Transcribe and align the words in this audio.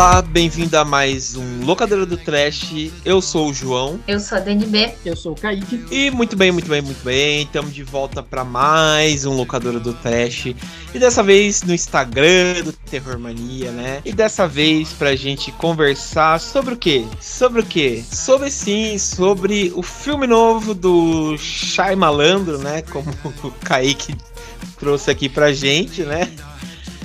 Olá, 0.00 0.22
bem-vindo 0.22 0.78
a 0.78 0.82
mais 0.82 1.36
um 1.36 1.62
Locadora 1.62 2.06
do 2.06 2.16
Trash. 2.16 2.90
Eu 3.04 3.20
sou 3.20 3.50
o 3.50 3.52
João. 3.52 4.00
Eu 4.08 4.18
sou 4.18 4.38
a 4.38 4.40
DNB. 4.40 4.94
Eu 5.04 5.14
sou 5.14 5.32
o 5.32 5.34
Kaique. 5.34 5.84
E 5.90 6.10
muito 6.10 6.34
bem, 6.36 6.50
muito 6.50 6.70
bem, 6.70 6.80
muito 6.80 7.04
bem. 7.04 7.42
Estamos 7.42 7.74
de 7.74 7.82
volta 7.82 8.22
para 8.22 8.42
mais 8.42 9.26
um 9.26 9.34
Locadora 9.34 9.78
do 9.78 9.92
Trash. 9.92 10.54
E 10.94 10.98
dessa 10.98 11.22
vez 11.22 11.62
no 11.64 11.74
Instagram 11.74 12.62
do 12.64 12.72
Terror 12.72 13.18
Mania, 13.18 13.72
né? 13.72 14.00
E 14.02 14.10
dessa 14.10 14.48
vez 14.48 14.90
pra 14.90 15.14
gente 15.14 15.52
conversar 15.52 16.40
sobre 16.40 16.72
o 16.72 16.78
quê? 16.78 17.04
Sobre 17.20 17.60
o 17.60 17.66
quê? 17.66 18.02
Sobre 18.10 18.50
sim, 18.50 18.96
sobre 18.96 19.70
o 19.76 19.82
filme 19.82 20.26
novo 20.26 20.72
do 20.72 21.36
Shai 21.36 21.94
Malandro, 21.94 22.56
né? 22.56 22.80
Como 22.90 23.04
o 23.44 23.50
Kaique 23.62 24.16
trouxe 24.78 25.10
aqui 25.10 25.28
pra 25.28 25.52
gente, 25.52 26.04
né? 26.04 26.32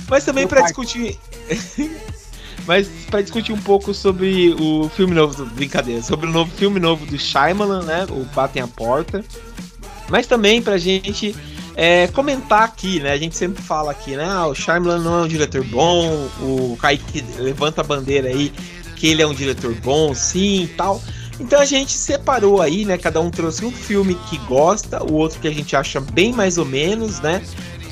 Mas 0.08 0.24
também 0.24 0.46
para 0.46 0.62
discutir. 0.62 1.18
Mas 2.66 2.88
para 3.10 3.22
discutir 3.22 3.52
um 3.52 3.60
pouco 3.60 3.94
sobre 3.94 4.54
o 4.58 4.88
filme 4.88 5.14
novo, 5.14 5.34
do, 5.36 5.46
brincadeira, 5.46 6.02
sobre 6.02 6.26
o 6.26 6.32
novo 6.32 6.50
filme 6.56 6.80
novo 6.80 7.06
do 7.06 7.18
Shyamalan, 7.18 7.82
né? 7.82 8.06
O 8.10 8.24
Batem 8.34 8.62
a 8.62 8.66
Porta. 8.66 9.24
Mas 10.08 10.26
também 10.26 10.60
pra 10.60 10.76
gente 10.76 11.34
é, 11.76 12.08
comentar 12.08 12.62
aqui, 12.62 13.00
né? 13.00 13.12
A 13.12 13.18
gente 13.18 13.36
sempre 13.36 13.62
fala 13.62 13.92
aqui, 13.92 14.16
né? 14.16 14.26
Ah, 14.28 14.46
o 14.46 14.54
Shyamalan 14.54 14.98
não 14.98 15.20
é 15.20 15.22
um 15.24 15.28
diretor 15.28 15.62
bom, 15.64 16.28
o 16.40 16.76
Kaique 16.80 17.24
levanta 17.38 17.82
a 17.82 17.84
bandeira 17.84 18.28
aí 18.28 18.52
que 18.96 19.08
ele 19.08 19.22
é 19.22 19.26
um 19.26 19.34
diretor 19.34 19.74
bom, 19.74 20.14
sim 20.14 20.64
e 20.64 20.68
tal. 20.68 21.00
Então 21.38 21.60
a 21.60 21.64
gente 21.66 21.92
separou 21.92 22.62
aí, 22.62 22.84
né? 22.84 22.96
Cada 22.96 23.20
um 23.20 23.30
trouxe 23.30 23.64
um 23.64 23.70
filme 23.70 24.14
que 24.28 24.38
gosta, 24.38 25.04
o 25.04 25.12
outro 25.12 25.38
que 25.38 25.46
a 25.46 25.52
gente 25.52 25.76
acha 25.76 26.00
bem 26.00 26.32
mais 26.32 26.56
ou 26.56 26.64
menos, 26.64 27.20
né? 27.20 27.42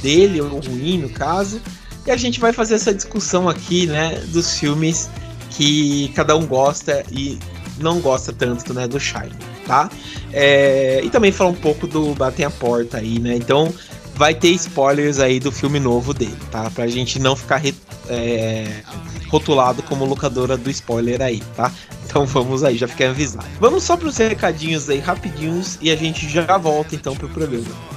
Dele, 0.02 0.40
ou 0.40 0.60
ruim 0.60 0.98
no 0.98 1.10
caso. 1.10 1.60
E 2.06 2.10
a 2.10 2.16
gente 2.16 2.38
vai 2.38 2.52
fazer 2.52 2.74
essa 2.74 2.92
discussão 2.92 3.48
aqui, 3.48 3.86
né, 3.86 4.22
dos 4.28 4.58
filmes 4.58 5.08
que 5.50 6.08
cada 6.14 6.36
um 6.36 6.46
gosta 6.46 7.04
e 7.10 7.38
não 7.78 8.00
gosta 8.00 8.32
tanto, 8.32 8.74
né, 8.74 8.86
do 8.86 9.00
Shine, 9.00 9.32
tá? 9.66 9.90
É, 10.32 11.00
e 11.02 11.10
também 11.10 11.32
falar 11.32 11.50
um 11.50 11.54
pouco 11.54 11.86
do 11.86 12.14
Batem 12.14 12.44
a 12.44 12.50
Porta 12.50 12.98
aí, 12.98 13.18
né? 13.18 13.36
Então 13.36 13.72
vai 14.16 14.34
ter 14.34 14.50
spoilers 14.50 15.18
aí 15.18 15.40
do 15.40 15.50
filme 15.50 15.80
novo 15.80 16.12
dele, 16.12 16.36
tá? 16.50 16.70
Pra 16.70 16.86
gente 16.86 17.18
não 17.18 17.34
ficar 17.34 17.62
é, 18.08 18.82
rotulado 19.28 19.82
como 19.82 20.04
locadora 20.04 20.56
do 20.56 20.70
spoiler 20.70 21.22
aí, 21.22 21.40
tá? 21.56 21.72
Então 22.04 22.26
vamos 22.26 22.62
aí, 22.62 22.76
já 22.76 22.86
fiquei 22.86 23.06
avisado. 23.06 23.46
Vamos 23.58 23.82
só 23.82 23.96
pros 23.96 24.16
recadinhos 24.18 24.88
aí 24.88 24.98
rapidinhos 24.98 25.78
e 25.80 25.90
a 25.90 25.96
gente 25.96 26.28
já 26.28 26.56
volta 26.58 26.94
então 26.94 27.16
pro 27.16 27.28
programa. 27.28 27.93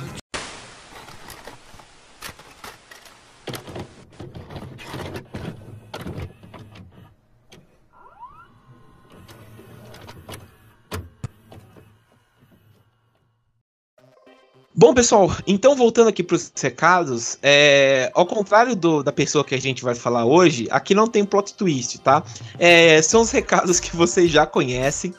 Bom, 14.79 14.93
pessoal, 14.93 15.35
então 15.47 15.75
voltando 15.75 16.09
aqui 16.09 16.21
para 16.21 16.35
os 16.35 16.51
recados, 16.55 17.39
é, 17.41 18.11
ao 18.13 18.27
contrário 18.27 18.75
do, 18.75 19.01
da 19.01 19.11
pessoa 19.11 19.43
que 19.43 19.55
a 19.55 19.59
gente 19.59 19.83
vai 19.83 19.95
falar 19.95 20.23
hoje, 20.23 20.67
aqui 20.69 20.93
não 20.93 21.07
tem 21.07 21.25
plot 21.25 21.55
twist, 21.55 21.97
tá? 21.97 22.21
É, 22.59 23.01
são 23.01 23.21
os 23.21 23.31
recados 23.31 23.79
que 23.79 23.95
vocês 23.95 24.29
já 24.29 24.45
conhecem, 24.45 25.15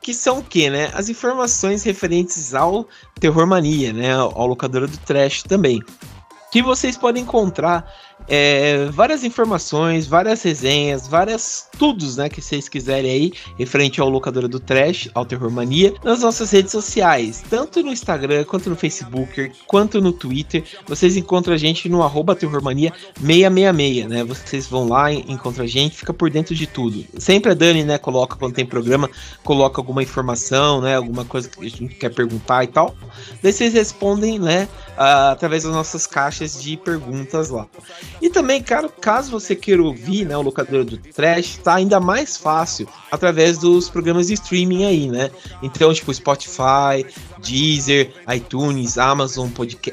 que 0.00 0.14
são 0.14 0.38
o 0.38 0.44
quê, 0.44 0.70
né? 0.70 0.92
As 0.94 1.08
informações 1.08 1.82
referentes 1.82 2.54
ao 2.54 2.86
Terror 3.18 3.48
Mania, 3.48 3.92
né? 3.92 4.14
Ao 4.14 4.46
locadora 4.46 4.86
do 4.86 4.96
Trash 4.98 5.42
também. 5.42 5.82
Que 6.52 6.62
vocês 6.62 6.96
podem 6.96 7.24
encontrar 7.24 7.92
é, 8.30 8.86
várias 8.92 9.24
informações, 9.24 10.06
várias 10.06 10.40
resenhas, 10.42 11.08
várias 11.08 11.68
tudos, 11.76 12.16
né, 12.16 12.28
que 12.28 12.40
vocês 12.40 12.68
quiserem 12.68 13.10
aí, 13.10 13.32
referente 13.58 14.00
ao 14.00 14.08
locadora 14.08 14.46
do 14.46 14.60
Trash, 14.60 15.10
ao 15.14 15.26
Terror 15.26 15.50
Mania, 15.50 15.92
nas 16.04 16.20
nossas 16.20 16.48
redes 16.52 16.70
sociais, 16.70 17.42
tanto 17.50 17.82
no 17.82 17.90
Instagram, 17.92 18.44
quanto 18.44 18.70
no 18.70 18.76
Facebook, 18.76 19.50
quanto 19.66 20.00
no 20.00 20.12
Twitter. 20.12 20.62
Vocês 20.86 21.16
encontram 21.16 21.54
a 21.54 21.58
gente 21.58 21.88
no 21.88 22.04
arroba 22.04 22.36
Terrormania 22.36 22.92
666, 23.20 24.08
né? 24.08 24.22
Vocês 24.22 24.66
vão 24.68 24.86
lá, 24.86 25.12
encontram 25.12 25.64
a 25.64 25.68
gente, 25.68 25.96
fica 25.96 26.14
por 26.14 26.30
dentro 26.30 26.54
de 26.54 26.68
tudo. 26.68 27.04
Sempre 27.18 27.50
a 27.50 27.54
Dani, 27.54 27.82
né, 27.82 27.98
coloca 27.98 28.36
quando 28.36 28.54
tem 28.54 28.64
programa, 28.64 29.10
coloca 29.42 29.80
alguma 29.80 30.04
informação, 30.04 30.80
né, 30.80 30.94
alguma 30.94 31.24
coisa 31.24 31.48
que 31.48 31.66
a 31.66 31.68
gente 31.68 31.96
quer 31.96 32.10
perguntar 32.14 32.62
e 32.62 32.68
tal. 32.68 32.94
Daí 33.42 33.52
vocês 33.52 33.74
respondem, 33.74 34.38
né, 34.38 34.68
através 34.96 35.64
das 35.64 35.72
nossas 35.72 36.06
caixas 36.06 36.62
de 36.62 36.76
perguntas 36.76 37.50
lá. 37.50 37.66
E 38.20 38.28
também, 38.28 38.62
cara, 38.62 38.88
caso 38.88 39.30
você 39.30 39.56
queira 39.56 39.82
ouvir, 39.82 40.26
né, 40.26 40.36
o 40.36 40.42
locador 40.42 40.84
do 40.84 40.96
Trash, 40.96 41.58
tá 41.58 41.74
ainda 41.74 41.98
mais 41.98 42.36
fácil 42.36 42.86
através 43.10 43.58
dos 43.58 43.88
programas 43.88 44.26
de 44.26 44.34
streaming 44.34 44.84
aí, 44.84 45.08
né? 45.08 45.30
Então, 45.62 45.92
tipo, 45.92 46.12
Spotify, 46.12 47.06
Deezer, 47.38 48.12
iTunes, 48.34 48.98
Amazon 48.98 49.48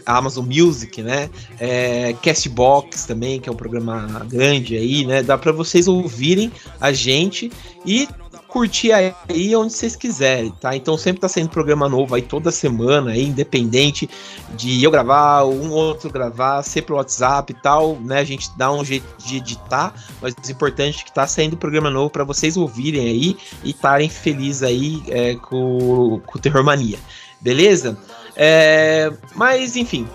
Amazon 0.06 0.46
Music, 0.46 1.02
né? 1.02 1.30
É, 1.60 2.14
Castbox 2.22 3.06
também, 3.06 3.40
que 3.40 3.50
é 3.50 3.52
um 3.52 3.56
programa 3.56 4.26
grande 4.30 4.76
aí, 4.76 5.06
né? 5.06 5.24
Dá 5.24 5.38
para 5.38 5.52
vocês 5.52 5.88
ouvirem 5.88 6.52
a 6.80 6.92
gente 6.92 7.52
e 7.86 8.08
curtir 8.48 8.92
aí 8.92 9.56
onde 9.56 9.74
vocês 9.74 9.96
quiserem, 9.96 10.52
tá? 10.52 10.76
Então 10.76 10.98
sempre 10.98 11.22
tá 11.22 11.28
saindo 11.28 11.50
programa 11.50 11.88
novo 11.90 12.16
aí 12.16 12.22
toda 12.22 12.52
semana, 12.52 13.12
aí, 13.12 13.24
independente 13.24 14.10
de 14.56 14.84
eu 14.84 14.90
gravar, 14.90 15.46
um 15.46 15.72
outro 15.72 16.10
gravar, 16.10 16.64
ser 16.64 16.84
pelo 16.84 16.98
WhatsApp 16.98 17.52
e 17.52 17.62
tal, 17.62 17.98
né? 18.00 18.20
A 18.20 18.24
gente 18.24 18.50
dá 18.58 18.72
um 18.72 18.84
jeito 18.84 19.06
de 19.18 19.38
editar, 19.38 19.94
mas 20.22 20.34
o 20.34 20.52
importante 20.52 21.02
é 21.02 21.04
que 21.04 21.14
tá 21.14 21.28
saindo 21.28 21.58
programa 21.58 21.90
novo 21.90 22.10
para 22.10 22.24
vocês 22.24 22.58
ouvirem 22.58 23.08
aí 23.08 23.38
e 23.64 23.72
estarem 23.72 24.10
felizes 24.10 24.64
aí 24.64 25.04
é, 25.10 25.36
com, 25.36 26.22
com 26.26 26.38
o 26.38 26.42
Terror 26.42 26.64
Mania, 26.64 26.98
beleza? 27.42 27.98
É, 28.36 29.12
mas 29.36 29.76
enfim, 29.76 30.08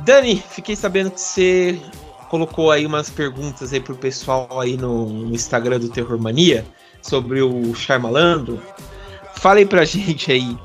Dani, 0.00 0.42
fiquei 0.50 0.76
sabendo 0.76 1.10
que 1.10 1.20
você 1.20 1.80
colocou 2.28 2.70
aí 2.70 2.84
umas 2.86 3.10
perguntas 3.10 3.72
aí 3.72 3.80
pro 3.80 3.94
pessoal 3.94 4.60
aí 4.60 4.76
no, 4.76 5.08
no 5.08 5.34
Instagram 5.34 5.78
do 5.78 5.88
Terror 5.88 6.18
Mania 6.18 6.64
sobre 7.04 7.42
o 7.42 7.74
Charmalandro. 7.74 8.60
Fala 9.34 9.58
aí 9.58 9.66
pra 9.66 9.84
gente 9.84 10.32
aí 10.32 10.56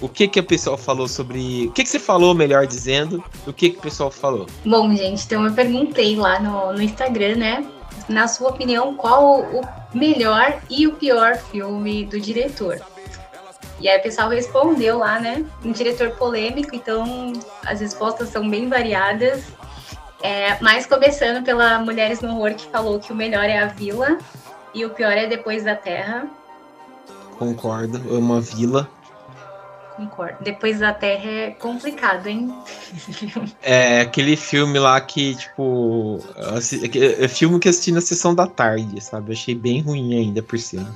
o 0.00 0.08
que 0.08 0.28
que 0.28 0.38
a 0.38 0.42
pessoa 0.42 0.76
falou 0.76 1.08
sobre. 1.08 1.66
O 1.66 1.72
que 1.72 1.82
que 1.82 1.88
você 1.88 1.98
falou, 1.98 2.34
melhor 2.34 2.66
dizendo, 2.66 3.24
o 3.46 3.52
que 3.52 3.70
que 3.70 3.78
o 3.78 3.82
pessoal 3.82 4.10
falou? 4.10 4.46
Bom, 4.64 4.94
gente, 4.94 5.24
então 5.24 5.44
eu 5.44 5.52
perguntei 5.52 6.16
lá 6.16 6.38
no, 6.38 6.72
no 6.72 6.82
Instagram, 6.82 7.36
né? 7.36 7.66
Na 8.08 8.28
sua 8.28 8.50
opinião, 8.50 8.94
qual 8.94 9.40
o 9.40 9.60
melhor 9.92 10.60
e 10.70 10.86
o 10.86 10.92
pior 10.92 11.36
filme 11.36 12.04
do 12.04 12.20
diretor? 12.20 12.80
E 13.80 13.88
aí 13.88 13.98
o 13.98 14.02
pessoal 14.02 14.28
respondeu 14.28 14.98
lá, 14.98 15.20
né? 15.20 15.44
Um 15.64 15.72
diretor 15.72 16.10
polêmico, 16.10 16.74
então 16.74 17.32
as 17.64 17.80
respostas 17.80 18.28
são 18.28 18.48
bem 18.48 18.68
variadas. 18.68 19.44
É, 20.20 20.58
mas 20.60 20.84
começando 20.84 21.44
pela 21.44 21.78
Mulheres 21.78 22.20
no 22.20 22.34
Horror, 22.34 22.54
que 22.54 22.66
falou 22.66 22.98
que 22.98 23.12
o 23.12 23.16
melhor 23.16 23.44
é 23.44 23.58
a 23.58 23.66
Vila, 23.66 24.18
e 24.74 24.84
o 24.84 24.90
pior 24.90 25.12
é 25.12 25.26
Depois 25.26 25.64
da 25.64 25.74
Terra. 25.74 26.28
Concordo, 27.38 27.98
é 28.14 28.18
uma 28.18 28.40
vila. 28.40 28.88
Concordo. 29.98 30.44
Depois 30.44 30.78
da 30.78 30.92
Terra 30.92 31.28
é 31.28 31.50
complicado, 31.50 32.28
hein? 32.28 32.54
é 33.62 34.02
aquele 34.02 34.36
filme 34.36 34.78
lá 34.78 35.00
que, 35.00 35.34
tipo. 35.34 36.20
É 37.20 37.26
filme 37.26 37.58
que 37.58 37.68
assisti 37.68 37.90
na 37.90 38.00
sessão 38.00 38.32
da 38.32 38.46
tarde, 38.46 39.00
sabe? 39.00 39.32
achei 39.32 39.56
bem 39.56 39.80
ruim 39.80 40.16
ainda 40.16 40.40
por 40.40 40.58
cima. 40.58 40.94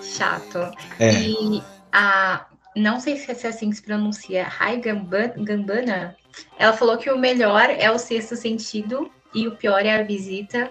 Chato. 0.00 0.58
É. 1.00 1.12
E 1.14 1.62
a. 1.92 2.46
Não 2.76 2.98
sei 3.00 3.16
se 3.16 3.30
é 3.30 3.48
assim 3.48 3.70
que 3.70 3.76
se 3.76 3.82
pronuncia, 3.82 4.44
Rai 4.44 4.80
Gambana. 4.80 6.16
Ela 6.58 6.72
falou 6.72 6.96
que 6.96 7.10
o 7.10 7.18
melhor 7.18 7.70
é 7.70 7.90
o 7.90 7.98
sexto 7.98 8.36
sentido 8.36 9.10
e 9.32 9.46
o 9.46 9.56
pior 9.56 9.84
é 9.84 9.94
a 9.94 10.02
visita. 10.02 10.70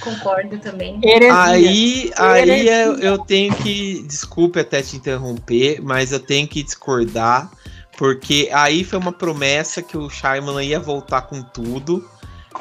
Concordo 0.00 0.58
também. 0.58 1.00
Heresia. 1.02 1.42
Aí, 1.42 2.12
aí 2.16 2.68
eu, 2.68 2.98
eu 2.98 3.18
tenho 3.18 3.54
que. 3.54 4.02
Desculpe 4.02 4.60
até 4.60 4.82
te 4.82 4.96
interromper, 4.96 5.80
mas 5.82 6.12
eu 6.12 6.20
tenho 6.20 6.46
que 6.46 6.62
discordar. 6.62 7.50
Porque 7.96 8.48
aí 8.52 8.84
foi 8.84 8.98
uma 8.98 9.12
promessa 9.12 9.82
que 9.82 9.96
o 9.96 10.08
Shyamalan 10.08 10.64
ia 10.64 10.80
voltar 10.80 11.22
com 11.22 11.42
tudo. 11.42 12.08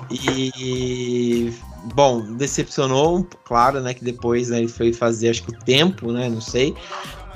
E. 0.09 1.53
Bom, 1.95 2.21
decepcionou, 2.35 3.27
claro, 3.43 3.81
né? 3.81 3.93
Que 3.93 4.03
depois 4.03 4.49
né, 4.49 4.59
ele 4.59 4.67
foi 4.67 4.93
fazer, 4.93 5.29
acho 5.29 5.43
que 5.43 5.51
o 5.51 5.59
tempo, 5.59 6.11
né? 6.11 6.29
Não 6.29 6.41
sei. 6.41 6.75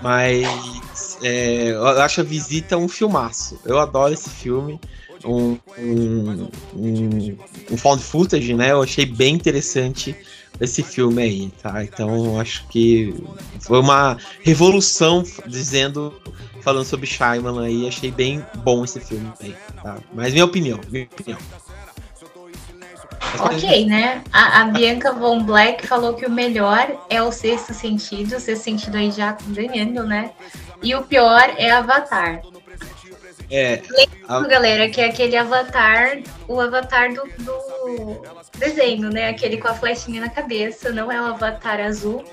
Mas 0.02 1.18
é, 1.24 1.72
eu 1.72 1.88
acho 1.88 2.22
a 2.22 2.24
visita 2.24 2.78
um 2.78 2.88
filmaço. 2.88 3.60
Eu 3.66 3.80
adoro 3.80 4.14
esse 4.14 4.30
filme 4.30 4.80
um, 5.26 5.58
um, 5.78 6.50
um, 6.76 7.38
um 7.72 7.78
found 7.78 8.02
footage, 8.02 8.54
né? 8.54 8.72
Eu 8.72 8.84
achei 8.84 9.06
bem 9.06 9.36
interessante 9.36 10.16
esse 10.60 10.84
filme 10.84 11.22
aí, 11.22 11.52
tá? 11.62 11.84
Então 11.84 12.40
acho 12.40 12.68
que 12.68 13.14
foi 13.60 13.80
uma 13.80 14.18
revolução 14.42 15.24
dizendo, 15.46 16.14
falando 16.62 16.86
sobre 16.86 17.08
Shyamalan 17.08 17.66
aí, 17.66 17.88
achei 17.88 18.12
bem 18.12 18.46
bom 18.58 18.84
esse 18.84 19.00
filme 19.00 19.32
aí, 19.42 19.56
tá? 19.82 19.98
Mas 20.14 20.34
minha 20.34 20.46
opinião, 20.46 20.80
minha 20.90 21.06
opinião. 21.06 21.38
Ok, 23.40 23.86
né? 23.86 24.24
A, 24.32 24.62
a, 24.62 24.66
Bianca 24.66 25.12
Von 25.12 25.44
Black 25.44 25.86
falou 25.86 26.14
que 26.14 26.26
o 26.26 26.32
melhor 26.32 26.88
é 27.10 27.22
o 27.22 27.32
sexto 27.32 27.74
sentido, 27.74 28.38
o 28.38 28.40
sexto 28.40 28.64
sentido 28.64 28.96
aí 28.96 29.12
já 29.12 29.38
ganhando, 29.48 30.04
né? 30.04 30.32
E 30.82 30.96
o 30.96 31.04
pior 31.04 31.54
é 31.58 31.72
Avatar. 31.72 32.42
É. 33.50 33.82
a... 34.28 34.40
galera, 34.42 34.90
que 34.90 35.02
é 35.02 35.06
aquele 35.06 35.38
avatar, 35.38 36.20
o 36.48 36.60
avatar 36.60 37.14
do, 37.14 37.24
do, 37.44 38.22
desenho, 38.58 39.10
né? 39.10 39.30
Aquele 39.30 39.58
com 39.58 39.68
a 39.68 39.74
flechinha 39.74 40.22
na 40.22 40.30
cabeça, 40.30 40.92
não 40.92 41.12
é 41.12 41.22
o 41.22 41.26
avatar 41.26 41.80
azul. 41.80 42.24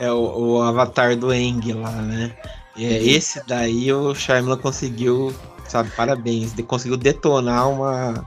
É 0.00 0.10
o, 0.10 0.56
o 0.56 0.62
avatar 0.62 1.16
do 1.16 1.32
Eng 1.32 1.72
lá, 1.74 1.90
né? 1.90 2.34
É, 2.76 2.82
esse 2.82 3.46
daí 3.46 3.92
o 3.92 4.14
Shyamalan 4.14 4.56
conseguiu, 4.56 5.34
sabe, 5.68 5.90
parabéns. 5.90 6.52
Ele 6.52 6.62
conseguiu 6.62 6.96
detonar 6.96 7.68
uma 7.68 8.26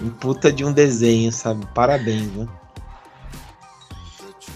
um 0.00 0.10
puta 0.10 0.52
de 0.52 0.64
um 0.64 0.72
desenho, 0.72 1.32
sabe? 1.32 1.66
Parabéns, 1.74 2.32
né? 2.32 2.48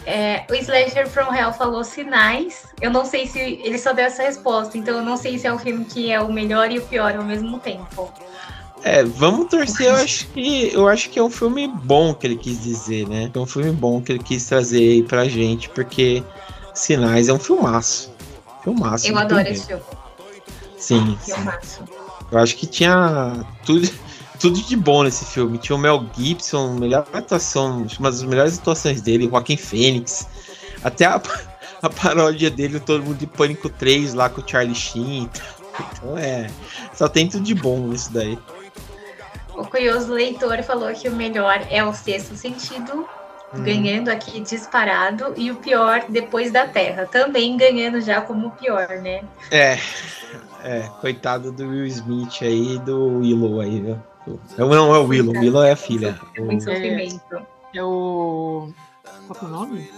É, 0.07 0.45
o 0.51 0.55
Slasher 0.55 1.09
from 1.09 1.35
Hell 1.35 1.53
falou 1.53 1.83
sinais. 1.83 2.65
Eu 2.81 2.91
não 2.91 3.05
sei 3.05 3.27
se 3.27 3.39
ele 3.39 3.79
só 3.79 3.93
deu 3.93 4.05
essa 4.05 4.23
resposta, 4.23 4.77
então 4.77 4.99
eu 4.99 5.03
não 5.03 5.17
sei 5.17 5.39
se 5.39 5.47
é 5.47 5.53
um 5.53 5.59
filme 5.59 5.85
que 5.85 6.13
é 6.13 6.21
o 6.21 6.33
melhor 6.33 6.71
e 6.71 6.79
o 6.79 6.83
pior 6.83 7.17
ao 7.17 7.25
mesmo 7.25 7.59
tempo. 7.59 8.13
É, 8.83 9.03
vamos 9.03 9.49
torcer. 9.49 9.87
Eu 9.87 9.95
acho 9.95 10.27
que 10.27 10.71
eu 10.75 10.89
acho 10.89 11.09
que 11.09 11.19
é 11.19 11.23
um 11.23 11.31
filme 11.31 11.67
bom 11.67 12.13
que 12.13 12.27
ele 12.27 12.37
quis 12.37 12.63
dizer, 12.63 13.09
né? 13.09 13.31
É 13.33 13.39
um 13.39 13.47
filme 13.47 13.73
bom 13.73 14.03
que 14.03 14.13
ele 14.13 14.23
quis 14.23 14.45
trazer 14.47 14.79
aí 14.79 15.03
pra 15.03 15.25
gente, 15.25 15.71
porque 15.71 16.23
Sinais 16.75 17.29
é 17.29 17.33
um 17.33 17.39
filmaço. 17.39 18.13
Filmaço. 18.63 19.09
Eu 19.09 19.17
adoro 19.17 19.49
esse 19.49 19.67
filme. 19.67 19.83
Sim. 20.77 21.19
Filmaço. 21.25 21.83
Eu 22.31 22.39
acho 22.39 22.57
que 22.57 22.67
tinha 22.67 23.47
tudo 23.65 23.89
tudo 24.39 24.61
de 24.63 24.77
bom 24.77 25.03
nesse 25.03 25.25
filme. 25.25 25.59
Tinha 25.59 25.77
o 25.77 25.79
Mel 25.79 26.05
Gibson, 26.17 26.75
melhor 26.75 27.07
atuação, 27.13 27.87
uma 27.99 28.11
das 28.11 28.23
melhores 28.23 28.59
atuações 28.59 29.01
dele, 29.01 29.29
Joaquim 29.29 29.57
Fênix. 29.57 30.27
Até 30.83 31.07
a, 31.07 31.21
a 31.83 31.91
paródia 31.91 32.51
dele, 32.51 32.81
Todo 32.81 33.05
Mundo 33.05 33.19
de 33.19 33.27
Pânico 33.27 33.69
3, 33.69 34.15
lá 34.15 34.29
com 34.29 34.41
o 34.41 34.49
Charlie 34.49 34.75
Sheen. 34.75 35.31
Então 35.93 36.19
é. 36.19 36.49
Só 36.93 37.09
tem 37.09 37.29
tudo 37.29 37.45
de 37.45 37.55
bom 37.55 37.89
nisso 37.89 38.13
daí. 38.13 38.39
O 39.57 39.65
curioso 39.65 40.13
leitor 40.13 40.63
falou 40.63 40.93
que 40.93 41.09
o 41.09 41.13
melhor 41.13 41.65
é 41.71 41.85
o 41.85 41.93
sexto 41.95 42.35
sentido, 42.37 43.09
hum. 43.55 43.63
ganhando 43.63 44.09
aqui 44.09 44.41
disparado, 44.41 45.33
e 45.37 45.51
o 45.51 45.57
pior 45.57 46.05
depois 46.09 46.51
da 46.53 46.67
Terra, 46.67 47.07
também 47.07 47.57
ganhando 47.57 48.01
já 48.01 48.21
como 48.21 48.49
o 48.49 48.51
pior, 48.51 48.89
né? 49.01 49.23
É, 49.53 49.79
é, 50.65 50.89
coitado 51.01 51.53
do 51.53 51.69
Will 51.69 51.87
Smith 51.87 52.43
aí 52.43 52.79
do 52.81 53.21
Willow 53.21 53.61
aí, 53.61 53.81
viu? 53.81 54.14
Não, 54.59 54.95
é 54.95 54.99
o 54.99 55.07
Willow. 55.07 55.35
Willow 55.35 55.63
é 55.63 55.73
a 55.73 55.77
filha. 55.77 56.19
Muito 56.39 56.65
sofrimento. 56.65 57.35
É, 57.35 57.79
é 57.79 57.85
o. 57.85 58.69
Qual 59.27 59.39
é 59.43 59.45
o 59.45 59.49
nome? 59.49 59.91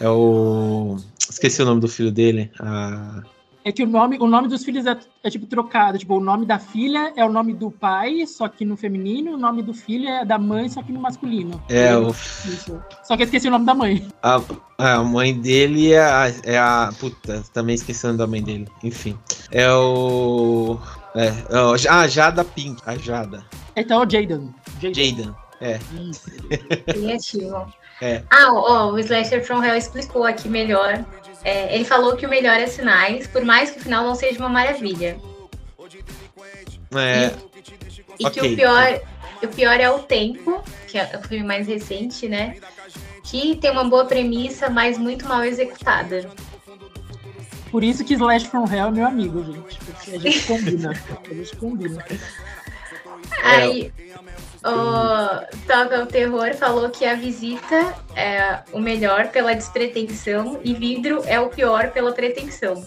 É 0.00 0.08
o. 0.08 0.96
Esqueci 1.28 1.62
o 1.62 1.64
nome 1.64 1.80
do 1.80 1.88
filho 1.88 2.10
dele. 2.10 2.50
A... 2.60 3.22
É 3.64 3.70
que 3.70 3.84
o 3.84 3.86
nome, 3.86 4.18
o 4.18 4.26
nome 4.26 4.48
dos 4.48 4.64
filhos 4.64 4.86
é, 4.86 4.98
é, 5.22 5.30
tipo 5.30 5.46
trocado. 5.46 5.96
Tipo, 5.96 6.16
o 6.16 6.20
nome 6.20 6.44
da 6.44 6.58
filha 6.58 7.12
é 7.16 7.24
o 7.24 7.30
nome 7.30 7.52
do 7.52 7.70
pai, 7.70 8.26
só 8.26 8.48
que 8.48 8.64
no 8.64 8.76
feminino, 8.76 9.34
o 9.34 9.38
nome 9.38 9.62
do 9.62 9.72
filho 9.72 10.08
é 10.08 10.24
da 10.24 10.36
mãe, 10.36 10.68
só 10.68 10.82
que 10.82 10.92
no 10.92 11.00
masculino. 11.00 11.62
É, 11.68 11.96
o. 11.96 12.10
Isso. 12.10 12.82
Só 13.04 13.16
que 13.16 13.22
eu 13.22 13.26
esqueci 13.26 13.46
o 13.46 13.50
nome 13.52 13.64
da 13.64 13.74
mãe. 13.74 14.08
A, 14.22 14.40
a 14.78 15.04
mãe 15.04 15.32
dele 15.38 15.92
é 15.92 16.00
a, 16.00 16.32
é 16.42 16.58
a. 16.58 16.92
Puta, 16.98 17.44
também 17.52 17.76
esquecendo 17.76 18.18
da 18.18 18.26
mãe 18.26 18.42
dele. 18.42 18.66
Enfim. 18.82 19.16
É 19.50 19.72
o. 19.72 20.78
É, 21.14 21.88
a 21.88 22.06
Jada 22.06 22.44
Pink, 22.44 22.82
a 22.86 22.96
Jada. 22.96 23.44
Então, 23.76 24.02
o 24.02 24.10
Jaden. 24.10 24.54
Jaden, 24.80 25.34
é. 25.60 25.78
Criativo. 26.92 27.72
É. 28.00 28.22
Ah, 28.30 28.52
ó, 28.52 28.90
o 28.90 28.98
Slasher 28.98 29.44
from 29.44 29.62
Hell 29.62 29.76
explicou 29.76 30.24
aqui 30.24 30.48
melhor. 30.48 31.04
É, 31.44 31.74
ele 31.74 31.84
falou 31.84 32.16
que 32.16 32.26
o 32.26 32.28
melhor 32.28 32.58
é 32.58 32.66
sinais, 32.66 33.26
por 33.26 33.44
mais 33.44 33.70
que 33.70 33.78
o 33.78 33.82
final 33.82 34.04
não 34.04 34.14
seja 34.14 34.38
uma 34.38 34.48
maravilha. 34.48 35.18
É. 36.94 37.30
E, 38.18 38.24
e 38.24 38.26
okay. 38.26 38.30
que 38.30 38.40
o 38.40 38.56
pior, 38.56 39.00
o 39.42 39.48
pior 39.48 39.80
é 39.80 39.90
o 39.90 39.98
tempo, 40.00 40.62
que 40.88 40.98
é 40.98 41.18
o 41.18 41.28
filme 41.28 41.44
mais 41.44 41.66
recente, 41.66 42.28
né? 42.28 42.56
Que 43.24 43.56
tem 43.56 43.70
uma 43.70 43.84
boa 43.84 44.04
premissa, 44.04 44.68
mas 44.68 44.98
muito 44.98 45.26
mal 45.26 45.44
executada. 45.44 46.28
Por 47.72 47.82
isso 47.82 48.04
que 48.04 48.12
Slash 48.12 48.48
from 48.48 48.66
Hell 48.70 48.88
é 48.88 48.90
meu 48.90 49.06
amigo, 49.06 49.42
gente. 49.42 49.78
Porque 49.78 50.10
a 50.10 50.18
gente 50.18 50.46
combina. 50.46 50.90
a 51.30 51.34
gente 51.34 51.56
combina. 51.56 52.04
Aí, 53.42 53.90
o 54.62 55.66
Toca 55.66 56.02
o 56.02 56.06
Terror 56.06 56.54
falou 56.54 56.90
que 56.90 57.06
a 57.06 57.14
visita 57.14 57.94
é 58.14 58.60
o 58.72 58.78
melhor 58.78 59.28
pela 59.28 59.54
despretensão 59.54 60.60
e 60.62 60.74
vidro 60.74 61.22
é 61.24 61.40
o 61.40 61.48
pior 61.48 61.90
pela 61.92 62.12
pretensão. 62.12 62.86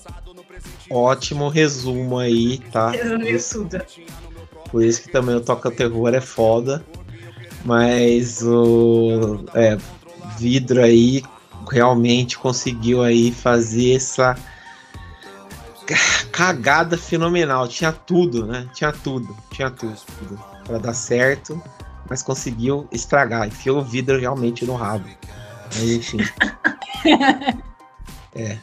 Ótimo 0.91 1.49
resumo 1.49 2.19
aí, 2.19 2.59
tá? 2.71 2.91
Resumiu 2.91 3.39
tudo. 3.51 3.81
Por 4.69 4.83
isso 4.83 5.01
que 5.01 5.11
também 5.11 5.35
o 5.35 5.41
Toca 5.41 5.69
o 5.69 5.71
Terror 5.71 6.13
é 6.13 6.21
foda. 6.21 6.85
Mas 7.63 8.43
o 8.43 9.43
é, 9.55 9.75
vidro 10.37 10.83
aí 10.83 11.23
realmente 11.71 12.37
conseguiu 12.37 13.01
aí 13.01 13.31
fazer 13.31 13.95
essa 13.95 14.35
cagada 16.31 16.97
fenomenal. 16.97 17.67
Tinha 17.67 17.91
tudo, 17.91 18.45
né? 18.45 18.67
Tinha 18.73 18.91
tudo, 18.91 19.35
tinha 19.51 19.69
tudo, 19.69 19.95
tudo 20.19 20.39
para 20.65 20.77
dar 20.79 20.93
certo, 20.93 21.61
mas 22.09 22.23
conseguiu 22.23 22.87
estragar. 22.91 23.47
Enfiou 23.47 23.79
o 23.79 23.83
vidro 23.83 24.19
realmente 24.19 24.65
no 24.65 24.75
rabo. 24.75 25.09
Mas 25.73 25.83
enfim. 25.83 26.19
é. 28.35 28.57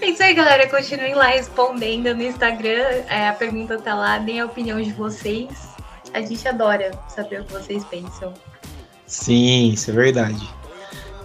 É 0.00 0.06
isso 0.06 0.22
aí, 0.22 0.34
galera. 0.34 0.68
Continuem 0.68 1.14
lá 1.14 1.26
respondendo 1.26 2.14
no 2.14 2.22
Instagram. 2.22 3.04
É, 3.08 3.28
a 3.28 3.32
pergunta 3.32 3.78
tá 3.78 3.94
lá, 3.94 4.18
deem 4.18 4.40
a 4.40 4.46
opinião 4.46 4.80
de 4.80 4.92
vocês. 4.92 5.48
A 6.12 6.20
gente 6.20 6.46
adora 6.46 6.90
saber 7.08 7.40
o 7.40 7.44
que 7.44 7.52
vocês 7.52 7.84
pensam. 7.84 8.34
Sim, 9.06 9.70
isso 9.70 9.90
é 9.90 9.94
verdade. 9.94 10.61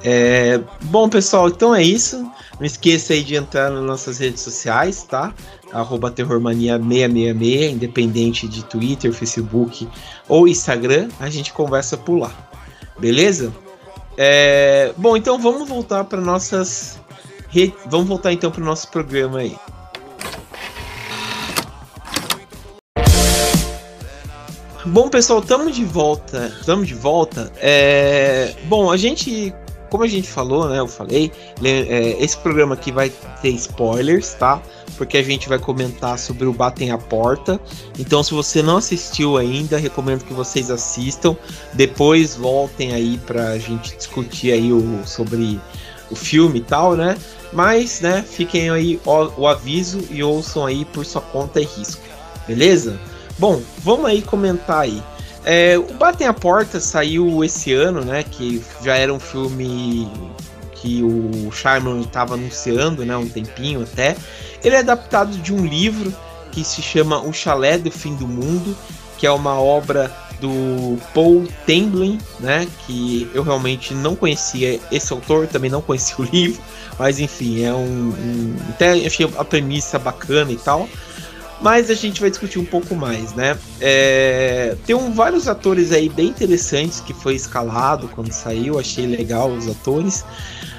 É, 0.04 0.60
bom, 0.84 1.10
pessoal, 1.10 1.50
então 1.50 1.74
é 1.74 1.84
isso. 1.84 2.18
Não 2.60 2.66
esqueça 2.66 3.14
aí 3.14 3.24
de 3.24 3.36
entrar 3.36 3.70
nas 3.70 3.84
nossas 3.84 4.18
redes 4.18 4.42
sociais, 4.42 5.04
tá? 5.04 5.34
Arroba 5.72 6.10
Terrormania666, 6.12 7.72
independente 7.72 8.48
de 8.48 8.64
Twitter, 8.64 9.14
Facebook 9.14 9.88
ou 10.28 10.48
Instagram, 10.48 11.10
a 11.20 11.30
gente 11.30 11.54
conversa 11.54 11.98
por 11.98 12.20
lá. 12.20 12.32
Beleza? 12.98 13.54
É, 14.18 14.94
bom, 14.98 15.16
então 15.16 15.38
vamos 15.38 15.70
voltar 15.70 16.04
para 16.06 16.20
nossas 16.20 17.00
redes. 17.50 17.78
Vamos 17.86 18.08
voltar 18.08 18.34
então 18.34 18.50
para 18.50 18.62
o 18.62 18.66
nosso 18.66 18.90
programa 18.90 19.40
aí. 19.40 19.56
Bom, 24.86 25.10
pessoal, 25.10 25.40
estamos 25.40 25.76
de 25.76 25.84
volta. 25.84 26.48
Estamos 26.60 26.88
de 26.88 26.96
volta. 26.96 27.52
É... 27.58 28.56
Bom, 28.64 28.90
a 28.90 28.96
gente 28.96 29.54
como 29.90 30.04
a 30.04 30.08
gente 30.08 30.28
falou, 30.28 30.68
né? 30.70 30.80
Eu 30.80 30.88
falei, 30.88 31.32
é, 31.64 32.24
esse 32.24 32.38
programa 32.38 32.76
aqui 32.76 32.92
vai 32.92 33.10
ter 33.42 33.50
spoilers, 33.50 34.34
tá? 34.34 34.62
Porque 34.98 35.18
a 35.18 35.24
gente 35.24 35.48
vai 35.48 35.60
comentar 35.60 36.18
sobre 36.18 36.46
o 36.46 36.54
Batem 36.54 36.92
a 36.92 36.98
Porta. 36.98 37.60
Então, 38.00 38.24
se 38.24 38.34
você 38.34 38.62
não 38.62 38.78
assistiu 38.78 39.38
ainda, 39.38 39.78
recomendo 39.78 40.24
que 40.24 40.34
vocês 40.34 40.72
assistam. 40.72 41.36
Depois 41.74 42.36
voltem 42.36 42.94
aí 42.94 43.18
pra 43.20 43.58
gente 43.58 43.96
discutir 43.96 44.52
aí 44.52 44.72
o, 44.72 45.02
sobre 45.06 45.60
o 46.10 46.16
filme 46.16 46.60
e 46.60 46.64
tal, 46.64 46.96
né? 46.96 47.18
Mas, 47.54 48.02
né, 48.02 48.24
fiquem 48.28 48.70
aí 48.70 49.00
o, 49.06 49.42
o 49.42 49.48
aviso 49.48 50.04
e 50.10 50.24
ouçam 50.24 50.66
aí 50.66 50.86
por 50.86 51.06
sua 51.06 51.22
conta 51.22 51.62
e 51.62 51.66
risco. 51.66 52.02
Beleza? 52.48 53.00
Bom, 53.38 53.62
vamos 53.80 54.06
aí 54.06 54.22
comentar 54.22 54.82
aí. 54.82 55.02
É, 55.50 55.78
o 55.78 55.94
Batem 55.94 56.28
a 56.28 56.34
Porta 56.34 56.78
saiu 56.78 57.42
esse 57.42 57.72
ano, 57.72 58.04
né? 58.04 58.22
Que 58.22 58.62
já 58.84 58.98
era 58.98 59.14
um 59.14 59.20
filme 59.20 60.12
que 60.74 61.02
o 61.02 61.50
Shyamalan 61.54 62.02
estava 62.02 62.34
anunciando, 62.34 63.06
né? 63.06 63.16
Um 63.16 63.30
tempinho 63.30 63.84
até. 63.84 64.18
Ele 64.62 64.76
é 64.76 64.80
adaptado 64.80 65.38
de 65.38 65.54
um 65.54 65.66
livro 65.66 66.14
que 66.52 66.66
se 66.66 66.82
chama 66.82 67.22
O 67.22 67.32
Chalé 67.32 67.78
do 67.78 67.90
Fim 67.90 68.14
do 68.16 68.28
Mundo, 68.28 68.76
que 69.18 69.26
é 69.26 69.32
uma 69.32 69.58
obra 69.58 70.12
do 70.42 70.98
Paul 71.14 71.48
Temblin, 71.66 72.18
né? 72.42 72.68
Que 72.86 73.32
eu 73.34 73.42
realmente 73.42 73.94
não 73.94 74.18
conhecia 74.18 74.82
esse 74.92 75.14
autor, 75.14 75.48
também 75.48 75.72
não 75.72 75.82
conhecia 75.82 76.16
o 76.20 76.24
livro, 76.24 76.62
mas 77.00 77.22
enfim, 77.22 77.64
é 77.64 77.74
um, 77.74 78.10
um 78.10 78.56
até 78.72 78.92
achei 78.92 79.26
a 79.38 79.46
premissa 79.46 79.98
bacana 79.98 80.52
e 80.52 80.58
tal 80.58 80.90
mas 81.62 81.90
a 81.90 81.94
gente 81.94 82.22
vai 82.22 82.30
discutir 82.30 82.60
um 82.60 82.66
pouco 82.66 82.96
mais, 82.96 83.34
né? 83.34 83.58
É, 83.82 84.76
tem 84.86 84.96
um, 84.96 85.12
vários 85.12 85.48
atores 85.48 85.92
aí 85.92 86.08
bem 86.10 86.28
interessantes 86.28 87.00
que 87.00 87.14
foi 87.14 87.36
escalado 87.36 88.08
quando 88.10 88.32
saiu, 88.32 88.80
achei 88.80 89.06
legal 89.08 89.50
os 89.52 89.68
atores, 89.68 90.24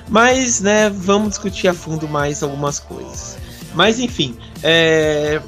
mas, 0.08 0.60
né, 0.60 0.88
vamos 0.90 1.30
discutir 1.30 1.68
a 1.68 1.74
fundo 1.74 2.08
mais 2.08 2.42
algumas 2.42 2.78
coisas. 2.80 3.36
Mas, 3.74 3.98
enfim, 3.98 4.36
é... 4.62 5.40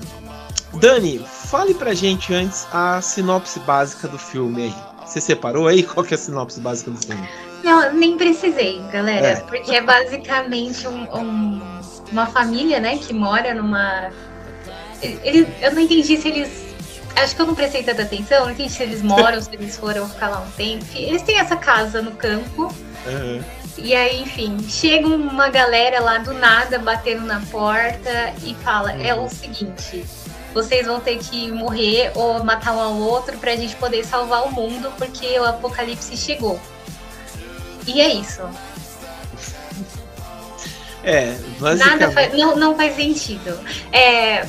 Dani, 0.75 1.19
fale 1.49 1.75
pra 1.75 1.95
gente 1.95 2.33
antes 2.33 2.67
a 2.73 3.01
sinopse 3.03 3.59
básica 3.61 4.07
do 4.07 4.19
filme 4.19 4.65
aí. 4.65 4.75
Você 5.05 5.21
separou 5.21 5.67
aí? 5.67 5.83
Qual 5.85 6.05
que 6.05 6.15
é 6.15 6.17
a 6.17 6.19
sinopse 6.19 6.61
básica 6.61 6.91
do 6.91 6.99
filme? 7.05 7.29
Não, 7.65 7.93
nem 7.93 8.17
precisei, 8.17 8.81
galera, 8.93 9.27
É. 9.27 9.37
porque 9.41 9.75
é 9.75 9.83
basicamente 9.83 10.87
um- 10.87 11.09
um- 11.19 11.61
uma 12.13 12.27
família, 12.27 12.79
né, 12.81 12.99
que 12.99 13.13
mora 13.13 13.55
numa. 13.55 14.11
Eu 15.03 15.73
não 15.73 15.81
entendi 15.81 16.17
se 16.17 16.29
eles. 16.29 16.71
Acho 17.17 17.35
que 17.35 17.43
eu 17.43 17.47
não 17.47 17.55
prestei 17.55 17.83
tanta 17.83 18.03
atenção, 18.03 18.45
não 18.45 18.53
entendi 18.53 18.73
se 18.73 18.83
eles 18.83 19.03
moram, 19.03 19.41
se 19.41 19.53
eles 19.53 19.77
foram 19.77 20.09
ficar 20.09 20.29
lá 20.29 20.41
um 20.41 20.51
tempo. 20.53 20.85
Eles 20.95 21.23
têm 21.23 21.39
essa 21.39 21.57
casa 21.57 22.01
no 22.01 22.13
campo, 22.13 22.73
Aham. 23.07 23.41
e 23.77 23.95
aí, 23.95 24.23
enfim, 24.23 24.57
chega 24.69 25.07
uma 25.07 25.49
galera 25.49 26.01
lá 26.01 26.19
do 26.19 26.33
nada 26.33 26.79
batendo 26.79 27.23
na 27.27 27.41
porta 27.51 28.33
e 28.45 28.55
fala: 28.63 28.93
é 28.93 29.15
o 29.15 29.29
seguinte. 29.29 30.05
Vocês 30.55 30.87
vão 30.87 30.99
ter 31.01 31.19
que 31.19 31.51
morrer 31.53 32.11
ou 32.15 32.43
matar 32.43 32.73
um 32.73 32.81
ao 32.81 32.97
outro 32.97 33.39
pra 33.39 33.55
gente 33.55 33.77
poder 33.77 34.05
salvar 34.05 34.45
o 34.45 34.51
mundo, 34.53 34.93
porque 34.99 35.39
o 35.39 35.45
apocalipse 35.45 36.17
chegou. 36.17 36.61
E 37.87 38.01
é 38.01 38.09
isso. 38.09 38.43
É, 41.03 41.35
Nada 41.59 41.77
basicamente. 42.09 42.15
faz, 42.15 42.33
não, 42.35 42.57
não 42.57 42.77
faz 42.77 42.95
sentido. 42.97 43.59
É, 43.93 44.47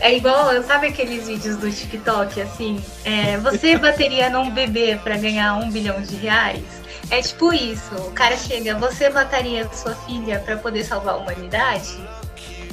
é 0.00 0.16
igual, 0.16 0.62
sabe 0.62 0.88
aqueles 0.88 1.26
vídeos 1.26 1.56
do 1.56 1.70
TikTok, 1.70 2.40
assim? 2.40 2.82
É, 3.04 3.36
você 3.38 3.76
bateria 3.78 4.30
num 4.30 4.50
bebê 4.50 4.98
pra 5.02 5.16
ganhar 5.16 5.56
um 5.56 5.70
bilhão 5.70 6.00
de 6.02 6.16
reais? 6.16 6.62
É 7.10 7.20
tipo 7.20 7.52
isso. 7.52 7.94
O 7.96 8.12
cara 8.12 8.36
chega, 8.36 8.78
você 8.78 9.10
mataria 9.10 9.68
sua 9.72 9.94
filha 9.94 10.38
pra 10.40 10.56
poder 10.56 10.84
salvar 10.84 11.14
a 11.14 11.18
humanidade? 11.18 11.98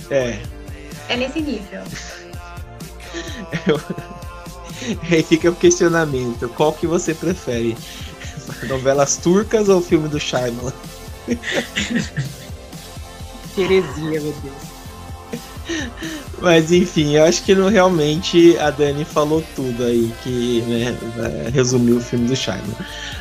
É. 0.10 0.40
É 1.10 1.18
nesse 1.18 1.42
nível. 1.42 1.82
Aí 5.12 5.24
fica 5.24 5.50
o 5.50 5.56
questionamento: 5.56 6.48
qual 6.50 6.74
que 6.74 6.88
você 6.88 7.14
prefere? 7.14 7.78
Novelas 8.68 9.18
turcas 9.18 9.70
ou 9.70 9.82
filme 9.82 10.08
do 10.08 10.20
Shyamalan? 10.20 10.74
Terezinha, 13.56 14.22
meu 14.22 14.34
Deus. 14.42 14.71
Mas 16.42 16.72
enfim, 16.72 17.16
eu 17.16 17.24
acho 17.24 17.44
que 17.44 17.54
não, 17.54 17.70
realmente 17.70 18.58
a 18.58 18.72
Dani 18.72 19.06
falou 19.06 19.44
tudo 19.56 19.84
aí, 19.84 20.12
que 20.24 20.62
né, 20.62 20.98
é, 21.46 21.50
resumiu 21.50 21.98
o 21.98 22.02
filme 22.02 22.28
do 22.28 22.36
Shyamalan. 22.36 22.76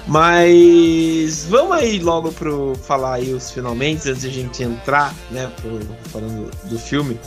Mas 0.07 1.45
vamos 1.49 1.73
aí 1.77 1.99
logo 1.99 2.33
pro 2.33 2.75
falar 2.87 3.17
aí 3.17 3.33
os 3.33 3.51
finalmente, 3.51 4.09
antes 4.09 4.23
de 4.23 4.29
a 4.29 4.31
gente 4.31 4.63
entrar, 4.63 5.15
né, 5.31 5.51
pro, 5.61 5.81
falando 6.11 6.51
do 6.65 6.79
filme. 6.79 7.19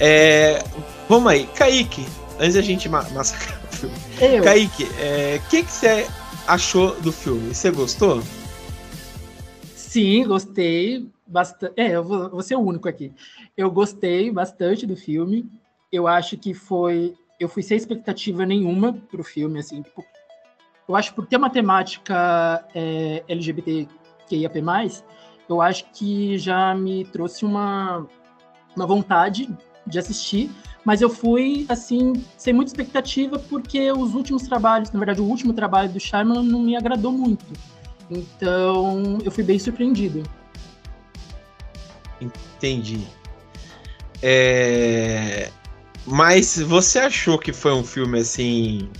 É, 0.00 0.64
vamos 1.08 1.30
aí, 1.30 1.46
Kaique, 1.54 2.06
antes 2.40 2.54
da 2.54 2.62
gente 2.62 2.88
ma 2.88 3.02
massacrar 3.10 3.60
o 3.70 3.76
filme. 3.76 3.96
Eu, 4.20 4.42
Kaique, 4.42 4.84
o 4.84 5.48
que 5.50 5.62
que 5.62 5.70
você 5.70 6.06
achou 6.46 6.98
do 7.00 7.12
filme? 7.12 7.54
Você 7.54 7.70
gostou? 7.70 8.22
sim, 9.94 10.24
gostei 10.24 11.06
bastante. 11.26 11.74
É, 11.76 11.96
eu 11.96 12.04
vou, 12.04 12.30
vou 12.30 12.42
ser 12.42 12.56
o 12.56 12.60
único 12.60 12.88
aqui. 12.88 13.12
Eu 13.56 13.70
gostei 13.70 14.30
bastante 14.30 14.86
do 14.86 14.96
filme. 14.96 15.50
Eu 15.90 16.06
acho 16.06 16.36
que 16.36 16.54
foi. 16.54 17.14
Eu 17.38 17.48
fui 17.48 17.62
sem 17.62 17.76
expectativa 17.76 18.46
nenhuma 18.46 18.92
pro 18.92 19.24
filme, 19.24 19.58
assim. 19.58 19.82
Tipo, 19.82 20.04
eu 20.88 20.96
acho 20.96 21.10
que 21.10 21.16
por 21.16 21.26
ter 21.26 21.36
uma 21.36 21.50
temática 21.50 22.66
é, 22.74 23.24
LGBTQIAP+, 23.28 24.62
eu 25.48 25.60
acho 25.60 25.86
que 25.92 26.38
já 26.38 26.74
me 26.74 27.04
trouxe 27.06 27.44
uma, 27.44 28.06
uma 28.76 28.86
vontade 28.86 29.48
de 29.86 29.98
assistir, 29.98 30.50
mas 30.84 31.02
eu 31.02 31.10
fui, 31.10 31.66
assim, 31.68 32.12
sem 32.36 32.52
muita 32.52 32.70
expectativa, 32.70 33.38
porque 33.38 33.90
os 33.92 34.14
últimos 34.14 34.42
trabalhos, 34.44 34.90
na 34.92 34.98
verdade, 34.98 35.20
o 35.20 35.24
último 35.24 35.52
trabalho 35.52 35.90
do 35.90 36.00
Shyamalan 36.00 36.42
não 36.42 36.60
me 36.60 36.76
agradou 36.76 37.12
muito. 37.12 37.44
Então, 38.10 39.18
eu 39.24 39.30
fui 39.30 39.42
bem 39.42 39.58
surpreendido. 39.58 40.22
Entendi. 42.20 43.06
É, 44.22 45.50
Mas 46.06 46.58
você 46.58 46.98
achou 47.00 47.38
que 47.38 47.52
foi 47.52 47.72
um 47.72 47.84
filme 47.84 48.20
assim. 48.20 48.90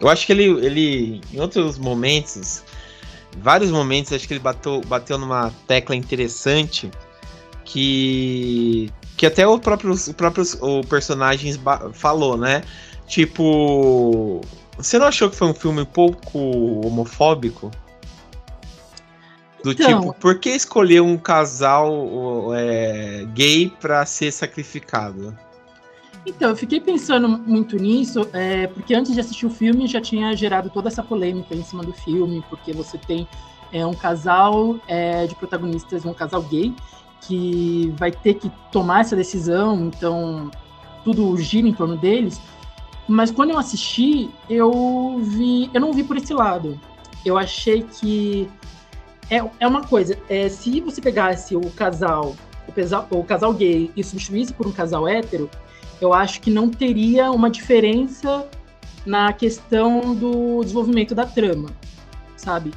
Eu 0.00 0.08
acho 0.08 0.26
que 0.26 0.32
ele, 0.32 0.44
ele 0.64 1.20
em 1.32 1.40
outros 1.40 1.78
momentos, 1.78 2.64
vários 3.38 3.70
momentos, 3.70 4.12
acho 4.12 4.26
que 4.26 4.34
ele 4.34 4.40
bateu, 4.40 4.80
bateu 4.82 5.18
numa 5.18 5.50
tecla 5.66 5.94
interessante 5.96 6.90
que 7.64 8.90
que 9.16 9.26
até 9.26 9.46
o 9.46 9.58
próprio, 9.58 9.94
o 9.94 10.14
próprio 10.14 10.44
o 10.60 10.86
personagem 10.86 11.54
falou, 11.94 12.36
né? 12.36 12.62
Tipo, 13.06 14.40
você 14.76 14.98
não 14.98 15.06
achou 15.06 15.30
que 15.30 15.36
foi 15.36 15.48
um 15.48 15.54
filme 15.54 15.84
pouco 15.84 16.38
homofóbico? 16.86 17.70
Do 19.62 19.72
Então- 19.72 20.00
tipo, 20.00 20.14
por 20.14 20.38
que 20.38 20.50
escolher 20.50 21.00
um 21.00 21.16
casal 21.16 22.52
é, 22.54 23.24
gay 23.32 23.72
pra 23.80 24.04
ser 24.04 24.32
sacrificado? 24.32 25.36
Então, 26.24 26.50
eu 26.50 26.56
fiquei 26.56 26.80
pensando 26.80 27.28
muito 27.28 27.76
nisso, 27.76 28.28
é, 28.32 28.68
porque 28.68 28.94
antes 28.94 29.12
de 29.12 29.20
assistir 29.20 29.46
o 29.46 29.50
filme 29.50 29.86
já 29.88 30.00
tinha 30.00 30.36
gerado 30.36 30.70
toda 30.70 30.88
essa 30.88 31.02
polêmica 31.02 31.54
em 31.54 31.64
cima 31.64 31.82
do 31.82 31.92
filme, 31.92 32.44
porque 32.48 32.72
você 32.72 32.96
tem 32.96 33.26
é, 33.72 33.84
um 33.86 33.94
casal 33.94 34.76
é, 34.86 35.26
de 35.26 35.34
protagonistas, 35.34 36.04
um 36.04 36.12
casal 36.14 36.42
gay, 36.42 36.72
que 37.22 37.92
vai 37.98 38.10
ter 38.12 38.34
que 38.34 38.50
tomar 38.70 39.00
essa 39.00 39.16
decisão, 39.16 39.86
então 39.86 40.50
tudo 41.04 41.36
gira 41.38 41.66
em 41.66 41.72
torno 41.72 41.96
deles. 41.96 42.40
Mas 43.08 43.30
quando 43.30 43.50
eu 43.50 43.58
assisti, 43.58 44.30
eu 44.48 45.18
vi, 45.20 45.70
eu 45.74 45.80
não 45.80 45.92
vi 45.92 46.04
por 46.04 46.16
esse 46.16 46.32
lado. 46.32 46.78
Eu 47.24 47.36
achei 47.36 47.82
que 47.82 48.48
é, 49.32 49.42
é 49.60 49.66
uma 49.66 49.82
coisa, 49.82 50.18
é, 50.28 50.46
se 50.50 50.78
você 50.82 51.00
pegasse 51.00 51.56
o 51.56 51.70
casal, 51.70 52.36
o, 52.68 52.72
pesa- 52.72 53.06
o 53.10 53.24
casal 53.24 53.54
gay 53.54 53.90
e 53.96 54.04
substituísse 54.04 54.52
por 54.52 54.66
um 54.66 54.72
casal 54.72 55.08
hétero, 55.08 55.48
eu 56.02 56.12
acho 56.12 56.38
que 56.42 56.50
não 56.50 56.68
teria 56.68 57.30
uma 57.30 57.48
diferença 57.48 58.46
na 59.06 59.32
questão 59.32 60.14
do 60.14 60.60
desenvolvimento 60.60 61.14
da 61.14 61.24
trama, 61.24 61.70
sabe? 62.36 62.74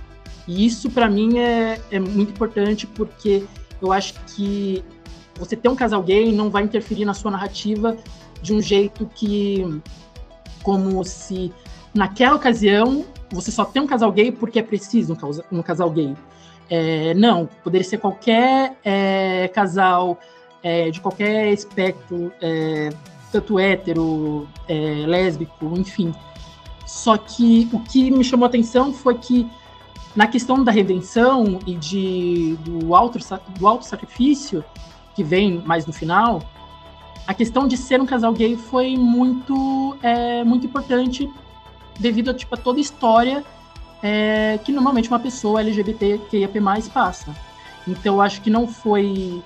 E 0.47 0.65
isso 0.65 0.89
para 0.89 1.09
mim 1.09 1.39
é, 1.39 1.81
é 1.91 2.00
muito 2.00 2.31
importante 2.31 2.88
porque 2.88 3.43
eu 3.81 3.91
acho 3.91 4.13
que 4.27 4.81
você 5.38 5.57
ter 5.57 5.67
um 5.67 5.75
casal 5.75 6.01
gay 6.01 6.31
não 6.31 6.50
vai 6.50 6.63
interferir 6.63 7.03
na 7.03 7.13
sua 7.13 7.31
narrativa 7.31 7.97
de 8.41 8.53
um 8.53 8.62
jeito 8.62 9.05
que 9.13 9.81
como 10.63 11.03
se 11.03 11.51
naquela 11.93 12.35
ocasião 12.35 13.05
você 13.29 13.51
só 13.51 13.65
tem 13.65 13.81
um 13.81 13.88
casal 13.88 14.12
gay 14.12 14.31
porque 14.31 14.59
é 14.59 14.63
preciso 14.63 15.13
um, 15.51 15.57
um 15.57 15.62
casal 15.62 15.89
gay. 15.89 16.15
É, 16.69 17.13
não, 17.13 17.48
poderia 17.63 17.88
ser 17.88 17.98
qualquer 17.98 18.77
é, 18.84 19.48
casal 19.50 20.19
é, 20.63 20.89
de 20.89 21.00
qualquer 21.00 21.53
espectro, 21.53 22.31
é, 22.41 22.89
tanto 23.31 23.60
hétero, 23.60 24.48
é, 24.67 25.05
lésbico, 25.05 25.77
enfim. 25.77 26.13
Só 26.86 27.17
que 27.17 27.69
o 27.72 27.79
que 27.79 28.10
me 28.10 28.24
chamou 28.24 28.45
a 28.45 28.50
atenção 28.50 28.93
foi 28.93 29.15
que 29.15 29.48
na 30.15 30.27
questão 30.27 30.63
da 30.63 30.72
redenção 30.72 31.60
e 31.67 31.75
de, 31.75 32.55
do, 32.62 32.95
auto, 32.95 33.19
do 33.19 33.81
sacrifício, 33.84 34.63
que 35.13 35.24
vem 35.24 35.62
mais 35.65 35.86
no 35.86 35.93
final, 35.93 36.41
a 37.27 37.34
questão 37.34 37.67
de 37.67 37.75
ser 37.75 38.01
um 38.01 38.05
casal 38.05 38.34
gay 38.34 38.55
foi 38.55 38.95
muito, 38.95 39.98
é, 40.01 40.43
muito 40.43 40.65
importante 40.65 41.29
devido 42.00 42.31
a, 42.31 42.34
tipo, 42.34 42.53
a 42.55 42.57
toda 42.57 42.79
a 42.79 42.81
história 42.81 43.43
é, 44.05 44.59
que 44.63 44.71
normalmente 44.71 45.09
uma 45.09 45.19
pessoa 45.19 45.62
LGBTQIAP+, 45.62 46.59
passa. 46.93 47.35
Então 47.88 48.15
eu 48.15 48.21
acho 48.21 48.39
que 48.41 48.51
não 48.51 48.67
foi... 48.67 49.41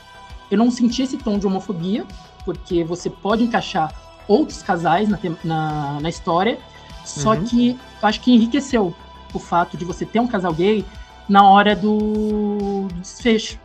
Eu 0.51 0.57
não 0.57 0.69
senti 0.69 1.01
esse 1.03 1.17
tom 1.17 1.39
de 1.39 1.47
homofobia, 1.47 2.05
porque 2.43 2.83
você 2.83 3.09
pode 3.09 3.43
encaixar 3.43 3.93
outros 4.27 4.61
casais 4.61 5.07
na, 5.07 5.17
na, 5.45 5.99
na 6.01 6.09
história, 6.09 6.59
só 7.05 7.35
Uhum. 7.35 7.43
que 7.45 7.79
eu 8.01 8.07
acho 8.07 8.19
que 8.19 8.33
enriqueceu 8.33 8.93
o 9.33 9.39
fato 9.39 9.77
de 9.77 9.85
você 9.85 10.05
ter 10.05 10.19
um 10.19 10.27
casal 10.27 10.53
gay 10.53 10.83
na 11.29 11.49
hora 11.49 11.73
do, 11.73 12.87
do 12.89 12.99
desfecho. 12.99 13.57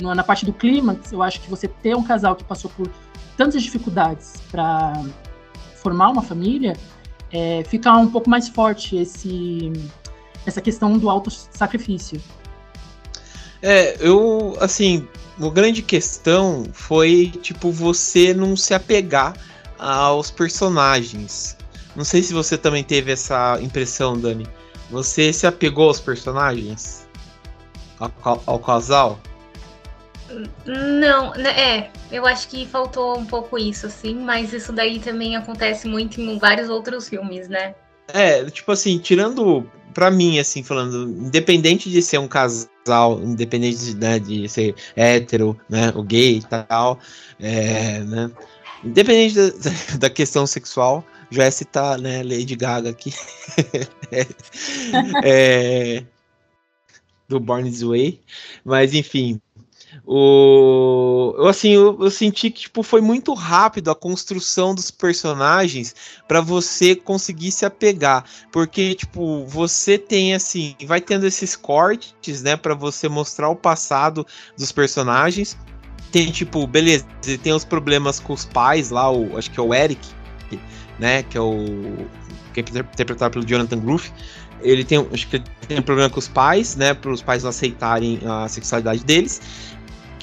Na, 0.00 0.16
na 0.16 0.24
parte 0.24 0.44
do 0.44 0.52
clímax, 0.52 1.12
eu 1.12 1.22
acho 1.22 1.40
que 1.40 1.48
você 1.48 1.68
ter 1.68 1.94
um 1.94 2.02
casal 2.02 2.34
que 2.34 2.42
passou 2.42 2.70
por 2.76 2.90
tantas 3.36 3.62
dificuldades 3.62 4.42
para 4.50 5.00
formar 5.76 6.08
uma 6.08 6.22
família, 6.22 6.76
é, 7.30 7.62
fica 7.68 7.92
um 7.92 8.10
pouco 8.10 8.28
mais 8.28 8.48
forte 8.48 8.96
esse, 8.96 9.72
essa 10.46 10.60
questão 10.60 10.98
do 10.98 11.08
auto-sacrifício. 11.10 12.20
É, 13.62 13.96
eu, 13.98 14.56
assim, 14.60 15.08
a 15.40 15.48
grande 15.48 15.80
questão 15.82 16.66
foi, 16.72 17.32
tipo, 17.40 17.70
você 17.72 18.34
não 18.34 18.56
se 18.56 18.74
apegar 18.74 19.34
aos 19.78 20.30
personagens. 20.30 21.56
Não 21.96 22.04
sei 22.04 22.22
se 22.22 22.34
você 22.34 22.58
também 22.58 22.84
teve 22.84 23.12
essa 23.12 23.58
impressão, 23.60 24.18
Dani. 24.18 24.46
Você 24.90 25.32
se 25.32 25.46
apegou 25.46 25.88
aos 25.88 26.00
personagens? 26.00 27.08
Ao, 27.98 28.10
ca- 28.10 28.40
ao 28.46 28.58
casal? 28.58 29.18
Não, 30.66 31.32
né, 31.32 31.50
é, 31.50 31.90
eu 32.10 32.26
acho 32.26 32.48
que 32.48 32.66
faltou 32.66 33.18
um 33.18 33.24
pouco 33.24 33.58
isso, 33.58 33.86
assim, 33.86 34.14
mas 34.14 34.52
isso 34.52 34.72
daí 34.72 34.98
também 34.98 35.36
acontece 35.36 35.86
muito 35.86 36.20
em 36.20 36.38
vários 36.38 36.68
outros 36.68 37.08
filmes, 37.08 37.48
né? 37.48 37.74
É, 38.08 38.44
tipo 38.46 38.72
assim, 38.72 38.98
tirando 38.98 39.66
pra 39.94 40.10
mim, 40.10 40.38
assim, 40.38 40.62
falando, 40.62 41.08
independente 41.08 41.88
de 41.88 42.02
ser 42.02 42.18
um 42.18 42.28
casal, 42.28 43.20
independente 43.22 43.78
de, 43.78 43.96
né, 43.96 44.18
de 44.18 44.48
ser 44.48 44.74
hétero, 44.96 45.58
né, 45.70 45.92
o 45.94 46.02
gay 46.02 46.38
e 46.38 46.42
tal, 46.42 46.98
é, 47.40 48.00
né, 48.00 48.30
independente 48.82 49.36
da, 49.36 49.50
da 49.98 50.10
questão 50.10 50.46
sexual, 50.46 51.04
já 51.30 51.44
é 51.44 51.50
citar, 51.50 51.98
né, 51.98 52.22
Lady 52.22 52.56
Gaga 52.56 52.90
aqui, 52.90 53.12
é, 55.24 56.04
do 57.28 57.40
Born 57.40 57.70
This 57.70 57.82
Way, 57.82 58.20
mas 58.64 58.92
enfim, 58.92 59.40
o 60.06 61.34
eu 61.38 61.46
assim 61.46 61.70
eu, 61.70 61.96
eu, 62.00 62.10
senti 62.10 62.50
que 62.50 62.62
tipo 62.62 62.82
foi 62.82 63.00
muito 63.00 63.32
rápido 63.34 63.90
a 63.90 63.94
construção 63.94 64.74
dos 64.74 64.90
personagens 64.90 65.94
para 66.26 66.40
você 66.40 66.94
conseguir 66.94 67.50
se 67.50 67.64
apegar. 67.64 68.24
Porque 68.52 68.94
tipo 68.94 69.44
você 69.46 69.98
tem 69.98 70.34
assim 70.34 70.74
vai 70.86 71.00
tendo 71.00 71.26
esses 71.26 71.56
cortes 71.56 72.42
né 72.42 72.56
para 72.56 72.74
você 72.74 73.08
mostrar 73.08 73.48
o 73.48 73.56
passado 73.56 74.26
dos 74.56 74.72
personagens. 74.72 75.56
Tem 76.10 76.30
tipo 76.30 76.66
beleza 76.66 77.06
tem 77.42 77.52
os 77.52 77.64
problemas 77.64 78.20
com 78.20 78.32
os 78.32 78.44
pais 78.44 78.90
lá 78.90 79.10
o 79.10 79.36
acho 79.36 79.50
que 79.50 79.58
é 79.58 79.62
o 79.62 79.74
Eric 79.74 80.06
né 80.98 81.22
que 81.22 81.36
é 81.36 81.40
o 81.40 82.06
que 82.52 82.60
é 82.60 82.62
interpretado 82.62 83.32
pelo 83.32 83.44
Jonathan 83.44 83.80
Groove 83.80 84.12
ele 84.60 84.84
tem 84.84 85.06
acho 85.12 85.28
que 85.28 85.42
tem 85.66 85.78
um 85.78 85.82
problema 85.82 86.08
com 86.08 86.18
os 86.18 86.28
pais 86.28 86.76
né 86.76 86.94
para 86.94 87.10
os 87.10 87.20
pais 87.20 87.42
não 87.42 87.50
aceitarem 87.50 88.20
a 88.24 88.48
sexualidade 88.48 89.04
deles 89.04 89.40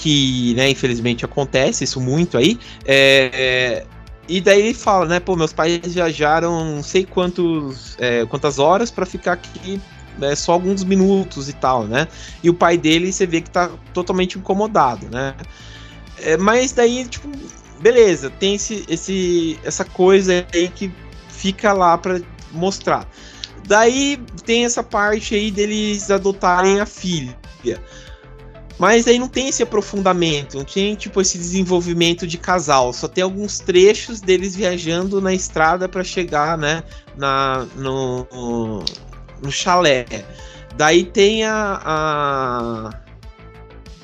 que, 0.02 0.56
né, 0.56 0.68
infelizmente 0.68 1.24
acontece 1.24 1.84
isso 1.84 2.02
muito 2.02 2.36
aí. 2.36 2.60
É, 2.84 3.30
é, 3.32 3.86
e 4.28 4.42
daí 4.42 4.60
ele 4.60 4.74
fala, 4.74 5.06
né, 5.06 5.20
pô, 5.20 5.36
meus 5.36 5.54
pais 5.54 5.80
viajaram 5.94 6.66
não 6.66 6.82
sei 6.82 7.06
quantos, 7.06 7.96
é, 8.00 8.26
quantas 8.26 8.58
horas 8.58 8.90
para 8.90 9.06
ficar 9.06 9.34
aqui 9.34 9.80
né, 10.18 10.36
só 10.36 10.54
alguns 10.54 10.84
minutos 10.84 11.48
e 11.50 11.54
tal, 11.54 11.86
né? 11.86 12.08
E 12.42 12.50
o 12.50 12.54
pai 12.54 12.80
dele, 12.80 13.14
você 13.14 13.28
vê 13.28 13.42
que 13.42 13.52
tá 13.52 13.70
totalmente 13.94 14.40
incomodado, 14.40 15.08
né? 15.12 15.36
É, 16.18 16.36
mas 16.36 16.72
daí, 16.72 17.06
tipo, 17.06 17.30
beleza, 17.80 18.32
tem 18.32 18.56
esse, 18.56 18.84
esse, 18.90 19.60
essa 19.64 19.86
coisa 19.86 20.46
aí 20.52 20.68
que 20.68 20.92
fica 21.30 21.74
lá 21.74 21.96
para 21.96 22.20
mostrar. 22.52 23.08
Daí 23.68 24.20
tem 24.48 24.66
essa 24.66 24.82
parte 24.82 25.36
aí 25.36 25.52
deles 25.52 26.10
adotarem 26.10 26.80
a 26.80 26.88
filha. 26.88 27.38
Mas 28.82 29.08
aí 29.08 29.20
não 29.20 29.28
tem 29.28 29.48
esse 29.48 29.62
aprofundamento, 29.62 30.58
não 30.58 30.66
tem 30.66 30.96
tipo 30.96 31.22
esse 31.22 31.38
desenvolvimento 31.38 32.26
de 32.26 32.36
casal. 32.36 32.92
Só 32.92 33.08
tem 33.08 33.24
alguns 33.24 33.60
trechos 33.60 34.22
deles 34.22 34.56
viajando 34.56 35.22
na 35.22 35.32
estrada 35.32 35.88
para 35.88 36.04
chegar, 36.04 36.58
né, 36.58 36.84
na 37.16 37.68
no, 37.76 38.84
no 39.40 39.52
chalé. 39.52 40.08
Daí 40.76 41.04
tem 41.04 41.44
a, 41.44 41.80
a... 41.86 43.00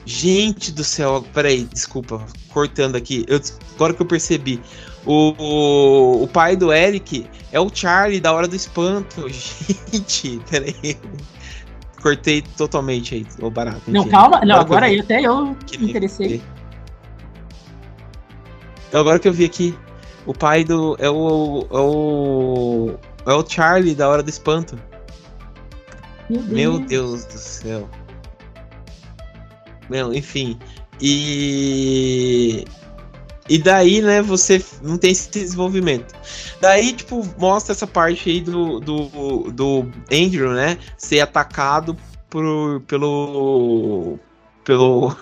Gente 0.06 0.72
do 0.72 0.84
céu, 0.84 1.26
peraí, 1.34 1.64
desculpa, 1.64 2.24
cortando 2.50 2.98
aqui. 2.98 3.26
Eu, 3.28 3.42
agora 3.74 3.96
que 3.96 4.02
eu 4.04 4.06
percebi. 4.06 4.62
O, 5.08 5.34
o, 5.40 6.24
o, 6.24 6.28
pai 6.28 6.56
do 6.56 6.72
Eric 6.72 7.26
é 7.52 7.60
o 7.60 7.72
Charlie 7.74 8.20
da 8.20 8.32
Hora 8.32 8.48
do 8.48 8.56
Espanto. 8.56 9.26
Gente, 9.92 10.40
peraí 10.48 10.96
cortei 12.02 12.42
totalmente 12.42 13.16
aí 13.16 13.26
o 13.42 13.50
barato. 13.50 13.82
Não, 13.88 14.08
calma. 14.08 14.42
Não, 14.46 14.58
agora 14.58 14.86
aí 14.86 15.00
até 15.00 15.22
eu 15.22 15.56
me 15.80 15.90
interessei. 15.90 16.42
Então, 18.88 19.02
agora 19.02 19.20
que 19.20 19.28
eu 19.28 19.34
vi 19.34 19.46
aqui, 19.46 19.78
o 20.26 20.34
pai 20.34 20.64
do. 20.64 20.96
É 21.00 21.10
o. 21.10 21.68
É 21.72 21.80
o. 21.80 22.96
É 23.26 23.34
o 23.34 23.46
Charlie 23.48 23.96
da 23.96 24.08
Hora 24.08 24.24
do 24.24 24.30
Espanto. 24.30 24.80
Meu 26.30 26.42
Deus, 26.42 26.50
Meu 26.50 26.80
Deus 26.80 27.26
do 27.26 27.38
céu. 27.38 27.90
Meu, 29.90 30.14
enfim. 30.14 30.58
E. 31.02 32.66
E 33.50 33.58
daí, 33.58 34.02
né, 34.02 34.22
você 34.22 34.64
não 34.82 34.98
tem 34.98 35.12
esse 35.12 35.30
desenvolvimento. 35.30 36.14
Daí, 36.60 36.94
tipo, 36.94 37.26
mostra 37.38 37.74
essa 37.74 37.88
parte 37.88 38.30
aí 38.30 38.42
do, 38.42 38.80
do, 38.80 39.52
do 39.52 39.92
Andrew, 40.12 40.54
né, 40.54 40.78
ser 40.98 41.22
atacado 41.22 41.96
por, 42.30 42.82
pelo. 42.82 44.20
pelo. 44.64 45.16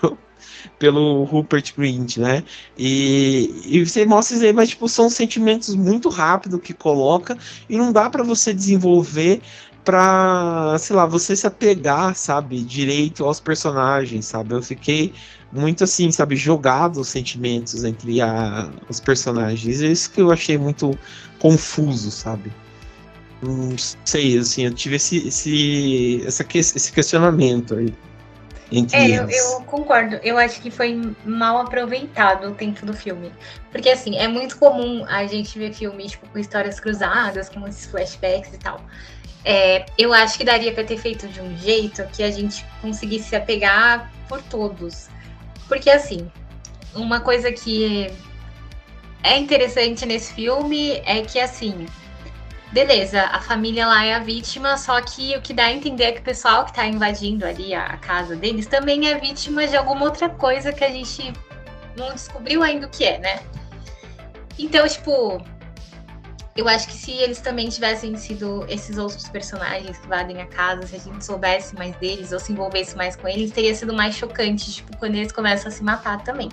Pelo 0.78 1.24
Rupert 1.24 1.74
Grint, 1.76 2.18
né? 2.18 2.42
E, 2.76 3.62
e 3.64 3.86
você 3.86 4.04
mostra 4.04 4.36
isso 4.36 4.44
aí, 4.44 4.52
mas 4.52 4.70
tipo, 4.70 4.88
são 4.88 5.08
sentimentos 5.10 5.74
muito 5.74 6.08
rápidos 6.08 6.60
que 6.60 6.72
coloca 6.72 7.36
e 7.68 7.76
não 7.76 7.92
dá 7.92 8.08
para 8.10 8.22
você 8.22 8.52
desenvolver 8.52 9.40
pra, 9.86 10.76
sei 10.80 10.96
lá, 10.96 11.06
você 11.06 11.36
se 11.36 11.46
apegar, 11.46 12.16
sabe, 12.16 12.60
direito 12.60 13.24
aos 13.24 13.38
personagens, 13.38 14.26
sabe? 14.26 14.52
Eu 14.52 14.62
fiquei 14.62 15.14
muito 15.52 15.84
assim, 15.84 16.10
sabe, 16.10 16.34
jogado 16.34 17.00
os 17.00 17.08
sentimentos 17.08 17.84
entre 17.84 18.20
a, 18.20 18.68
os 18.88 18.98
personagens. 18.98 19.80
É 19.80 19.86
isso 19.86 20.10
que 20.10 20.20
eu 20.20 20.32
achei 20.32 20.58
muito 20.58 20.98
confuso, 21.38 22.10
sabe? 22.10 22.52
Não 23.40 23.76
sei, 24.04 24.38
assim, 24.38 24.64
eu 24.64 24.74
tive 24.74 24.96
esse, 24.96 25.28
esse, 25.28 26.22
essa, 26.26 26.44
esse 26.52 26.92
questionamento 26.92 27.76
aí. 27.76 27.94
Entre 28.70 28.96
é, 28.96 29.20
eu, 29.20 29.28
eu, 29.28 29.60
concordo. 29.62 30.18
Eu 30.22 30.36
acho 30.38 30.60
que 30.60 30.70
foi 30.70 31.00
mal 31.24 31.58
aproveitado 31.58 32.48
o 32.48 32.54
tempo 32.54 32.84
do 32.84 32.92
filme. 32.92 33.32
Porque, 33.70 33.88
assim, 33.88 34.16
é 34.16 34.26
muito 34.26 34.58
comum 34.58 35.04
a 35.08 35.26
gente 35.26 35.58
ver 35.58 35.72
filmes 35.72 36.12
tipo, 36.12 36.28
com 36.28 36.38
histórias 36.38 36.80
cruzadas, 36.80 37.48
com 37.48 37.66
esses 37.68 37.86
flashbacks 37.86 38.52
e 38.52 38.58
tal. 38.58 38.80
É, 39.44 39.86
eu 39.96 40.12
acho 40.12 40.36
que 40.36 40.44
daria 40.44 40.72
para 40.72 40.82
ter 40.82 40.98
feito 40.98 41.28
de 41.28 41.40
um 41.40 41.56
jeito 41.56 42.04
que 42.12 42.22
a 42.22 42.30
gente 42.30 42.64
conseguisse 42.82 43.28
se 43.28 43.36
apegar 43.36 44.10
por 44.28 44.42
todos. 44.42 45.08
Porque, 45.68 45.88
assim, 45.88 46.28
uma 46.94 47.20
coisa 47.20 47.52
que 47.52 48.12
é 49.22 49.38
interessante 49.38 50.04
nesse 50.04 50.34
filme 50.34 51.00
é 51.04 51.20
que, 51.22 51.38
assim, 51.38 51.86
beleza, 52.76 53.22
a 53.22 53.40
família 53.40 53.86
lá 53.86 54.04
é 54.04 54.12
a 54.12 54.18
vítima, 54.18 54.76
só 54.76 55.00
que 55.00 55.34
o 55.34 55.40
que 55.40 55.54
dá 55.54 55.64
a 55.64 55.72
entender 55.72 56.04
é 56.04 56.12
que 56.12 56.20
o 56.20 56.22
pessoal 56.22 56.66
que 56.66 56.74
tá 56.74 56.86
invadindo 56.86 57.46
ali 57.46 57.72
a 57.72 57.96
casa 57.96 58.36
deles 58.36 58.66
também 58.66 59.08
é 59.08 59.18
vítima 59.18 59.66
de 59.66 59.74
alguma 59.74 60.04
outra 60.04 60.28
coisa 60.28 60.70
que 60.74 60.84
a 60.84 60.90
gente 60.90 61.32
não 61.96 62.12
descobriu 62.12 62.62
ainda 62.62 62.86
o 62.86 62.90
que 62.90 63.02
é, 63.02 63.18
né? 63.18 63.40
Então, 64.58 64.86
tipo, 64.86 65.42
eu 66.54 66.68
acho 66.68 66.88
que 66.88 66.92
se 66.92 67.12
eles 67.12 67.40
também 67.40 67.70
tivessem 67.70 68.14
sido 68.14 68.66
esses 68.68 68.98
outros 68.98 69.26
personagens 69.26 69.96
que 69.96 70.04
invadem 70.04 70.42
a 70.42 70.46
casa, 70.46 70.86
se 70.86 70.96
a 70.96 70.98
gente 70.98 71.24
soubesse 71.24 71.74
mais 71.74 71.96
deles 71.96 72.30
ou 72.30 72.38
se 72.38 72.52
envolvesse 72.52 72.94
mais 72.94 73.16
com 73.16 73.26
eles, 73.26 73.52
teria 73.52 73.74
sido 73.74 73.94
mais 73.94 74.16
chocante, 74.16 74.70
tipo, 74.70 74.94
quando 74.98 75.14
eles 75.14 75.32
começam 75.32 75.68
a 75.68 75.70
se 75.70 75.82
matar 75.82 76.22
também. 76.22 76.50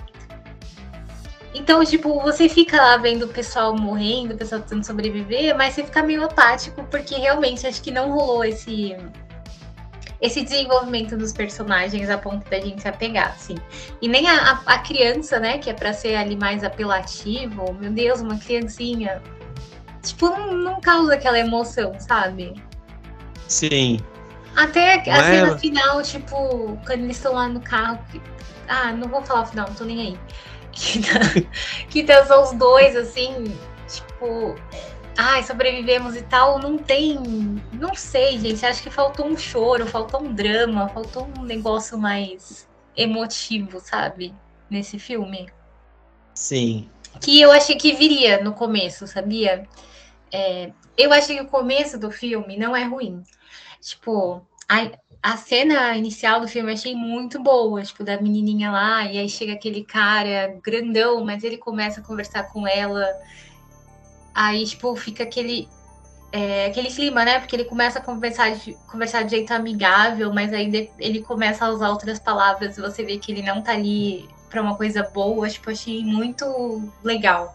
Então, 1.54 1.84
tipo, 1.84 2.20
você 2.20 2.48
fica 2.48 2.76
lá 2.76 2.96
vendo 2.96 3.26
o 3.26 3.28
pessoal 3.28 3.76
morrendo, 3.76 4.34
o 4.34 4.36
pessoal 4.36 4.60
tentando 4.60 4.84
sobreviver, 4.84 5.56
mas 5.56 5.74
você 5.74 5.84
fica 5.84 6.02
meio 6.02 6.24
apático, 6.24 6.84
porque 6.90 7.14
realmente 7.14 7.64
acho 7.66 7.80
que 7.80 7.92
não 7.92 8.10
rolou 8.10 8.44
esse 8.44 8.96
esse 10.20 10.42
desenvolvimento 10.42 11.18
dos 11.18 11.34
personagens 11.34 12.08
a 12.08 12.16
ponto 12.16 12.48
da 12.48 12.58
gente 12.58 12.80
se 12.80 12.88
apegar, 12.88 13.32
assim. 13.32 13.56
E 14.00 14.08
nem 14.08 14.26
a, 14.26 14.52
a, 14.52 14.74
a 14.74 14.78
criança, 14.78 15.38
né, 15.38 15.58
que 15.58 15.68
é 15.68 15.74
para 15.74 15.92
ser 15.92 16.16
ali 16.16 16.34
mais 16.34 16.64
apelativo, 16.64 17.74
meu 17.74 17.92
Deus, 17.92 18.20
uma 18.22 18.38
criancinha, 18.38 19.22
tipo, 20.02 20.30
não, 20.30 20.52
não 20.54 20.80
causa 20.80 21.14
aquela 21.14 21.38
emoção, 21.38 21.92
sabe? 21.98 22.54
Sim. 23.48 24.00
Até 24.56 24.94
a 25.10 25.16
Mas... 25.16 25.26
cena 25.26 25.58
final, 25.58 26.02
tipo, 26.02 26.78
quando 26.86 27.02
eles 27.02 27.16
estão 27.16 27.34
lá 27.34 27.48
no 27.48 27.60
carro. 27.60 27.98
Ah, 28.66 28.92
não 28.92 29.08
vou 29.08 29.20
falar 29.22 29.42
o 29.42 29.46
final, 29.46 29.68
não 29.68 29.74
tô 29.74 29.84
nem 29.84 30.00
aí. 30.00 30.18
Que, 30.74 31.00
tá, 31.00 31.20
que 31.88 32.04
tá 32.04 32.26
só 32.26 32.42
os 32.42 32.52
dois, 32.52 32.96
assim, 32.96 33.56
tipo. 33.86 34.54
Ai, 35.16 35.42
sobrevivemos 35.44 36.16
e 36.16 36.22
tal. 36.22 36.58
Não 36.58 36.76
tem. 36.76 37.18
Não 37.72 37.94
sei, 37.94 38.38
gente. 38.38 38.66
Acho 38.66 38.82
que 38.82 38.90
faltou 38.90 39.26
um 39.26 39.36
choro, 39.36 39.86
faltou 39.86 40.22
um 40.22 40.34
drama, 40.34 40.88
faltou 40.88 41.28
um 41.38 41.42
negócio 41.42 41.96
mais 41.96 42.68
emotivo, 42.96 43.78
sabe? 43.80 44.34
Nesse 44.68 44.98
filme. 44.98 45.48
Sim. 46.34 46.90
Que 47.20 47.40
eu 47.40 47.52
achei 47.52 47.76
que 47.76 47.92
viria 47.92 48.42
no 48.42 48.52
começo, 48.52 49.06
sabia? 49.06 49.68
É, 50.32 50.72
eu 50.98 51.12
achei 51.12 51.36
que 51.36 51.42
o 51.42 51.48
começo 51.48 51.96
do 51.98 52.10
filme 52.10 52.56
não 52.56 52.74
é 52.74 52.82
ruim. 52.82 53.22
Tipo, 53.80 54.44
a, 54.68 54.90
a 55.24 55.38
cena 55.38 55.96
inicial 55.96 56.38
do 56.38 56.46
filme 56.46 56.70
eu 56.70 56.74
achei 56.74 56.94
muito 56.94 57.42
boa, 57.42 57.82
tipo, 57.82 58.04
da 58.04 58.20
menininha 58.20 58.70
lá, 58.70 59.06
e 59.06 59.16
aí 59.16 59.26
chega 59.26 59.54
aquele 59.54 59.82
cara 59.82 60.58
grandão, 60.62 61.24
mas 61.24 61.42
ele 61.42 61.56
começa 61.56 62.00
a 62.00 62.04
conversar 62.04 62.42
com 62.52 62.68
ela. 62.68 63.08
Aí, 64.34 64.66
tipo, 64.66 64.94
fica 64.94 65.22
aquele. 65.22 65.66
É, 66.30 66.66
aquele 66.66 66.90
clima, 66.90 67.24
né? 67.24 67.40
Porque 67.40 67.56
ele 67.56 67.64
começa 67.64 68.00
a 68.00 68.02
conversar 68.02 68.54
de, 68.54 68.74
conversar 68.86 69.22
de 69.22 69.30
jeito 69.30 69.50
amigável, 69.52 70.30
mas 70.30 70.52
aí 70.52 70.90
ele 70.98 71.22
começa 71.22 71.64
a 71.64 71.70
usar 71.70 71.88
outras 71.88 72.18
palavras 72.18 72.76
e 72.76 72.82
você 72.82 73.02
vê 73.02 73.16
que 73.16 73.32
ele 73.32 73.40
não 73.40 73.62
tá 73.62 73.72
ali 73.72 74.28
pra 74.50 74.60
uma 74.60 74.76
coisa 74.76 75.04
boa. 75.04 75.48
Tipo, 75.48 75.70
achei 75.70 76.04
muito 76.04 76.92
legal. 77.02 77.54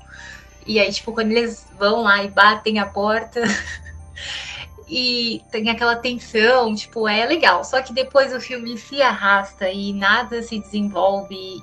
E 0.66 0.80
aí, 0.80 0.92
tipo, 0.92 1.14
quando 1.14 1.34
eles 1.34 1.68
vão 1.78 2.02
lá 2.02 2.24
e 2.24 2.30
batem 2.30 2.80
a 2.80 2.88
porta. 2.88 3.42
e 4.90 5.44
tem 5.52 5.70
aquela 5.70 5.96
tensão, 5.96 6.74
tipo, 6.74 7.08
é 7.08 7.24
legal. 7.26 7.64
Só 7.64 7.80
que 7.82 7.94
depois 7.94 8.34
o 8.34 8.42
filme 8.42 8.76
se 8.76 9.02
arrasta 9.02 9.70
e 9.70 9.94
nada 9.94 10.42
se 10.42 10.58
desenvolve. 10.60 11.62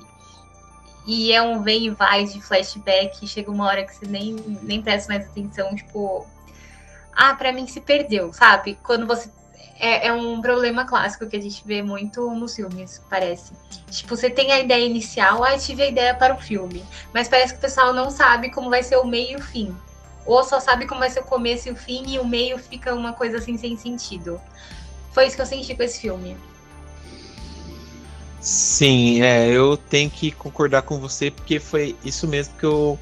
E 1.05 1.33
é 1.33 1.41
um 1.41 1.61
vem 1.61 1.87
e 1.87 1.89
vai 1.89 2.23
de 2.23 2.41
flashback. 2.41 3.27
Chega 3.27 3.51
uma 3.51 3.65
hora 3.65 3.83
que 3.83 3.93
você 3.93 4.05
nem, 4.07 4.33
nem 4.61 4.81
presta 4.81 5.11
mais 5.13 5.27
atenção, 5.27 5.75
tipo. 5.75 6.25
Ah, 7.13 7.33
pra 7.33 7.51
mim 7.51 7.67
se 7.67 7.81
perdeu, 7.81 8.31
sabe? 8.31 8.79
Quando 8.81 9.05
você. 9.05 9.29
É, 9.79 10.07
é 10.07 10.13
um 10.13 10.41
problema 10.41 10.85
clássico 10.85 11.27
que 11.27 11.35
a 11.35 11.41
gente 11.41 11.61
vê 11.65 11.83
muito 11.83 12.31
nos 12.31 12.55
filmes, 12.55 13.01
parece. 13.09 13.51
Tipo, 13.91 14.15
você 14.15 14.29
tem 14.29 14.51
a 14.51 14.59
ideia 14.59 14.85
inicial, 14.85 15.43
ah, 15.43 15.57
tive 15.57 15.83
a 15.83 15.87
ideia 15.87 16.15
para 16.15 16.33
o 16.33 16.37
filme. 16.39 16.83
Mas 17.13 17.27
parece 17.27 17.53
que 17.53 17.59
o 17.59 17.61
pessoal 17.61 17.93
não 17.93 18.09
sabe 18.09 18.49
como 18.49 18.69
vai 18.69 18.81
ser 18.81 18.95
o 18.95 19.05
meio 19.05 19.33
e 19.33 19.35
o 19.35 19.43
fim 19.43 19.75
ou 20.27 20.43
só 20.43 20.59
sabe 20.59 20.85
como 20.85 20.99
vai 20.99 21.09
ser 21.09 21.21
o 21.21 21.23
começo 21.23 21.69
e 21.69 21.71
o 21.71 21.75
fim, 21.75 22.03
e 22.07 22.19
o 22.19 22.27
meio 22.27 22.59
fica 22.59 22.93
uma 22.93 23.13
coisa 23.13 23.37
assim 23.37 23.57
sem 23.57 23.77
sentido. 23.77 24.39
Foi 25.13 25.25
isso 25.25 25.35
que 25.35 25.41
eu 25.41 25.45
senti 25.45 25.73
com 25.73 25.81
esse 25.81 26.01
filme. 26.01 26.35
Sim, 28.41 29.21
é, 29.23 29.49
eu 29.49 29.77
tenho 29.77 30.09
que 30.09 30.31
concordar 30.31 30.83
com 30.83 30.99
você, 30.99 31.31
porque 31.31 31.59
foi 31.59 31.95
isso 32.03 32.27
mesmo 32.27 32.53
que 32.57 32.65
eu, 32.65 32.99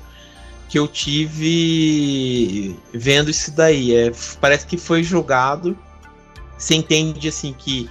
que 0.69 0.79
eu 0.79 0.87
tive 0.87 2.79
vendo 2.93 3.29
isso 3.29 3.51
daí. 3.51 3.95
É, 3.95 4.11
parece 4.39 4.65
que 4.65 4.77
foi 4.77 5.03
jogado. 5.03 5.77
Você 6.57 6.75
entende 6.75 7.27
assim 7.27 7.53
que, 7.53 7.89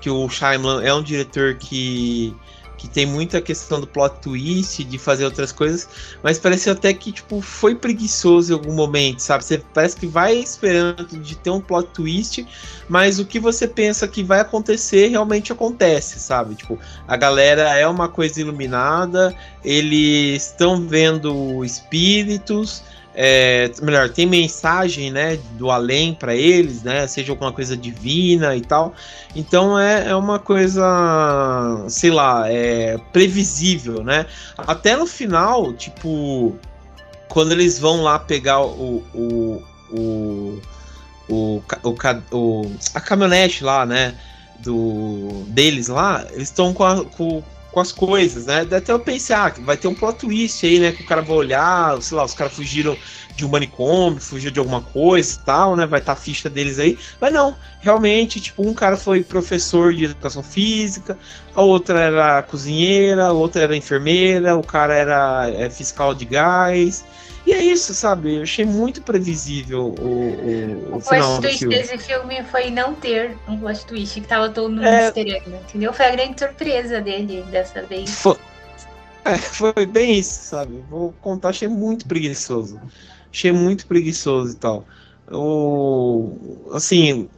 que 0.00 0.08
o 0.08 0.28
Shyamalan 0.28 0.82
é 0.82 0.94
um 0.94 1.02
diretor 1.02 1.56
que 1.56 2.34
que 2.76 2.88
tem 2.88 3.06
muita 3.06 3.40
questão 3.40 3.80
do 3.80 3.86
plot 3.86 4.16
twist, 4.20 4.84
de 4.84 4.98
fazer 4.98 5.24
outras 5.24 5.52
coisas, 5.52 5.88
mas 6.22 6.38
parece 6.38 6.68
até 6.68 6.92
que 6.92 7.10
tipo 7.10 7.40
foi 7.40 7.74
preguiçoso 7.74 8.52
em 8.52 8.54
algum 8.54 8.72
momento, 8.72 9.20
sabe? 9.20 9.44
Você 9.44 9.62
parece 9.72 9.96
que 9.96 10.06
vai 10.06 10.36
esperando 10.36 11.18
de 11.18 11.36
ter 11.36 11.50
um 11.50 11.60
plot 11.60 11.88
twist, 11.92 12.46
mas 12.88 13.18
o 13.18 13.24
que 13.24 13.40
você 13.40 13.66
pensa 13.66 14.06
que 14.06 14.22
vai 14.22 14.40
acontecer 14.40 15.08
realmente 15.08 15.52
acontece, 15.52 16.20
sabe? 16.20 16.54
Tipo, 16.54 16.78
a 17.08 17.16
galera 17.16 17.74
é 17.76 17.86
uma 17.86 18.08
coisa 18.08 18.40
iluminada, 18.40 19.34
eles 19.64 20.46
estão 20.46 20.86
vendo 20.86 21.64
espíritos, 21.64 22.82
é, 23.18 23.70
melhor, 23.80 24.10
tem 24.10 24.26
mensagem, 24.26 25.10
né, 25.10 25.38
do 25.52 25.70
além 25.70 26.12
para 26.12 26.34
eles, 26.34 26.82
né, 26.82 27.06
seja 27.06 27.32
alguma 27.32 27.50
coisa 27.50 27.74
divina 27.74 28.54
e 28.54 28.60
tal. 28.60 28.94
Então 29.34 29.78
é, 29.78 30.10
é 30.10 30.14
uma 30.14 30.38
coisa, 30.38 31.82
sei 31.88 32.10
lá, 32.10 32.44
é 32.46 32.98
previsível, 33.12 34.04
né? 34.04 34.26
Até 34.58 34.94
no 34.96 35.06
final, 35.06 35.72
tipo, 35.72 36.54
quando 37.28 37.52
eles 37.52 37.78
vão 37.78 38.02
lá 38.02 38.18
pegar 38.18 38.60
o, 38.60 39.02
o, 39.14 39.62
o, 39.90 40.62
o, 41.26 41.62
o, 41.82 41.96
o 42.32 42.70
a 42.92 43.00
caminhonete 43.00 43.64
lá, 43.64 43.86
né, 43.86 44.14
do 44.58 45.44
deles 45.48 45.88
lá, 45.88 46.22
eles 46.32 46.48
estão 46.48 46.74
com, 46.74 47.04
com 47.16 47.42
com 47.76 47.80
as 47.80 47.92
coisas, 47.92 48.46
né? 48.46 48.66
Até 48.74 48.90
eu 48.90 48.98
pensei, 48.98 49.36
ah, 49.36 49.52
vai 49.58 49.76
ter 49.76 49.86
um 49.86 49.94
plot 49.94 50.20
twist 50.20 50.64
aí, 50.64 50.78
né? 50.78 50.92
Que 50.92 51.02
o 51.02 51.06
cara 51.06 51.20
vai 51.20 51.36
olhar, 51.36 52.00
sei 52.00 52.16
lá, 52.16 52.24
os 52.24 52.32
caras 52.32 52.54
fugiram 52.54 52.96
de 53.36 53.44
um 53.44 53.50
manicômio, 53.50 54.18
fugiram 54.18 54.50
de 54.50 54.58
alguma 54.58 54.80
coisa 54.80 55.36
e 55.36 55.44
tal, 55.44 55.76
né? 55.76 55.84
Vai 55.84 56.00
estar 56.00 56.14
tá 56.14 56.18
a 56.18 56.22
ficha 56.22 56.48
deles 56.48 56.78
aí. 56.78 56.98
Mas 57.20 57.34
não, 57.34 57.54
realmente, 57.82 58.40
tipo, 58.40 58.66
um 58.66 58.72
cara 58.72 58.96
foi 58.96 59.22
professor 59.22 59.92
de 59.92 60.06
educação 60.06 60.42
física, 60.42 61.18
a 61.54 61.60
outra 61.60 62.00
era 62.00 62.42
cozinheira, 62.44 63.26
a 63.26 63.32
outra 63.32 63.64
era 63.64 63.76
enfermeira, 63.76 64.56
o 64.56 64.62
cara 64.62 64.94
era 64.94 65.50
é, 65.50 65.68
fiscal 65.68 66.14
de 66.14 66.24
gás. 66.24 67.04
E 67.46 67.52
é 67.52 67.62
isso, 67.62 67.94
sabe? 67.94 68.34
Eu 68.34 68.42
achei 68.42 68.64
muito 68.64 69.00
previsível 69.00 69.94
o, 70.00 70.92
o, 70.92 70.96
o, 70.96 71.00
final 71.00 71.40
twist 71.40 71.60
filme. 71.60 71.76
desse 71.76 71.96
filme 71.96 72.42
foi 72.42 72.70
não 72.70 72.92
ter 72.92 73.36
um 73.46 73.56
plot 73.56 73.86
twist, 73.86 74.20
que 74.20 74.26
tava 74.26 74.48
todo 74.50 74.68
mundo 74.68 74.84
é... 74.84 75.06
esperando, 75.06 75.54
entendeu? 75.54 75.92
Foi 75.92 76.06
a 76.06 76.10
grande 76.10 76.40
surpresa 76.40 77.00
dele 77.00 77.44
dessa 77.48 77.82
vez. 77.82 78.10
Foi... 78.10 78.36
É, 79.24 79.38
foi 79.38 79.86
bem 79.86 80.18
isso, 80.18 80.42
sabe? 80.42 80.84
Vou 80.90 81.12
contar, 81.20 81.50
achei 81.50 81.68
muito 81.68 82.06
preguiçoso. 82.06 82.80
Achei 83.32 83.52
muito 83.52 83.86
preguiçoso 83.86 84.52
e 84.52 84.56
tal. 84.56 84.84
O, 85.30 86.68
assim, 86.72 87.28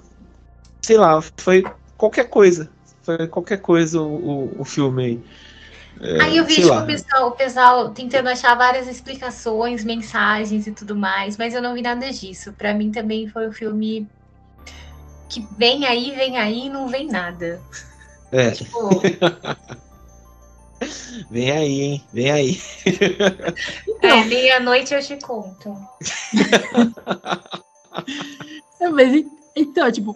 sei 0.81 0.97
lá, 0.97 1.21
foi 1.37 1.65
qualquer 1.99 2.31
coisa. 2.31 2.71
Foi 3.03 3.27
qualquer 3.27 3.59
coisa 3.59 4.01
o, 4.01 4.07
o, 4.07 4.61
o 4.61 4.65
filme 4.65 5.05
aí. 5.05 5.21
É, 6.01 6.23
Aí 6.23 6.37
eu 6.37 6.45
vi 6.45 6.57
tipo, 6.57 6.73
o, 6.73 6.87
pessoal, 6.87 7.29
o 7.29 7.33
pessoal 7.33 7.91
tentando 7.91 8.29
achar 8.29 8.55
várias 8.55 8.87
explicações, 8.87 9.85
mensagens 9.85 10.67
e 10.67 10.73
tudo 10.73 10.95
mais, 10.95 11.37
mas 11.37 11.55
eu 11.55 11.63
não 11.63 11.75
vi 11.75 11.83
nada 11.83 12.11
disso. 12.13 12.53
Para 12.53 12.73
mim 12.73 12.93
também 12.93 13.29
foi 13.29 13.49
um 13.49 13.53
filme 13.53 14.07
que 15.29 15.47
vem 15.57 15.87
aí, 15.87 16.13
vem 16.13 16.39
aí 16.39 16.67
e 16.67 16.71
não 16.71 16.89
vem 16.89 17.09
nada. 17.09 17.61
É. 18.31 18.53
Tipo... 18.53 18.91
vem 21.31 21.51
aí, 21.51 21.81
hein? 21.81 22.05
Vem 22.13 22.31
aí. 22.31 22.61
É, 24.01 24.25
meia-noite 24.25 24.95
eu 24.95 25.03
te 25.03 25.17
conto. 25.17 25.77
é, 28.81 28.89
mas 28.89 29.25
então, 29.57 29.91
tipo, 29.91 30.15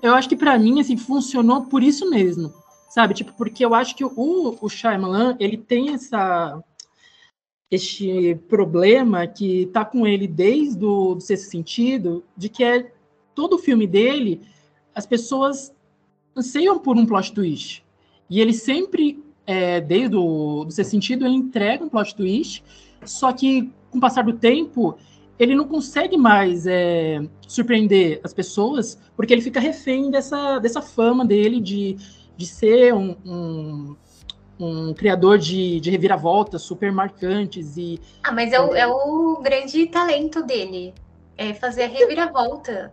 eu 0.00 0.14
acho 0.14 0.28
que 0.28 0.36
para 0.36 0.56
mim, 0.56 0.80
assim, 0.80 0.96
funcionou 0.96 1.62
por 1.62 1.82
isso 1.82 2.08
mesmo 2.08 2.54
sabe? 2.94 3.12
Tipo, 3.12 3.32
porque 3.32 3.64
eu 3.64 3.74
acho 3.74 3.96
que 3.96 4.04
o, 4.04 4.56
o 4.60 4.68
Shyamalan, 4.68 5.36
ele 5.40 5.56
tem 5.56 5.92
essa 5.94 6.62
este 7.68 8.36
problema 8.48 9.26
que 9.26 9.66
tá 9.72 9.84
com 9.84 10.06
ele 10.06 10.28
desde 10.28 10.84
o 10.84 11.16
do 11.16 11.20
sexto 11.20 11.50
sentido, 11.50 12.22
de 12.36 12.48
que 12.48 12.62
é 12.62 12.92
todo 13.34 13.54
o 13.54 13.58
filme 13.58 13.84
dele, 13.84 14.42
as 14.94 15.04
pessoas 15.06 15.74
anseiam 16.36 16.78
por 16.78 16.96
um 16.96 17.04
plot 17.04 17.32
twist. 17.32 17.84
E 18.30 18.40
ele 18.40 18.52
sempre, 18.52 19.24
é, 19.44 19.80
desde 19.80 20.14
o 20.14 20.64
do 20.64 20.70
sexto 20.70 20.92
sentido, 20.92 21.26
ele 21.26 21.34
entrega 21.34 21.84
um 21.84 21.88
plot 21.88 22.14
twist, 22.14 22.62
só 23.04 23.32
que 23.32 23.72
com 23.90 23.98
o 23.98 24.00
passar 24.00 24.22
do 24.22 24.34
tempo, 24.34 24.96
ele 25.36 25.56
não 25.56 25.66
consegue 25.66 26.16
mais 26.16 26.64
é, 26.64 27.28
surpreender 27.48 28.20
as 28.22 28.32
pessoas, 28.32 28.96
porque 29.16 29.32
ele 29.32 29.42
fica 29.42 29.58
refém 29.58 30.12
dessa, 30.12 30.60
dessa 30.60 30.80
fama 30.80 31.24
dele 31.24 31.60
de 31.60 31.96
de 32.36 32.46
ser 32.46 32.94
um, 32.94 33.16
um, 33.24 33.96
um 34.58 34.94
criador 34.94 35.38
de, 35.38 35.80
de 35.80 35.90
reviravoltas 35.90 36.62
super 36.62 36.92
marcantes 36.92 37.76
e. 37.76 38.00
Ah, 38.22 38.32
mas 38.32 38.52
é 38.52 38.60
o, 38.60 38.74
é 38.74 38.86
o 38.86 39.40
grande 39.42 39.86
talento 39.86 40.42
dele. 40.42 40.94
É 41.36 41.52
fazer 41.52 41.84
a 41.84 41.88
reviravolta. 41.88 42.92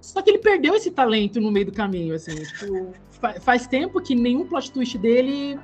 Só 0.00 0.22
que 0.22 0.30
ele 0.30 0.38
perdeu 0.38 0.74
esse 0.74 0.90
talento 0.90 1.40
no 1.40 1.50
meio 1.50 1.66
do 1.66 1.72
caminho, 1.72 2.14
assim. 2.14 2.34
Tipo, 2.34 2.92
faz 3.40 3.66
tempo 3.66 4.00
que 4.00 4.14
nenhum 4.14 4.46
plot 4.46 4.72
twist 4.72 4.96
dele. 4.98 5.58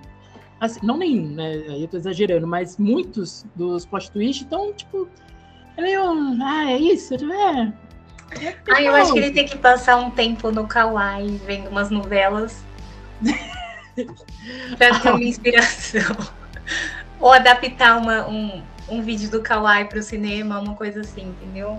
Assim, 0.61 0.81
não 0.83 0.97
nenhum, 0.97 1.29
né? 1.29 1.83
Eu 1.83 1.89
tô 1.89 1.97
exagerando, 1.99 2.47
mas 2.47 2.79
muitos 2.79 3.45
dos 3.55 3.85
plot 3.85 4.11
twists 4.11 4.45
estão, 4.45 4.73
tipo. 4.73 5.09
É 5.77 5.83
meio. 5.83 6.03
Ah, 6.43 6.71
é 6.71 6.79
isso? 6.79 7.15
É. 7.15 7.73
é 8.43 8.57
ah, 8.71 8.83
eu 8.83 8.95
acho 8.95 9.13
que 9.13 9.19
ele 9.19 9.31
tem 9.33 9.47
que 9.47 9.59
passar 9.59 9.97
um 9.97 10.11
tempo 10.11 10.51
no 10.51 10.67
Kawaii 10.67 11.37
vendo 11.45 11.69
umas 11.69 11.91
novelas 11.91 12.66
pra 14.77 15.01
ter 15.01 15.11
uma 15.11 15.23
inspiração. 15.23 16.17
Ou 17.21 17.33
adaptar 17.33 17.99
uma, 17.99 18.29
um, 18.29 18.63
um 18.89 19.03
vídeo 19.03 19.31
do 19.31 19.43
Kawaii 19.43 19.87
pro 19.87 20.03
cinema, 20.03 20.61
uma 20.61 20.75
coisa 20.75 21.01
assim, 21.01 21.29
entendeu? 21.29 21.77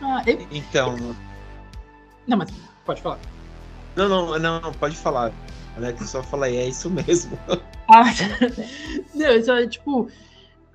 Ah, 0.00 0.22
eu... 0.26 0.46
Então. 0.50 0.96
Não, 2.26 2.38
mas 2.38 2.50
pode 2.84 3.02
falar. 3.02 3.18
Não, 3.94 4.08
não, 4.08 4.38
não, 4.38 4.72
pode 4.72 4.96
falar. 4.96 5.32
Alex 5.76 6.08
só 6.08 6.22
fala, 6.22 6.48
é 6.48 6.68
isso 6.68 6.90
mesmo. 6.90 7.38
Ah, 7.88 8.02
não, 9.14 9.44
só, 9.44 9.64
tipo, 9.64 10.10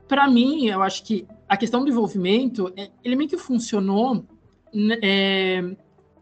para 0.07 0.29
mim, 0.29 0.67
eu 0.67 0.81
acho 0.81 1.03
que 1.03 1.27
a 1.49 1.57
questão 1.57 1.83
do 1.83 1.89
envolvimento, 1.89 2.71
é, 2.77 2.89
ele 3.03 3.17
meio 3.17 3.29
que 3.29 3.37
funcionou 3.37 4.23
né, 4.73 4.97
é, 5.01 5.61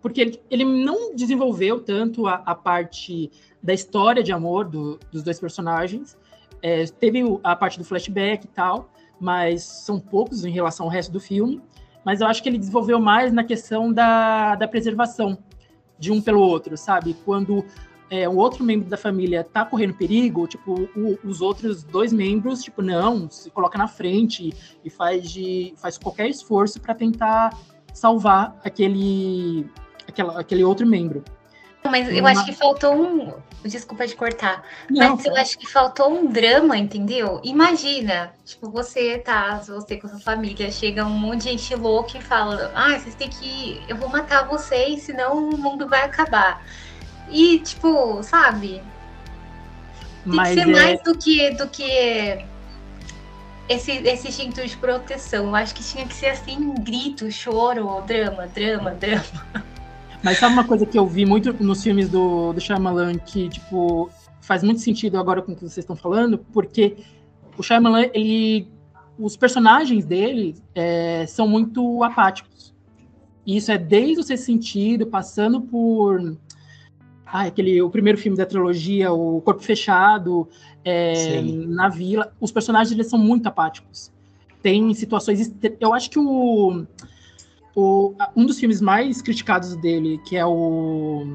porque 0.01 0.21
ele, 0.21 0.41
ele 0.49 0.65
não 0.65 1.15
desenvolveu 1.15 1.79
tanto 1.79 2.27
a, 2.27 2.35
a 2.45 2.55
parte 2.55 3.31
da 3.62 3.73
história 3.73 4.23
de 4.23 4.31
amor 4.31 4.65
do, 4.65 4.99
dos 5.12 5.23
dois 5.23 5.39
personagens. 5.39 6.17
É, 6.62 6.85
teve 6.85 7.21
a 7.43 7.55
parte 7.55 7.77
do 7.77 7.85
flashback 7.85 8.45
e 8.45 8.49
tal, 8.49 8.89
mas 9.19 9.63
são 9.63 9.99
poucos 9.99 10.45
em 10.45 10.51
relação 10.51 10.85
ao 10.85 10.91
resto 10.91 11.12
do 11.12 11.19
filme. 11.19 11.62
Mas 12.05 12.21
eu 12.21 12.27
acho 12.27 12.41
que 12.41 12.49
ele 12.49 12.57
desenvolveu 12.57 12.99
mais 12.99 13.33
na 13.33 13.43
questão 13.43 13.91
da, 13.91 14.55
da 14.55 14.67
preservação 14.67 15.38
de 15.97 16.12
um 16.12 16.21
pelo 16.21 16.39
outro, 16.39 16.77
sabe? 16.77 17.13
Quando 17.25 17.65
é, 18.09 18.27
um 18.27 18.38
outro 18.38 18.63
membro 18.63 18.89
da 18.89 18.97
família 18.97 19.43
tá 19.43 19.65
correndo 19.65 19.93
perigo, 19.93 20.47
tipo, 20.47 20.89
o, 20.95 21.19
os 21.23 21.41
outros 21.41 21.83
dois 21.83 22.13
membros, 22.13 22.63
tipo, 22.63 22.81
não, 22.81 23.29
se 23.29 23.51
coloca 23.51 23.77
na 23.77 23.88
frente 23.88 24.53
e 24.83 24.89
faz, 24.89 25.29
de, 25.29 25.73
faz 25.77 25.97
qualquer 25.97 26.29
esforço 26.29 26.79
para 26.79 26.95
tentar 26.95 27.55
salvar 27.93 28.59
aquele 28.63 29.69
aquela, 30.19 30.39
aquele 30.39 30.63
outro 30.63 30.86
membro. 30.86 31.23
Mas 31.86 32.10
eu 32.10 32.19
Uma- 32.19 32.32
acho 32.32 32.45
que 32.45 32.53
faltou 32.53 32.93
um. 32.93 33.34
Desculpa 33.63 34.05
de 34.05 34.15
cortar. 34.15 34.63
Não, 34.89 35.15
Mas 35.15 35.25
eu 35.25 35.36
acho 35.36 35.58
que 35.58 35.67
faltou 35.67 36.10
um 36.10 36.27
drama, 36.27 36.77
entendeu? 36.77 37.41
Imagina, 37.43 38.34
tipo, 38.45 38.69
você 38.69 39.17
tá, 39.17 39.62
você 39.65 39.97
com 39.97 40.08
sua 40.08 40.19
família, 40.19 40.71
chega 40.71 41.05
um 41.05 41.10
monte 41.10 41.43
de 41.43 41.49
gente 41.51 41.75
louca 41.75 42.17
e 42.17 42.21
fala, 42.21 42.71
ah, 42.75 42.97
vocês 42.99 43.15
têm 43.15 43.29
que. 43.29 43.82
Eu 43.88 43.95
vou 43.97 44.10
matar 44.10 44.47
vocês, 44.47 45.03
senão 45.03 45.49
o 45.49 45.58
mundo 45.58 45.88
vai 45.88 46.03
acabar. 46.03 46.63
E, 47.29 47.60
tipo, 47.60 48.21
sabe? 48.23 48.82
Tem 50.23 50.34
mas 50.36 50.49
que 50.49 50.55
ser 50.55 50.69
é- 50.69 50.71
mais 50.71 51.03
do 51.03 51.17
que 51.17 51.49
do 51.51 51.67
que 51.67 52.45
esse, 53.69 53.91
esse 53.91 54.27
instinto 54.27 54.65
de 54.65 54.75
proteção. 54.77 55.47
Eu 55.47 55.55
acho 55.55 55.73
que 55.75 55.84
tinha 55.84 56.05
que 56.05 56.13
ser 56.13 56.27
assim, 56.27 56.73
grito, 56.79 57.29
choro, 57.32 58.01
drama, 58.05 58.47
drama, 58.47 58.91
drama. 58.91 59.23
Mas 60.23 60.38
sabe 60.38 60.53
uma 60.53 60.65
coisa 60.65 60.86
que 60.86 60.99
eu 60.99 61.08
vi 61.08 61.25
muito 61.25 61.53
nos 61.63 61.82
filmes 61.82 62.10
do, 62.10 62.51
do 62.53 62.60
Shyamalan 62.60 63.17
que, 63.17 63.49
tipo, 63.49 64.10
faz 64.41 64.63
muito 64.63 64.82
sentido 64.82 65.17
agora 65.17 65.41
com 65.41 65.53
o 65.53 65.55
que 65.55 65.62
vocês 65.62 65.77
estão 65.77 65.95
falando, 65.95 66.38
porque 66.51 66.97
o 67.58 67.63
Shyamalan, 67.63 68.08
ele... 68.13 68.67
Os 69.17 69.36
personagens 69.36 70.05
dele 70.05 70.55
é, 70.73 71.25
são 71.27 71.45
muito 71.47 72.03
apáticos. 72.03 72.73
E 73.45 73.58
isso 73.58 73.69
é 73.71 73.77
desde 73.77 74.19
o 74.19 74.23
Sexto 74.23 74.45
Sentido, 74.45 75.08
passando 75.08 75.60
por... 75.62 76.38
Ah, 77.25 77.43
aquele, 77.43 77.82
o 77.82 77.89
primeiro 77.89 78.17
filme 78.17 78.38
da 78.38 78.45
trilogia, 78.45 79.12
O 79.12 79.41
Corpo 79.41 79.62
Fechado, 79.62 80.47
é. 80.86 81.41
Na 81.41 81.89
Vila. 81.89 82.34
Os 82.39 82.51
personagens, 82.51 82.91
eles 82.91 83.08
são 83.08 83.19
muito 83.19 83.45
apáticos. 83.47 84.12
Tem 84.62 84.93
situações... 84.93 85.53
Eu 85.79 85.93
acho 85.93 86.10
que 86.10 86.17
o... 86.17 86.86
O, 87.79 88.13
um 88.35 88.45
dos 88.45 88.59
filmes 88.59 88.81
mais 88.81 89.21
criticados 89.21 89.75
dele, 89.77 90.19
que 90.25 90.35
é 90.35 90.45
o 90.45 91.25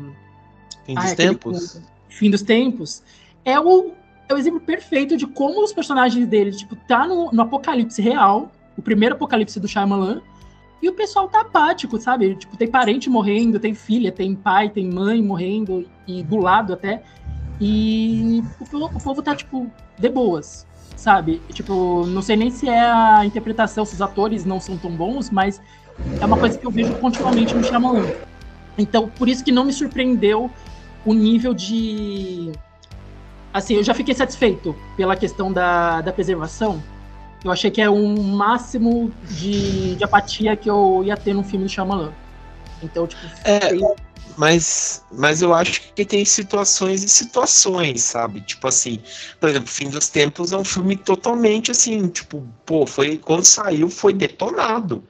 Fim 0.84 0.94
ah, 0.96 1.00
dos 1.00 1.10
é 1.10 1.12
aquele- 1.12 1.28
tempos. 1.30 1.82
Fim 2.08 2.30
dos 2.30 2.42
Tempos, 2.42 3.02
é 3.44 3.58
o, 3.58 3.92
é 4.28 4.34
o 4.34 4.38
exemplo 4.38 4.60
perfeito 4.60 5.16
de 5.16 5.26
como 5.26 5.64
os 5.64 5.72
personagens 5.72 6.26
dele, 6.28 6.52
tipo, 6.52 6.76
tá 6.76 7.06
no, 7.08 7.30
no 7.32 7.42
apocalipse 7.42 8.00
real, 8.00 8.52
o 8.76 8.82
primeiro 8.82 9.16
apocalipse 9.16 9.58
do 9.58 9.66
Shyamalan, 9.66 10.20
e 10.80 10.88
o 10.88 10.92
pessoal 10.92 11.28
tá 11.28 11.40
apático, 11.40 11.98
sabe? 11.98 12.34
Tipo, 12.36 12.56
tem 12.56 12.68
parente 12.68 13.08
morrendo, 13.10 13.58
tem 13.58 13.74
filha, 13.74 14.12
tem 14.12 14.34
pai, 14.34 14.68
tem 14.68 14.88
mãe 14.88 15.20
morrendo, 15.22 15.88
e 16.06 16.22
do 16.22 16.36
lado 16.36 16.72
até, 16.74 17.02
e 17.60 18.42
o, 18.60 18.64
po- 18.64 18.84
o 18.84 19.02
povo 19.02 19.20
tá, 19.22 19.34
tipo, 19.34 19.68
de 19.98 20.08
boas, 20.08 20.66
sabe? 20.94 21.40
Tipo, 21.52 22.06
não 22.06 22.22
sei 22.22 22.36
nem 22.36 22.50
se 22.50 22.68
é 22.68 22.80
a 22.80 23.24
interpretação, 23.24 23.84
se 23.84 23.94
os 23.94 24.02
atores 24.02 24.44
não 24.44 24.60
são 24.60 24.76
tão 24.76 24.90
bons, 24.92 25.30
mas 25.30 25.60
é 26.20 26.26
uma 26.26 26.36
coisa 26.36 26.58
que 26.58 26.66
eu 26.66 26.70
vejo 26.70 26.92
continuamente 26.94 27.54
no 27.54 27.62
Shyamalan. 27.62 28.06
Então, 28.76 29.08
por 29.08 29.28
isso 29.28 29.44
que 29.44 29.52
não 29.52 29.64
me 29.64 29.72
surpreendeu 29.72 30.50
o 31.04 31.12
nível 31.14 31.54
de. 31.54 32.52
Assim, 33.52 33.74
eu 33.74 33.84
já 33.84 33.94
fiquei 33.94 34.14
satisfeito 34.14 34.74
pela 34.96 35.14
questão 35.14 35.52
da, 35.52 36.00
da 36.00 36.12
preservação. 36.12 36.82
Eu 37.44 37.52
achei 37.52 37.70
que 37.70 37.80
é 37.80 37.90
um 37.90 38.22
máximo 38.22 39.12
de, 39.30 39.96
de 39.96 40.04
apatia 40.04 40.56
que 40.56 40.68
eu 40.68 41.02
ia 41.04 41.16
ter 41.16 41.34
num 41.34 41.44
filme 41.44 41.66
do 41.66 41.70
Shyamalan. 41.70 42.12
Então, 42.82 43.06
tipo, 43.06 43.22
É, 43.44 43.70
Mas, 44.36 45.04
mas 45.12 45.42
eu 45.42 45.54
acho 45.54 45.80
que 45.94 46.04
tem 46.04 46.24
situações 46.24 47.04
e 47.04 47.08
situações, 47.08 48.02
sabe? 48.02 48.40
Tipo 48.40 48.66
assim, 48.66 49.00
por 49.38 49.48
exemplo, 49.48 49.68
Fim 49.68 49.88
dos 49.88 50.08
Tempos 50.08 50.52
é 50.52 50.56
um 50.56 50.64
filme 50.64 50.96
totalmente 50.96 51.70
assim, 51.70 52.08
tipo, 52.08 52.44
pô, 52.66 52.86
foi 52.86 53.18
quando 53.18 53.44
saiu 53.44 53.88
foi 53.88 54.12
detonado. 54.12 55.04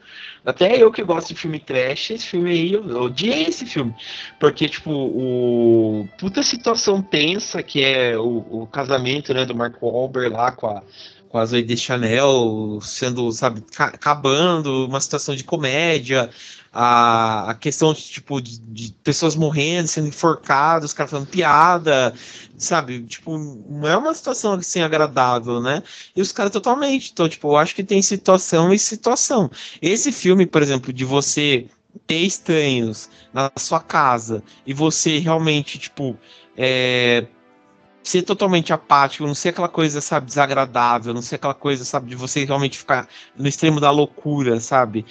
Até 0.45 0.77
eu 0.83 0.93
que 0.93 1.03
gosto 1.03 1.29
de 1.29 1.41
filme 1.41 1.59
trash, 1.59 2.11
esse 2.11 2.27
filme 2.27 2.51
aí, 2.51 2.73
eu, 2.75 2.85
odiei 3.03 3.45
esse 3.47 3.65
filme. 3.67 3.95
Porque, 4.39 4.69
tipo, 4.69 4.91
o. 4.91 6.09
Puta 6.19 6.43
situação 6.43 7.01
tensa 7.03 7.63
que 7.63 7.83
é 7.83 8.19
o, 8.19 8.63
o 8.63 8.67
casamento, 8.67 9.33
né, 9.33 9.45
do 9.47 9.55
Mark 9.55 9.77
Wahlberg 9.83 10.31
lá 10.35 10.53
com 10.53 10.67
a. 10.69 10.83
Com 11.29 11.39
a 11.39 11.47
Zoe 11.47 11.65
de 11.65 11.77
Chanel 11.77 12.79
sendo, 12.81 13.33
sabe, 13.33 13.61
ca- 13.63 13.87
acabando, 13.87 14.87
uma 14.87 15.01
situação 15.01 15.35
de 15.35 15.43
comédia, 15.43 16.31
a, 16.75 17.51
a 17.51 17.55
questão 17.55 17.95
de, 17.95 18.03
tipo, 18.03 18.41
de, 18.41 18.59
de 18.59 18.93
pessoas 19.05 19.37
morrendo, 19.37 19.87
sendo 19.87 20.09
enforcadas, 20.09 20.91
os 20.91 20.93
caras 20.93 21.11
falando 21.13 21.29
piada, 21.29 22.13
sabe? 22.59 23.05
Tipo, 23.05 23.39
não 23.39 23.89
é 23.89 23.97
uma 23.97 24.13
situação 24.13 24.55
assim 24.55 24.83
agradável, 24.83 25.61
né? 25.61 25.85
E 26.17 26.21
os 26.21 26.33
caras 26.33 26.51
totalmente. 26.51 27.13
Então, 27.13 27.29
tipo, 27.29 27.49
eu 27.49 27.57
acho 27.57 27.77
que 27.77 27.85
tem 27.85 28.03
situação 28.03 28.75
e 28.75 28.79
situação. 28.79 29.49
Esse 29.81 30.11
filme, 30.11 30.47
por 30.47 30.63
exemplo, 30.63 30.93
de 30.93 31.05
você 31.05 31.67
ter 32.09 32.19
estranhos 32.19 33.09
na 33.33 33.53
sua 33.57 33.79
casa 33.79 34.43
e 34.67 34.75
você 34.75 35.19
realmente, 35.19 35.79
tipo, 35.79 36.19
é, 36.57 37.25
ser 38.03 38.23
totalmente 38.23 38.73
apático, 38.73 39.27
não 39.27 39.35
ser 39.35 39.51
aquela 39.51 39.69
coisa, 39.69 40.01
sabe, 40.01 40.27
desagradável, 40.27 41.15
não 41.15 41.23
ser 41.23 41.37
aquela 41.37 41.55
coisa, 41.55 41.85
sabe, 41.85 42.11
de 42.11 42.17
você 42.17 42.45
realmente 42.45 42.79
ficar 42.79 43.09
no 43.37 43.47
extremo 43.47 43.81
da 43.81 43.91
loucura, 43.91 44.59
sabe? 44.59 45.07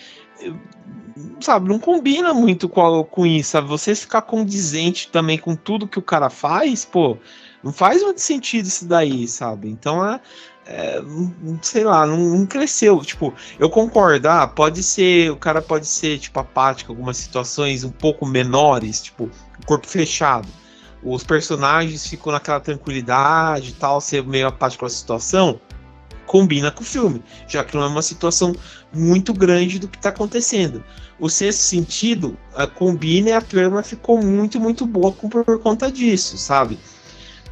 Sabe, 1.40 1.70
não 1.70 1.78
combina 1.78 2.34
muito 2.34 2.68
com, 2.68 3.04
com 3.04 3.26
isso, 3.26 3.52
sabe? 3.52 3.68
Você 3.68 3.94
ficar 3.94 4.24
condizente 4.24 5.10
também 5.10 5.38
com 5.38 5.56
tudo 5.56 5.88
que 5.88 6.00
o 6.00 6.02
cara 6.02 6.30
faz, 6.30 6.86
pô, 6.86 7.18
não 7.64 7.72
faz 7.72 8.02
muito 8.02 8.20
sentido 8.20 8.66
isso 8.66 8.86
daí, 8.86 9.28
sabe? 9.28 9.70
Então 9.70 10.06
é. 10.06 10.20
é, 10.66 11.02
sei 11.62 11.84
lá, 11.84 12.06
não, 12.06 12.18
não 12.18 12.46
cresceu. 12.46 13.00
Tipo, 13.02 13.34
eu 13.60 13.70
concordo, 13.70 14.28
ah, 14.28 14.48
pode 14.48 14.82
ser, 14.82 15.32
o 15.32 15.38
cara 15.38 15.62
pode 15.62 15.86
ser, 15.86 16.20
tipo, 16.20 16.40
apático 16.40 16.92
algumas 16.92 17.18
situações 17.18 17.84
um 17.84 17.92
pouco 17.92 18.26
menores, 18.26 19.02
tipo, 19.02 19.30
corpo 19.66 19.88
fechado. 19.88 20.48
Os 21.04 21.24
personagens 21.24 22.08
ficam 22.08 22.32
naquela 22.32 22.60
tranquilidade 22.60 23.70
e 23.70 23.74
tal, 23.74 24.00
ser 24.02 24.24
meio 24.24 24.48
apático 24.48 24.82
com 24.82 24.86
a 24.86 24.90
situação, 24.90 25.60
combina 26.34 26.72
com 26.72 26.82
o 26.82 26.84
filme, 26.84 27.24
já 27.48 27.64
que 27.64 27.76
não 27.76 27.84
é 27.84 27.88
uma 27.88 28.02
situação 28.02 28.56
muito 28.92 29.32
grande 29.32 29.78
do 29.78 29.88
que 29.88 29.98
está 29.98 30.10
acontecendo. 30.10 30.84
O 31.20 31.30
sexto 31.30 31.60
sentido 31.60 32.36
ah, 32.56 32.66
combina 32.66 33.30
e 33.30 33.34
a 33.34 33.40
trama 33.40 33.84
ficou 33.84 34.20
muito, 34.20 34.60
muito 34.60 34.84
boa 34.84 35.12
por 35.12 35.60
conta 35.60 35.92
disso, 35.92 36.36
sabe? 36.36 36.80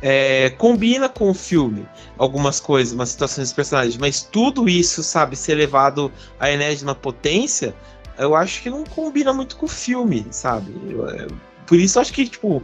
É, 0.01 0.49
combina 0.57 1.07
com 1.07 1.29
o 1.29 1.33
filme 1.35 1.87
algumas 2.17 2.59
coisas, 2.59 2.91
umas 2.91 3.09
situações 3.09 3.49
dos 3.49 3.53
personagens, 3.53 3.97
mas 3.97 4.23
tudo 4.23 4.67
isso, 4.67 5.03
sabe, 5.03 5.35
ser 5.35 5.53
levado 5.53 6.11
à 6.39 6.49
enésima 6.49 6.95
potência, 6.95 7.75
eu 8.17 8.33
acho 8.33 8.63
que 8.63 8.69
não 8.71 8.83
combina 8.83 9.31
muito 9.31 9.57
com 9.57 9.67
o 9.67 9.69
filme, 9.69 10.25
sabe? 10.31 10.73
Eu, 10.89 11.07
é, 11.07 11.27
por 11.71 11.79
isso 11.79 12.01
acho 12.01 12.11
que, 12.11 12.27
tipo, 12.27 12.61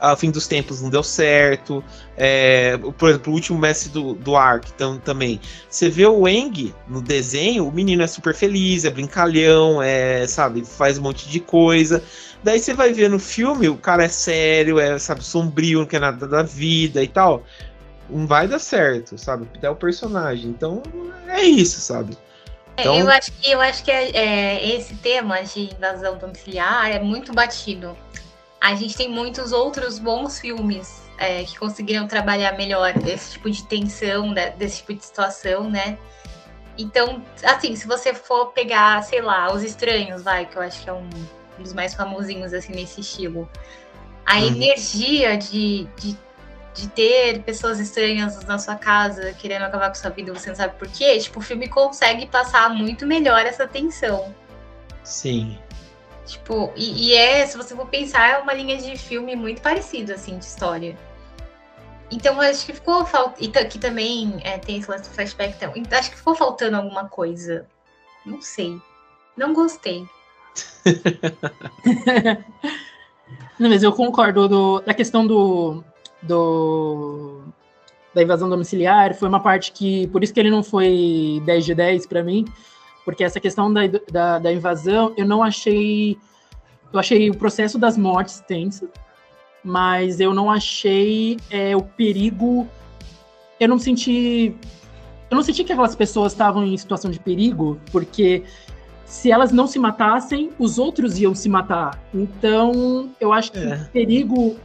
a 0.00 0.16
Fim 0.16 0.30
dos 0.30 0.46
Tempos 0.46 0.80
não 0.80 0.88
deu 0.88 1.02
certo. 1.02 1.84
É, 2.16 2.78
por 2.96 3.10
exemplo, 3.10 3.30
o 3.30 3.36
último 3.36 3.58
mestre 3.58 3.90
do, 3.90 4.14
do 4.14 4.34
Ark 4.34 4.72
tam, 4.72 4.98
também. 4.98 5.38
Você 5.68 5.90
vê 5.90 6.06
o 6.06 6.26
Eng 6.26 6.74
no 6.88 7.02
desenho, 7.02 7.68
o 7.68 7.70
menino 7.70 8.02
é 8.02 8.06
super 8.06 8.34
feliz, 8.34 8.86
é 8.86 8.90
brincalhão, 8.90 9.82
é, 9.82 10.26
sabe, 10.26 10.64
faz 10.64 10.96
um 10.96 11.02
monte 11.02 11.28
de 11.28 11.38
coisa. 11.38 12.02
Daí 12.42 12.58
você 12.58 12.72
vai 12.72 12.94
ver 12.94 13.10
no 13.10 13.18
filme, 13.18 13.68
o 13.68 13.76
cara 13.76 14.04
é 14.04 14.08
sério, 14.08 14.80
é, 14.80 14.98
sabe, 14.98 15.22
sombrio, 15.22 15.80
não 15.80 15.86
quer 15.86 16.00
nada 16.00 16.26
da 16.26 16.42
vida 16.42 17.02
e 17.02 17.08
tal. 17.08 17.44
Não 18.08 18.26
vai 18.26 18.48
dar 18.48 18.58
certo, 18.58 19.18
sabe? 19.18 19.46
Até 19.54 19.68
o 19.68 19.76
personagem. 19.76 20.48
Então, 20.48 20.82
é 21.28 21.42
isso, 21.42 21.78
sabe? 21.78 22.16
É, 22.74 22.80
Então- 22.80 22.98
eu 22.98 23.10
acho 23.10 23.30
que, 23.32 23.50
eu 23.50 23.60
acho 23.60 23.84
que 23.84 23.90
é, 23.90 24.16
é, 24.16 24.76
esse 24.76 24.94
tema 24.94 25.42
de 25.42 25.74
invasão 25.74 26.16
domiciliar 26.16 26.90
é 26.90 26.98
muito 26.98 27.34
batido. 27.34 27.94
A 28.66 28.74
gente 28.74 28.96
tem 28.96 29.08
muitos 29.08 29.52
outros 29.52 29.96
bons 29.96 30.40
filmes 30.40 31.00
é, 31.18 31.44
que 31.44 31.56
conseguiram 31.56 32.08
trabalhar 32.08 32.56
melhor 32.56 32.92
esse 33.06 33.34
tipo 33.34 33.48
de 33.48 33.62
tensão, 33.62 34.32
né, 34.32 34.50
desse 34.50 34.78
tipo 34.78 34.92
de 34.92 35.04
situação, 35.04 35.70
né? 35.70 35.96
Então, 36.76 37.22
assim, 37.44 37.76
se 37.76 37.86
você 37.86 38.12
for 38.12 38.46
pegar, 38.46 39.00
sei 39.04 39.22
lá, 39.22 39.52
Os 39.52 39.62
Estranhos, 39.62 40.24
vai, 40.24 40.46
que 40.46 40.56
eu 40.56 40.62
acho 40.62 40.82
que 40.82 40.90
é 40.90 40.92
um 40.92 41.08
dos 41.56 41.72
mais 41.72 41.94
famosinhos, 41.94 42.52
assim, 42.52 42.72
nesse 42.72 43.02
estilo. 43.02 43.48
A 44.26 44.38
Uhum. 44.40 44.46
energia 44.48 45.36
de, 45.38 45.84
de, 45.96 46.18
de 46.74 46.88
ter 46.88 47.42
pessoas 47.44 47.78
estranhas 47.78 48.44
na 48.46 48.58
sua 48.58 48.74
casa 48.74 49.32
querendo 49.34 49.62
acabar 49.62 49.90
com 49.90 49.94
sua 49.94 50.10
vida, 50.10 50.34
você 50.34 50.48
não 50.48 50.56
sabe 50.56 50.76
por 50.76 50.88
quê, 50.88 51.16
tipo, 51.20 51.38
o 51.38 51.42
filme 51.42 51.68
consegue 51.68 52.26
passar 52.26 52.68
muito 52.70 53.06
melhor 53.06 53.46
essa 53.46 53.64
tensão. 53.64 54.34
Sim. 55.04 55.56
Tipo, 56.26 56.72
e, 56.74 57.08
e 57.10 57.14
é, 57.14 57.46
se 57.46 57.56
você 57.56 57.74
for 57.74 57.86
pensar, 57.86 58.28
é 58.28 58.38
uma 58.38 58.52
linha 58.52 58.76
de 58.76 58.96
filme 58.98 59.36
muito 59.36 59.62
parecida, 59.62 60.14
assim, 60.14 60.38
de 60.38 60.44
história. 60.44 60.98
Então, 62.10 62.40
acho 62.40 62.66
que 62.66 62.72
ficou 62.72 63.06
faltando. 63.06 63.48
Ta- 63.52 63.64
que 63.64 63.78
também 63.78 64.40
é, 64.42 64.58
tem 64.58 64.78
esse 64.78 64.90
lance 64.90 65.08
do 65.08 65.14
flashback. 65.14 65.56
Então, 65.76 65.98
acho 65.98 66.10
que 66.10 66.16
ficou 66.16 66.34
faltando 66.34 66.76
alguma 66.76 67.08
coisa. 67.08 67.66
Não 68.24 68.42
sei. 68.42 68.76
Não 69.36 69.54
gostei. 69.54 70.04
Não, 73.58 73.70
mas 73.70 73.82
eu 73.82 73.92
concordo 73.92 74.48
do, 74.48 74.80
da 74.80 74.94
questão 74.94 75.26
do, 75.26 75.82
do 76.22 77.42
da 78.14 78.22
invasão 78.22 78.48
domiciliar, 78.48 79.14
foi 79.14 79.28
uma 79.28 79.40
parte 79.40 79.72
que, 79.72 80.06
por 80.08 80.22
isso 80.22 80.32
que 80.32 80.40
ele 80.40 80.50
não 80.50 80.62
foi 80.62 81.42
10 81.44 81.64
de 81.66 81.74
10 81.74 82.06
para 82.06 82.22
mim, 82.22 82.46
porque 83.06 83.22
essa 83.22 83.38
questão 83.38 83.72
da, 83.72 83.82
da, 84.10 84.38
da 84.40 84.52
invasão, 84.52 85.14
eu 85.16 85.24
não 85.24 85.40
achei, 85.40 86.18
eu 86.92 86.98
achei 86.98 87.30
o 87.30 87.36
processo 87.36 87.78
das 87.78 87.96
mortes 87.96 88.40
tenso, 88.40 88.88
mas 89.62 90.18
eu 90.18 90.34
não 90.34 90.50
achei 90.50 91.36
é, 91.48 91.76
o 91.76 91.82
perigo. 91.82 92.68
Eu 93.60 93.68
não 93.68 93.78
senti. 93.78 94.56
Eu 95.30 95.36
não 95.36 95.42
senti 95.44 95.62
que 95.62 95.72
aquelas 95.72 95.94
pessoas 95.94 96.32
estavam 96.32 96.64
em 96.64 96.76
situação 96.76 97.08
de 97.08 97.20
perigo, 97.20 97.78
porque 97.92 98.42
se 99.04 99.30
elas 99.30 99.52
não 99.52 99.68
se 99.68 99.78
matassem, 99.78 100.50
os 100.58 100.76
outros 100.76 101.16
iam 101.20 101.32
se 101.32 101.48
matar. 101.48 102.02
Então, 102.12 103.08
eu 103.20 103.32
acho 103.32 103.52
que 103.52 103.58
É. 103.58 103.74
o 103.76 103.92
perigo 103.92 104.56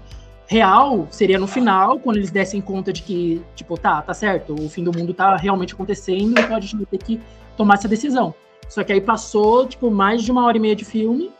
real 0.52 1.08
seria 1.10 1.40
no 1.40 1.48
final, 1.48 1.98
quando 1.98 2.18
eles 2.18 2.30
dessem 2.30 2.60
conta 2.60 2.92
de 2.92 3.02
que, 3.04 3.42
tipo, 3.56 3.78
tá, 3.78 4.02
tá 4.02 4.14
certo, 4.14 4.54
o 4.54 4.68
fim 4.68 4.84
do 4.84 4.92
mundo 4.92 5.14
tá 5.14 5.38
realmente 5.38 5.74
acontecendo, 5.74 6.38
então 6.38 6.58
a 6.58 6.60
gente 6.60 6.76
vai 6.76 6.86
ter 6.86 6.98
que 6.98 7.22
tomar 7.56 7.76
essa 7.76 7.88
decisão. 7.88 8.36
Só 8.68 8.84
que 8.84 8.92
aí 8.92 9.00
passou, 9.00 9.66
tipo, 9.66 9.90
mais 9.90 10.22
de 10.22 10.30
uma 10.30 10.46
hora 10.46 10.58
e 10.58 10.60
meia 10.60 10.76
de 10.76 10.84
filme 10.84 11.32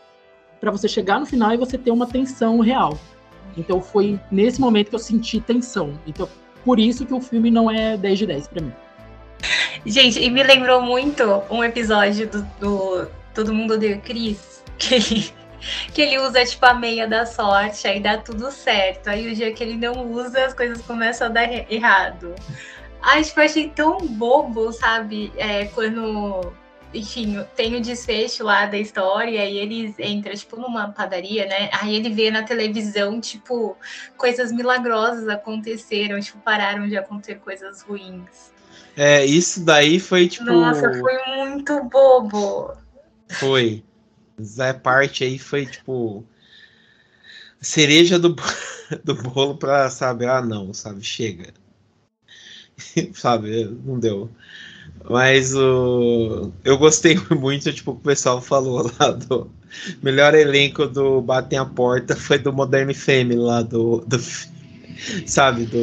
pra 0.58 0.70
você 0.70 0.88
chegar 0.88 1.20
no 1.20 1.26
final 1.26 1.52
e 1.52 1.58
você 1.58 1.76
ter 1.76 1.90
uma 1.90 2.06
tensão 2.06 2.60
real. 2.60 2.98
Então 3.54 3.82
foi 3.82 4.18
nesse 4.30 4.58
momento 4.58 4.88
que 4.88 4.94
eu 4.94 4.98
senti 4.98 5.40
tensão. 5.40 5.92
Então, 6.06 6.26
por 6.64 6.80
isso 6.80 7.04
que 7.04 7.12
o 7.12 7.20
filme 7.20 7.50
não 7.50 7.70
é 7.70 7.98
10 7.98 8.18
de 8.18 8.26
10 8.26 8.48
pra 8.48 8.62
mim. 8.62 8.72
Gente, 9.84 10.20
e 10.20 10.30
me 10.30 10.42
lembrou 10.42 10.80
muito 10.80 11.22
um 11.50 11.62
episódio 11.62 12.26
do, 12.30 12.42
do 12.58 13.08
Todo 13.34 13.52
Mundo 13.52 13.74
Odeia 13.74 13.96
o 13.96 14.00
Chris, 14.00 14.64
que 14.78 15.34
que 15.92 16.02
ele 16.02 16.18
usa, 16.18 16.44
tipo, 16.44 16.64
a 16.66 16.74
meia 16.74 17.06
da 17.06 17.26
sorte, 17.26 17.86
aí 17.86 18.00
dá 18.00 18.18
tudo 18.18 18.50
certo. 18.50 19.08
Aí 19.08 19.30
o 19.30 19.34
dia 19.34 19.52
que 19.52 19.62
ele 19.62 19.76
não 19.76 20.10
usa, 20.10 20.44
as 20.44 20.54
coisas 20.54 20.80
começam 20.82 21.28
a 21.28 21.30
dar 21.30 21.72
errado. 21.72 22.34
Ai, 23.00 23.22
tipo, 23.24 23.40
eu 23.40 23.44
achei 23.44 23.68
tão 23.68 23.98
bobo, 23.98 24.72
sabe? 24.72 25.32
É, 25.36 25.64
quando, 25.66 26.52
enfim, 26.94 27.44
tem 27.56 27.74
o 27.76 27.80
desfecho 27.80 28.44
lá 28.44 28.66
da 28.66 28.78
história 28.78 29.44
e 29.44 29.58
eles 29.58 29.98
entram, 29.98 30.34
tipo, 30.34 30.56
numa 30.56 30.92
padaria, 30.92 31.46
né? 31.46 31.68
Aí 31.72 31.96
ele 31.96 32.10
vê 32.10 32.30
na 32.30 32.42
televisão, 32.42 33.20
tipo, 33.20 33.76
coisas 34.16 34.52
milagrosas 34.52 35.28
aconteceram, 35.28 36.20
tipo, 36.20 36.38
pararam 36.38 36.88
de 36.88 36.96
acontecer 36.96 37.36
coisas 37.36 37.82
ruins. 37.82 38.52
É, 38.96 39.24
isso 39.24 39.64
daí 39.64 39.98
foi 39.98 40.28
tipo. 40.28 40.44
Nossa, 40.44 40.92
foi 40.92 41.18
muito 41.36 41.82
bobo. 41.84 42.76
Foi. 43.30 43.82
Essa 44.42 44.74
parte 44.74 45.24
aí 45.24 45.38
foi 45.38 45.66
tipo. 45.66 46.24
Cereja 47.60 48.18
do, 48.18 48.34
do 49.04 49.14
bolo 49.14 49.56
pra, 49.56 49.88
sabe, 49.88 50.26
ah 50.26 50.42
não, 50.42 50.74
sabe, 50.74 51.02
chega. 51.02 51.54
sabe, 53.14 53.64
não 53.84 53.98
deu. 53.98 54.28
Mas 55.08 55.54
o. 55.54 56.52
Eu 56.64 56.76
gostei 56.78 57.16
muito, 57.30 57.72
tipo, 57.72 57.92
o 57.92 58.00
pessoal 58.00 58.40
falou 58.40 58.90
lá 58.98 59.10
do. 59.12 59.50
Melhor 60.02 60.34
elenco 60.34 60.86
do 60.86 61.22
Batem 61.22 61.58
a 61.58 61.64
Porta 61.64 62.14
foi 62.14 62.38
do 62.38 62.52
Modern 62.52 62.92
Family 62.92 63.36
lá 63.36 63.62
do. 63.62 64.04
do 64.06 64.18
sabe, 65.26 65.64
do. 65.66 65.78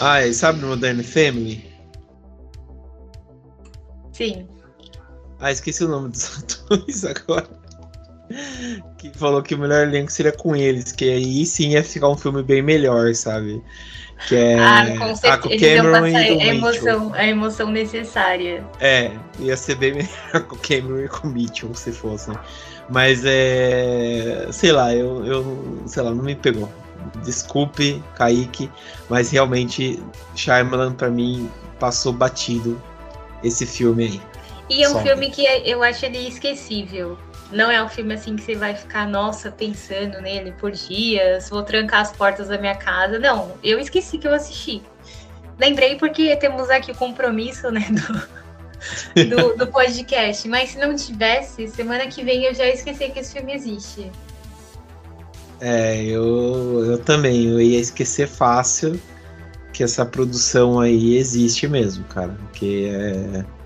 Ai, 0.00 0.32
sabe 0.32 0.60
do 0.60 0.68
Modern 0.68 1.02
Family? 1.02 1.64
Sim. 4.12 4.46
Ah, 5.40 5.52
esqueci 5.52 5.84
o 5.84 5.88
nome 5.88 6.10
dos 6.10 6.38
atores 6.38 7.04
agora. 7.04 7.48
Que 8.98 9.10
falou 9.16 9.42
que 9.42 9.54
o 9.54 9.58
melhor 9.58 9.86
elenco 9.86 10.12
seria 10.12 10.32
com 10.32 10.54
eles, 10.54 10.92
que 10.92 11.10
aí 11.10 11.46
sim 11.46 11.70
ia 11.70 11.82
ficar 11.82 12.08
um 12.08 12.16
filme 12.16 12.42
bem 12.42 12.60
melhor, 12.60 13.14
sabe? 13.14 13.62
Que 14.26 14.34
é 14.34 14.58
ah, 14.58 14.98
com 14.98 15.14
certeza. 15.14 15.68
e 15.68 15.78
a 15.78 16.02
Mitchell. 16.02 16.40
emoção, 16.40 17.14
a 17.14 17.26
emoção 17.26 17.70
necessária. 17.70 18.64
É, 18.80 19.12
ia 19.38 19.56
ser 19.56 19.76
bem 19.76 19.92
melhor 19.94 20.46
com 20.46 20.56
o 20.56 20.58
Cameron 20.58 21.04
e 21.04 21.08
com 21.08 21.28
o 21.28 21.30
Mitchell, 21.30 21.72
se 21.74 21.92
fossem. 21.92 22.34
Mas 22.90 23.22
é. 23.24 24.48
Sei 24.50 24.72
lá, 24.72 24.94
eu, 24.94 25.24
eu. 25.24 25.82
Sei 25.86 26.02
lá, 26.02 26.10
não 26.10 26.24
me 26.24 26.34
pegou. 26.34 26.68
Desculpe, 27.24 28.02
Kaique, 28.16 28.70
mas 29.08 29.30
realmente 29.30 30.02
Shyamalan 30.34 30.92
pra 30.92 31.08
mim 31.08 31.48
passou 31.78 32.12
batido 32.12 32.80
esse 33.42 33.64
filme 33.64 34.04
aí. 34.04 34.27
E 34.68 34.82
é 34.82 34.88
um 34.88 35.00
filme 35.00 35.30
que 35.30 35.46
é- 35.46 35.66
eu 35.66 35.82
acho 35.82 36.04
ele 36.04 36.28
esquecível. 36.28 37.18
Não 37.50 37.70
é 37.70 37.82
um 37.82 37.88
filme 37.88 38.14
assim 38.14 38.36
que 38.36 38.42
você 38.42 38.54
vai 38.54 38.74
ficar, 38.74 39.08
nossa, 39.08 39.50
pensando 39.50 40.20
nele 40.20 40.52
por 40.52 40.70
dias, 40.70 41.48
vou 41.48 41.62
trancar 41.62 42.02
as 42.02 42.12
portas 42.12 42.48
da 42.48 42.58
minha 42.58 42.74
casa. 42.74 43.18
Não, 43.18 43.54
eu 43.62 43.78
esqueci 43.78 44.18
que 44.18 44.28
eu 44.28 44.34
assisti. 44.34 44.82
Lembrei 45.58 45.96
porque 45.96 46.36
temos 46.36 46.68
aqui 46.68 46.92
o 46.92 46.94
compromisso, 46.94 47.70
né, 47.70 47.86
do, 49.16 49.36
do, 49.36 49.56
do 49.56 49.66
podcast. 49.66 50.46
Mas 50.46 50.70
se 50.70 50.78
não 50.78 50.94
tivesse, 50.94 51.66
semana 51.68 52.06
que 52.06 52.22
vem 52.22 52.44
eu 52.44 52.54
já 52.54 52.66
esqueci 52.68 53.08
que 53.08 53.20
esse 53.20 53.32
filme 53.32 53.54
existe. 53.54 54.10
É, 55.60 56.00
eu, 56.04 56.84
eu 56.84 56.98
também, 56.98 57.48
eu 57.48 57.60
ia 57.60 57.80
esquecer 57.80 58.28
fácil 58.28 59.00
que 59.72 59.82
essa 59.82 60.04
produção 60.04 60.78
aí 60.78 61.16
existe 61.16 61.66
mesmo, 61.66 62.04
cara. 62.04 62.36
Porque 62.50 62.90
é. 62.92 63.57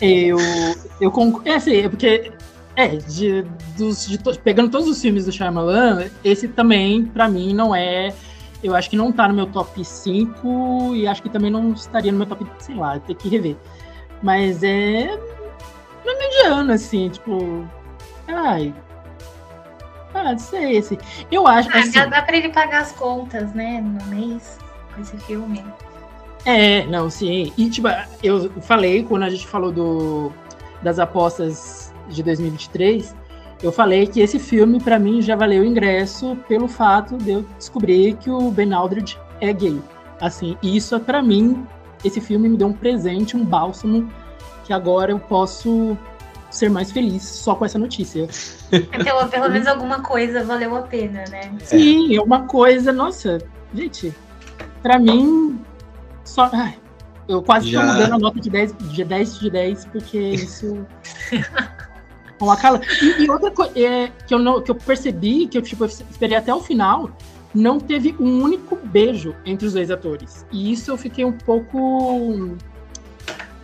Eu, 0.00 0.38
eu 1.00 1.10
concordo. 1.10 1.48
É 1.48 1.54
assim, 1.56 1.76
é 1.76 1.88
porque. 1.88 2.32
É, 2.76 2.88
de, 2.88 3.42
dos, 3.76 4.04
de 4.06 4.18
to- 4.18 4.36
pegando 4.40 4.68
todos 4.68 4.88
os 4.88 5.00
filmes 5.00 5.26
do 5.26 5.30
Shyamalan, 5.32 6.06
esse 6.24 6.48
também, 6.48 7.04
pra 7.04 7.28
mim, 7.28 7.54
não 7.54 7.72
é. 7.74 8.12
Eu 8.64 8.74
acho 8.74 8.90
que 8.90 8.96
não 8.96 9.12
tá 9.12 9.28
no 9.28 9.34
meu 9.34 9.46
top 9.46 9.84
5 9.84 10.92
e 10.96 11.06
acho 11.06 11.22
que 11.22 11.28
também 11.28 11.50
não 11.52 11.72
estaria 11.72 12.10
no 12.10 12.18
meu 12.18 12.26
top, 12.26 12.44
sei 12.58 12.74
lá, 12.74 12.98
tem 12.98 13.14
que 13.14 13.28
rever. 13.28 13.56
Mas 14.22 14.62
é. 14.64 15.02
É 16.06 16.18
mediano, 16.18 16.72
assim, 16.72 17.08
tipo. 17.10 17.68
Ai. 18.26 18.74
Ah, 20.12 20.32
não 20.32 20.38
sei, 20.38 20.78
assim. 20.78 20.98
Eu 21.30 21.46
acho. 21.46 21.68
Ah, 21.72 21.78
assim, 21.78 21.92
dá, 21.92 22.06
dá 22.06 22.22
pra 22.22 22.36
ele 22.36 22.48
pagar 22.48 22.80
as 22.82 22.92
contas, 22.92 23.52
né, 23.52 23.80
no 23.80 24.04
mês 24.06 24.58
com 24.94 25.00
esse 25.00 25.16
filme. 25.18 25.64
É, 26.44 26.86
não, 26.86 27.08
sim. 27.08 27.52
E, 27.56 27.70
tipo, 27.70 27.88
eu 28.22 28.50
falei, 28.62 29.02
quando 29.02 29.22
a 29.22 29.30
gente 29.30 29.46
falou 29.46 29.72
do, 29.72 30.32
das 30.82 30.98
apostas 30.98 31.92
de 32.08 32.22
2023, 32.22 33.14
eu 33.62 33.72
falei 33.72 34.06
que 34.06 34.20
esse 34.20 34.38
filme, 34.38 34.78
pra 34.80 34.98
mim, 34.98 35.22
já 35.22 35.34
valeu 35.34 35.62
o 35.62 35.64
ingresso 35.64 36.36
pelo 36.46 36.68
fato 36.68 37.16
de 37.16 37.32
eu 37.32 37.46
descobrir 37.56 38.14
que 38.16 38.30
o 38.30 38.50
Ben 38.50 38.72
Aldridge 38.74 39.18
é 39.40 39.52
gay. 39.52 39.80
Assim, 40.20 40.56
isso, 40.62 40.98
pra 41.00 41.22
mim, 41.22 41.66
esse 42.04 42.20
filme 42.20 42.48
me 42.48 42.56
deu 42.56 42.68
um 42.68 42.72
presente, 42.72 43.36
um 43.36 43.44
bálsamo, 43.44 44.10
que 44.64 44.72
agora 44.72 45.12
eu 45.12 45.18
posso 45.18 45.96
ser 46.50 46.70
mais 46.70 46.92
feliz 46.92 47.22
só 47.22 47.54
com 47.54 47.64
essa 47.64 47.78
notícia. 47.78 48.28
Pelo, 48.70 49.28
pelo 49.28 49.50
menos 49.50 49.66
alguma 49.66 50.02
coisa 50.02 50.44
valeu 50.44 50.76
a 50.76 50.82
pena, 50.82 51.24
né? 51.30 51.52
Sim, 51.62 52.14
é 52.14 52.20
uma 52.20 52.46
coisa, 52.46 52.92
nossa, 52.92 53.38
gente, 53.74 54.14
pra 54.82 54.98
mim, 54.98 55.58
só. 56.24 56.50
ai, 56.52 56.78
eu 57.28 57.42
quase 57.42 57.70
Já- 57.70 57.80
tô 57.80 57.86
mudando 57.92 58.12
a 58.14 58.18
nota 58.18 58.40
de 58.40 58.50
10 58.50 58.76
de 58.78 59.04
10, 59.04 59.38
de 59.38 59.50
10 59.50 59.84
porque 59.86 60.18
isso. 60.18 60.86
é 61.32 62.42
uma 62.42 62.56
cala. 62.56 62.80
E, 63.02 63.24
e 63.24 63.30
outra 63.30 63.50
coisa 63.50 63.72
é, 63.78 64.10
que, 64.26 64.34
eu 64.34 64.38
não, 64.38 64.60
que 64.60 64.70
eu 64.70 64.74
percebi, 64.74 65.46
que 65.46 65.56
eu 65.56 65.62
tipo, 65.62 65.84
esperei 65.84 66.36
até 66.36 66.52
o 66.52 66.60
final, 66.60 67.10
não 67.54 67.78
teve 67.78 68.14
um 68.18 68.42
único 68.42 68.76
beijo 68.76 69.34
entre 69.44 69.66
os 69.66 69.72
dois 69.72 69.90
atores. 69.90 70.44
E 70.50 70.72
isso 70.72 70.90
eu 70.90 70.96
fiquei 70.96 71.24
um 71.24 71.32
pouco. 71.32 72.56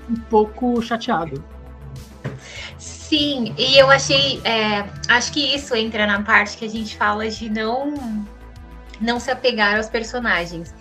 um 0.08 0.16
pouco 0.28 0.80
chateado. 0.80 1.42
Sim, 2.78 3.54
e 3.58 3.76
eu 3.76 3.90
achei. 3.90 4.40
é, 4.44 4.84
acho 5.08 5.32
que 5.32 5.54
isso 5.54 5.74
entra 5.74 6.06
na 6.06 6.22
parte 6.22 6.56
que 6.56 6.64
a 6.64 6.68
gente 6.68 6.96
fala 6.96 7.28
de 7.28 7.50
não, 7.50 7.94
não 9.00 9.18
se 9.18 9.30
apegar 9.30 9.76
aos 9.76 9.88
personagens. 9.88 10.72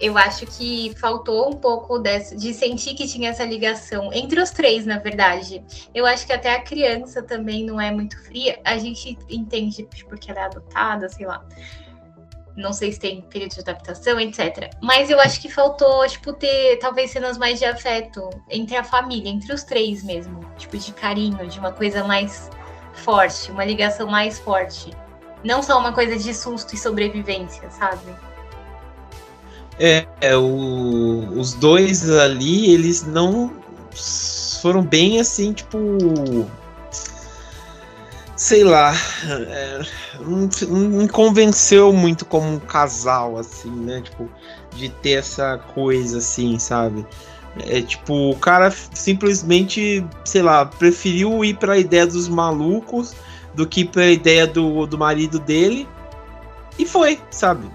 Eu 0.00 0.18
acho 0.18 0.46
que 0.46 0.94
faltou 0.96 1.48
um 1.48 1.54
pouco 1.54 1.98
de 1.98 2.52
sentir 2.52 2.94
que 2.94 3.08
tinha 3.08 3.30
essa 3.30 3.44
ligação 3.44 4.12
entre 4.12 4.40
os 4.40 4.50
três, 4.50 4.84
na 4.84 4.98
verdade. 4.98 5.64
Eu 5.94 6.04
acho 6.04 6.26
que 6.26 6.32
até 6.32 6.54
a 6.54 6.60
criança 6.60 7.22
também 7.22 7.64
não 7.64 7.80
é 7.80 7.90
muito 7.90 8.22
fria. 8.24 8.60
A 8.64 8.76
gente 8.76 9.18
entende 9.28 9.88
porque 10.08 10.30
ela 10.30 10.40
é 10.40 10.44
adotada, 10.44 11.08
sei 11.08 11.26
lá. 11.26 11.46
Não 12.54 12.72
sei 12.72 12.92
se 12.92 12.98
tem 12.98 13.20
período 13.22 13.54
de 13.54 13.60
adaptação, 13.60 14.18
etc. 14.18 14.70
Mas 14.82 15.10
eu 15.10 15.20
acho 15.20 15.40
que 15.40 15.48
faltou, 15.48 16.06
tipo, 16.08 16.32
ter 16.32 16.78
talvez 16.78 17.10
cenas 17.10 17.36
mais 17.36 17.58
de 17.58 17.64
afeto 17.64 18.28
entre 18.50 18.76
a 18.76 18.84
família, 18.84 19.30
entre 19.30 19.52
os 19.52 19.62
três 19.62 20.02
mesmo. 20.02 20.40
Tipo, 20.56 20.76
de 20.78 20.92
carinho, 20.92 21.46
de 21.46 21.58
uma 21.58 21.72
coisa 21.72 22.04
mais 22.04 22.50
forte, 22.94 23.50
uma 23.50 23.64
ligação 23.64 24.06
mais 24.06 24.38
forte. 24.38 24.90
Não 25.44 25.62
só 25.62 25.78
uma 25.78 25.92
coisa 25.92 26.16
de 26.16 26.34
susto 26.34 26.74
e 26.74 26.78
sobrevivência, 26.78 27.70
sabe? 27.70 28.14
É, 29.78 30.06
é, 30.20 30.36
o- 30.36 31.38
os 31.38 31.52
dois 31.54 32.08
ali, 32.08 32.70
eles 32.72 33.04
não 33.04 33.52
foram 34.62 34.82
bem 34.82 35.20
assim, 35.20 35.52
tipo. 35.52 35.78
Sei 38.36 38.64
lá. 38.64 38.94
é, 39.28 39.80
não, 40.20 40.48
não 40.78 41.08
convenceu 41.08 41.92
muito 41.92 42.24
como 42.24 42.46
um 42.48 42.58
casal, 42.58 43.38
assim, 43.38 43.70
né? 43.70 44.02
Tipo, 44.02 44.28
de 44.74 44.88
ter 44.88 45.12
essa 45.12 45.58
coisa 45.74 46.18
assim, 46.18 46.58
sabe? 46.58 47.06
É 47.66 47.80
tipo, 47.80 48.30
o 48.30 48.36
cara 48.36 48.70
simplesmente, 48.70 50.04
sei 50.24 50.42
lá, 50.42 50.66
preferiu 50.66 51.42
ir 51.42 51.56
pra 51.56 51.78
ideia 51.78 52.06
dos 52.06 52.28
malucos 52.28 53.14
do 53.54 53.66
que 53.66 53.82
pra 53.86 54.10
ideia 54.10 54.46
do, 54.46 54.86
do 54.86 54.98
marido 54.98 55.38
dele. 55.38 55.88
E 56.78 56.84
foi, 56.84 57.18
sabe? 57.30 57.66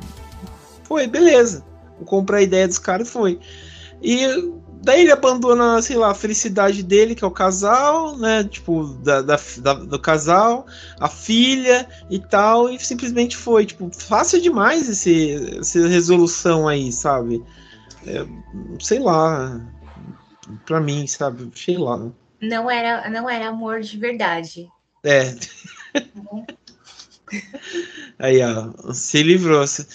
Foi, 0.83 1.07
beleza. 1.07 1.63
Comprei 2.05 2.41
a 2.41 2.43
ideia 2.43 2.67
dos 2.67 2.77
caras 2.79 3.07
e 3.07 3.11
foi. 3.11 3.39
E 4.01 4.25
daí 4.83 5.01
ele 5.01 5.11
abandona, 5.11 5.81
sei 5.81 5.95
lá, 5.95 6.11
a 6.11 6.15
felicidade 6.15 6.81
dele, 6.83 7.13
que 7.15 7.23
é 7.23 7.27
o 7.27 7.31
casal, 7.31 8.17
né? 8.17 8.43
Tipo, 8.43 8.85
da, 9.03 9.21
da, 9.21 9.39
da- 9.59 9.73
do 9.73 9.99
casal, 9.99 10.65
a 10.99 11.07
filha 11.07 11.87
e 12.09 12.19
tal, 12.19 12.69
e 12.69 12.79
simplesmente 12.79 13.37
foi. 13.37 13.65
Tipo, 13.65 13.89
fácil 13.95 14.41
demais 14.41 14.89
esse, 14.89 15.57
essa 15.59 15.87
resolução 15.87 16.67
aí, 16.67 16.91
sabe? 16.91 17.43
É, 18.07 18.25
sei 18.79 18.99
lá. 18.99 19.61
Pra 20.65 20.81
mim, 20.81 21.05
sabe? 21.07 21.49
Sei 21.55 21.77
lá. 21.77 22.09
Não 22.41 22.69
era, 22.69 23.09
não 23.09 23.29
era 23.29 23.49
amor 23.49 23.81
de 23.81 23.97
verdade. 23.97 24.67
É. 25.03 25.35
Aí, 28.21 28.39
ó. 28.43 28.93
Se 28.93 29.21
livrou. 29.23 29.65
Se- 29.65 29.85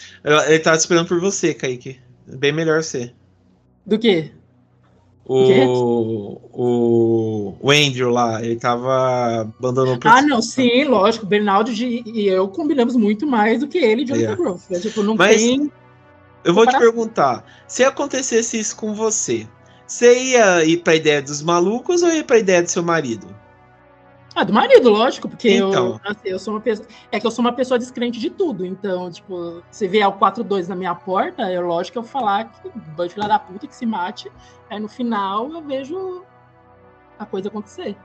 Ele 0.49 0.59
tava 0.59 0.77
esperando 0.77 1.07
por 1.09 1.21
você, 1.21 1.55
Kaique. 1.55 1.99
Bem 2.27 2.53
melhor 2.53 2.83
você. 2.83 3.13
Do 3.87 3.99
quê? 3.99 4.33
O, 5.29 6.41
o, 6.53 7.57
o 7.61 7.71
Andrew 7.71 8.11
lá, 8.11 8.41
ele 8.45 8.57
tava 8.57 9.41
abandonando 9.41 10.07
o 10.07 10.09
Ah, 10.09 10.23
não, 10.23 10.41
sim, 10.41 10.85
lógico. 10.85 11.27
Bernardo 11.27 11.73
de- 11.75 12.03
e 12.07 12.29
eu 12.29 12.47
combinamos 12.49 12.95
muito 12.97 13.27
mais 13.27 13.61
do 13.61 13.69
que 13.69 13.79
ele 13.79 14.03
e 14.03 14.07
Jonathan 14.07 14.23
Yeah. 14.23 14.43
Groff. 14.43 14.73
né? 14.73 14.79
Tipo, 14.81 15.03
não 15.03 15.17
Mas- 15.17 15.37
tem. 15.43 15.71
Eu 16.45 16.55
vou 16.55 16.65
te 16.67 16.79
perguntar: 16.79 17.45
se 17.67 17.83
acontecesse 17.83 18.59
isso 18.59 18.77
com 18.77 18.95
você, 18.95 19.47
você 19.87 20.17
ia 20.33 20.65
ir 20.65 20.77
pra 20.79 20.95
ideia 20.95 21.21
dos 21.21 21.43
malucos 21.43 22.03
ou 22.05 22.09
ia 22.13 22.23
pra 22.23 22.39
ideia 22.39 22.63
do 22.63 22.71
seu 22.71 22.83
marido? 22.85 23.27
Ah, 24.39 24.45
do 24.45 24.53
marido, 24.53 24.91
lógico, 24.91 25.31
porque 25.31 25.49
Então. 25.51 25.99
eu, 26.05 26.11
assim, 26.11 26.21
eu 26.29 26.39
sou 26.39 26.53
uma 26.53 26.61
pessoa. 26.61 26.87
É 27.11 27.19
que 27.19 27.27
eu 27.27 27.31
sou 27.31 27.43
uma 27.43 27.55
pessoa 27.55 27.79
descrente 27.79 28.21
de 28.21 28.29
tudo. 28.29 28.67
Então, 28.67 29.11
tipo, 29.11 29.63
se 29.71 29.89
vier 29.89 30.07
o 30.07 30.13
4-2 30.13 30.69
na 30.69 30.77
minha 30.77 30.95
porta, 30.95 31.51
é 31.51 31.59
lógico 31.59 31.95
que 31.95 31.99
eu 31.99 32.03
falar 32.03 32.45
que 32.45 32.71
dois 32.95 33.15
filha 33.15 33.27
da 33.27 33.39
puta 33.39 33.67
que 33.67 33.75
se 33.75 33.87
mate. 33.87 34.31
Aí 34.69 34.79
no 34.79 34.89
final 34.89 35.51
eu 35.51 35.63
vejo 35.63 36.23
a 37.19 37.25
coisa 37.25 37.49
acontecer. 37.49 37.97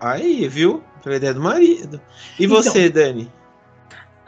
Aí, 0.00 0.46
viu? 0.46 0.80
Pra 1.02 1.16
ideia 1.16 1.34
do 1.34 1.40
marido. 1.40 2.00
E 2.38 2.44
Então. 2.44 2.62
você, 2.62 2.88
Dani? 2.88 3.28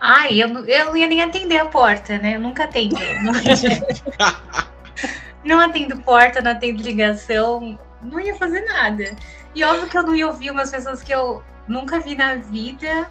Ai, 0.01 0.43
eu, 0.43 0.49
não- 0.49 0.65
eu 0.65 0.87
não 0.87 0.97
ia 0.97 1.07
nem 1.07 1.23
atender 1.23 1.59
a 1.59 1.67
porta, 1.67 2.19
né? 2.19 2.35
Eu 2.35 2.41
nunca 2.41 2.65
atendo. 2.65 2.97
Não, 3.23 3.33
não 5.45 5.61
atendo 5.61 5.97
porta, 6.03 6.41
não 6.41 6.51
atendo 6.51 6.83
ligação, 6.83 7.79
não 8.03 8.19
ia 8.19 8.35
fazer 8.35 8.63
nada. 8.63 9.15
E 9.55 9.65
óbvio 9.65 9.89
que 9.89 9.99
eu 9.99 10.03
não 10.03 10.15
ia 10.15 10.27
ouvir 10.27 10.51
umas 10.51 10.71
pessoas 10.71 11.03
que 11.03 11.13
eu 11.13 11.43
nunca 11.67 11.99
vi 12.01 12.15
na 12.15 12.37
vida. 12.37 13.09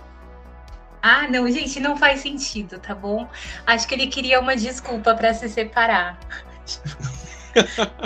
Ah, 1.02 1.28
não, 1.30 1.50
gente, 1.50 1.80
não 1.80 1.96
faz 1.98 2.22
sentido, 2.22 2.78
tá 2.80 2.94
bom? 2.94 3.28
Acho 3.66 3.88
que 3.88 3.94
ele 3.96 4.08
queria 4.08 4.40
uma 4.40 4.56
desculpa 4.56 5.16
pra 5.16 5.34
se 5.34 5.48
separar. 5.50 6.18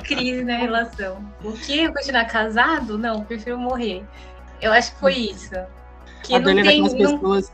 Crise 0.03 0.43
na 0.43 0.57
relação. 0.57 1.23
O 1.43 1.51
quê? 1.53 1.91
Continuar 1.91 2.25
casado? 2.25 2.97
Não, 2.97 3.23
prefiro 3.23 3.57
morrer. 3.57 4.03
Eu 4.61 4.71
acho 4.71 4.93
que 4.93 4.99
foi 4.99 5.13
isso. 5.13 5.51
Que 6.23 6.36
a 6.36 6.39
não 6.39 6.45
Dani 6.45 6.61
é 6.61 6.63
tem. 6.63 6.81
daquelas 6.84 7.11
não- 7.11 7.19
pessoas. 7.19 7.51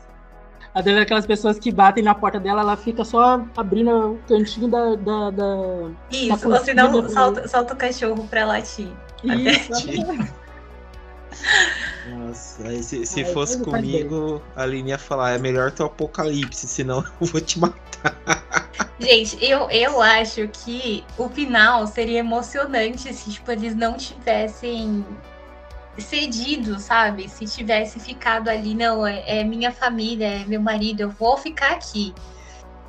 A 0.72 0.80
Dani 0.80 0.96
é 0.98 1.00
daquelas 1.00 1.26
pessoas 1.26 1.58
que 1.58 1.72
batem 1.72 2.04
na 2.04 2.14
porta 2.14 2.38
dela, 2.38 2.60
ela 2.60 2.76
fica 2.76 3.04
só 3.04 3.44
abrindo 3.56 4.12
o 4.12 4.18
cantinho 4.28 4.68
da. 4.68 4.94
da, 4.94 5.30
da... 5.30 5.90
Isso, 6.10 6.38
Tá 6.38 6.48
ou 6.48 6.64
senão 6.64 7.08
solta, 7.08 7.48
solta 7.48 7.74
o 7.74 7.76
cachorro 7.76 8.26
pra 8.28 8.44
latir. 8.44 8.88
Isso. 9.24 9.72
Nossa, 12.08 12.66
aí 12.66 12.82
se, 12.82 13.04
se 13.04 13.20
Ai, 13.20 13.32
fosse 13.32 13.58
faz- 13.58 13.68
faz 13.68 13.82
comigo, 13.84 14.42
a 14.56 14.62
Aline 14.62 14.90
ia 14.90 14.98
falar: 14.98 15.32
é 15.32 15.38
melhor 15.38 15.70
ter 15.70 15.82
o 15.82 15.86
apocalipse, 15.86 16.66
senão 16.66 17.04
eu 17.20 17.26
vou 17.26 17.40
te 17.40 17.58
matar. 17.58 18.16
Gente, 18.98 19.42
eu, 19.44 19.70
eu 19.70 20.00
acho 20.00 20.48
que 20.48 21.04
o 21.18 21.28
final 21.28 21.86
seria 21.86 22.20
emocionante 22.20 23.12
se 23.12 23.30
tipo, 23.30 23.50
eles 23.50 23.74
não 23.74 23.94
tivessem 23.96 25.04
cedido, 25.98 26.78
sabe? 26.78 27.28
Se 27.28 27.44
tivesse 27.44 27.98
ficado 28.00 28.48
ali, 28.48 28.74
não, 28.74 29.06
é, 29.06 29.40
é 29.40 29.44
minha 29.44 29.72
família, 29.72 30.26
é 30.26 30.44
meu 30.44 30.60
marido, 30.60 31.00
eu 31.00 31.10
vou 31.10 31.36
ficar 31.36 31.72
aqui. 31.72 32.14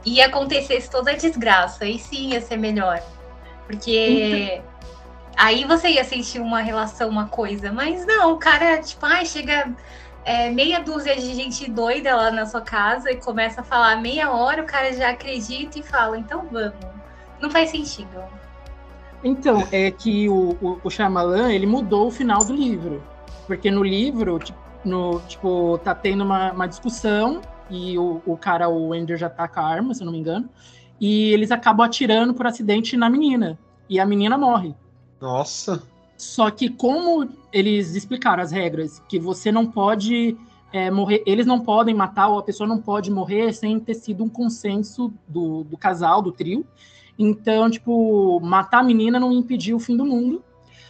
E 0.06 0.22
acontecesse 0.22 0.90
toda 0.90 1.12
a 1.12 1.16
desgraça, 1.16 1.84
aí 1.86 2.00
sim 2.00 2.30
ia 2.32 2.42
ser 2.42 2.58
melhor. 2.58 3.02
Porque 3.68 4.62
aí 5.42 5.66
você 5.66 5.90
ia 5.90 6.04
sentir 6.04 6.40
uma 6.40 6.62
relação, 6.62 7.10
uma 7.10 7.28
coisa. 7.28 7.72
Mas 7.72 8.06
não, 8.06 8.34
o 8.34 8.38
cara, 8.38 8.78
tipo, 8.78 9.04
ai, 9.06 9.26
chega 9.26 9.74
é, 10.24 10.52
meia 10.52 10.80
dúzia 10.80 11.16
de 11.16 11.34
gente 11.34 11.70
doida 11.70 12.16
lá 12.16 12.30
na 12.30 12.46
sua 12.46 12.62
casa 12.62 13.12
e 13.12 13.16
começa 13.16 13.62
a 13.62 13.64
falar 13.64 14.00
meia 14.00 14.32
hora, 14.32 14.62
o 14.62 14.66
cara 14.66 14.94
já 14.94 15.10
acredita 15.10 15.80
e 15.80 15.84
fala, 15.84 16.18
então 16.18 16.48
vamos. 16.52 16.76
Não 17.42 17.50
faz 17.50 17.72
sentido. 17.72 18.24
Então, 19.24 19.68
é 19.72 19.90
que 19.90 20.30
o, 20.30 20.56
o, 20.62 20.80
o 20.84 20.90
Shyamalan, 20.90 21.52
ele 21.52 21.66
mudou 21.66 22.08
o 22.08 22.12
final 22.12 22.46
do 22.46 22.54
livro. 22.54 23.04
Porque 23.48 23.72
no 23.72 23.84
livro, 23.84 24.38
tipo, 24.38 24.60
no, 24.86 25.20
tipo 25.22 25.80
tá 25.84 25.96
tendo 25.96 26.24
uma, 26.24 26.52
uma 26.52 26.68
discussão 26.68 27.42
e 27.70 27.98
o, 27.98 28.22
o 28.26 28.38
cara, 28.38 28.70
o 28.70 28.94
Ender, 28.94 29.18
já 29.18 29.30
tá 29.30 29.48
com 29.48 29.60
a 29.60 29.64
arma, 29.64 29.94
se 29.96 30.02
eu 30.02 30.06
não 30.06 30.12
me 30.12 30.20
engano. 30.20 30.48
E 31.00 31.34
eles 31.34 31.50
acabam 31.50 31.84
atirando 31.84 32.32
por 32.32 32.46
acidente 32.46 32.96
na 32.96 33.10
menina. 33.10 33.58
E 33.90 34.00
a 34.00 34.06
menina 34.06 34.38
morre. 34.38 34.76
Nossa. 35.22 35.84
Só 36.18 36.50
que 36.50 36.70
como 36.70 37.30
eles 37.54 37.96
explicaram 37.96 38.42
as 38.42 38.52
regras, 38.52 39.02
que 39.08 39.20
você 39.20 39.52
não 39.52 39.66
pode 39.66 40.36
é, 40.74 40.90
morrer, 40.90 41.24
eles 41.26 41.46
não 41.46 41.60
podem 41.60 41.94
matar, 41.94 42.28
ou 42.30 42.40
a 42.40 42.44
pessoa 42.44 42.68
não 42.68 42.80
pode 42.80 43.12
morrer 43.12 43.54
sem 43.54 43.80
ter 43.80 43.94
sido 43.94 44.24
um 44.24 44.30
consenso 44.30 45.14
do, 45.28 45.64
do 45.64 45.78
casal, 45.78 46.22
do 46.22 46.32
trio. 46.32 46.66
Então, 47.18 47.70
tipo, 47.70 48.40
matar 48.42 48.80
a 48.80 48.84
menina 48.84 49.20
não 49.20 49.32
impediu 49.32 49.78
o 49.78 49.80
fim 49.80 49.96
do 49.96 50.06
mundo. 50.06 50.44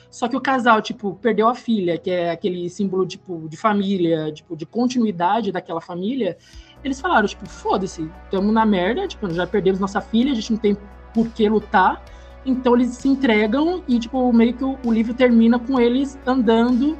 Só 0.09 0.27
que 0.27 0.35
o 0.35 0.41
casal, 0.41 0.81
tipo, 0.81 1.17
perdeu 1.21 1.47
a 1.47 1.55
filha, 1.55 1.97
que 1.97 2.11
é 2.11 2.31
aquele 2.31 2.69
símbolo, 2.69 3.05
tipo, 3.05 3.47
de 3.47 3.55
família, 3.55 4.31
tipo, 4.31 4.57
de 4.57 4.65
continuidade 4.65 5.51
daquela 5.51 5.79
família. 5.79 6.37
Eles 6.83 6.99
falaram, 6.99 7.27
tipo, 7.27 7.47
foda-se, 7.47 8.09
estamos 8.25 8.53
na 8.53 8.65
merda, 8.65 9.07
tipo, 9.07 9.29
já 9.29 9.47
perdemos 9.47 9.79
nossa 9.79 10.01
filha, 10.01 10.33
a 10.33 10.35
gente 10.35 10.51
não 10.51 10.59
tem 10.59 10.77
por 11.13 11.29
que 11.29 11.47
lutar. 11.47 12.03
Então 12.45 12.75
eles 12.75 12.95
se 12.95 13.07
entregam 13.07 13.83
e, 13.87 13.99
tipo, 13.99 14.31
meio 14.33 14.53
que 14.53 14.63
o, 14.63 14.77
o 14.83 14.91
livro 14.91 15.13
termina 15.13 15.59
com 15.59 15.79
eles 15.79 16.17
andando 16.25 16.97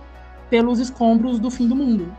pelos 0.49 0.79
escombros 0.79 1.39
do 1.39 1.49
fim 1.49 1.67
do 1.67 1.75
mundo. 1.75 2.13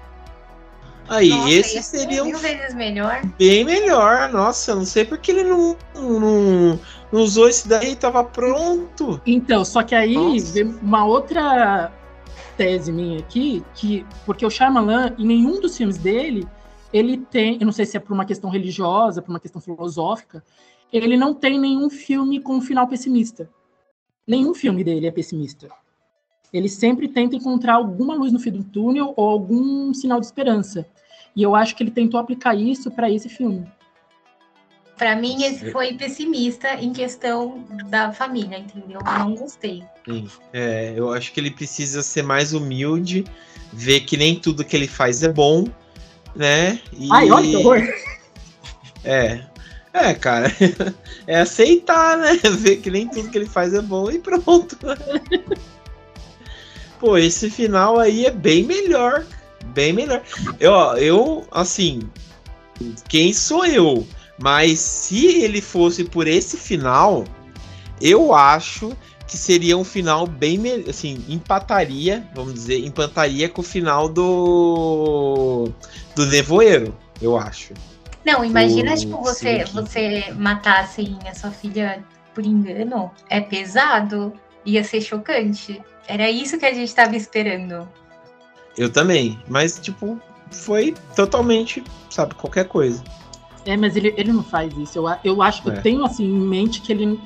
Aí, 1.09 1.29
Nossa, 1.29 1.51
esse 1.51 1.77
ia 1.77 1.83
ser 1.83 1.99
seria 1.99 2.23
um 2.23 2.27
mil 2.27 2.39
vezes 2.39 2.75
melhor. 2.75 3.21
bem 3.39 3.65
melhor. 3.65 4.31
Nossa, 4.31 4.75
não 4.75 4.85
sei 4.85 5.05
porque 5.05 5.31
ele 5.31 5.45
não, 5.45 5.77
não, 5.95 6.81
não 7.13 7.21
usou 7.21 7.49
esse 7.49 7.69
daí, 7.69 7.95
tava 7.95 8.25
pronto. 8.25 9.21
Então, 9.27 9.65
só 9.65 9.83
que 9.83 9.95
aí 9.95 10.15
Nossa. 10.15 10.53
vem 10.53 10.75
uma 10.83 11.05
outra 11.05 11.93
tese 12.57 12.93
minha 12.93 13.19
aqui, 13.19 13.63
que 13.75 14.07
porque 14.25 14.47
o 14.47 14.51
Shyamalan, 14.51 15.15
em 15.19 15.27
nenhum 15.27 15.61
dos 15.61 15.77
filmes 15.77 15.99
dele, 15.99 16.47
ele 16.93 17.19
tem, 17.19 17.59
eu 17.59 17.67
não 17.67 17.73
sei 17.73 17.85
se 17.85 17.97
é 17.97 18.01
por 18.01 18.13
uma 18.13 18.25
questão 18.25 18.51
religiosa, 18.51 19.21
por 19.21 19.31
uma 19.31 19.41
questão 19.41 19.61
filosófica, 19.61 20.43
ele 20.93 21.17
não 21.17 21.35
tem 21.35 21.59
nenhum 21.59 21.89
filme 21.89 22.41
com 22.41 22.57
um 22.57 22.61
final 22.61 22.87
pessimista. 22.87 23.49
Nenhum 24.27 24.55
filme 24.55 24.85
dele 24.85 25.07
é 25.07 25.11
pessimista. 25.11 25.69
Ele 26.53 26.69
sempre 26.69 27.09
tenta 27.09 27.35
encontrar 27.35 27.75
alguma 27.75 28.15
luz 28.15 28.31
no 28.33 28.39
fim 28.39 28.51
do 28.51 28.63
túnel 28.63 29.15
ou 29.17 29.29
algum 29.29 29.95
sinal 29.95 30.21
de 30.21 30.27
esperança. 30.27 30.87
E 31.35 31.43
eu 31.43 31.55
acho 31.55 31.75
que 31.75 31.83
ele 31.83 31.91
tentou 31.91 32.21
aplicar 32.21 32.55
isso 32.55 32.91
para 32.91 33.11
esse 33.11 33.29
filme. 33.29 33.67
Pra 34.99 35.17
mim, 35.17 35.43
esse 35.43 35.73
foi 35.73 35.95
pessimista 35.95 36.75
em 36.75 36.93
questão 36.93 37.65
da 37.89 38.13
família, 38.13 38.59
entendeu? 38.59 39.01
Eu 39.01 39.19
não 39.19 39.35
gostei. 39.35 39.83
Sim. 40.05 40.29
É, 40.53 40.93
eu 40.95 41.11
acho 41.11 41.33
que 41.33 41.41
ele 41.41 41.51
precisa 41.51 42.03
ser 42.03 42.23
mais 42.23 42.53
humilde, 42.53 43.25
ver 43.73 44.01
que 44.01 44.17
nem 44.17 44.39
tudo 44.39 44.65
que 44.65 44.77
ele 44.77 44.87
faz 44.87 45.23
é 45.23 45.33
bom, 45.33 45.65
né? 46.37 46.79
E... 46.93 47.09
Ai, 47.11 47.31
olha 47.31 47.49
que 47.49 47.57
horror! 47.57 47.81
É. 49.03 49.45
É, 49.93 50.15
cara. 50.15 50.53
É 51.25 51.39
aceitar, 51.41 52.19
né? 52.19 52.37
Ver 52.59 52.79
que 52.79 52.91
nem 52.91 53.07
tudo 53.07 53.29
que 53.29 53.39
ele 53.39 53.47
faz 53.47 53.73
é 53.73 53.81
bom 53.81 54.11
e 54.11 54.19
pronto. 54.19 54.77
Pô, 56.99 57.17
esse 57.17 57.49
final 57.49 57.97
aí 57.97 58.27
é 58.27 58.31
bem 58.31 58.65
melhor. 58.65 59.25
Bem 59.67 59.93
melhor. 59.93 60.21
Eu, 60.59 60.73
eu 60.97 61.47
assim. 61.53 62.01
Quem 63.09 63.33
sou 63.33 63.65
eu? 63.65 64.05
Mas 64.37 64.81
se 64.81 65.27
ele 65.27 65.61
fosse 65.61 66.03
por 66.03 66.27
esse 66.27 66.57
final, 66.57 67.25
eu 68.01 68.35
acho 68.35 68.97
que 69.29 69.37
seria 69.37 69.79
um 69.79 69.85
final 69.85 70.27
bem 70.27 70.59
melhor. 70.59 70.91
Assim, 70.91 71.25
empataria, 71.29 72.29
vamos 72.35 72.55
dizer, 72.55 72.85
empataria 72.85 73.49
com 73.49 73.61
o 73.61 73.65
final 73.65 74.09
do. 74.09 75.71
Do 76.17 76.27
Nevoeiro, 76.27 76.93
eu 77.21 77.39
acho. 77.39 77.73
Não, 78.25 78.45
imagina, 78.45 78.93
O 78.93 78.97
tipo, 78.97 79.17
você, 79.23 79.65
você 79.65 80.33
matar, 80.37 80.81
assim, 80.81 81.19
a 81.29 81.35
sua 81.35 81.51
filha 81.51 82.05
por 82.35 82.45
engano. 82.47 83.11
É 83.29 83.41
pesado. 83.41 84.33
Ia 84.65 84.85
ser 84.85 85.01
chocante. 85.01 85.83
Era 86.07 86.31
isso 86.31 86.57
que 86.59 86.65
a 86.67 86.73
gente 86.73 86.95
tava 86.95 87.17
esperando. 87.17 87.89
Eu 88.79 88.91
também. 88.93 89.39
Mas, 89.49 89.79
tipo, 89.81 90.21
foi 90.51 90.95
totalmente, 91.17 91.83
sabe, 92.09 92.35
qualquer 92.37 92.69
coisa. 92.69 93.03
É, 93.67 93.77
mas 93.77 93.97
ele, 93.97 94.15
ele 94.17 94.33
não 94.33 94.43
faz 94.43 94.73
isso. 94.79 94.99
Eu, 94.99 95.07
a- 95.09 95.19
eu 95.25 95.43
acho 95.43 95.63
que 95.63 95.71
É. 95.71 95.75
eu 95.77 95.83
tenho 95.83 96.05
assim 96.05 96.25
em 96.25 96.41
mente 96.41 96.81
que 96.81 96.93
ele 96.93 97.21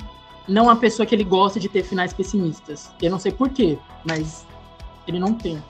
não 0.48 0.62
é 0.62 0.66
uma 0.68 0.76
pessoa 0.76 1.04
que 1.06 1.14
ele 1.14 1.24
gosta 1.24 1.58
de 1.60 1.68
ter 1.68 1.82
finais 1.82 2.12
pessimistas. 2.12 2.90
Eu 3.00 3.10
não 3.10 3.18
sei 3.18 3.32
porquê, 3.32 3.78
mas 4.04 4.46
ele 5.06 5.18
não 5.18 5.34
tem. 5.34 5.62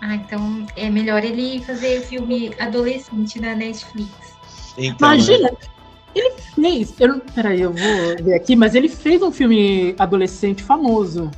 Ah, 0.00 0.14
então 0.16 0.66
é 0.76 0.88
melhor 0.90 1.24
ele 1.24 1.62
fazer 1.64 2.00
filme 2.02 2.52
adolescente 2.58 3.40
na 3.40 3.54
Netflix. 3.54 4.23
Então, 4.76 5.08
né? 5.08 5.14
Imagina, 5.14 5.50
ele 6.14 6.32
fez. 6.54 6.94
Eu, 6.98 7.08
não- 7.08 7.20
peraí, 7.20 7.60
eu 7.60 7.72
vou 7.72 8.24
ver 8.24 8.34
aqui, 8.34 8.54
mas 8.56 8.74
ele 8.74 8.88
fez 8.88 9.22
um 9.22 9.30
filme 9.32 9.94
adolescente 9.98 10.62
famoso. 10.62 11.30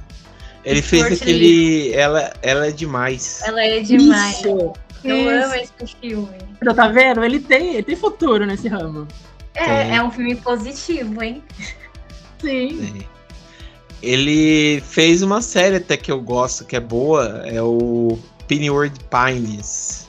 ele 0.65 0.83
fez 0.83 1.03
Forte 1.03 1.23
aquele. 1.23 1.93
Ela, 1.95 2.33
ela 2.43 2.67
é 2.69 2.71
demais. 2.71 3.41
Ela 3.45 3.65
é 3.65 3.81
demais. 3.81 4.39
Isso. 4.39 4.73
Eu 5.05 5.17
Isso. 5.17 5.45
amo 5.47 5.55
esse 5.55 5.97
filme. 6.01 6.39
Então, 6.61 6.75
Tá 6.75 6.89
vendo? 6.89 7.23
Ele 7.25 7.39
tem, 7.39 7.75
ele 7.75 7.83
tem 7.85 7.95
futuro 7.97 8.45
nesse 8.45 8.67
ramo. 8.67 9.07
É, 9.55 9.65
Tem. 9.85 9.97
é 9.97 10.03
um 10.03 10.11
filme 10.11 10.35
positivo, 10.37 11.23
hein? 11.23 11.43
Sim. 12.41 13.01
É. 13.01 13.17
Ele 14.03 14.81
fez 14.87 15.23
uma 15.23 15.41
série 15.41 15.77
até 15.77 15.97
que 15.97 16.13
eu 16.13 16.21
gosto, 16.21 16.65
que 16.65 16.77
é 16.77 16.81
boa, 16.81 17.43
é 17.47 17.63
o 17.63 18.19
Pennyworth 18.47 18.93
Pines. 19.11 20.09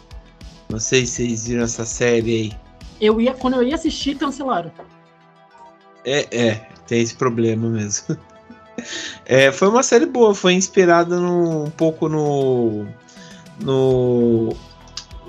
Não 0.69 0.79
sei 0.79 1.05
se 1.05 1.25
vocês 1.27 1.47
viram 1.47 1.63
essa 1.63 1.85
série 1.85 2.31
aí. 2.35 2.51
Eu 2.99 3.19
ia, 3.21 3.33
quando 3.33 3.55
eu 3.55 3.63
ia 3.63 3.75
assistir, 3.75 4.15
cancelaram. 4.15 4.71
É, 6.05 6.27
é, 6.31 6.67
tem 6.87 7.01
esse 7.01 7.15
problema 7.15 7.67
mesmo. 7.69 8.17
É, 9.25 9.51
foi 9.51 9.67
uma 9.69 9.81
série 9.81 10.05
boa, 10.05 10.35
foi 10.35 10.53
inspirada 10.53 11.19
no- 11.19 11.63
um 11.63 11.69
pouco 11.71 12.07
no. 12.07 12.85
no. 13.59 14.55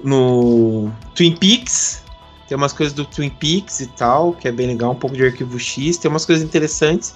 no 0.05 0.93
Twin 1.15 1.35
Peaks. 1.35 2.03
Tem 2.47 2.57
umas 2.57 2.75
coisas 2.75 2.95
do 2.95 3.07
Twin 3.07 3.31
Peaks 3.31 3.81
e 3.81 3.87
tal, 3.87 4.35
que 4.35 4.47
é 4.49 4.53
bem 4.53 4.67
legal, 4.67 4.93
um 4.93 4.95
pouco 4.95 5.17
de 5.17 5.25
arquivo 5.25 5.59
X, 5.59 5.97
tem 5.97 6.11
umas 6.11 6.27
coisas 6.27 6.45
interessantes. 6.45 7.15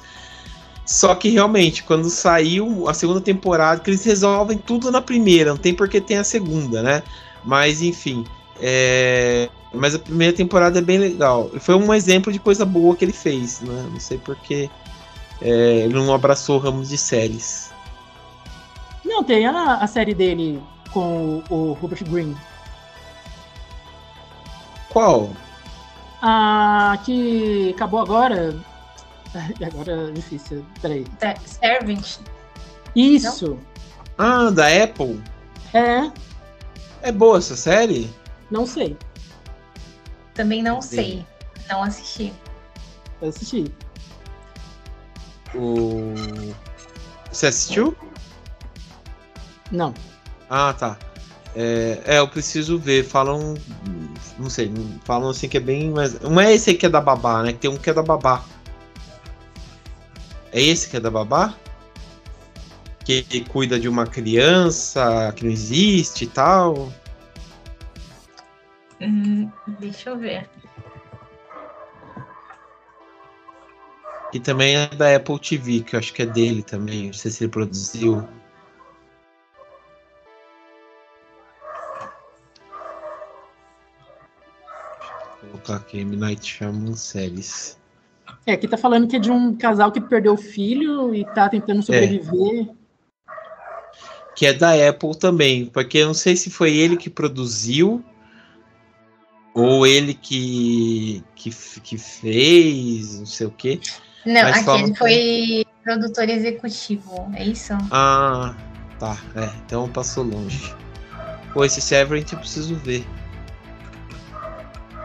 Só 0.86 1.14
que 1.14 1.28
realmente, 1.28 1.84
quando 1.84 2.08
saiu 2.08 2.88
a 2.88 2.94
segunda 2.94 3.20
temporada, 3.20 3.80
que 3.82 3.90
eles 3.90 4.02
resolvem 4.04 4.56
tudo 4.56 4.90
na 4.90 5.02
primeira, 5.02 5.50
não 5.50 5.58
tem 5.58 5.74
porque 5.74 6.00
tem 6.00 6.16
a 6.16 6.24
segunda, 6.24 6.82
né? 6.82 7.02
Mas 7.44 7.82
enfim. 7.82 8.24
é, 8.58 9.50
Mas 9.74 9.94
a 9.94 9.98
primeira 9.98 10.36
temporada 10.36 10.78
é 10.78 10.82
bem 10.82 10.98
legal. 10.98 11.50
Foi 11.60 11.74
um 11.74 11.92
exemplo 11.94 12.32
de 12.32 12.38
coisa 12.38 12.64
boa 12.64 12.94
que 12.94 13.04
ele 13.04 13.12
fez, 13.12 13.60
né? 13.60 13.88
Não 13.90 13.98
sei 14.00 14.18
porque 14.18 14.68
é, 15.40 15.48
ele 15.84 15.94
não 15.94 16.12
abraçou 16.12 16.58
ramos 16.58 16.90
de 16.90 16.98
séries. 16.98 17.70
Não, 19.04 19.24
tem 19.24 19.46
a, 19.46 19.76
a 19.76 19.86
série 19.86 20.14
dele 20.14 20.62
com 20.92 21.42
o, 21.48 21.54
o 21.54 21.72
Robert 21.74 22.04
Greene. 22.04 22.36
Qual? 24.90 25.30
A 26.20 26.98
que 27.04 27.70
acabou 27.74 28.00
agora. 28.00 28.54
Ai, 29.34 29.54
Agora 29.66 30.08
é 30.08 30.12
difícil. 30.12 30.64
Peraí. 30.80 31.04
Da 31.18 31.34
Servant. 31.44 32.18
Isso. 32.94 33.58
Ah, 34.18 34.50
da 34.50 34.66
Apple. 34.84 35.20
É, 35.72 36.10
É 37.00 37.10
boa 37.10 37.38
essa 37.38 37.56
série? 37.56 38.10
não 38.50 38.66
sei. 38.66 38.96
Também 40.34 40.62
não 40.62 40.80
Sim. 40.80 40.96
sei. 40.96 41.26
Não 41.68 41.82
assisti. 41.82 42.32
Eu 43.20 43.28
assisti. 43.28 43.72
O... 45.54 46.14
Você 47.30 47.46
assistiu? 47.46 47.96
Não. 49.70 49.94
Ah, 50.48 50.72
tá. 50.72 50.98
É, 51.54 52.00
é, 52.04 52.18
eu 52.18 52.28
preciso 52.28 52.78
ver. 52.78 53.04
Falam. 53.04 53.54
Não 54.38 54.48
sei, 54.48 54.72
falam 55.04 55.30
assim 55.30 55.48
que 55.48 55.56
é 55.56 55.60
bem. 55.60 55.90
Mas, 55.90 56.18
não 56.20 56.40
é 56.40 56.52
esse 56.52 56.70
aí 56.70 56.76
que 56.76 56.86
é 56.86 56.88
da 56.88 57.00
babá, 57.00 57.42
né? 57.42 57.52
Que 57.52 57.58
tem 57.58 57.70
um 57.70 57.76
que 57.76 57.90
é 57.90 57.94
da 57.94 58.02
babá. 58.02 58.44
É 60.52 60.60
esse 60.60 60.88
que 60.88 60.96
é 60.96 61.00
da 61.00 61.10
babá? 61.10 61.54
Que 63.04 63.40
cuida 63.48 63.80
de 63.80 63.88
uma 63.88 64.06
criança 64.06 65.32
que 65.34 65.44
não 65.44 65.50
existe 65.50 66.24
e 66.24 66.28
tal. 66.28 66.92
Hum, 69.02 69.50
deixa 69.80 70.10
eu 70.10 70.16
ver. 70.16 70.48
E 74.32 74.40
também 74.40 74.76
é 74.76 74.86
da 74.86 75.14
Apple 75.14 75.38
TV, 75.38 75.80
que 75.82 75.94
eu 75.94 76.00
acho 76.00 76.12
que 76.14 76.22
é 76.22 76.26
dele 76.26 76.62
também. 76.62 77.06
Não 77.06 77.12
sei 77.12 77.30
se 77.30 77.44
ele 77.44 77.50
produziu. 77.50 78.26
Vou 85.42 85.50
colocar 85.50 85.76
aqui 85.76 85.98
M. 85.98 86.16
Night 86.16 86.46
Shyamalan 86.46 86.94
séries. 86.94 87.78
É, 88.46 88.52
aqui 88.52 88.66
tá 88.66 88.78
falando 88.78 89.06
que 89.06 89.16
é 89.16 89.18
de 89.18 89.30
um 89.30 89.54
casal 89.54 89.92
que 89.92 90.00
perdeu 90.00 90.32
o 90.32 90.38
filho 90.38 91.14
e 91.14 91.24
tá 91.24 91.48
tentando 91.48 91.82
sobreviver. 91.82 92.68
Que 94.34 94.46
é 94.46 94.52
da 94.54 94.88
Apple 94.88 95.16
também. 95.18 95.66
Porque 95.66 95.98
eu 95.98 96.06
não 96.06 96.14
sei 96.14 96.36
se 96.36 96.48
foi 96.48 96.74
ele 96.74 96.96
que 96.96 97.10
produziu. 97.10 98.02
Ou 99.54 99.86
ele 99.86 100.14
que, 100.14 101.22
que, 101.34 101.50
que 101.80 101.98
fez, 101.98 103.18
não 103.18 103.26
sei 103.26 103.46
o 103.46 103.50
quê. 103.50 103.80
Não, 104.24 104.42
aqui 104.46 104.70
ele 104.70 104.92
que- 104.92 104.96
foi 104.98 105.64
produtor 105.82 106.28
executivo, 106.28 107.30
é 107.34 107.44
isso? 107.44 107.72
Ah, 107.90 108.54
tá. 108.98 109.18
É, 109.34 109.50
então 109.66 109.88
passou 109.88 110.24
longe. 110.24 110.74
Pô, 111.52 111.64
esse 111.64 111.80
Severance 111.82 112.32
eu 112.32 112.38
preciso 112.38 112.76
ver. 112.76 113.04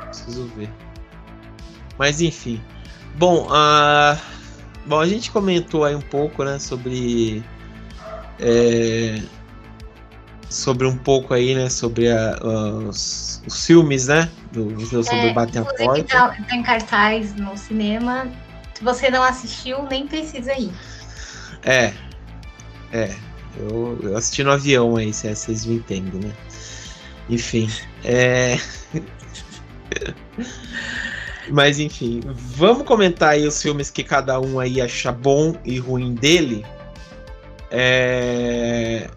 Preciso 0.05 0.45
ver. 0.55 0.69
Mas 1.97 2.21
enfim. 2.21 2.61
Bom, 3.15 3.47
a 3.51 4.17
bom, 4.85 4.99
a 4.99 5.07
gente 5.07 5.31
comentou 5.31 5.83
aí 5.83 5.95
um 5.95 6.01
pouco, 6.01 6.43
né, 6.43 6.59
sobre 6.59 7.43
é, 8.39 9.21
sobre 10.49 10.87
um 10.87 10.97
pouco 10.97 11.33
aí, 11.33 11.53
né, 11.55 11.69
sobre 11.69 12.09
a- 12.11 12.37
os, 12.41 13.41
os 13.45 13.65
filmes, 13.65 14.07
né, 14.07 14.29
do 14.51 14.65
Museu 14.65 15.03
sobre 15.03 15.27
É, 15.29 15.33
Batem 15.33 15.61
a 15.61 15.65
Porta. 15.65 16.03
tá, 16.03 16.29
tá 16.47 16.55
em 16.55 16.63
cartaz 16.63 17.35
no 17.35 17.57
cinema. 17.57 18.27
Se 18.73 18.83
você 18.83 19.09
não 19.09 19.23
assistiu, 19.23 19.83
nem 19.83 20.07
precisa 20.07 20.53
ir. 20.53 20.71
É. 21.63 21.93
É. 22.93 23.13
Eu, 23.57 23.99
eu 24.03 24.15
assisti 24.15 24.43
no 24.43 24.51
avião 24.51 24.95
aí, 24.95 25.11
se 25.11 25.27
é, 25.27 25.33
vocês 25.35 25.65
me 25.65 25.75
entendem, 25.77 26.21
né? 26.21 26.31
Enfim. 27.29 27.69
É. 28.03 28.57
Mas 31.49 31.79
enfim, 31.79 32.21
vamos 32.25 32.85
comentar 32.85 33.29
aí 33.29 33.47
os 33.47 33.61
filmes 33.61 33.89
que 33.89 34.03
cada 34.03 34.39
um 34.39 34.59
aí 34.59 34.81
acha 34.81 35.11
bom 35.11 35.55
e 35.63 35.79
ruim 35.79 36.13
dele. 36.13 36.65
É... 37.71 39.09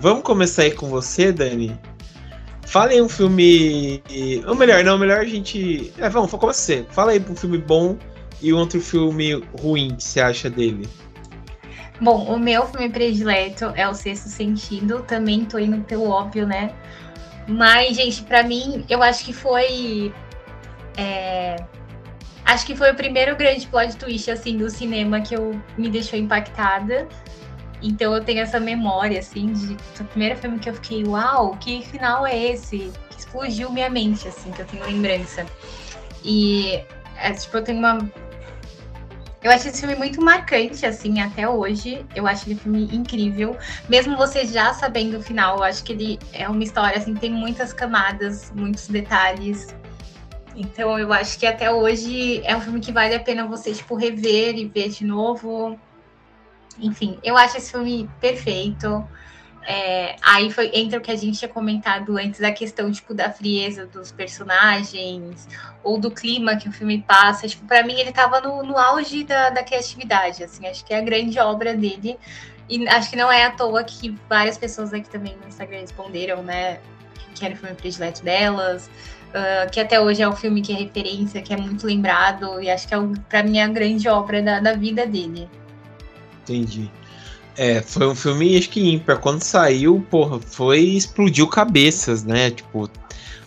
Vamos 0.00 0.22
começar 0.22 0.62
aí 0.62 0.70
com 0.70 0.88
você, 0.88 1.32
Dani. 1.32 1.78
Fala 2.66 2.90
aí 2.90 3.00
um 3.00 3.08
filme. 3.08 4.02
Ou 4.46 4.54
melhor, 4.54 4.84
não, 4.84 4.98
melhor 4.98 5.20
a 5.20 5.24
gente. 5.24 5.92
É, 5.98 6.08
vamos, 6.08 6.30
com 6.30 6.38
você. 6.38 6.84
Fala 6.90 7.12
aí 7.12 7.24
um 7.28 7.36
filme 7.36 7.58
bom 7.58 7.96
e 8.42 8.52
um 8.52 8.58
outro 8.58 8.80
filme 8.80 9.42
ruim 9.60 9.94
que 9.94 10.04
você 10.04 10.20
acha 10.20 10.50
dele. 10.50 10.88
Bom, 12.00 12.24
o 12.24 12.38
meu 12.38 12.66
filme 12.66 12.90
predileto 12.90 13.72
é 13.74 13.88
O 13.88 13.94
Sexto 13.94 14.28
Sentido. 14.28 15.02
Também 15.06 15.44
tô 15.44 15.58
indo 15.58 15.82
pelo 15.84 16.08
óbvio, 16.08 16.46
né? 16.46 16.74
Mas, 17.48 17.96
gente, 17.96 18.22
pra 18.22 18.42
mim, 18.42 18.84
eu 18.90 19.02
acho 19.02 19.24
que 19.24 19.32
foi. 19.32 20.12
é, 20.96 21.56
Acho 22.46 22.64
que 22.64 22.76
foi 22.76 22.92
o 22.92 22.94
primeiro 22.94 23.34
grande 23.34 23.66
plot 23.66 23.96
twist, 23.96 24.30
assim, 24.30 24.56
do 24.56 24.70
cinema 24.70 25.20
que 25.20 25.34
eu 25.34 25.60
me 25.76 25.90
deixou 25.90 26.16
impactada. 26.16 27.08
Então 27.86 28.12
eu 28.12 28.22
tenho 28.22 28.40
essa 28.40 28.58
memória, 28.58 29.20
assim, 29.20 29.52
de 29.52 29.74
do 29.96 30.04
primeiro 30.06 30.36
filme 30.36 30.58
que 30.58 30.68
eu 30.68 30.74
fiquei, 30.74 31.04
uau, 31.04 31.56
que 31.56 31.82
final 31.82 32.26
é 32.26 32.36
esse? 32.36 32.90
Que 33.10 33.18
explodiu 33.18 33.70
minha 33.70 33.88
mente, 33.88 34.26
assim, 34.26 34.50
que 34.50 34.60
eu 34.60 34.66
tenho 34.66 34.84
lembrança. 34.84 35.46
E, 36.24 36.82
é, 37.16 37.32
tipo, 37.32 37.56
eu 37.56 37.62
tenho 37.62 37.78
uma 37.78 37.98
eu 39.42 39.52
acho 39.52 39.68
esse 39.68 39.78
filme 39.78 39.94
muito 39.94 40.20
marcante, 40.20 40.84
assim, 40.84 41.20
até 41.20 41.48
hoje. 41.48 42.04
Eu 42.16 42.26
acho 42.26 42.48
ele 42.48 42.56
um 42.56 42.58
filme 42.58 42.88
incrível. 42.92 43.56
Mesmo 43.88 44.16
você 44.16 44.44
já 44.44 44.74
sabendo 44.74 45.18
o 45.18 45.22
final, 45.22 45.58
eu 45.58 45.62
acho 45.62 45.84
que 45.84 45.92
ele 45.92 46.18
é 46.32 46.48
uma 46.48 46.64
história, 46.64 46.98
assim, 46.98 47.14
tem 47.14 47.30
muitas 47.30 47.72
camadas, 47.72 48.50
muitos 48.56 48.88
detalhes. 48.88 49.68
Então 50.56 50.98
eu 50.98 51.12
acho 51.12 51.38
que 51.38 51.46
até 51.46 51.70
hoje 51.70 52.40
é 52.44 52.56
um 52.56 52.60
filme 52.60 52.80
que 52.80 52.90
vale 52.90 53.14
a 53.14 53.20
pena 53.20 53.46
você, 53.46 53.72
tipo, 53.72 53.94
rever 53.94 54.56
e 54.56 54.64
ver 54.64 54.88
de 54.88 55.04
novo. 55.04 55.78
Enfim, 56.78 57.18
eu 57.22 57.36
acho 57.36 57.56
esse 57.56 57.70
filme 57.70 58.08
perfeito. 58.20 59.06
É, 59.68 60.14
aí 60.22 60.50
foi 60.50 60.70
entre 60.72 60.96
o 60.96 61.00
que 61.00 61.10
a 61.10 61.16
gente 61.16 61.38
tinha 61.38 61.48
comentado 61.48 62.16
antes, 62.16 62.40
a 62.40 62.52
questão, 62.52 62.90
tipo, 62.92 63.12
da 63.12 63.32
frieza 63.32 63.84
dos 63.84 64.12
personagens, 64.12 65.48
ou 65.82 65.98
do 65.98 66.10
clima 66.10 66.56
que 66.56 66.68
o 66.68 66.72
filme 66.72 67.02
passa. 67.02 67.48
Tipo, 67.48 67.66
para 67.66 67.82
mim 67.82 67.98
ele 67.98 68.12
tava 68.12 68.40
no, 68.40 68.62
no 68.62 68.78
auge 68.78 69.24
da, 69.24 69.50
da 69.50 69.64
criatividade, 69.64 70.44
assim, 70.44 70.66
acho 70.66 70.84
que 70.84 70.94
é 70.94 70.98
a 70.98 71.02
grande 71.02 71.38
obra 71.40 71.74
dele. 71.74 72.16
E 72.68 72.86
acho 72.88 73.10
que 73.10 73.16
não 73.16 73.30
é 73.30 73.44
à 73.44 73.50
toa 73.50 73.82
que 73.82 74.16
várias 74.28 74.58
pessoas 74.58 74.92
aqui 74.92 75.08
também 75.08 75.36
no 75.40 75.48
Instagram 75.48 75.80
responderam, 75.80 76.42
né? 76.42 76.80
que 77.36 77.44
era 77.44 77.54
o 77.54 77.56
filme 77.56 77.74
predileto 77.74 78.24
delas, 78.24 78.86
uh, 78.86 79.70
que 79.70 79.78
até 79.78 80.00
hoje 80.00 80.22
é 80.22 80.28
o 80.28 80.32
filme 80.32 80.62
que 80.62 80.72
é 80.72 80.76
referência, 80.76 81.42
que 81.42 81.52
é 81.52 81.56
muito 81.56 81.86
lembrado, 81.86 82.60
e 82.60 82.70
acho 82.70 82.88
que 82.88 82.94
é, 82.94 82.98
para 83.28 83.42
mim, 83.42 83.60
a 83.60 83.68
grande 83.68 84.08
obra 84.08 84.42
da, 84.42 84.58
da 84.58 84.72
vida 84.72 85.06
dele. 85.06 85.48
Entendi. 86.48 86.90
É, 87.56 87.80
foi 87.80 88.06
um 88.06 88.14
filme, 88.14 88.56
acho 88.56 88.68
que 88.68 88.92
ímpar. 88.92 89.18
Quando 89.18 89.42
saiu, 89.42 90.04
porra, 90.10 90.38
foi. 90.38 90.80
explodiu 90.80 91.48
cabeças, 91.48 92.22
né? 92.22 92.50
Tipo, 92.50 92.88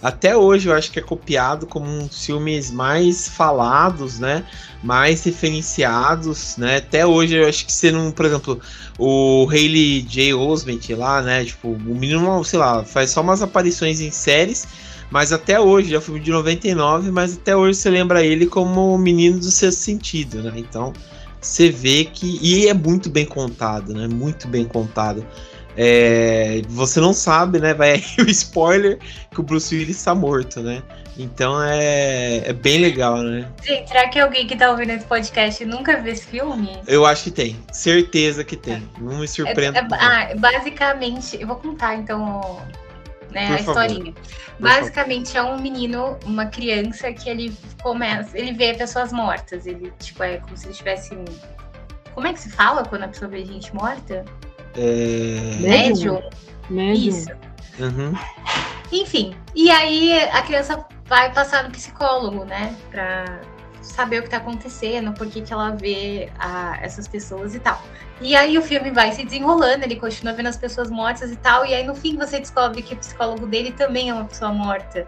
até 0.02 0.36
hoje 0.36 0.70
eu 0.70 0.74
acho 0.74 0.92
que 0.92 1.00
é 1.00 1.02
copiado 1.02 1.68
como 1.68 1.86
um 1.86 2.08
dos 2.08 2.26
filmes 2.26 2.72
mais 2.72 3.28
falados, 3.28 4.18
né? 4.18 4.46
Mais 4.82 5.24
referenciados, 5.24 6.58
né? 6.58 6.78
Até 6.78 7.06
hoje 7.06 7.36
eu 7.36 7.48
acho 7.48 7.66
que 7.66 7.92
não, 7.92 8.10
por 8.12 8.26
exemplo, 8.26 8.60
o 8.98 9.48
Hayley 9.52 10.02
J. 10.02 10.34
Osment 10.34 10.96
lá, 10.98 11.22
né? 11.22 11.46
Tipo, 11.46 11.70
o 11.70 11.96
menino, 11.96 12.44
sei 12.44 12.60
lá, 12.60 12.84
faz 12.84 13.12
só 13.12 13.22
umas 13.22 13.42
aparições 13.42 14.00
em 14.00 14.10
séries, 14.10 14.68
mas 15.12 15.34
até 15.34 15.60
hoje, 15.60 15.94
é 15.94 15.98
um 15.98 16.02
filme 16.02 16.20
de 16.20 16.32
99, 16.32 17.12
mas 17.12 17.36
até 17.36 17.56
hoje 17.56 17.78
você 17.78 17.90
lembra 17.90 18.24
ele 18.24 18.48
como 18.48 18.96
o 18.96 18.98
menino 18.98 19.38
do 19.38 19.52
sexto 19.52 19.80
sentido, 19.80 20.42
né? 20.42 20.54
Então, 20.56 20.94
você 21.42 21.70
vê 21.70 22.06
que. 22.06 22.40
E 22.42 22.68
é 22.68 22.74
muito 22.74 23.10
bem 23.10 23.26
contado, 23.26 23.94
né? 23.94 24.08
Muito 24.08 24.48
bem 24.48 24.66
contado. 24.66 25.26
É, 25.78 26.62
você 26.68 27.00
não 27.00 27.14
sabe, 27.14 27.60
né? 27.60 27.74
Vai 27.74 27.94
aí 27.94 28.04
o 28.20 28.30
spoiler 28.30 29.00
que 29.32 29.40
o 29.40 29.44
Bruce 29.44 29.74
Willis 29.74 29.98
está 29.98 30.14
morto, 30.14 30.62
né? 30.62 30.84
Então 31.18 31.62
é, 31.62 32.50
é 32.50 32.54
bem 32.54 32.80
legal, 32.80 33.18
né? 33.18 33.50
Gente, 33.62 33.90
será 33.90 34.08
que 34.08 34.20
alguém 34.20 34.48
que 34.48 34.56
tá 34.56 34.72
ouvindo 34.72 34.92
esse 34.92 35.06
podcast 35.06 35.64
nunca 35.66 36.02
viu 36.02 36.14
esse 36.14 36.26
filme? 36.26 36.80
Eu 36.88 37.06
acho 37.06 37.26
que 37.26 37.32
tem. 37.32 37.58
Certeza 37.74 38.44
que 38.44 38.56
tem. 38.56 38.88
Não 39.00 39.20
me 39.20 39.28
surpreenda. 39.28 39.80
É, 39.80 39.82
é, 39.82 39.88
ah, 39.92 40.30
basicamente, 40.38 41.38
eu 41.40 41.48
vou 41.48 41.58
contar 41.58 41.96
então 41.96 42.62
né, 43.32 43.56
a 43.56 43.60
historinha. 43.60 44.14
Basicamente 44.60 45.38
é 45.38 45.44
um 45.44 45.60
menino, 45.60 46.18
uma 46.26 46.46
criança 46.46 47.12
que 47.14 47.30
ele 47.30 47.56
começa, 47.82 48.38
ele 48.38 48.54
vê 48.54 48.74
pessoas 48.74 49.12
mortas. 49.12 49.66
Ele, 49.66 49.92
tipo, 50.00 50.24
é 50.24 50.38
como 50.38 50.58
se 50.58 50.68
ele 50.68 50.74
tivesse. 50.74 51.18
Como 52.14 52.28
é 52.28 52.34
que 52.34 52.40
se 52.40 52.50
fala 52.50 52.84
quando 52.84 53.04
a 53.04 53.08
pessoa 53.08 53.30
vê 53.30 53.46
gente 53.46 53.74
morta? 53.74 54.26
É... 54.76 55.58
Médium. 55.60 56.22
Médium. 56.70 57.10
Isso. 57.10 57.30
Uhum. 57.80 58.14
Enfim, 58.92 59.36
e 59.56 59.70
aí 59.70 60.20
a 60.32 60.42
criança 60.42 60.86
vai 61.06 61.32
passar 61.32 61.64
no 61.64 61.72
psicólogo, 61.72 62.44
né? 62.46 62.76
Pra 62.92 63.42
saber 63.92 64.20
o 64.20 64.24
que 64.24 64.30
tá 64.30 64.38
acontecendo, 64.38 65.14
por 65.14 65.28
que, 65.28 65.42
que 65.42 65.52
ela 65.52 65.72
vê 65.72 66.32
a, 66.38 66.78
essas 66.82 67.08
pessoas 67.08 67.56
e 67.56 67.60
tal. 67.60 67.82
E 68.22 68.36
aí 68.36 68.58
o 68.58 68.62
filme 68.62 68.92
vai 68.92 69.12
se 69.12 69.24
desenrolando, 69.24 69.84
ele 69.84 69.96
continua 69.96 70.34
vendo 70.34 70.48
as 70.48 70.58
pessoas 70.58 70.90
mortas 70.90 71.32
e 71.32 71.36
tal, 71.36 71.66
e 71.66 71.74
aí 71.74 71.86
no 71.86 71.96
fim 71.96 72.18
você 72.18 72.40
descobre 72.40 72.82
que 72.82 72.94
o 72.94 72.98
psicólogo 72.98 73.46
dele 73.48 73.72
também 73.72 74.10
é 74.10 74.14
uma 74.14 74.26
pessoa 74.26 74.52
morta. 74.52 75.08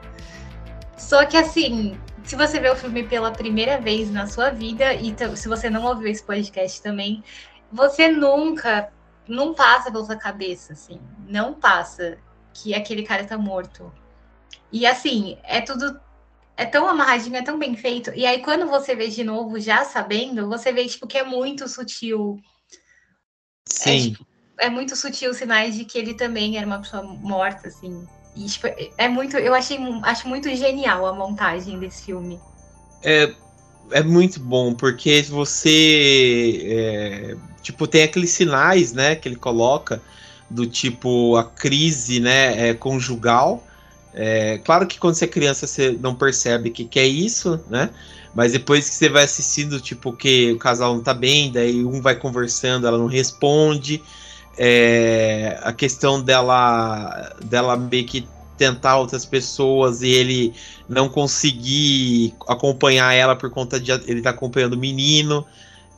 Só 0.97 1.25
que 1.25 1.35
assim, 1.35 1.99
se 2.23 2.35
você 2.35 2.59
vê 2.59 2.69
o 2.69 2.75
filme 2.75 3.03
pela 3.03 3.31
primeira 3.31 3.79
vez 3.79 4.11
na 4.11 4.27
sua 4.27 4.49
vida, 4.49 4.93
e 4.93 5.15
se 5.35 5.47
você 5.47 5.69
não 5.69 5.83
ouviu 5.83 6.07
esse 6.07 6.23
podcast 6.23 6.81
também, 6.81 7.23
você 7.71 8.07
nunca 8.07 8.91
não 9.27 9.53
passa 9.53 9.91
pela 9.91 10.05
sua 10.05 10.15
cabeça, 10.15 10.73
assim, 10.73 10.99
não 11.27 11.53
passa 11.53 12.17
que 12.53 12.73
aquele 12.73 13.03
cara 13.03 13.23
tá 13.25 13.37
morto. 13.37 13.91
E 14.71 14.85
assim, 14.85 15.37
é 15.43 15.61
tudo 15.61 15.99
é 16.61 16.65
tão 16.65 16.87
amarradinho, 16.87 17.35
é 17.35 17.41
tão 17.41 17.57
bem 17.57 17.75
feito. 17.75 18.11
E 18.13 18.23
aí 18.23 18.39
quando 18.43 18.67
você 18.67 18.95
vê 18.95 19.07
de 19.07 19.23
novo, 19.23 19.59
já 19.59 19.83
sabendo, 19.83 20.47
você 20.47 20.71
vê 20.71 20.85
tipo 20.85 21.07
que 21.07 21.17
é 21.17 21.23
muito 21.23 21.67
sutil. 21.67 22.39
Sim. 23.67 23.89
É, 23.89 24.01
tipo, 24.01 24.27
é 24.59 24.69
muito 24.69 24.95
sutil 24.95 25.33
sinais 25.33 25.75
de 25.75 25.85
que 25.85 25.97
ele 25.97 26.13
também 26.13 26.57
era 26.57 26.67
uma 26.67 26.79
pessoa 26.79 27.01
morta, 27.01 27.67
assim. 27.67 28.05
E, 28.35 28.45
tipo, 28.45 28.67
é 28.95 29.09
muito, 29.09 29.37
eu 29.37 29.55
achei, 29.55 29.77
acho 30.03 30.27
muito 30.27 30.55
genial 30.55 31.05
a 31.07 31.13
montagem 31.13 31.79
desse 31.79 32.05
filme. 32.05 32.39
É, 33.03 33.33
é 33.89 34.03
muito 34.03 34.39
bom, 34.39 34.75
porque 34.75 35.23
você 35.23 36.61
é, 36.63 37.37
tipo, 37.63 37.87
tem 37.87 38.03
aqueles 38.03 38.29
sinais, 38.29 38.93
né, 38.93 39.15
que 39.15 39.27
ele 39.27 39.35
coloca 39.35 39.99
do 40.47 40.67
tipo 40.67 41.35
a 41.37 41.43
crise, 41.43 42.19
né, 42.19 42.69
é, 42.69 42.73
conjugal. 42.75 43.65
É, 44.13 44.57
claro 44.59 44.85
que 44.85 44.99
quando 44.99 45.15
você 45.15 45.25
é 45.25 45.27
criança 45.27 45.65
você 45.65 45.97
não 46.01 46.13
percebe 46.13 46.69
que, 46.69 46.85
que 46.85 46.99
é 46.99 47.07
isso, 47.07 47.59
né? 47.69 47.89
Mas 48.33 48.53
depois 48.53 48.89
que 48.89 48.95
você 48.95 49.09
vai 49.09 49.23
assistindo, 49.23 49.79
tipo, 49.79 50.13
que 50.13 50.51
o 50.53 50.57
casal 50.57 50.95
não 50.95 51.03
tá 51.03 51.13
bem, 51.13 51.51
daí 51.51 51.83
um 51.83 52.01
vai 52.01 52.15
conversando, 52.15 52.87
ela 52.87 52.97
não 52.97 53.07
responde. 53.07 54.01
É, 54.57 55.59
a 55.63 55.73
questão 55.73 56.21
dela, 56.21 57.35
dela 57.43 57.75
meio 57.75 58.05
que 58.05 58.27
tentar 58.57 58.97
outras 58.97 59.25
pessoas 59.25 60.01
e 60.01 60.09
ele 60.09 60.53
não 60.87 61.09
conseguir 61.09 62.33
acompanhar 62.47 63.11
ela 63.13 63.35
por 63.35 63.49
conta 63.49 63.79
de 63.79 63.91
ele 63.91 64.21
tá 64.21 64.29
acompanhando 64.29 64.73
o 64.73 64.77
menino. 64.77 65.45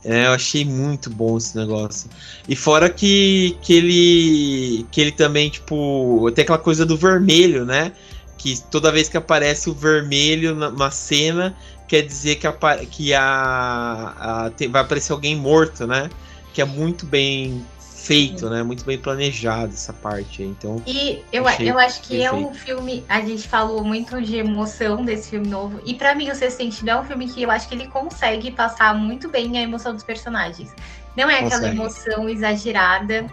É, 0.04 0.26
eu 0.26 0.32
achei 0.32 0.64
muito 0.64 1.08
bom 1.08 1.38
esse 1.38 1.56
negócio. 1.56 2.10
E 2.46 2.54
fora 2.54 2.90
que, 2.90 3.56
que 3.62 3.72
ele 3.72 4.86
que 4.90 5.00
ele 5.00 5.12
também, 5.12 5.48
tipo, 5.48 6.30
tem 6.34 6.42
aquela 6.42 6.58
coisa 6.58 6.84
do 6.84 6.96
vermelho, 6.96 7.64
né? 7.64 7.92
Que 8.36 8.60
toda 8.70 8.92
vez 8.92 9.08
que 9.08 9.16
aparece 9.16 9.70
o 9.70 9.74
vermelho 9.74 10.54
numa 10.54 10.90
cena, 10.90 11.56
quer 11.88 12.02
dizer 12.02 12.36
que, 12.36 12.46
a, 12.46 12.52
que 12.90 13.14
a, 13.14 14.14
a 14.18 14.68
vai 14.68 14.82
aparecer 14.82 15.12
alguém 15.12 15.34
morto, 15.34 15.86
né? 15.86 16.10
Que 16.52 16.60
é 16.60 16.64
muito 16.66 17.06
bem 17.06 17.64
feito, 18.04 18.50
né? 18.50 18.62
Muito 18.62 18.84
bem 18.84 18.98
planejado 18.98 19.72
essa 19.72 19.92
parte. 19.92 20.42
Então. 20.42 20.82
E 20.86 21.22
eu, 21.32 21.44
eu 21.60 21.78
acho 21.78 22.02
que 22.02 22.18
perfeito. 22.18 22.22
é 22.22 22.32
um 22.32 22.54
filme. 22.54 23.04
A 23.08 23.20
gente 23.20 23.48
falou 23.48 23.82
muito 23.82 24.20
de 24.20 24.36
emoção 24.36 25.04
desse 25.04 25.30
filme 25.30 25.48
novo. 25.48 25.80
E 25.84 25.94
para 25.94 26.14
mim, 26.14 26.30
o 26.30 26.34
Sexto 26.34 26.58
Sentido 26.58 26.90
é 26.90 27.00
um 27.00 27.04
filme 27.04 27.26
que 27.28 27.42
eu 27.42 27.50
acho 27.50 27.68
que 27.68 27.74
ele 27.74 27.88
consegue 27.88 28.50
passar 28.50 28.94
muito 28.94 29.28
bem 29.28 29.58
a 29.58 29.62
emoção 29.62 29.94
dos 29.94 30.04
personagens. 30.04 30.74
Não 31.16 31.30
é 31.30 31.36
aquela 31.36 31.50
consegue. 31.50 31.76
emoção 31.76 32.28
exagerada, 32.28 33.26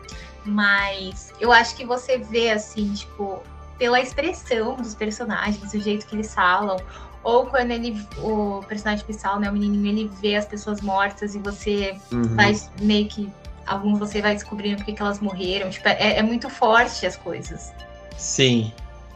mas 0.45 1.33
eu 1.39 1.51
acho 1.51 1.75
que 1.75 1.85
você 1.85 2.17
vê 2.17 2.51
assim, 2.51 2.93
tipo, 2.93 3.41
pela 3.77 3.99
expressão 3.99 4.75
dos 4.75 4.95
personagens, 4.95 5.73
o 5.73 5.79
jeito 5.79 6.05
que 6.05 6.15
eles 6.15 6.33
falam, 6.33 6.77
ou 7.23 7.45
quando 7.45 7.71
ele, 7.71 7.99
o 8.19 8.61
personagem 8.67 9.03
principal, 9.03 9.39
né, 9.39 9.49
o 9.49 9.53
menininho, 9.53 9.87
ele 9.87 10.11
vê 10.21 10.35
as 10.35 10.45
pessoas 10.45 10.81
mortas 10.81 11.35
e 11.35 11.39
você 11.39 11.95
uhum. 12.11 12.35
vai 12.35 12.55
meio 12.79 13.07
que 13.07 13.31
alguns 13.71 13.99
você 13.99 14.21
vai 14.21 14.33
descobrindo 14.33 14.77
porque 14.77 14.93
que 14.93 15.01
elas 15.01 15.19
morreram. 15.19 15.69
Tipo, 15.69 15.87
é, 15.87 16.17
é, 16.17 16.21
muito 16.21 16.49
forte 16.49 17.05
as 17.05 17.15
coisas. 17.15 17.73
Sim. 18.17 18.71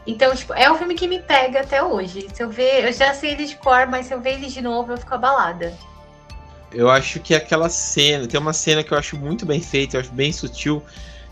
Então, 0.06 0.34
tipo, 0.34 0.54
é 0.54 0.70
um 0.70 0.76
filme 0.76 0.94
que 0.94 1.06
me 1.06 1.20
pega 1.20 1.60
até 1.60 1.82
hoje. 1.82 2.26
Se 2.32 2.42
eu 2.42 2.48
ver, 2.48 2.84
eu 2.84 2.92
já 2.92 3.12
sei 3.12 3.32
ele 3.32 3.44
de 3.44 3.56
cor, 3.56 3.86
mas 3.86 4.06
se 4.06 4.14
eu 4.14 4.20
ver 4.20 4.34
ele 4.34 4.46
de 4.46 4.62
novo, 4.62 4.92
eu 4.92 4.96
fico 4.96 5.14
abalada. 5.14 5.74
Eu 6.72 6.88
acho 6.90 7.20
que 7.20 7.34
aquela 7.34 7.68
cena, 7.68 8.26
tem 8.26 8.40
uma 8.40 8.52
cena 8.52 8.82
que 8.82 8.92
eu 8.92 8.98
acho 8.98 9.16
muito 9.16 9.44
bem 9.44 9.60
feita, 9.60 9.96
eu 9.96 10.00
acho 10.00 10.12
bem 10.12 10.32
sutil 10.32 10.82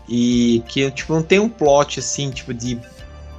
e 0.07 0.63
que 0.67 0.89
tipo 0.91 1.13
não 1.13 1.23
tem 1.23 1.39
um 1.39 1.49
plot 1.49 1.99
assim, 1.99 2.31
tipo 2.31 2.53
de 2.53 2.79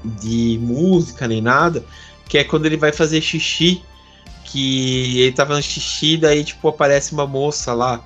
de 0.04 0.58
música 0.60 1.26
nem 1.26 1.40
nada, 1.40 1.84
que 2.28 2.38
é 2.38 2.44
quando 2.44 2.66
ele 2.66 2.76
vai 2.76 2.92
fazer 2.92 3.20
xixi, 3.20 3.82
que 4.44 5.20
ele 5.20 5.32
tá 5.32 5.44
fazendo 5.44 5.64
xixi, 5.64 6.16
daí 6.16 6.44
tipo 6.44 6.68
aparece 6.68 7.12
uma 7.12 7.26
moça 7.26 7.72
lá 7.72 8.04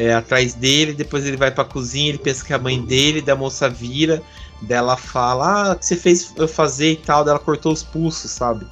é, 0.00 0.14
atrás 0.14 0.54
dele, 0.54 0.94
depois 0.94 1.26
ele 1.26 1.36
vai 1.36 1.50
pra 1.50 1.62
cozinha, 1.62 2.08
ele 2.08 2.16
pensa 2.16 2.42
que 2.42 2.54
é 2.54 2.56
a 2.56 2.58
mãe 2.58 2.80
dele, 2.82 3.20
da 3.20 3.36
moça 3.36 3.68
vira, 3.68 4.22
dela 4.62 4.96
fala, 4.96 5.72
ah, 5.72 5.72
o 5.72 5.76
que 5.76 5.84
você 5.84 5.94
fez 5.94 6.32
eu 6.38 6.48
fazer 6.48 6.92
e 6.92 6.96
tal, 6.96 7.22
dela 7.22 7.38
cortou 7.38 7.70
os 7.70 7.82
pulsos, 7.82 8.30
sabe? 8.30 8.66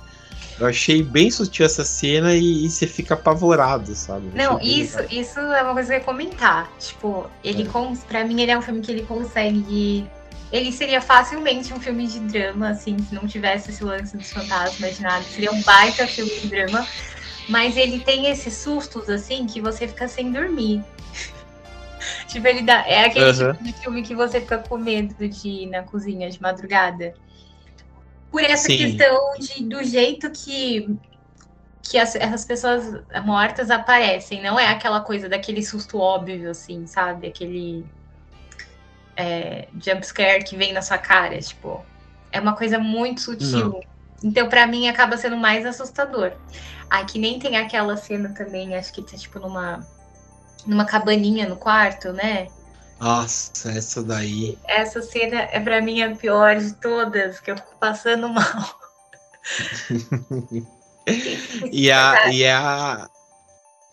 Eu 0.59 0.66
achei 0.66 1.03
bem 1.03 1.31
sutil 1.31 1.66
essa 1.66 1.85
cena 1.85 2.35
e, 2.35 2.64
e 2.64 2.70
você 2.70 2.87
fica 2.87 3.12
apavorado, 3.12 3.95
sabe? 3.95 4.31
Não, 4.35 4.59
isso, 4.59 4.99
isso 5.11 5.39
é 5.39 5.62
uma 5.62 5.74
coisa 5.74 5.89
que 5.89 5.95
eu 5.97 5.99
ia 5.99 6.05
comentar. 6.05 6.72
Tipo, 6.79 7.29
ele, 7.45 7.64
é. 7.64 7.66
com, 7.66 7.95
pra 7.95 8.24
mim, 8.24 8.41
ele 8.41 8.51
é 8.51 8.59
um 8.59 8.62
filme 8.62 8.81
que 8.81 8.91
ele 8.91 9.03
consegue. 9.03 10.09
Ele 10.51 10.72
seria 10.72 11.01
facilmente 11.01 11.74
um 11.74 11.79
filme 11.79 12.07
de 12.07 12.20
drama, 12.20 12.70
assim, 12.70 12.97
se 12.99 13.14
não 13.14 13.29
tivesse 13.29 13.70
esse 13.70 13.85
lance 13.85 14.16
dos 14.16 14.33
fantasmas 14.33 14.97
de 14.97 15.03
nada. 15.03 15.22
Seria 15.22 15.53
um 15.53 15.62
baita 15.62 16.07
filme 16.07 16.41
de 16.41 16.49
drama. 16.49 16.85
Mas 17.49 17.76
ele 17.76 18.01
tem 18.01 18.29
esses 18.29 18.55
sustos, 18.55 19.09
assim, 19.09 19.47
que 19.47 19.61
você 19.61 19.87
fica 19.87 20.09
sem 20.09 20.33
dormir. 20.33 20.83
Tipo, 22.26 22.46
ele 22.46 22.62
dá. 22.62 22.86
É 22.86 23.06
aquele 23.06 23.26
uhum. 23.26 23.52
tipo 23.52 23.64
de 23.64 23.72
filme 23.74 24.02
que 24.02 24.14
você 24.14 24.40
fica 24.40 24.59
com 24.59 24.78
medo 24.78 25.28
de 25.28 25.48
ir 25.48 25.66
na 25.66 25.82
cozinha 25.82 26.30
de 26.30 26.40
madrugada. 26.40 27.14
Por 28.30 28.42
essa 28.42 28.66
Sim. 28.66 28.76
questão 28.76 29.34
de, 29.38 29.64
do 29.64 29.82
jeito 29.82 30.30
que, 30.30 30.96
que 31.82 31.98
as, 31.98 32.14
essas 32.14 32.44
pessoas 32.44 33.02
mortas 33.24 33.70
aparecem. 33.70 34.42
Não 34.42 34.59
é 34.59 34.68
aquela 34.68 35.00
coisa 35.00 35.28
daquele 35.28 35.64
susto 35.64 35.98
óbvio, 35.98 36.50
assim, 36.50 36.86
sabe? 36.86 37.26
Aquele 37.26 37.86
é, 39.16 39.68
jumpscare 39.80 40.44
que 40.44 40.56
vem 40.56 40.72
na 40.72 40.82
sua 40.82 40.98
cara. 40.98 41.38
Tipo, 41.38 41.84
é 42.30 42.40
uma 42.40 42.54
coisa 42.54 42.78
muito 42.78 43.22
sutil. 43.22 43.70
Não. 43.70 43.80
Então, 44.22 44.48
para 44.48 44.66
mim, 44.66 44.88
acaba 44.88 45.16
sendo 45.16 45.36
mais 45.36 45.64
assustador. 45.64 46.32
Aqui 46.90 47.18
nem 47.18 47.38
tem 47.38 47.56
aquela 47.56 47.96
cena 47.96 48.30
também, 48.30 48.74
acho 48.74 48.92
que 48.92 49.02
tá 49.02 49.16
tipo 49.16 49.38
numa 49.38 49.86
numa 50.66 50.84
cabaninha 50.84 51.48
no 51.48 51.56
quarto, 51.56 52.12
né? 52.12 52.48
Nossa, 53.00 53.70
essa 53.70 54.02
daí. 54.02 54.59
Essa 54.66 55.00
cena 55.00 55.48
é 55.52 55.61
pra 55.61 55.80
mim 55.80 56.02
a 56.02 56.14
pior 56.16 56.56
de 56.56 56.72
todas, 56.74 57.38
que 57.40 57.50
eu 57.50 57.56
fico 57.56 57.76
passando 57.78 58.28
mal. 58.28 58.78
E 61.72 61.90
a, 61.90 62.30
e 62.30 62.46
a. 62.46 63.09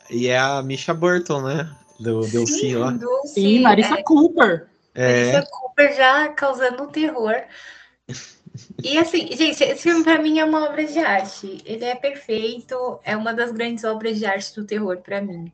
E 0.10 0.28
é 0.28 0.38
a 0.38 0.62
Misha 0.62 0.94
Burton, 0.94 1.42
né? 1.42 1.74
Do 2.00 2.28
Delcy 2.28 2.76
lá. 2.76 2.92
Dulce, 2.92 3.40
E 3.40 3.60
Marissa 3.60 3.96
é, 3.96 4.04
Cooper. 4.04 4.68
É. 4.94 5.32
Marissa 5.32 5.50
Cooper 5.50 5.96
já 5.96 6.28
causando 6.30 6.88
terror. 6.88 7.36
E 8.84 8.98
assim, 8.98 9.28
gente, 9.36 9.64
esse 9.64 9.82
filme 9.82 10.04
pra 10.04 10.22
mim 10.22 10.40
é 10.40 10.46
uma 10.46 10.66
obra 10.66 10.86
de 10.86 11.00
arte. 11.00 11.62
Ele 11.66 11.86
é 11.86 11.96
perfeito, 11.96 13.00
é 13.04 13.16
uma 13.16 13.34
das 13.34 13.52
grandes 13.52 13.84
obras 13.84 14.18
de 14.18 14.26
arte 14.26 14.54
do 14.56 14.66
terror 14.66 14.98
pra 14.98 15.22
mim. 15.22 15.52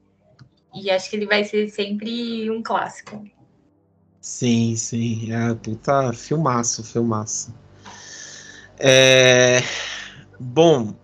E 0.73 0.89
acho 0.89 1.09
que 1.09 1.15
ele 1.15 1.25
vai 1.25 1.43
ser 1.43 1.69
sempre 1.69 2.49
um 2.49 2.61
clássico. 2.63 3.23
Sim, 4.21 4.75
sim. 4.75 5.31
É 5.33 5.53
puta 5.55 6.13
filmaço, 6.13 6.83
filmaço. 6.83 7.53
É, 8.79 9.59
Bom, 10.39 10.95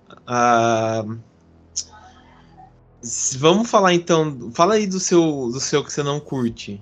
s- 3.04 3.38
vamos 3.38 3.70
falar 3.70 3.94
então. 3.94 4.52
Fala 4.54 4.76
aí 4.76 4.88
do 4.88 5.00
seu, 5.00 5.22
do 5.52 5.60
seu 5.60 5.84
que 5.84 5.92
você 5.92 6.02
não 6.04 6.20
curte. 6.20 6.82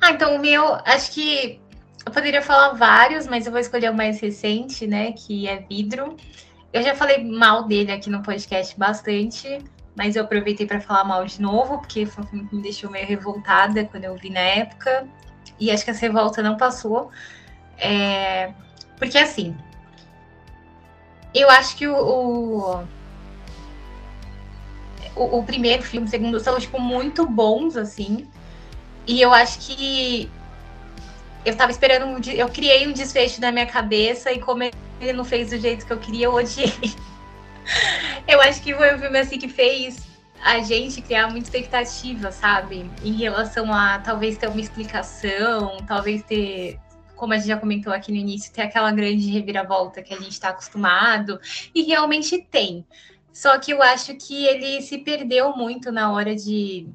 Ah, 0.00 0.10
então 0.10 0.34
o 0.36 0.40
meu, 0.40 0.74
acho 0.84 1.12
que 1.12 1.60
eu 2.04 2.12
poderia 2.12 2.42
falar 2.42 2.70
vários, 2.72 3.26
mas 3.26 3.46
eu 3.46 3.52
vou 3.52 3.60
escolher 3.60 3.90
o 3.90 3.94
mais 3.94 4.20
recente, 4.20 4.86
né? 4.86 5.12
Que 5.12 5.46
é 5.46 5.60
Vidro. 5.60 6.16
Eu 6.72 6.82
já 6.82 6.94
falei 6.94 7.22
mal 7.22 7.64
dele 7.64 7.92
aqui 7.92 8.10
no 8.10 8.22
podcast 8.22 8.76
bastante, 8.78 9.58
mas 9.94 10.16
eu 10.16 10.24
aproveitei 10.24 10.66
para 10.66 10.80
falar 10.80 11.04
mal 11.04 11.24
de 11.24 11.40
novo, 11.40 11.78
porque 11.78 12.06
foi 12.06 12.24
um 12.24 12.26
filme 12.26 12.48
que 12.48 12.56
me 12.56 12.62
deixou 12.62 12.90
meio 12.90 13.06
revoltada 13.06 13.84
quando 13.84 14.04
eu 14.04 14.16
vi 14.16 14.30
na 14.30 14.40
época. 14.40 15.06
E 15.58 15.70
acho 15.70 15.84
que 15.84 15.90
essa 15.90 16.00
revolta 16.00 16.42
não 16.42 16.56
passou. 16.56 17.10
É, 17.78 18.52
Porque 18.98 19.18
assim, 19.18 19.56
eu 21.34 21.48
acho 21.50 21.76
que 21.76 21.86
o, 21.88 22.88
o, 25.16 25.38
o- 25.38 25.44
primeiro 25.44 25.82
filme, 25.82 26.06
o 26.06 26.10
segundo, 26.10 26.40
são, 26.40 26.58
tipo, 26.58 26.80
muito 26.80 27.26
bons, 27.26 27.76
assim. 27.76 28.26
E 29.06 29.20
eu 29.20 29.32
acho 29.32 29.58
que 29.60 30.30
eu 31.44 31.56
tava 31.56 31.70
esperando 31.72 32.06
um. 32.06 32.18
Eu 32.32 32.48
criei 32.48 32.86
um 32.86 32.92
desfecho 32.92 33.40
na 33.40 33.50
minha 33.50 33.66
cabeça 33.66 34.32
e 34.32 34.38
como 34.40 34.62
ele 34.62 35.12
não 35.12 35.24
fez 35.24 35.50
do 35.50 35.58
jeito 35.58 35.84
que 35.84 35.92
eu 35.92 35.98
queria, 35.98 36.26
eu 36.26 36.34
odiei. 36.34 36.72
Eu 38.26 38.40
acho 38.40 38.62
que 38.62 38.74
foi 38.74 38.94
um 38.94 38.98
filme 38.98 39.18
assim 39.18 39.38
que 39.38 39.48
fez 39.48 40.06
a 40.42 40.58
gente 40.60 41.00
criar 41.00 41.28
muita 41.28 41.46
expectativa, 41.46 42.32
sabe? 42.32 42.90
Em 43.04 43.12
relação 43.12 43.72
a 43.72 44.00
talvez 44.00 44.36
ter 44.36 44.48
uma 44.48 44.60
explicação, 44.60 45.76
talvez 45.86 46.22
ter, 46.24 46.80
como 47.14 47.32
a 47.32 47.36
gente 47.36 47.46
já 47.46 47.56
comentou 47.56 47.92
aqui 47.92 48.10
no 48.10 48.18
início, 48.18 48.52
ter 48.52 48.62
aquela 48.62 48.90
grande 48.90 49.30
reviravolta 49.30 50.02
que 50.02 50.12
a 50.12 50.18
gente 50.18 50.32
está 50.32 50.48
acostumado. 50.48 51.38
E 51.72 51.82
realmente 51.82 52.38
tem. 52.38 52.84
Só 53.32 53.58
que 53.58 53.72
eu 53.72 53.80
acho 53.80 54.14
que 54.16 54.44
ele 54.44 54.82
se 54.82 54.98
perdeu 54.98 55.56
muito 55.56 55.92
na 55.92 56.12
hora 56.12 56.34
de, 56.34 56.88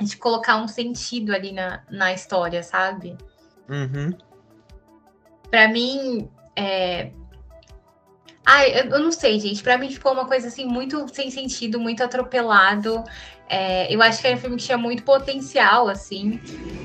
de 0.00 0.16
colocar 0.16 0.56
um 0.56 0.66
sentido 0.66 1.34
ali 1.34 1.52
na, 1.52 1.84
na 1.90 2.12
história, 2.12 2.62
sabe? 2.62 3.16
Uhum. 3.68 4.16
Pra 5.50 5.68
mim, 5.68 6.28
é... 6.56 7.12
Ai, 8.46 8.80
eu, 8.80 9.00
não 9.00 9.10
sei, 9.10 9.40
gente. 9.40 9.62
Pra 9.62 9.78
mim 9.78 9.90
ficou 9.90 10.12
uma 10.12 10.26
coisa 10.26 10.48
assim 10.48 10.66
muito 10.66 11.06
sem 11.14 11.30
sentido, 11.30 11.80
muito 11.80 12.04
atropelado. 12.04 13.02
É, 13.48 13.92
eu 13.94 14.02
acho 14.02 14.20
que 14.20 14.26
era 14.26 14.36
um 14.36 14.40
filme 14.40 14.56
que 14.56 14.64
tinha 14.64 14.76
muito 14.76 15.02
potencial, 15.02 15.88
assim. 15.88 16.38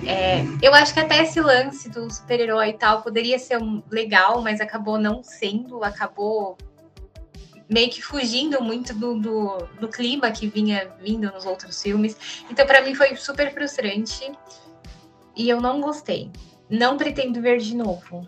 É, 0.08 0.42
eu 0.62 0.74
acho 0.74 0.94
que 0.94 1.00
até 1.00 1.24
esse 1.24 1.42
lance 1.42 1.90
do 1.90 2.10
super-herói 2.10 2.70
e 2.70 2.74
tal 2.74 3.02
poderia 3.02 3.38
ser 3.38 3.60
legal, 3.92 4.42
mas 4.42 4.62
acabou 4.62 4.98
não 4.98 5.22
sendo, 5.22 5.84
acabou 5.84 6.58
meio 7.70 7.90
que 7.90 8.02
fugindo 8.02 8.64
muito 8.64 8.94
do, 8.94 9.20
do, 9.20 9.58
do 9.80 9.88
clima 9.90 10.32
que 10.32 10.48
vinha 10.48 10.92
vindo 11.02 11.32
nos 11.32 11.46
outros 11.46 11.82
filmes. 11.82 12.18
Então, 12.50 12.66
pra 12.66 12.82
mim, 12.82 12.96
foi 12.96 13.16
super 13.16 13.54
frustrante. 13.54 14.32
E 15.36 15.50
eu 15.50 15.62
não 15.62 15.80
gostei. 15.80 16.32
Não 16.70 16.98
pretendo 16.98 17.42
ver 17.42 17.60
de 17.60 17.76
novo. 17.76 18.28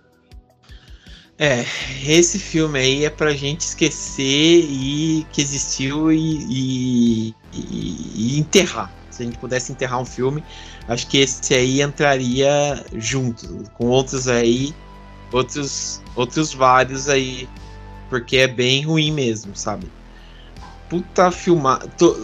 É, 1.43 1.65
esse 2.05 2.37
filme 2.37 2.77
aí 2.77 3.03
é 3.03 3.09
pra 3.09 3.33
gente 3.33 3.61
esquecer 3.61 4.23
e 4.63 5.25
que 5.33 5.41
existiu 5.41 6.11
e, 6.11 6.19
e- 6.19 7.35
e- 7.51 8.35
e 8.35 8.39
enterrar. 8.39 8.93
Se 9.09 9.23
a 9.23 9.25
gente 9.25 9.39
pudesse 9.39 9.71
enterrar 9.71 9.99
um 9.99 10.05
filme, 10.05 10.43
acho 10.87 11.07
que 11.07 11.17
esse 11.17 11.51
aí 11.55 11.81
entraria 11.81 12.85
junto, 12.93 13.63
com 13.73 13.87
outros 13.87 14.27
aí, 14.27 14.71
outros, 15.33 15.99
outros 16.15 16.53
vários 16.53 17.09
aí, 17.09 17.49
porque 18.07 18.37
é 18.37 18.47
bem 18.47 18.83
ruim 18.83 19.11
mesmo, 19.11 19.55
sabe? 19.55 19.91
Puta 20.87 21.31
filmar. 21.31 21.81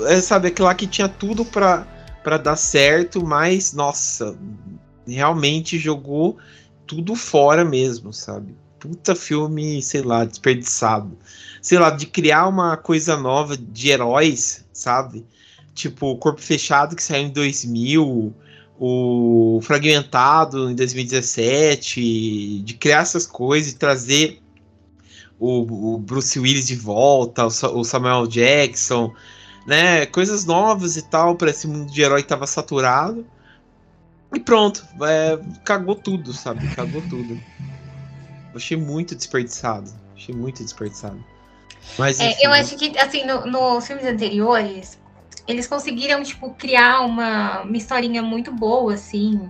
É, 0.10 0.22
sabe, 0.22 0.50
aquilo 0.50 0.68
lá 0.68 0.76
que 0.76 0.86
tinha 0.86 1.10
tudo 1.10 1.44
pra, 1.44 1.88
pra 2.24 2.38
dar 2.38 2.56
certo, 2.56 3.26
mas, 3.26 3.74
nossa, 3.74 4.38
realmente 5.08 5.80
jogou 5.80 6.38
tudo 6.86 7.16
fora 7.16 7.66
mesmo, 7.66 8.14
sabe? 8.14 8.56
Puta 8.80 9.16
filme, 9.16 9.82
sei 9.82 10.02
lá, 10.02 10.26
desperdiçado. 10.26 11.18
Sei 11.62 11.78
lá, 11.78 11.90
de 11.90 12.06
criar 12.06 12.48
uma 12.48 12.78
coisa 12.78 13.18
nova 13.18 13.58
de 13.58 13.90
heróis, 13.90 14.66
sabe? 14.72 15.26
Tipo, 15.74 16.12
o 16.12 16.18
Corpo 16.18 16.42
Fechado 16.42 16.96
que 16.96 17.04
saiu 17.04 17.28
em 17.28 17.30
2000, 17.30 18.34
o 18.80 19.60
Fragmentado 19.62 20.70
em 20.72 20.76
2017, 20.76 22.62
de 22.62 22.74
criar 22.76 23.02
essas 23.02 23.26
coisas 23.26 23.74
e 23.74 23.76
trazer 23.76 24.42
o, 25.40 25.96
o 25.96 25.98
Bruce 26.00 26.40
Willis 26.40 26.68
de 26.68 26.76
volta, 26.76 27.46
o, 27.46 27.80
o 27.80 27.84
Samuel 27.84 28.28
Jackson, 28.28 29.14
né? 29.66 30.06
Coisas 30.08 30.46
novas 30.46 30.98
e 30.98 31.02
tal, 31.02 31.36
para 31.36 31.50
esse 31.50 31.68
mundo 31.68 31.92
de 31.92 32.02
herói 32.02 32.22
que 32.24 32.30
tava 32.30 32.48
saturado. 32.48 33.26
E 34.34 34.40
pronto, 34.40 34.86
é, 35.04 35.40
cagou 35.64 35.96
tudo, 35.96 36.34
sabe? 36.34 36.68
Cagou 36.76 37.02
tudo. 37.04 37.40
Eu 38.58 38.60
achei 38.60 38.76
muito 38.76 39.16
desperdiçado. 39.16 39.94
Achei 40.16 40.34
muito 40.34 40.64
desperdiçado. 40.64 41.24
Mas 41.98 42.20
É, 42.20 42.32
enfim, 42.32 42.44
eu 42.44 42.52
acho 42.52 42.76
que, 42.76 42.98
assim, 42.98 43.24
no- 43.24 43.46
nos 43.46 43.86
filmes 43.86 44.04
anteriores, 44.06 44.98
eles 45.48 45.68
conseguiram, 45.68 46.24
tipo, 46.24 46.50
criar 46.56 47.02
uma, 47.02 47.62
uma 47.62 47.78
historinha 47.78 48.24
muito 48.24 48.52
boa, 48.52 48.96
assim. 48.96 49.48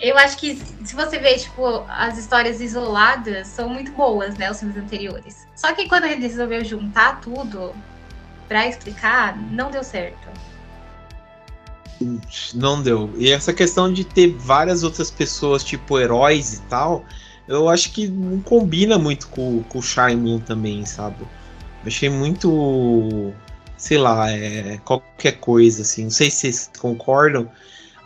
Eu 0.00 0.16
acho 0.16 0.38
que, 0.38 0.56
se 0.56 0.96
você 0.96 1.18
ver, 1.18 1.38
tipo, 1.38 1.84
as 1.86 2.16
histórias 2.16 2.62
isoladas 2.62 3.46
são 3.48 3.68
muito 3.68 3.92
boas, 3.92 4.34
né, 4.38 4.50
os 4.50 4.58
filmes 4.58 4.78
anteriores. 4.78 5.46
Só 5.54 5.74
que 5.74 5.86
quando 5.86 6.04
ele 6.06 6.22
resolveu 6.26 6.64
juntar 6.64 7.20
tudo 7.20 7.74
pra 8.48 8.66
explicar, 8.66 9.36
não 9.36 9.70
deu 9.70 9.84
certo. 9.84 10.28
não 12.54 12.82
deu. 12.82 13.12
E 13.18 13.30
essa 13.30 13.52
questão 13.52 13.92
de 13.92 14.02
ter 14.04 14.34
várias 14.38 14.82
outras 14.82 15.10
pessoas, 15.10 15.62
tipo 15.62 15.98
heróis 16.00 16.54
e 16.54 16.62
tal, 16.62 17.04
eu 17.50 17.68
acho 17.68 17.92
que 17.92 18.06
não 18.06 18.40
combina 18.40 18.96
muito 18.96 19.28
com, 19.28 19.62
com 19.64 19.78
o 19.80 19.82
Shyamalan 19.82 20.38
também, 20.38 20.86
sabe? 20.86 21.16
Eu 21.20 21.88
achei 21.88 22.08
muito, 22.08 23.34
sei 23.76 23.98
lá, 23.98 24.30
é, 24.30 24.78
qualquer 24.84 25.32
coisa, 25.40 25.82
assim. 25.82 26.04
Não 26.04 26.10
sei 26.10 26.30
se 26.30 26.36
vocês 26.36 26.70
concordam, 26.78 27.50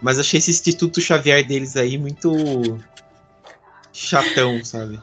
mas 0.00 0.18
achei 0.18 0.38
esse 0.38 0.50
Instituto 0.50 0.98
Xavier 0.98 1.46
deles 1.46 1.76
aí 1.76 1.98
muito 1.98 2.78
chatão, 3.92 4.64
sabe? 4.64 4.98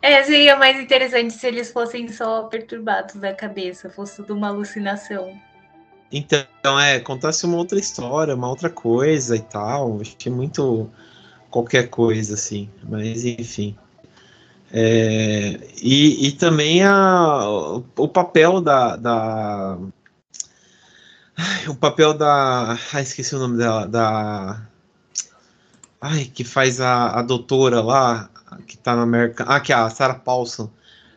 É, 0.00 0.22
seria 0.22 0.56
mais 0.56 0.80
interessante 0.80 1.34
se 1.34 1.46
eles 1.46 1.72
fossem 1.72 2.08
só 2.08 2.44
perturbados 2.44 3.16
da 3.16 3.34
cabeça, 3.34 3.90
fosse 3.90 4.16
tudo 4.16 4.34
uma 4.34 4.48
alucinação. 4.48 5.36
Então, 6.12 6.78
é, 6.78 7.00
contasse 7.00 7.44
uma 7.46 7.56
outra 7.56 7.78
história, 7.78 8.34
uma 8.34 8.48
outra 8.48 8.70
coisa 8.70 9.34
e 9.34 9.40
tal. 9.40 10.00
Achei 10.00 10.30
muito 10.30 10.90
qualquer 11.52 11.88
coisa, 11.88 12.34
assim. 12.34 12.68
Mas, 12.82 13.24
enfim. 13.24 13.76
É, 14.72 15.60
e, 15.82 16.28
e 16.28 16.32
também 16.32 16.82
a, 16.82 17.44
o 17.96 18.08
papel 18.08 18.60
da, 18.60 18.96
da. 18.96 19.78
O 21.68 21.74
papel 21.74 22.14
da. 22.14 22.78
Ai, 22.92 23.02
esqueci 23.02 23.34
o 23.36 23.38
nome 23.38 23.58
dela. 23.58 23.86
Da. 23.86 24.66
Ai, 26.00 26.24
que 26.24 26.42
faz 26.42 26.80
a, 26.80 27.18
a 27.18 27.22
doutora 27.22 27.80
lá, 27.80 28.28
que 28.66 28.76
tá 28.76 28.96
na 28.96 29.02
América. 29.02 29.44
Ah, 29.46 29.60
que 29.60 29.72
é 29.72 29.76
a 29.76 29.90
Sarah 29.90 30.14
Paulson. 30.14 30.70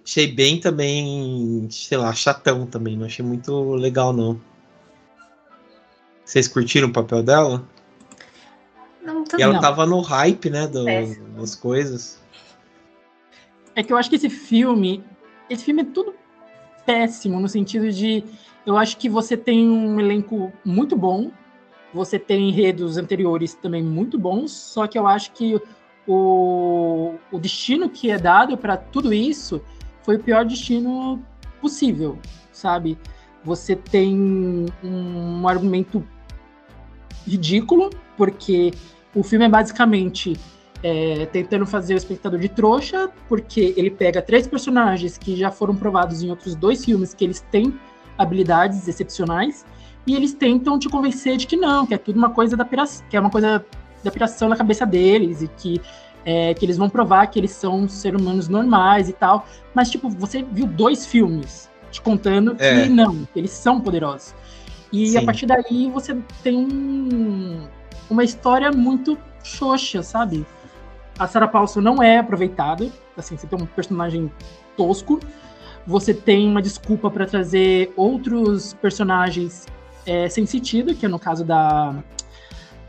Achei 0.05 0.27
bem 0.31 0.59
também, 0.59 1.67
sei 1.71 1.97
lá, 1.97 2.13
chatão 2.13 2.67
também. 2.67 2.95
Não 2.95 3.05
achei 3.07 3.25
muito 3.25 3.73
legal, 3.73 4.13
não. 4.13 4.39
Vocês 6.23 6.47
curtiram 6.47 6.89
o 6.89 6.93
papel 6.93 7.23
dela? 7.23 7.63
Não, 9.06 9.24
E 9.38 9.41
ela 9.41 9.53
Não. 9.53 9.62
tava 9.62 9.86
no 9.86 10.01
hype, 10.01 10.49
né, 10.49 10.68
do- 10.68 10.86
das 11.38 11.53
coisas. 11.56 12.20
É 13.76 13.84
que 13.84 13.93
eu 13.93 13.97
acho 13.97 14.10
que 14.10 14.16
esse 14.16 14.30
filme. 14.30 15.03
Esse 15.49 15.64
filme 15.66 15.82
é 15.84 15.86
tudo 15.86 16.14
péssimo, 16.86 17.39
no 17.39 17.47
sentido 17.47 17.91
de. 17.91 18.24
Eu 18.66 18.78
acho 18.78 18.97
que 18.97 19.08
você 19.08 19.38
tem 19.38 19.68
um 19.70 19.99
elenco 19.99 20.51
muito 20.66 20.95
bom. 20.95 21.32
você 21.93 22.20
tem 22.20 22.49
enredos 22.49 22.97
anteriores 22.97 23.53
também 23.53 23.82
muito 23.82 24.18
bons, 24.20 24.51
só 24.51 24.86
que 24.86 24.99
eu 24.99 25.08
acho 25.08 25.32
que 25.32 25.58
o, 26.06 27.14
o 27.32 27.39
destino 27.39 27.89
que 27.89 28.12
é 28.12 28.18
dado 28.18 28.58
para 28.58 28.76
tudo 28.76 29.14
isso 29.14 29.62
foi 30.03 30.18
o 30.18 30.20
pior 30.20 30.43
destino 30.43 31.24
possível, 31.62 32.20
sabe? 32.51 32.97
Você 33.45 33.78
tem 33.78 34.66
um 34.84 35.47
argumento 35.47 36.06
ridículo, 37.26 37.89
porque 38.18 38.74
o 39.16 39.24
filme 39.24 39.45
é 39.45 39.49
basicamente 39.49 40.38
é, 40.84 41.26
tentando 41.28 41.66
fazer 41.66 41.95
o 41.95 41.97
espectador 41.97 42.39
de 42.39 42.49
trouxa, 42.49 43.09
porque 43.28 43.74
ele 43.78 43.89
pega 43.89 44.22
três 44.22 44.45
personagens 44.45 45.18
que 45.18 45.36
já 45.36 45.49
foram 45.49 45.76
provados 45.76 46.22
em 46.22 46.30
outros 46.30 46.53
dois 46.53 46.84
filmes 46.84 47.13
que 47.13 47.24
eles 47.24 47.41
têm 47.49 47.74
habilidades 48.18 48.88
excepcionais, 48.88 49.66
e 50.05 50.16
eles 50.16 50.34
tentam 50.34 50.78
te 50.78 50.88
convencer 50.88 51.38
de 51.38 51.47
que 51.47 51.55
não, 51.55 51.86
que 51.86 51.93
é 51.93 51.97
tudo 51.97 52.18
uma 52.18 52.30
coisa 52.30 52.55
da 52.55 52.63
piração, 52.63 53.03
que 53.09 53.18
é 53.18 53.20
uma 53.20 53.32
coisa 53.32 53.66
da 54.03 54.11
piração 54.11 54.47
na 54.47 54.55
cabeça 54.55 54.86
deles, 54.86 55.41
e 55.41 55.47
que, 55.47 55.82
é, 56.24 56.53
que 56.53 56.63
eles 56.63 56.78
vão 56.78 56.89
provar 56.89 57.26
que 57.28 57.39
eles 57.39 57.51
são 57.51 57.89
seres 57.89 58.22
humanos 58.22 58.47
normais 58.47 59.09
e 59.09 59.13
tal. 59.13 59.47
Mas, 59.74 59.89
tipo, 59.89 60.07
você 60.09 60.43
viu 60.43 60.68
dois 60.68 61.07
filmes 61.07 61.70
te 61.89 62.01
contando 62.01 62.55
é. 62.59 62.84
que 62.84 62.89
não, 62.89 63.26
que 63.34 63.39
eles 63.39 63.51
são 63.51 63.82
poderosos. 63.82 64.36
E 64.93 65.07
Sim. 65.07 65.18
a 65.18 65.24
partir 65.24 65.47
daí 65.47 65.89
você 65.91 66.16
tem 66.43 66.55
um, 66.55 67.68
uma 68.10 68.24
história 68.24 68.72
muito 68.72 69.18
xoxa, 69.43 70.01
sabe? 70.03 70.45
A 71.18 71.28
Sarah 71.28 71.47
Paulson 71.47 71.82
não 71.82 72.01
é 72.03 72.18
aproveitada, 72.18 72.89
assim, 73.18 73.38
você 73.38 73.47
tem 73.47 73.62
um 73.62 73.66
personagem 73.66 74.32
tosco, 74.76 75.20
você 75.88 76.14
tem 76.14 76.47
uma 76.47 76.62
desculpa 76.62 77.10
para 77.10 77.26
trazer 77.26 77.93
outros 77.95 78.74
personagens 78.74 79.66
é, 80.06 80.28
sem 80.28 80.45
sentido, 80.45 80.93
que 80.93 81.06
é 81.06 81.10
no 81.10 81.20
caso 81.20 81.43
da 81.43 81.95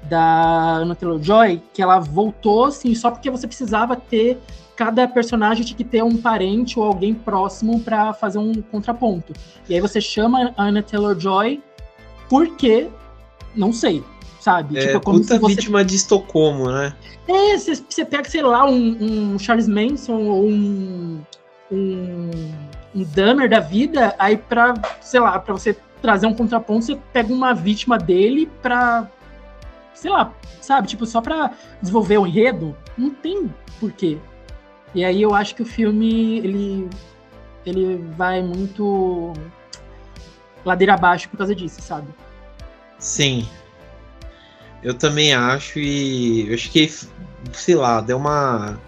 da 0.09 0.77
Anna 0.77 0.95
Taylor-Joy, 0.95 1.61
que 1.75 1.83
ela 1.83 1.99
voltou 1.99 2.67
assim 2.67 2.95
só 2.95 3.11
porque 3.11 3.29
você 3.29 3.47
precisava 3.47 3.97
ter 3.97 4.39
cada 4.77 5.09
personagem 5.09 5.65
tinha 5.65 5.77
que 5.77 5.83
ter 5.83 6.05
um 6.05 6.17
parente 6.17 6.79
ou 6.79 6.85
alguém 6.85 7.15
próximo 7.15 7.81
para 7.81 8.13
fazer 8.13 8.39
um 8.39 8.61
contraponto. 8.61 9.33
E 9.69 9.75
aí 9.75 9.81
você 9.81 10.01
chama 10.01 10.53
a 10.57 10.65
Anna 10.65 10.83
Taylor-Joy 10.83 11.63
porque 12.29 12.89
não 13.55 13.73
sei, 13.73 14.05
sabe? 14.47 14.79
É, 14.79 14.87
tipo, 14.87 15.01
como 15.01 15.21
puta 15.21 15.41
você... 15.41 15.55
vítima 15.55 15.85
de 15.85 15.97
Estocolmo, 15.97 16.71
né? 16.71 16.95
É, 17.27 17.59
você, 17.59 17.75
você 17.75 18.05
pega, 18.05 18.29
sei 18.29 18.43
lá, 18.43 18.65
um, 18.65 19.33
um 19.35 19.39
Charles 19.41 19.67
Manson 19.67 20.21
ou 20.21 20.49
um, 20.49 21.21
um, 21.73 22.31
um 22.95 23.03
Dahmer 23.03 23.51
da 23.51 23.59
vida, 23.59 24.15
aí 24.17 24.37
pra, 24.37 24.75
sei 25.01 25.19
lá, 25.19 25.37
pra 25.41 25.53
você 25.53 25.77
trazer 26.01 26.29
um 26.29 26.35
contraponto, 26.35 26.85
você 26.85 26.97
pega 27.13 27.33
uma 27.33 27.53
vítima 27.55 27.99
dele 27.99 28.49
pra, 28.63 29.11
sei 29.93 30.13
lá, 30.13 30.33
sabe? 30.61 30.87
Tipo, 30.87 31.07
só 31.07 31.21
pra 31.21 31.51
desenvolver 31.83 32.19
o 32.19 32.27
enredo, 32.27 32.77
não 32.97 33.11
tem 33.11 33.53
porquê. 33.81 34.17
E 34.95 35.05
aí 35.05 35.21
eu 35.21 35.35
acho 35.35 35.57
que 35.57 35.63
o 35.63 35.67
filme, 35.67 36.39
ele, 36.39 36.89
ele 37.67 37.97
vai 38.17 38.41
muito 38.45 39.33
ladeira 40.65 40.95
abaixo 40.95 41.29
por 41.29 41.37
causa 41.37 41.53
disso, 41.53 41.83
sabe? 41.83 42.07
Sim. 42.97 43.49
Eu 44.87 44.95
também 44.95 45.35
acho 45.35 45.81
e 45.81 46.47
eu 46.47 46.55
acho 46.55 46.71
que, 46.71 46.89
sei 47.53 47.75
lá, 47.75 48.01
deu 48.01 48.19
uma 48.19 48.81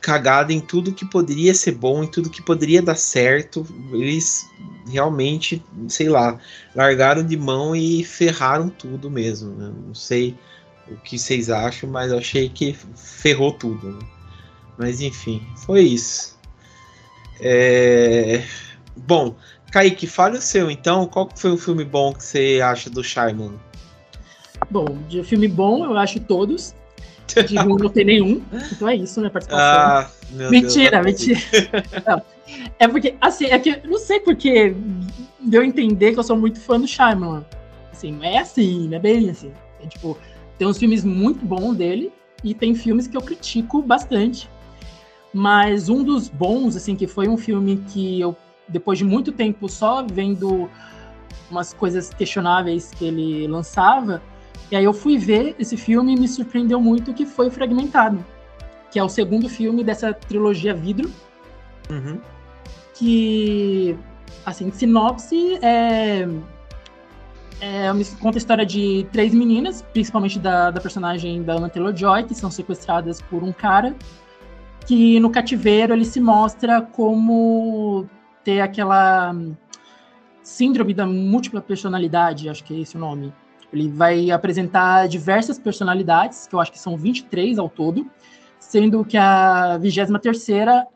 cagada 0.00 0.52
em 0.52 0.60
tudo 0.60 0.92
que 0.92 1.04
poderia 1.04 1.52
ser 1.52 1.72
bom, 1.72 2.04
em 2.04 2.06
tudo 2.06 2.30
que 2.30 2.40
poderia 2.40 2.80
dar 2.80 2.94
certo. 2.94 3.66
Eles 3.92 4.48
realmente, 4.88 5.60
sei 5.88 6.08
lá, 6.08 6.38
largaram 6.72 7.26
de 7.26 7.36
mão 7.36 7.74
e 7.74 8.04
ferraram 8.04 8.68
tudo 8.68 9.10
mesmo. 9.10 9.50
Né? 9.56 9.72
Não 9.88 9.92
sei 9.92 10.38
o 10.88 10.94
que 10.98 11.18
vocês 11.18 11.50
acham, 11.50 11.90
mas 11.90 12.12
eu 12.12 12.18
achei 12.18 12.48
que 12.48 12.76
ferrou 12.94 13.50
tudo. 13.50 13.90
Né? 13.90 14.06
Mas 14.78 15.00
enfim, 15.00 15.44
foi 15.66 15.80
isso. 15.80 16.38
É... 17.40 18.44
Bom, 18.96 19.34
Kaique, 19.72 20.06
fale 20.06 20.38
o 20.38 20.40
seu 20.40 20.70
então. 20.70 21.06
Qual 21.08 21.28
foi 21.34 21.50
o 21.50 21.58
filme 21.58 21.84
bom 21.84 22.12
que 22.12 22.22
você 22.22 22.60
acha 22.62 22.88
do 22.88 23.02
Shyamalan? 23.02 23.66
Bom, 24.70 24.98
de 25.08 25.22
filme 25.22 25.48
bom 25.48 25.84
eu 25.84 25.96
acho 25.96 26.20
todos. 26.20 26.74
De 27.46 27.56
ruim 27.56 27.82
não 27.82 27.90
tem 27.90 28.04
nenhum. 28.04 28.42
Então 28.72 28.88
é 28.88 28.96
isso, 28.96 29.20
né? 29.20 29.28
Participação. 29.28 29.68
Ah, 29.68 30.10
mentira, 30.50 31.02
Deus, 31.02 31.26
mentira. 31.26 31.84
Não. 32.06 32.22
É 32.78 32.88
porque, 32.88 33.14
assim, 33.20 33.46
é 33.46 33.58
que 33.58 33.86
não 33.86 33.98
sei 33.98 34.20
porque 34.20 34.74
deu 35.38 35.60
a 35.60 35.66
entender 35.66 36.12
que 36.12 36.18
eu 36.18 36.22
sou 36.22 36.36
muito 36.36 36.58
fã 36.58 36.80
do 36.80 36.86
Shyamalan. 36.86 37.44
Assim, 37.92 38.18
é 38.22 38.38
assim, 38.38 38.88
não 38.88 38.96
é 38.96 39.00
bem 39.00 39.28
assim. 39.28 39.52
É, 39.82 39.86
tipo, 39.86 40.16
tem 40.56 40.66
uns 40.66 40.78
filmes 40.78 41.04
muito 41.04 41.44
bons 41.44 41.76
dele 41.76 42.10
e 42.42 42.54
tem 42.54 42.74
filmes 42.74 43.06
que 43.06 43.16
eu 43.16 43.20
critico 43.20 43.82
bastante. 43.82 44.48
Mas 45.32 45.88
um 45.88 46.02
dos 46.02 46.28
bons, 46.28 46.74
assim, 46.74 46.96
que 46.96 47.06
foi 47.06 47.28
um 47.28 47.36
filme 47.36 47.82
que 47.88 48.20
eu, 48.20 48.34
depois 48.66 48.98
de 48.98 49.04
muito 49.04 49.30
tempo 49.30 49.68
só 49.68 50.02
vendo 50.02 50.70
umas 51.50 51.72
coisas 51.72 52.10
questionáveis 52.10 52.90
que 52.90 53.04
ele 53.04 53.46
lançava, 53.46 54.22
e 54.70 54.76
aí 54.76 54.84
eu 54.84 54.92
fui 54.92 55.16
ver 55.16 55.54
esse 55.58 55.76
filme 55.76 56.14
e 56.14 56.18
me 56.18 56.28
surpreendeu 56.28 56.80
muito 56.80 57.14
que 57.14 57.24
foi 57.24 57.50
Fragmentado, 57.50 58.24
que 58.90 58.98
é 58.98 59.04
o 59.04 59.08
segundo 59.08 59.48
filme 59.48 59.82
dessa 59.82 60.12
trilogia 60.12 60.74
Vidro, 60.74 61.10
uhum. 61.90 62.20
que, 62.94 63.96
assim, 64.44 64.70
sinopse 64.70 65.58
é, 65.62 66.28
é, 67.60 67.90
conta 68.20 68.36
a 68.36 68.40
história 68.40 68.66
de 68.66 69.06
três 69.10 69.32
meninas, 69.32 69.80
principalmente 69.80 70.38
da, 70.38 70.70
da 70.70 70.80
personagem 70.80 71.42
da 71.42 71.54
Anna 71.54 71.70
Taylor-Joy, 71.70 72.24
que 72.24 72.34
são 72.34 72.50
sequestradas 72.50 73.22
por 73.22 73.42
um 73.42 73.52
cara, 73.52 73.96
que 74.86 75.18
no 75.18 75.30
cativeiro 75.30 75.94
ele 75.94 76.04
se 76.04 76.20
mostra 76.20 76.82
como 76.82 78.06
ter 78.44 78.60
aquela 78.60 79.34
síndrome 80.42 80.94
da 80.94 81.06
múltipla 81.06 81.60
personalidade, 81.60 82.48
acho 82.48 82.64
que 82.64 82.74
é 82.74 82.80
esse 82.80 82.96
o 82.96 83.00
nome, 83.00 83.32
ele 83.72 83.88
vai 83.88 84.30
apresentar 84.30 85.08
diversas 85.08 85.58
personalidades, 85.58 86.46
que 86.46 86.54
eu 86.54 86.60
acho 86.60 86.72
que 86.72 86.78
são 86.78 86.96
23 86.96 87.58
ao 87.58 87.68
todo, 87.68 88.10
sendo 88.58 89.04
que 89.04 89.16
a 89.16 89.78
23 89.78 90.48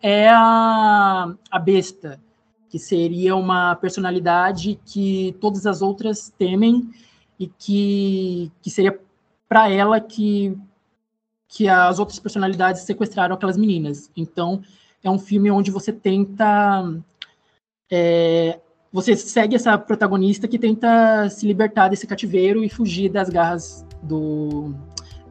é 0.03 0.29
a, 0.29 1.35
a 1.51 1.59
besta, 1.59 2.21
que 2.69 2.79
seria 2.79 3.37
uma 3.37 3.77
personalidade 3.77 4.81
que 4.87 5.37
todas 5.41 5.67
as 5.67 5.83
outras 5.83 6.33
temem 6.39 6.91
e 7.39 7.47
que, 7.47 8.51
que 8.63 8.71
seria 8.71 8.99
para 9.49 9.71
ela 9.71 10.01
que, 10.01 10.57
que 11.47 11.69
as 11.69 11.99
outras 11.99 12.19
personalidades 12.19 12.83
sequestraram 12.83 13.35
aquelas 13.35 13.59
meninas. 13.59 14.11
Então, 14.17 14.63
é 15.05 15.11
um 15.11 15.19
filme 15.19 15.51
onde 15.51 15.71
você 15.71 15.93
tenta 15.93 16.91
é, 17.91 18.59
você 18.93 19.17
segue 19.17 19.57
essa 19.57 19.79
protagonista 19.79 20.47
que 20.47 20.59
tenta 20.59 21.29
se 21.31 21.47
libertar 21.47 21.89
desse 21.89 22.07
cativeiro 22.07 22.63
e 22.63 22.69
fugir 22.69 23.09
das 23.09 23.31
garras 23.31 23.87
do 24.03 24.75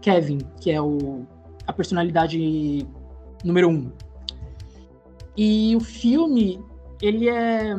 Kevin, 0.01 0.39
que 0.59 0.71
é 0.71 0.81
o, 0.81 1.27
a 1.67 1.71
personalidade 1.71 2.87
número 3.43 3.69
um. 3.69 3.91
E 5.37 5.75
o 5.75 5.79
filme, 5.79 6.59
ele 7.01 7.29
é. 7.29 7.75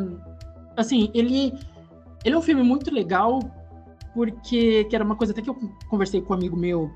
Assim, 0.76 1.10
ele, 1.12 1.52
ele 2.24 2.34
é 2.34 2.38
um 2.38 2.42
filme 2.42 2.62
muito 2.62 2.94
legal, 2.94 3.40
porque 4.14 4.84
que 4.84 4.94
era 4.94 5.04
uma 5.04 5.16
coisa 5.16 5.32
até 5.32 5.42
que 5.42 5.50
eu 5.50 5.56
conversei 5.90 6.22
com 6.22 6.32
um 6.32 6.36
amigo 6.36 6.56
meu 6.56 6.90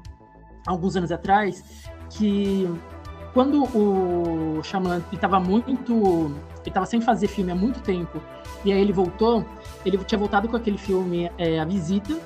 alguns 0.65 0.97
anos 0.97 1.11
atrás, 1.11 1.91
que 2.11 2.69
quando 3.35 3.65
o 3.77 4.63
Shyamalan 4.63 5.03
estava 5.13 5.41
muito. 5.41 6.31
Ele 6.61 6.71
estava 6.71 6.87
sem 6.87 7.01
fazer 7.01 7.29
filme 7.29 7.53
há 7.53 7.55
muito 7.55 7.81
tempo 7.81 8.21
e 8.67 8.73
aí 8.73 8.81
ele 8.81 8.93
voltou, 8.93 9.47
ele 9.85 9.97
tinha 9.99 10.19
voltado 10.19 10.49
com 10.49 10.57
aquele 10.57 10.77
filme 10.77 11.31
é, 11.39 11.61
A 11.61 11.65
Visita, 11.65 12.19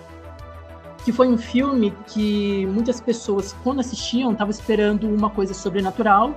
que 1.05 1.13
foi 1.13 1.29
um 1.29 1.37
filme 1.37 1.93
que 2.07 2.65
muitas 2.67 3.01
pessoas, 3.01 3.55
quando 3.63 3.81
assistiam, 3.81 4.33
estavam 4.33 4.51
esperando 4.51 5.07
uma 5.07 5.29
coisa 5.29 5.53
sobrenatural 5.53 6.35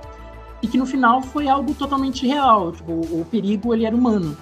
e 0.62 0.66
que 0.66 0.76
no 0.76 0.84
final 0.84 1.22
foi 1.22 1.48
algo 1.48 1.74
totalmente 1.74 2.26
real. 2.26 2.72
Tipo, 2.72 2.92
o 2.92 3.26
perigo 3.30 3.74
ele 3.74 3.86
era 3.86 3.96
humano. 3.96 4.36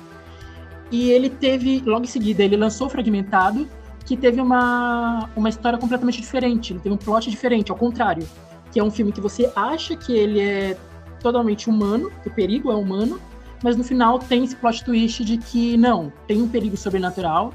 E 0.91 1.11
ele 1.11 1.31
teve, 1.31 1.81
logo 1.87 2.05
em 2.05 2.09
seguida, 2.09 2.43
ele 2.43 2.57
lançou 2.57 2.89
Fragmentado, 2.89 3.69
que 4.05 4.17
teve 4.17 4.41
uma, 4.41 5.29
uma 5.35 5.49
história 5.49 5.79
completamente 5.79 6.21
diferente. 6.21 6.73
Ele 6.73 6.81
teve 6.81 6.95
um 6.95 6.99
plot 6.99 7.31
diferente, 7.31 7.71
ao 7.71 7.77
contrário. 7.77 8.29
Que 8.73 8.81
é 8.81 8.85
um 8.85 8.91
filme 8.91 9.13
que 9.13 9.21
você 9.21 9.51
acha 9.55 9.97
que 9.97 10.13
ele 10.13 10.41
é 10.41 10.77
totalmente 11.21 11.71
humano, 11.71 12.11
que 12.23 12.29
o 12.29 12.33
perigo 12.33 12.71
é 12.71 12.75
humano, 12.75 13.21
mas 13.63 13.77
no 13.77 13.85
final 13.85 14.19
tem 14.19 14.45
esse 14.45 14.57
plot 14.57 14.85
twist 14.85 15.25
de 15.25 15.39
que 15.39 15.77
não, 15.77 16.13
tem 16.27 16.43
um 16.43 16.49
perigo 16.49 16.77
sobrenatural 16.77 17.53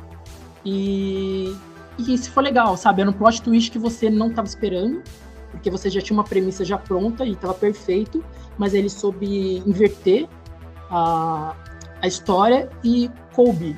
e, 0.64 1.56
e 1.98 2.14
isso 2.14 2.32
foi 2.32 2.44
legal, 2.44 2.76
sabe? 2.78 3.02
Era 3.02 3.10
um 3.10 3.14
plot 3.14 3.42
twist 3.42 3.72
que 3.72 3.80
você 3.80 4.10
não 4.10 4.30
estava 4.30 4.48
esperando, 4.48 5.02
porque 5.52 5.70
você 5.70 5.90
já 5.90 6.02
tinha 6.02 6.18
uma 6.18 6.24
premissa 6.24 6.64
já 6.64 6.78
pronta 6.78 7.26
e 7.26 7.32
estava 7.32 7.54
perfeito, 7.54 8.24
mas 8.58 8.74
ele 8.74 8.90
soube 8.90 9.64
inverter 9.66 10.28
a, 10.90 11.56
a 12.02 12.08
história 12.08 12.70
e 12.84 13.10
coube, 13.34 13.78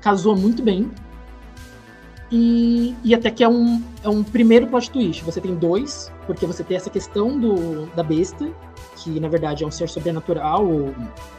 casou 0.00 0.36
muito 0.36 0.62
bem. 0.62 0.90
E, 2.30 2.94
e 3.02 3.14
até 3.14 3.30
que 3.30 3.42
é 3.42 3.48
um, 3.48 3.82
é 4.02 4.08
um 4.08 4.22
primeiro 4.22 4.66
plot 4.66 4.90
twist. 4.90 5.24
Você 5.24 5.40
tem 5.40 5.54
dois, 5.54 6.12
porque 6.26 6.44
você 6.44 6.62
tem 6.62 6.76
essa 6.76 6.90
questão 6.90 7.38
do, 7.38 7.86
da 7.96 8.02
besta, 8.02 8.46
que 8.96 9.18
na 9.18 9.28
verdade 9.28 9.64
é 9.64 9.66
um 9.66 9.70
ser 9.70 9.88
sobrenatural, 9.88 10.66
ou 10.66 10.94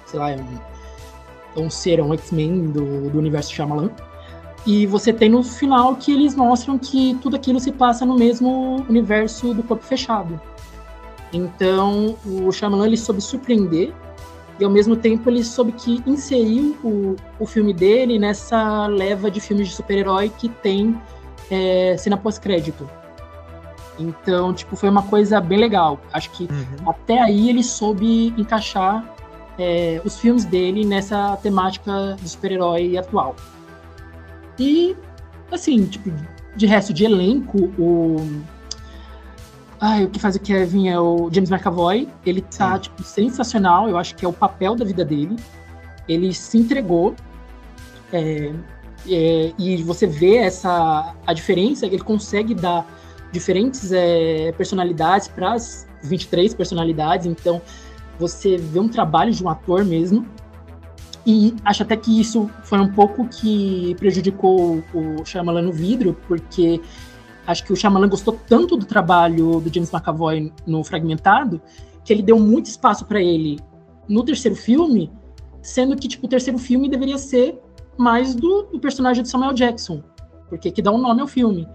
sei 0.09 0.19
lá, 0.19 0.31
é 0.31 0.35
um, 0.35 0.59
é 1.55 1.59
um 1.59 1.69
ser, 1.69 1.99
é 1.99 2.03
um 2.03 2.13
X-Men 2.13 2.67
do, 2.67 3.09
do 3.09 3.17
universo 3.17 3.53
Shyamalan. 3.53 3.89
E 4.65 4.85
você 4.85 5.13
tem 5.13 5.29
no 5.29 5.41
final 5.41 5.95
que 5.95 6.11
eles 6.11 6.35
mostram 6.35 6.77
que 6.77 7.17
tudo 7.21 7.35
aquilo 7.35 7.59
se 7.59 7.71
passa 7.71 8.05
no 8.05 8.15
mesmo 8.15 8.85
universo 8.89 9.53
do 9.53 9.63
corpo 9.63 9.83
fechado. 9.83 10.39
Então, 11.31 12.17
o 12.25 12.51
Shyamalan 12.51 12.87
ele 12.87 12.97
soube 12.97 13.21
surpreender 13.21 13.93
e 14.59 14.65
ao 14.65 14.69
mesmo 14.69 14.95
tempo 14.95 15.29
ele 15.29 15.43
soube 15.43 15.71
que 15.71 16.03
inseriu 16.05 16.75
o, 16.83 17.15
o 17.39 17.45
filme 17.45 17.73
dele 17.73 18.19
nessa 18.19 18.87
leva 18.87 19.31
de 19.31 19.39
filmes 19.39 19.69
de 19.69 19.75
super-herói 19.75 20.29
que 20.29 20.49
tem 20.49 20.99
é, 21.49 21.95
cena 21.97 22.17
pós-crédito. 22.17 22.89
Então, 23.97 24.53
tipo, 24.53 24.75
foi 24.75 24.89
uma 24.89 25.03
coisa 25.03 25.39
bem 25.39 25.59
legal. 25.59 25.99
Acho 26.11 26.31
que 26.31 26.43
uhum. 26.43 26.89
até 26.89 27.19
aí 27.19 27.49
ele 27.49 27.63
soube 27.63 28.33
encaixar 28.37 29.03
é, 29.59 30.01
os 30.05 30.17
filmes 30.17 30.45
dele 30.45 30.85
nessa 30.85 31.35
temática 31.37 32.15
de 32.19 32.29
super-herói 32.29 32.97
atual. 32.97 33.35
E, 34.57 34.95
assim, 35.51 35.85
tipo, 35.85 36.11
de 36.55 36.65
resto 36.65 36.93
de 36.93 37.03
elenco, 37.03 37.65
o. 37.77 38.17
Ai, 39.81 40.05
o 40.05 40.09
que 40.09 40.19
faz 40.19 40.35
o 40.35 40.39
Kevin 40.39 40.89
é 40.89 40.99
o 40.99 41.29
James 41.31 41.51
McAvoy. 41.51 42.07
Ele 42.25 42.41
tá, 42.41 42.75
Sim. 42.75 42.81
tipo, 42.81 43.03
sensacional. 43.03 43.89
Eu 43.89 43.97
acho 43.97 44.15
que 44.15 44.25
é 44.25 44.27
o 44.27 44.33
papel 44.33 44.75
da 44.75 44.83
vida 44.83 45.05
dele. 45.05 45.35
Ele 46.07 46.33
se 46.33 46.57
entregou. 46.57 47.15
É, 48.11 48.51
é, 49.07 49.53
e 49.57 49.83
você 49.83 50.07
vê 50.07 50.37
essa 50.37 51.15
a 51.25 51.33
diferença, 51.33 51.85
ele 51.85 51.99
consegue 51.99 52.53
dar 52.53 52.85
diferentes 53.31 53.91
é, 53.91 54.51
personalidades 54.57 55.27
para 55.27 55.53
as 55.53 55.87
23 56.03 56.53
personalidades, 56.53 57.27
então 57.27 57.61
você 58.19 58.57
vê 58.57 58.79
um 58.79 58.89
trabalho 58.89 59.31
de 59.31 59.43
um 59.43 59.49
ator 59.49 59.85
mesmo. 59.85 60.27
E 61.25 61.55
acho 61.63 61.83
até 61.83 61.95
que 61.95 62.19
isso 62.19 62.49
foi 62.63 62.79
um 62.79 62.91
pouco 62.91 63.27
que 63.27 63.95
prejudicou 63.95 64.83
o 64.93 65.25
Shyamalan 65.25 65.63
no 65.63 65.71
vidro, 65.71 66.17
porque 66.27 66.81
acho 67.47 67.63
que 67.63 67.73
o 67.73 67.75
Shyamalan 67.75 68.09
gostou 68.09 68.37
tanto 68.47 68.75
do 68.75 68.85
trabalho 68.85 69.59
do 69.59 69.73
James 69.73 69.91
McAvoy 69.91 70.51
no 70.65 70.83
Fragmentado, 70.83 71.61
que 72.03 72.11
ele 72.11 72.21
deu 72.21 72.39
muito 72.39 72.65
espaço 72.65 73.05
para 73.05 73.21
ele 73.21 73.59
no 74.07 74.23
terceiro 74.23 74.55
filme, 74.55 75.11
sendo 75.61 75.95
que 75.95 76.07
tipo 76.07 76.25
o 76.25 76.29
terceiro 76.29 76.57
filme 76.57 76.89
deveria 76.89 77.17
ser 77.17 77.59
mais 77.97 78.33
do, 78.33 78.63
do 78.63 78.79
personagem 78.79 79.23
de 79.23 79.29
Samuel 79.29 79.53
Jackson, 79.53 80.01
porque 80.47 80.71
que 80.71 80.81
dá 80.81 80.91
um 80.91 80.97
nome 80.97 81.21
ao 81.21 81.27
filme. 81.27 81.67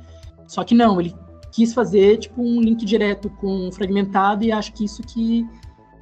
Só 0.46 0.64
que 0.64 0.74
não, 0.74 1.00
ele 1.00 1.14
quis 1.52 1.72
fazer 1.72 2.16
tipo 2.16 2.42
um 2.42 2.60
link 2.60 2.84
direto 2.84 3.30
com 3.30 3.70
Fragmentado 3.70 4.42
e 4.42 4.50
acho 4.50 4.72
que 4.72 4.84
isso 4.84 5.02
que 5.02 5.46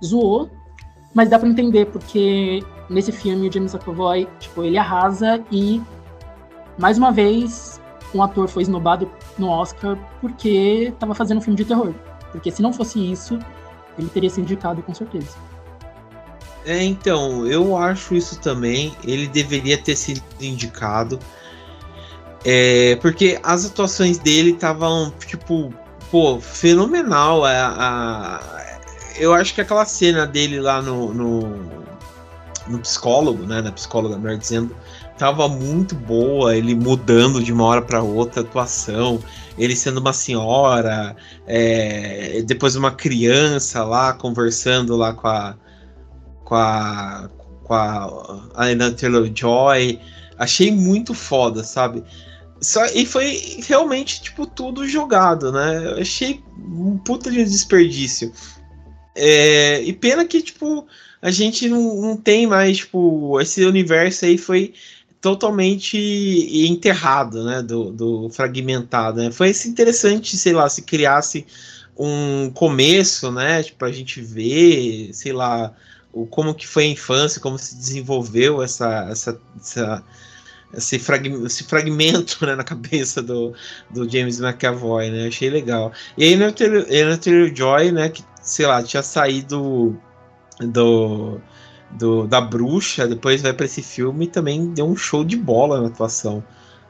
zoou, 0.05 0.51
mas 1.15 1.29
dá 1.29 1.39
para 1.39 1.49
entender 1.49 1.87
porque 1.87 2.63
nesse 2.89 3.13
filme 3.13 3.49
o 3.49 3.53
James 3.53 3.75
McAvoy, 3.75 4.29
tipo, 4.39 4.63
ele 4.63 4.79
arrasa 4.79 5.43
e 5.51 5.81
mais 6.79 6.99
uma 6.99 7.13
vez 7.13 7.81
um 8.15 8.23
ator 8.23 8.49
foi 8.49 8.63
esnobado 8.63 9.11
no 9.39 9.49
Oscar 9.49 9.97
porque 10.21 10.91
estava 10.93 11.15
fazendo 11.15 11.39
um 11.39 11.41
filme 11.41 11.57
de 11.57 11.65
terror. 11.65 11.95
Porque 12.31 12.51
se 12.51 12.63
não 12.63 12.73
fosse 12.73 12.99
isso, 12.99 13.39
ele 13.99 14.09
teria 14.09 14.31
sido 14.31 14.45
indicado 14.45 14.83
com 14.83 14.95
certeza. 14.95 15.37
É, 16.65 16.83
então, 16.83 17.47
eu 17.47 17.77
acho 17.77 18.15
isso 18.15 18.39
também. 18.39 18.97
Ele 19.05 19.27
deveria 19.27 19.77
ter 19.77 19.97
sido 19.97 20.23
indicado. 20.41 21.19
É, 22.45 22.97
porque 22.97 23.39
as 23.43 23.65
atuações 23.65 24.19
dele 24.19 24.53
estavam, 24.53 25.13
tipo, 25.27 25.73
pô, 26.11 26.41
fenomenal. 26.41 27.45
A, 27.45 27.51
a, 27.51 28.62
eu 29.19 29.33
acho 29.35 29.55
que 29.55 29.61
aquela 29.61 29.85
cena 29.85 30.27
dele 30.27 30.61
lá 30.61 30.81
no, 30.83 31.13
no, 31.13 31.41
no 32.69 32.79
psicólogo, 32.81 33.45
né, 33.45 33.61
na 33.61 33.73
psicóloga, 33.73 34.19
melhor 34.19 34.39
dizendo, 34.39 34.75
tava 35.19 35.49
muito 35.49 35.95
boa, 35.95 36.57
ele 36.57 36.75
mudando 36.75 37.43
de 37.43 37.53
uma 37.53 37.65
hora 37.65 37.83
para 37.83 38.03
outra 38.03 38.41
a 38.41 38.45
atuação, 38.45 39.23
ele 39.59 39.77
sendo 39.77 39.99
uma 39.99 40.13
senhora, 40.13 41.15
é, 41.47 42.43
depois 42.43 42.77
uma 42.77 42.91
criança 42.91 43.85
lá 43.85 44.13
conversando 44.13 44.97
lá 44.97 45.13
com 45.13 45.29
a 45.29 45.55
com 46.45 46.55
a 46.55 47.31
com 47.63 47.75
a 47.75 48.41
Anna 48.57 48.91
Taylor-Joy, 48.91 50.01
achei 50.39 50.71
muito 50.73 51.15
foda, 51.15 51.63
sabe? 51.63 52.03
Só, 52.61 52.85
e 52.87 53.05
foi 53.05 53.61
realmente, 53.67 54.23
tipo, 54.23 54.47
tudo 54.47 54.87
jogado, 54.87 55.51
né? 55.51 55.85
Eu 55.85 56.03
achei 56.03 56.43
um 56.59 56.97
puta 56.97 57.31
de 57.31 57.45
desperdício. 57.45 58.33
É, 59.15 59.83
e 59.83 59.93
pena 59.93 60.25
que, 60.25 60.43
tipo, 60.43 60.87
a 61.21 61.31
gente 61.31 61.69
não, 61.69 62.01
não 62.01 62.17
tem 62.17 62.47
mais, 62.47 62.79
tipo, 62.79 63.41
esse 63.41 63.65
universo 63.65 64.25
aí 64.25 64.39
foi 64.39 64.75
totalmente 65.21 65.97
enterrado, 66.67 67.45
né, 67.45 67.63
do, 67.63 67.93
do 67.93 68.29
fragmentado, 68.31 69.23
né? 69.23 69.31
Foi 69.31 69.53
interessante, 69.67 70.37
sei 70.37 70.53
lá, 70.53 70.69
se 70.69 70.83
criasse 70.83 71.47
um 71.97 72.51
começo, 72.51 73.31
né, 73.31 73.63
tipo, 73.63 73.85
a 73.85 73.93
gente 73.93 74.21
ver, 74.21 75.11
sei 75.13 75.33
lá, 75.33 75.73
o, 76.13 76.27
como 76.27 76.55
que 76.55 76.67
foi 76.67 76.85
a 76.85 76.89
infância, 76.89 77.41
como 77.41 77.57
se 77.57 77.77
desenvolveu 77.77 78.63
essa, 78.63 79.07
essa, 79.11 79.41
essa 79.61 80.05
esse, 80.75 80.99
frag, 80.99 81.29
esse 81.45 81.65
fragmento 81.65 82.45
né, 82.45 82.57
na 82.57 82.65
cabeça 82.65 83.23
do, 83.23 83.55
do 83.91 84.09
James 84.09 84.41
McAvoy, 84.41 85.11
né? 85.11 85.29
Achei 85.29 85.51
legal. 85.51 85.93
E 86.17 86.25
aí 86.25 86.37
no 86.37 87.57
Joy, 87.57 87.93
né, 87.93 88.09
que 88.09 88.25
sei 88.43 88.66
lá, 88.66 88.82
tinha 88.82 89.03
saído 89.03 89.99
do, 90.61 91.40
do 91.90 92.26
da 92.26 92.40
bruxa, 92.40 93.07
depois 93.07 93.40
vai 93.40 93.53
para 93.53 93.66
esse 93.66 93.82
filme 93.82 94.26
e 94.26 94.28
também 94.28 94.72
deu 94.74 94.86
um 94.86 94.97
show 94.97 95.24
de 95.24 95.36
bola 95.36 95.80
na 95.80 95.88
atuação. 95.88 96.45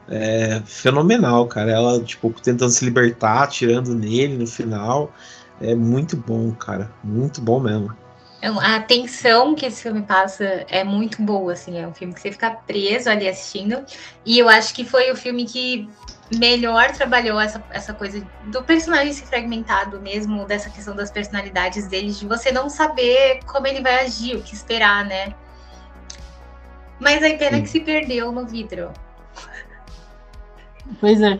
É 0.09 0.61
fenomenal, 0.65 1.47
cara. 1.47 1.71
Ela, 1.71 2.03
tipo, 2.03 2.29
tentando 2.41 2.71
se 2.71 2.83
libertar, 2.83 3.43
atirando 3.43 3.95
nele 3.95 4.37
no 4.37 4.47
final. 4.47 5.13
É 5.61 5.73
muito 5.73 6.17
bom, 6.17 6.51
cara. 6.51 6.91
Muito 7.03 7.39
bom 7.39 7.59
mesmo. 7.59 7.95
A 8.61 8.81
tensão 8.81 9.55
que 9.55 9.65
esse 9.65 9.81
filme 9.81 10.01
passa 10.01 10.43
é 10.67 10.83
muito 10.83 11.21
boa, 11.21 11.53
assim. 11.53 11.79
É 11.79 11.87
um 11.87 11.93
filme 11.93 12.13
que 12.13 12.19
você 12.19 12.31
fica 12.31 12.51
preso 12.51 13.09
ali 13.09 13.29
assistindo. 13.29 13.85
E 14.25 14.37
eu 14.37 14.49
acho 14.49 14.73
que 14.73 14.83
foi 14.83 15.09
o 15.11 15.15
filme 15.15 15.45
que 15.45 15.89
melhor 16.37 16.91
trabalhou 16.91 17.39
essa, 17.39 17.63
essa 17.69 17.93
coisa 17.93 18.25
do 18.45 18.63
personagem 18.63 19.13
se 19.13 19.25
fragmentado 19.25 19.99
mesmo, 19.99 20.45
dessa 20.45 20.69
questão 20.69 20.95
das 20.95 21.11
personalidades 21.11 21.87
dele, 21.87 22.11
de 22.11 22.27
você 22.27 22.51
não 22.51 22.69
saber 22.69 23.39
como 23.45 23.67
ele 23.67 23.81
vai 23.81 24.05
agir, 24.05 24.35
o 24.35 24.41
que 24.41 24.53
esperar, 24.53 25.05
né? 25.05 25.33
Mas 26.99 27.21
aí 27.23 27.37
pena 27.37 27.57
Sim. 27.57 27.63
que 27.63 27.69
se 27.69 27.79
perdeu 27.79 28.31
no 28.31 28.45
vidro. 28.45 28.91
Pois 30.99 31.21
é. 31.21 31.39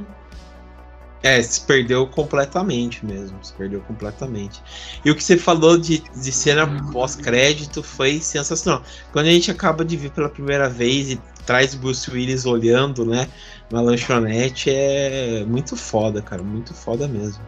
É, 1.24 1.42
se 1.42 1.62
perdeu 1.62 2.06
completamente 2.06 3.06
mesmo. 3.06 3.38
Se 3.42 3.54
perdeu 3.54 3.80
completamente. 3.82 4.62
E 5.06 5.10
o 5.10 5.16
que 5.16 5.24
você 5.24 5.38
falou 5.38 5.78
de, 5.78 6.00
de 6.00 6.32
cena 6.34 6.68
pós-crédito 6.92 7.82
foi 7.82 8.20
sensacional. 8.20 8.84
Quando 9.14 9.28
a 9.28 9.32
gente 9.32 9.50
acaba 9.50 9.86
de 9.86 9.96
ver 9.96 10.12
pela 10.12 10.28
primeira 10.28 10.68
vez 10.68 11.12
e 11.12 11.22
traz 11.46 11.76
Bruce 11.76 12.12
Willis 12.12 12.46
olhando, 12.46 13.06
né? 13.06 13.30
Na 13.74 13.82
lanchonete 13.82 14.70
é 14.70 15.44
muito 15.48 15.76
foda, 15.76 16.22
cara. 16.22 16.44
Muito 16.44 16.76
foda 16.76 17.08
mesmo. 17.08 17.44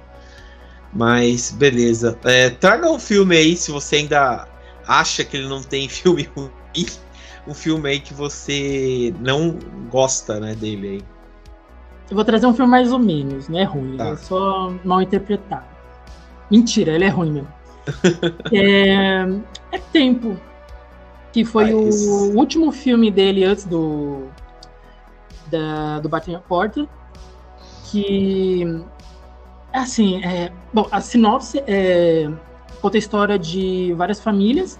Mas, 0.92 1.52
beleza. 1.52 2.18
É, 2.24 2.50
traga 2.50 2.90
um 2.90 2.98
filme 2.98 3.38
aí, 3.38 3.56
se 3.56 3.70
você 3.70 3.98
ainda 3.98 4.48
acha 4.88 5.24
que 5.24 5.38
ele 5.38 5.48
não 5.48 5.62
tem 5.62 5.88
filme 5.88 6.28
ruim. 6.36 6.50
Um 7.48 7.54
filme 7.54 7.88
aí 7.88 8.00
que 8.00 8.12
você 8.12 9.14
não 9.20 9.60
gosta, 9.92 10.40
né, 10.40 10.56
dele 10.56 10.88
aí. 10.88 11.02
Eu 12.10 12.16
vou 12.16 12.26
trazer 12.26 12.48
um 12.48 12.56
filme 12.56 12.72
mais 12.72 12.92
ou 12.92 12.98
menos, 12.98 13.48
não 13.48 13.60
é 13.60 13.64
ruim, 13.64 13.96
tá. 13.96 14.08
é 14.10 14.16
só 14.16 14.74
mal 14.84 15.04
interpretado. 15.04 15.66
Mentira, 16.50 16.94
ele 16.94 17.04
é 17.06 17.10
ruim 17.10 17.34
mesmo. 17.34 17.54
é, 18.52 19.76
é 19.76 19.78
Tempo, 19.94 20.40
que 21.32 21.46
foi 21.46 21.72
o 21.72 22.36
último 22.36 22.72
filme 22.72 23.12
dele 23.12 23.44
antes 23.44 23.66
do 23.66 24.28
da, 25.50 26.00
do 26.00 26.10
Batem 26.10 26.36
a 26.36 26.40
Porta, 26.40 26.88
que 27.86 28.84
assim, 29.74 30.24
é, 30.24 30.52
bom, 30.74 30.88
a 30.92 31.02
sinopse 31.02 31.64
é, 31.68 32.30
conta 32.82 32.98
a 32.98 33.00
história 33.00 33.38
de 33.38 33.94
várias 33.98 34.20
famílias, 34.20 34.80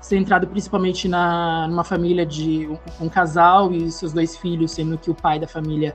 centrado 0.00 0.46
principalmente 0.46 1.08
na 1.08 1.68
numa 1.68 1.84
família 1.84 2.24
de 2.24 2.66
um, 2.68 3.04
um 3.04 3.08
casal 3.08 3.72
e 3.72 3.90
seus 3.90 4.12
dois 4.12 4.36
filhos, 4.36 4.72
sendo 4.72 4.96
que 4.96 5.10
o 5.10 5.14
pai 5.14 5.38
da 5.38 5.46
família 5.46 5.94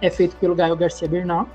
é 0.00 0.10
feito 0.10 0.36
pelo 0.36 0.54
Gael 0.54 0.76
Garcia 0.76 1.08
Bernal. 1.08 1.48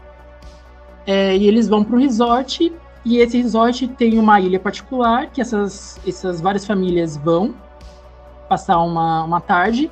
É, 1.06 1.36
e 1.36 1.48
eles 1.48 1.68
vão 1.68 1.84
para 1.84 1.96
um 1.96 2.00
resort, 2.00 2.72
e 3.04 3.18
esse 3.18 3.38
resort 3.42 3.88
tem 3.90 4.20
uma 4.20 4.40
ilha 4.40 4.60
particular, 4.60 5.28
que 5.32 5.42
essas, 5.42 6.00
essas 6.08 6.40
várias 6.42 6.66
famílias 6.66 7.18
vão 7.18 7.56
passar 8.48 8.80
uma, 8.80 9.24
uma 9.24 9.40
tarde, 9.40 9.90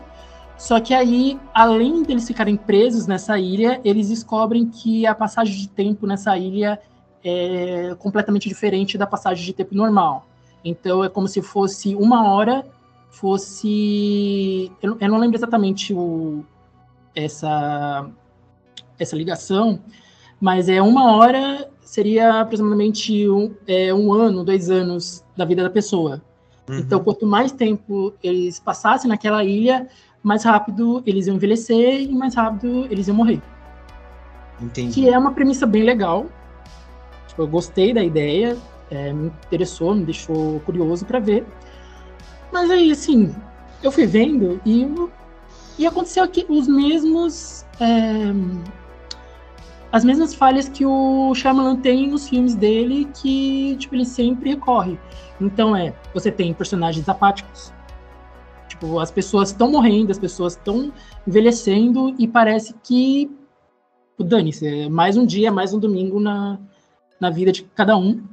Só 0.59 0.79
que 0.79 0.93
aí, 0.93 1.39
além 1.53 2.03
deles 2.03 2.27
ficarem 2.27 2.57
presos 2.57 3.07
nessa 3.07 3.39
ilha, 3.39 3.79
eles 3.83 4.09
descobrem 4.09 4.67
que 4.67 5.07
a 5.07 5.15
passagem 5.15 5.55
de 5.55 5.69
tempo 5.69 6.05
nessa 6.05 6.37
ilha 6.37 6.79
é 7.23 7.95
completamente 7.97 8.47
diferente 8.47 8.97
da 8.97 9.07
passagem 9.07 9.45
de 9.45 9.53
tempo 9.53 9.73
normal. 9.73 10.27
Então 10.63 11.03
é 11.03 11.09
como 11.09 11.27
se 11.27 11.41
fosse 11.41 11.95
uma 11.95 12.31
hora 12.31 12.65
fosse. 13.09 14.71
Eu, 14.81 14.97
eu 14.99 15.09
não 15.09 15.17
lembro 15.17 15.37
exatamente 15.37 15.93
o, 15.93 16.43
essa, 17.15 18.09
essa 18.97 19.15
ligação, 19.15 19.79
mas 20.39 20.69
é 20.69 20.81
uma 20.81 21.15
hora 21.15 21.69
seria 21.81 22.41
aproximadamente 22.41 23.27
um, 23.27 23.55
é, 23.65 23.91
um 23.93 24.13
ano, 24.13 24.43
dois 24.43 24.69
anos 24.69 25.23
da 25.35 25.43
vida 25.43 25.63
da 25.63 25.69
pessoa. 25.69 26.21
Uhum. 26.69 26.77
Então, 26.77 27.03
quanto 27.03 27.25
mais 27.25 27.51
tempo 27.51 28.13
eles 28.21 28.59
passassem 28.59 29.09
naquela 29.09 29.43
ilha, 29.43 29.87
mais 30.29 30.43
rápido 30.43 31.01
eles 31.07 31.25
iam 31.25 31.35
envelhecer 31.37 32.03
e 32.03 32.13
mais 32.13 32.35
rápido 32.35 32.85
eles 32.91 33.07
iam 33.07 33.17
morrer. 33.17 33.41
Entendi. 34.61 34.93
Que 34.93 35.09
é 35.09 35.17
uma 35.17 35.31
premissa 35.31 35.65
bem 35.65 35.81
legal. 35.81 36.27
Tipo, 37.27 37.41
eu 37.41 37.47
gostei 37.47 37.93
da 37.93 38.03
ideia, 38.03 38.55
é, 38.91 39.11
me 39.11 39.27
interessou, 39.27 39.95
me 39.95 40.05
deixou 40.05 40.59
curioso 40.59 41.03
para 41.03 41.19
ver. 41.19 41.43
Mas 42.51 42.69
aí, 42.69 42.91
assim, 42.91 43.35
eu 43.81 43.91
fui 43.91 44.05
vendo 44.05 44.61
e, 44.63 44.87
e 45.79 45.87
aconteceu 45.87 46.23
aqui 46.23 46.45
os 46.47 46.67
mesmos. 46.67 47.65
É, 47.79 48.31
as 49.91 50.05
mesmas 50.05 50.35
falhas 50.35 50.69
que 50.69 50.85
o 50.85 51.33
Shyamalan 51.33 51.77
tem 51.77 52.07
nos 52.07 52.29
filmes 52.29 52.53
dele, 52.53 53.09
que 53.19 53.75
tipo, 53.77 53.95
ele 53.95 54.05
sempre 54.05 54.51
recorre. 54.51 54.99
Então 55.41 55.75
é, 55.75 55.95
você 56.13 56.31
tem 56.31 56.53
personagens 56.53 57.09
apáticos. 57.09 57.73
Tipo, 58.79 58.97
as 58.99 59.11
pessoas 59.11 59.49
estão 59.49 59.69
morrendo, 59.69 60.09
as 60.09 60.17
pessoas 60.17 60.53
estão 60.53 60.93
envelhecendo 61.27 62.15
e 62.17 62.25
parece 62.25 62.73
que 62.81 63.29
dane-se, 64.17 64.65
é 64.65 64.89
mais 64.89 65.17
um 65.17 65.25
dia, 65.25 65.51
mais 65.51 65.73
um 65.73 65.79
domingo 65.79 66.17
na, 66.17 66.57
na 67.19 67.29
vida 67.29 67.51
de 67.51 67.63
cada 67.63 67.97
um. 67.97 68.23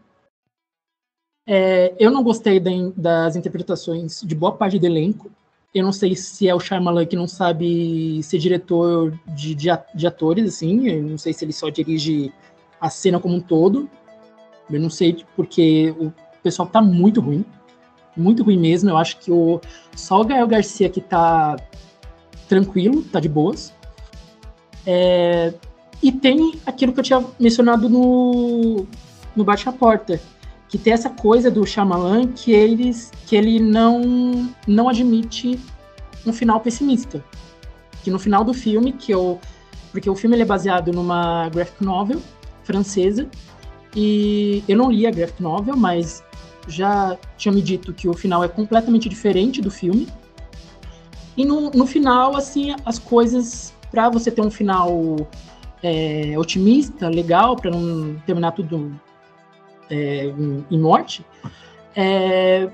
É, 1.49 1.95
eu 1.99 2.13
não 2.13 2.23
gostei 2.23 2.61
da, 2.61 2.71
das 2.97 3.35
interpretações 3.35 4.23
de 4.23 4.35
boa 4.37 4.53
parte 4.53 4.79
do 4.79 4.87
elenco. 4.87 5.31
Eu 5.75 5.85
não 5.85 5.93
sei 5.93 6.15
se 6.15 6.49
é 6.49 6.55
o 6.55 6.61
Shyamalan 6.61 7.07
que 7.07 7.17
não 7.17 7.27
sabe 7.27 8.23
ser 8.23 8.39
diretor 8.39 9.19
de, 9.27 9.53
de, 9.53 9.69
de 9.95 10.07
atores, 10.07 10.47
assim. 10.47 10.89
Eu 10.89 11.03
não 11.03 11.19
sei 11.19 11.33
se 11.33 11.45
ele 11.45 11.53
só 11.53 11.69
dirige 11.69 12.33
a 12.81 12.89
cena 12.89 13.19
como 13.19 13.35
um 13.35 13.41
todo. 13.41 13.91
Eu 14.71 14.81
não 14.81 14.91
sei 14.91 15.25
porque 15.35 15.95
o 15.99 16.13
pessoal 16.41 16.69
tá 16.69 16.81
muito 16.81 17.21
ruim. 17.21 17.45
Muito 18.17 18.43
ruim 18.43 18.59
mesmo. 18.59 18.91
Eu 18.91 18.97
acho 18.97 19.19
que 19.19 19.31
o, 19.31 19.61
só 19.95 20.21
o 20.21 20.25
Gael 20.25 20.47
Garcia 20.47 20.89
que 20.89 21.01
tá 21.01 21.57
tranquilo, 22.49 23.03
tá 23.03 23.21
de 23.21 23.29
boas. 23.29 23.73
É, 24.87 25.53
e 26.03 26.13
tem 26.13 26.59
aquilo 26.65 26.93
que 26.93 27.01
eu 27.01 27.05
tinha 27.05 27.25
mencionado 27.39 27.89
no, 27.89 28.87
no 29.35 29.45
Bate 29.45 29.69
a 29.69 29.73
Porta, 29.73 30.21
que 30.69 30.79
tem 30.79 30.93
essa 30.93 31.11
coisa 31.11 31.51
do 31.51 31.67
Shyamalan 31.67 32.29
que, 32.29 32.53
eles, 32.53 33.11
que 33.27 33.37
ele 33.37 33.59
não, 33.59 34.49
não 34.67 34.89
admite 34.89 35.59
um 36.25 36.33
final 36.33 36.61
pessimista. 36.61 37.25
Que 38.03 38.11
no 38.11 38.19
final 38.19 38.45
do 38.45 38.55
filme, 38.55 38.93
que 38.93 39.13
eu, 39.13 39.41
porque 39.91 40.09
o 40.09 40.15
filme 40.15 40.41
é 40.41 40.45
baseado 40.45 40.93
numa 40.93 41.49
graphic 41.49 41.83
novel 41.85 42.21
francesa, 42.63 43.29
e 43.95 44.63
eu 44.69 44.77
não 44.77 44.91
li 44.91 45.07
a 45.07 45.11
graphic 45.11 45.43
novel, 45.43 45.77
mas 45.77 46.23
já 46.67 47.17
tinha 47.37 47.53
me 47.53 47.63
dito 47.63 47.93
que 47.93 48.09
o 48.09 48.15
final 48.15 48.43
é 48.43 48.49
completamente 48.49 49.09
diferente 49.09 49.61
do 49.61 49.71
filme. 49.71 50.09
E 51.37 51.45
no, 51.45 51.71
no 51.71 51.87
final, 51.87 52.37
assim, 52.37 52.75
as 52.85 52.99
coisas, 52.99 53.75
para 53.91 54.09
você 54.09 54.31
ter 54.31 54.41
um 54.41 54.51
final 54.51 55.17
é, 55.83 56.35
otimista, 56.39 57.09
legal, 57.09 57.57
para 57.57 57.71
não 57.71 58.17
terminar 58.27 58.53
tudo 58.53 58.99
é, 59.91 60.33
em, 60.71 60.79
morte, 60.79 61.25
é, 61.95 62.71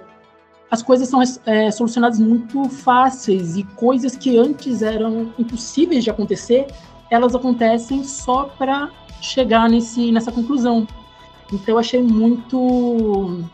as 0.70 0.82
coisas 0.82 1.08
são 1.08 1.20
é, 1.44 1.70
solucionadas 1.70 2.18
muito 2.18 2.68
fáceis 2.68 3.56
e 3.56 3.64
coisas 3.64 4.16
que 4.16 4.38
antes 4.38 4.80
eram 4.80 5.32
impossíveis 5.38 6.04
de 6.04 6.10
acontecer, 6.10 6.66
elas 7.10 7.34
acontecem 7.34 8.04
só 8.04 8.44
para 8.44 8.90
chegar 9.20 9.68
nesse, 9.68 10.10
nessa 10.10 10.32
conclusão. 10.32 10.86
Então 11.52 11.74
eu 11.74 11.78
achei 11.78 12.02
muito 12.02 13.44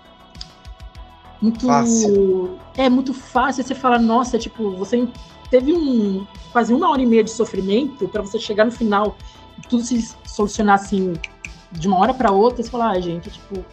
muito 1.41 1.66
fácil. 1.66 2.59
é 2.76 2.89
muito 2.89 3.14
fácil 3.14 3.62
você 3.62 3.74
falar 3.74 3.99
nossa 3.99 4.39
tipo 4.39 4.72
você 4.72 5.07
teve 5.51 5.72
um 5.72 6.26
quase 6.53 6.74
uma 6.74 6.91
hora 6.91 7.01
e 7.01 7.07
meia 7.07 7.22
de 7.22 7.30
sofrimento 7.30 8.09
para 8.09 8.22
você 8.22 8.39
chegar 8.39 8.64
no 8.64 8.72
final 8.72 9.16
tudo 9.68 9.82
se 9.82 10.14
solucionar 10.24 10.74
assim 10.76 11.14
de 11.72 11.86
uma 11.86 11.99
hora 11.99 12.14
para 12.14 12.30
outra, 12.30 12.62
você 12.62 12.70
fala, 12.70 12.91
ah, 12.91 13.01
gente, 13.01 13.30
tipo, 13.30 13.64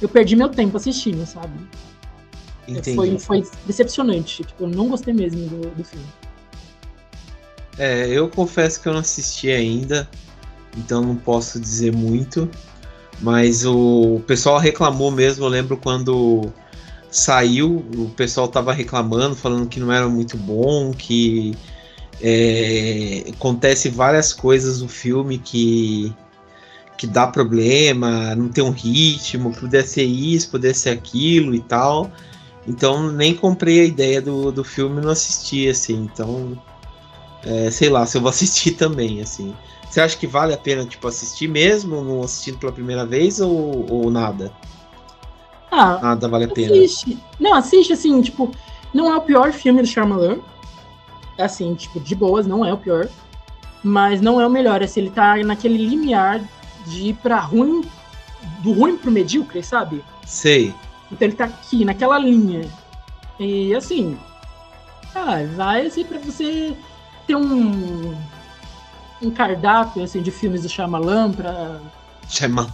eu 0.00 0.08
perdi 0.08 0.36
meu 0.36 0.48
tempo 0.48 0.76
assistindo, 0.76 1.24
sabe? 1.26 1.54
Entendi. 2.68 2.96
Foi, 2.96 3.18
foi 3.18 3.44
decepcionante, 3.64 4.44
tipo, 4.44 4.64
eu 4.64 4.68
não 4.68 4.88
gostei 4.88 5.14
mesmo 5.14 5.48
do, 5.48 5.70
do 5.70 5.84
filme. 5.84 6.06
É, 7.78 8.08
eu 8.08 8.28
confesso 8.28 8.80
que 8.80 8.88
eu 8.88 8.92
não 8.92 9.00
assisti 9.00 9.50
ainda, 9.50 10.08
então 10.76 11.02
não 11.02 11.16
posso 11.16 11.60
dizer 11.60 11.92
muito, 11.94 12.50
mas 13.20 13.64
o 13.64 14.20
pessoal 14.26 14.58
reclamou 14.58 15.10
mesmo, 15.10 15.44
eu 15.44 15.48
lembro 15.48 15.76
quando 15.76 16.52
saiu, 17.18 17.84
o 17.96 18.10
pessoal 18.10 18.48
tava 18.48 18.72
reclamando, 18.72 19.34
falando 19.34 19.68
que 19.68 19.80
não 19.80 19.92
era 19.92 20.08
muito 20.08 20.36
bom, 20.36 20.92
que 20.92 21.56
é, 22.20 23.24
acontece 23.30 23.88
várias 23.88 24.32
coisas 24.32 24.80
no 24.80 24.88
filme 24.88 25.38
que 25.38 26.14
que 26.96 27.06
dá 27.06 27.26
problema, 27.26 28.34
não 28.34 28.48
tem 28.48 28.64
um 28.64 28.70
ritmo, 28.70 29.52
pudesse 29.52 29.94
ser 29.94 30.04
isso, 30.04 30.50
pudesse 30.50 30.80
ser 30.80 30.90
aquilo 30.90 31.54
e 31.54 31.60
tal. 31.60 32.10
Então 32.66 33.12
nem 33.12 33.34
comprei 33.34 33.80
a 33.80 33.84
ideia 33.84 34.20
do, 34.20 34.50
do 34.50 34.64
filme 34.64 35.00
não 35.00 35.10
assisti, 35.10 35.68
assim. 35.68 36.08
Então, 36.10 36.60
é, 37.44 37.70
sei 37.70 37.88
lá, 37.90 38.06
se 38.06 38.16
eu 38.16 38.22
vou 38.22 38.30
assistir 38.30 38.72
também, 38.72 39.20
assim. 39.20 39.54
Você 39.88 40.00
acha 40.00 40.16
que 40.16 40.26
vale 40.26 40.52
a 40.52 40.58
pena, 40.58 40.84
tipo, 40.84 41.06
assistir 41.06 41.48
mesmo, 41.48 42.02
não 42.02 42.22
assistindo 42.22 42.58
pela 42.58 42.72
primeira 42.72 43.04
vez 43.06 43.40
ou, 43.40 43.86
ou 43.90 44.10
nada? 44.10 44.52
Ah, 45.70 45.98
nada 46.00 46.28
vale 46.28 46.44
a 46.44 46.48
pena. 46.48 46.72
Assiste. 46.72 47.18
Não, 47.38 47.54
assiste, 47.54 47.92
assim, 47.92 48.20
tipo, 48.22 48.50
não 48.94 49.12
é 49.12 49.16
o 49.16 49.20
pior 49.20 49.52
filme 49.52 49.82
do 49.82 49.88
Shyamalan. 49.88 50.38
Assim, 51.38 51.74
tipo, 51.74 52.00
de 52.00 52.14
boas, 52.14 52.46
não 52.46 52.64
é 52.64 52.72
o 52.72 52.78
pior. 52.78 53.08
Mas 53.82 54.20
não 54.20 54.40
é 54.40 54.46
o 54.46 54.50
melhor, 54.50 54.82
assim, 54.82 55.00
ele 55.00 55.10
tá 55.10 55.36
naquele 55.36 55.76
limiar 55.76 56.40
de 56.86 57.08
ir 57.08 57.14
pra 57.14 57.38
ruim, 57.38 57.84
do 58.60 58.72
ruim 58.72 58.96
pro 58.96 59.10
medíocre, 59.10 59.62
sabe? 59.62 60.02
Sei. 60.24 60.74
Então 61.10 61.28
ele 61.28 61.36
tá 61.36 61.44
aqui, 61.44 61.84
naquela 61.84 62.18
linha. 62.18 62.68
E 63.38 63.74
assim, 63.74 64.18
ah, 65.14 65.38
vai 65.54 65.86
assim 65.86 66.04
pra 66.04 66.18
você 66.18 66.76
ter 67.26 67.36
um, 67.36 68.16
um 69.22 69.30
cardápio 69.30 70.02
assim, 70.02 70.22
de 70.22 70.30
filmes 70.30 70.62
do 70.62 70.68
Shyamalan 70.68 71.32
pra. 71.32 71.80
Shyamalan. 72.28 72.70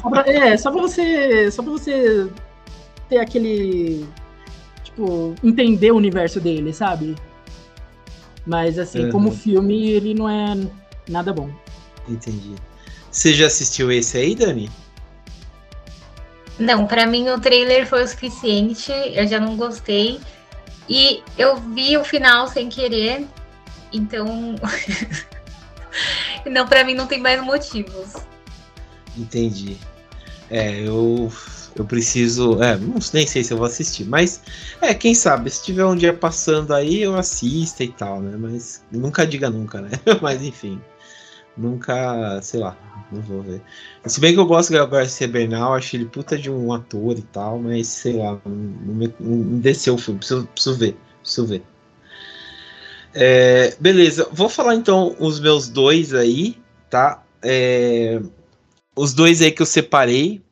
só 0.00 0.10
pra, 0.10 0.30
é, 0.30 0.56
só 0.56 0.70
pra 0.70 0.80
você. 0.80 1.50
Só 1.50 1.62
pra 1.62 1.72
você 1.72 2.28
ter 3.08 3.18
aquele. 3.18 4.06
Tipo, 4.82 5.34
entender 5.42 5.92
o 5.92 5.96
universo 5.96 6.40
dele, 6.40 6.72
sabe? 6.72 7.16
Mas 8.46 8.78
assim, 8.78 9.04
uhum. 9.04 9.12
como 9.12 9.32
filme, 9.32 9.90
ele 9.90 10.14
não 10.14 10.28
é 10.28 10.56
nada 11.08 11.32
bom. 11.32 11.50
Entendi. 12.08 12.54
Você 13.10 13.34
já 13.34 13.46
assistiu 13.46 13.90
esse 13.90 14.16
aí, 14.16 14.34
Dani? 14.34 14.70
Não, 16.58 16.86
para 16.86 17.06
mim 17.06 17.28
o 17.28 17.40
trailer 17.40 17.86
foi 17.86 18.04
o 18.04 18.08
suficiente, 18.08 18.92
eu 18.92 19.26
já 19.26 19.40
não 19.40 19.56
gostei. 19.56 20.20
E 20.88 21.22
eu 21.38 21.56
vi 21.56 21.96
o 21.96 22.04
final 22.04 22.48
sem 22.48 22.68
querer, 22.68 23.26
então. 23.92 24.56
não, 26.44 26.66
para 26.66 26.84
mim 26.84 26.94
não 26.94 27.06
tem 27.06 27.20
mais 27.20 27.42
motivos. 27.42 28.14
Entendi. 29.16 29.76
É, 30.50 30.80
eu 30.86 31.30
eu 31.76 31.84
preciso. 31.84 32.62
É, 32.62 32.76
não, 32.76 32.96
nem 33.12 33.26
sei 33.26 33.44
se 33.44 33.52
eu 33.52 33.58
vou 33.58 33.66
assistir, 33.66 34.04
mas 34.04 34.42
é, 34.80 34.92
quem 34.94 35.14
sabe, 35.14 35.50
se 35.50 35.64
tiver 35.64 35.84
um 35.84 35.96
dia 35.96 36.12
passando 36.12 36.74
aí, 36.74 37.02
eu 37.02 37.16
assisto 37.16 37.82
e 37.82 37.88
tal, 37.88 38.20
né? 38.20 38.36
Mas 38.36 38.84
nunca 38.90 39.26
diga 39.26 39.48
nunca, 39.50 39.80
né? 39.80 39.90
mas 40.20 40.42
enfim. 40.42 40.80
Nunca, 41.56 42.40
sei 42.42 42.60
lá, 42.60 42.76
não 43.12 43.20
vou 43.22 43.42
ver. 43.42 43.60
Se 44.06 44.20
bem 44.20 44.32
que 44.32 44.40
eu 44.40 44.46
gosto 44.46 44.72
do 44.72 44.86
Garcia 44.86 45.28
Bernal, 45.28 45.74
acho 45.74 45.96
ele 45.96 46.06
puta 46.06 46.38
de 46.38 46.50
um 46.50 46.72
ator 46.72 47.18
e 47.18 47.22
tal, 47.22 47.58
mas 47.58 47.86
sei 47.88 48.14
lá, 48.14 48.40
não, 48.46 48.94
me, 48.94 49.12
não 49.20 49.36
me 49.36 49.60
desceu 49.60 49.94
o 49.94 49.98
filme, 49.98 50.18
preciso, 50.20 50.46
preciso 50.46 50.76
ver, 50.76 50.96
preciso 51.22 51.46
ver. 51.46 51.62
É, 53.12 53.76
beleza, 53.80 54.28
vou 54.32 54.48
falar 54.48 54.76
então 54.76 55.16
os 55.18 55.40
meus 55.40 55.68
dois 55.68 56.14
aí, 56.14 56.56
tá? 56.88 57.22
É, 57.42 58.20
os 59.00 59.14
dois 59.14 59.40
aí 59.40 59.50
que 59.50 59.62
eu 59.62 59.66
separei. 59.66 60.42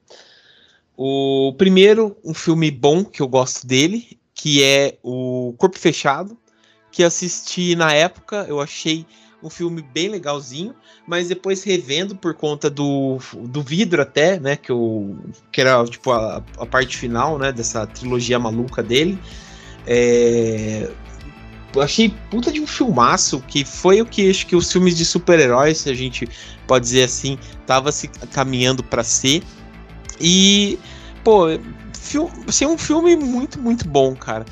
O 0.96 1.54
primeiro, 1.58 2.16
um 2.24 2.32
filme 2.32 2.70
bom 2.70 3.04
que 3.04 3.20
eu 3.20 3.28
gosto 3.28 3.66
dele, 3.66 4.18
que 4.34 4.64
é 4.64 4.96
o 5.02 5.54
Corpo 5.58 5.78
Fechado, 5.78 6.36
que 6.90 7.04
assisti 7.04 7.76
na 7.76 7.92
época, 7.92 8.46
eu 8.48 8.58
achei 8.58 9.06
um 9.42 9.50
filme 9.50 9.82
bem 9.82 10.08
legalzinho, 10.08 10.74
mas 11.06 11.28
depois 11.28 11.62
revendo 11.62 12.16
por 12.16 12.34
conta 12.34 12.68
do, 12.70 13.18
do 13.34 13.62
vidro 13.62 14.00
até, 14.02 14.40
né, 14.40 14.56
que, 14.56 14.72
eu, 14.72 15.16
que 15.52 15.60
era 15.60 15.84
tipo 15.84 16.10
a, 16.10 16.42
a 16.58 16.66
parte 16.66 16.96
final, 16.96 17.38
né, 17.38 17.52
dessa 17.52 17.86
trilogia 17.86 18.38
maluca 18.38 18.82
dele, 18.82 19.18
é, 19.86 20.90
achei 21.77 22.15
puta 22.31 22.51
de 22.51 22.61
um 22.61 22.66
filmaço, 22.66 23.40
que 23.47 23.65
foi 23.65 24.01
o 24.01 24.07
que 24.07 24.28
acho 24.31 24.47
que 24.47 24.57
os 24.57 24.70
filmes 24.73 24.97
de 24.97 25.05
super-heróis, 25.05 25.78
se 25.78 25.90
a 25.90 25.95
gente 25.95 26.28
pode 26.66 26.85
dizer 26.85 27.05
assim, 27.05 27.39
tava 27.66 27.93
se 27.93 28.09
caminhando 28.32 28.82
para 28.82 29.05
ser, 29.05 29.43
e, 30.20 30.78
pô, 31.23 31.47
filme, 31.93 32.31
assim, 32.49 32.66
um 32.66 32.78
filme 32.78 33.16
muito, 33.16 33.61
muito 33.61 33.86
bom, 33.86 34.15
cara. 34.15 34.45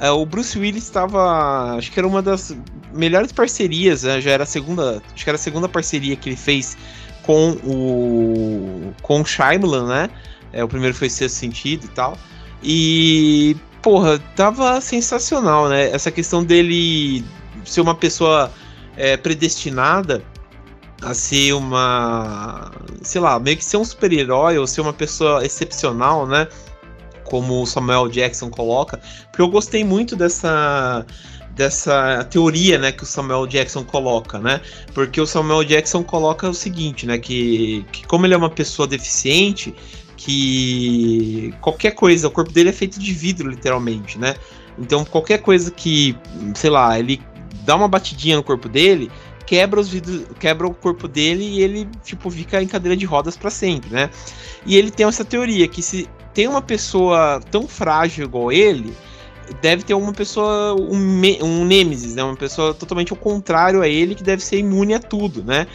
É, 0.00 0.10
o 0.10 0.26
Bruce 0.26 0.58
Willis 0.58 0.82
estava, 0.82 1.76
acho 1.76 1.92
que 1.92 2.00
era 2.00 2.08
uma 2.08 2.20
das 2.20 2.56
melhores 2.92 3.30
parcerias, 3.32 4.02
né? 4.02 4.20
já 4.20 4.32
era 4.32 4.42
a 4.42 4.46
segunda, 4.46 5.02
acho 5.14 5.22
que 5.24 5.30
era 5.30 5.36
a 5.36 5.40
segunda 5.40 5.68
parceria 5.68 6.16
que 6.16 6.28
ele 6.28 6.36
fez 6.36 6.76
com 7.22 7.52
o 7.64 8.92
com 9.00 9.20
o 9.20 9.24
Shyamalan, 9.24 9.86
né? 9.86 10.10
É, 10.52 10.62
o 10.62 10.68
primeiro 10.68 10.94
foi 10.94 11.08
Sexto 11.08 11.36
Sentido 11.36 11.84
e 11.84 11.88
tal. 11.88 12.18
E 12.62 13.56
porra, 13.82 14.18
tava 14.36 14.80
sensacional, 14.80 15.68
né? 15.68 15.90
Essa 15.90 16.10
questão 16.10 16.44
dele 16.44 17.24
ser 17.64 17.80
uma 17.80 17.94
pessoa 17.94 18.50
é, 18.96 19.16
predestinada 19.16 20.22
a 21.02 21.14
ser 21.14 21.52
uma, 21.52 22.70
sei 23.02 23.20
lá, 23.20 23.38
meio 23.38 23.56
que 23.56 23.64
ser 23.64 23.76
um 23.76 23.84
super-herói 23.84 24.56
ou 24.56 24.66
ser 24.66 24.80
uma 24.80 24.92
pessoa 24.92 25.44
excepcional, 25.44 26.26
né? 26.26 26.46
como 27.32 27.62
o 27.62 27.66
Samuel 27.66 28.08
Jackson 28.08 28.50
coloca, 28.50 29.00
porque 29.30 29.40
eu 29.40 29.48
gostei 29.48 29.82
muito 29.82 30.14
dessa 30.14 31.06
dessa 31.54 32.24
teoria, 32.30 32.78
né, 32.78 32.92
que 32.92 33.02
o 33.02 33.06
Samuel 33.06 33.46
Jackson 33.46 33.84
coloca, 33.84 34.38
né? 34.38 34.60
Porque 34.94 35.20
o 35.20 35.26
Samuel 35.26 35.62
Jackson 35.64 36.02
coloca 36.02 36.48
o 36.48 36.54
seguinte, 36.54 37.06
né, 37.06 37.18
que, 37.18 37.84
que 37.92 38.06
como 38.06 38.24
ele 38.24 38.32
é 38.32 38.36
uma 38.36 38.48
pessoa 38.48 38.88
deficiente, 38.88 39.74
que 40.24 41.52
qualquer 41.60 41.90
coisa, 41.92 42.28
o 42.28 42.30
corpo 42.30 42.52
dele 42.52 42.68
é 42.68 42.72
feito 42.72 42.98
de 42.98 43.12
vidro, 43.12 43.50
literalmente, 43.50 44.18
né? 44.18 44.36
Então 44.78 45.04
qualquer 45.04 45.38
coisa 45.38 45.68
que, 45.70 46.16
sei 46.54 46.70
lá, 46.70 46.96
ele 46.96 47.20
dá 47.64 47.74
uma 47.74 47.88
batidinha 47.88 48.36
no 48.36 48.42
corpo 48.42 48.68
dele, 48.68 49.10
quebra 49.44 49.80
os 49.80 49.88
vidros, 49.88 50.22
quebra 50.38 50.66
o 50.68 50.72
corpo 50.72 51.08
dele 51.08 51.44
e 51.44 51.60
ele 51.60 51.88
tipo 52.04 52.30
fica 52.30 52.62
em 52.62 52.68
cadeira 52.68 52.96
de 52.96 53.04
rodas 53.04 53.36
para 53.36 53.50
sempre, 53.50 53.90
né? 53.90 54.10
E 54.64 54.76
ele 54.76 54.92
tem 54.92 55.06
essa 55.06 55.24
teoria 55.24 55.66
que 55.66 55.82
se 55.82 56.08
tem 56.32 56.46
uma 56.46 56.62
pessoa 56.62 57.40
tão 57.50 57.66
frágil 57.66 58.24
igual 58.24 58.52
ele, 58.52 58.94
deve 59.60 59.82
ter 59.82 59.94
uma 59.94 60.12
pessoa, 60.12 60.74
um, 60.74 61.20
um 61.42 61.64
Nemesis, 61.64 62.14
né? 62.14 62.22
Uma 62.22 62.36
pessoa 62.36 62.72
totalmente 62.72 63.12
ao 63.12 63.18
contrário 63.18 63.82
a 63.82 63.88
ele, 63.88 64.14
que 64.14 64.22
deve 64.22 64.44
ser 64.44 64.58
imune 64.58 64.94
a 64.94 65.00
tudo, 65.00 65.42
né? 65.42 65.66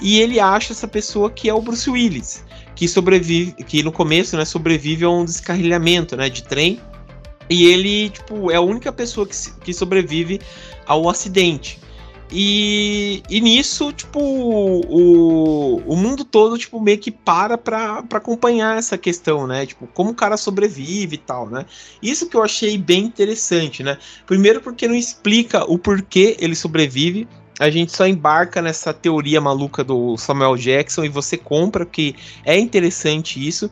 E 0.00 0.20
ele 0.20 0.38
acha 0.38 0.72
essa 0.72 0.86
pessoa 0.86 1.28
que 1.28 1.48
é 1.48 1.54
o 1.54 1.60
Bruce 1.60 1.90
Willis, 1.90 2.44
que 2.76 2.86
sobrevive, 2.86 3.52
que 3.52 3.82
no 3.82 3.90
começo, 3.90 4.36
né, 4.36 4.44
sobrevive 4.44 5.04
a 5.04 5.10
um 5.10 5.24
descarrilhamento, 5.24 6.14
né, 6.16 6.28
de 6.28 6.44
trem. 6.44 6.78
E 7.48 7.64
ele, 7.64 8.10
tipo, 8.10 8.50
é 8.50 8.56
a 8.56 8.60
única 8.60 8.92
pessoa 8.92 9.26
que, 9.26 9.34
que 9.62 9.72
sobrevive 9.72 10.40
ao 10.86 11.08
acidente. 11.08 11.80
E, 12.30 13.22
e 13.30 13.40
nisso, 13.40 13.92
tipo, 13.92 14.18
o, 14.20 15.76
o 15.86 15.96
mundo 15.96 16.24
todo, 16.24 16.58
tipo, 16.58 16.80
meio 16.80 16.98
que 16.98 17.10
para 17.10 17.56
pra, 17.56 18.02
pra 18.02 18.18
acompanhar 18.18 18.76
essa 18.76 18.98
questão, 18.98 19.46
né? 19.46 19.64
Tipo, 19.64 19.86
como 19.86 20.10
o 20.10 20.14
cara 20.14 20.36
sobrevive 20.36 21.14
e 21.14 21.18
tal, 21.18 21.48
né? 21.48 21.64
Isso 22.02 22.28
que 22.28 22.36
eu 22.36 22.42
achei 22.42 22.76
bem 22.76 23.04
interessante, 23.04 23.82
né? 23.82 23.96
Primeiro 24.26 24.60
porque 24.60 24.88
não 24.88 24.96
explica 24.96 25.64
o 25.70 25.78
porquê 25.78 26.36
ele 26.40 26.56
sobrevive, 26.56 27.28
a 27.58 27.70
gente 27.70 27.92
só 27.96 28.06
embarca 28.06 28.60
nessa 28.60 28.92
teoria 28.92 29.40
maluca 29.40 29.82
do 29.82 30.16
Samuel 30.16 30.56
Jackson 30.56 31.04
e 31.04 31.08
você 31.08 31.36
compra, 31.36 31.86
que 31.86 32.14
é 32.44 32.58
interessante 32.58 33.46
isso. 33.46 33.70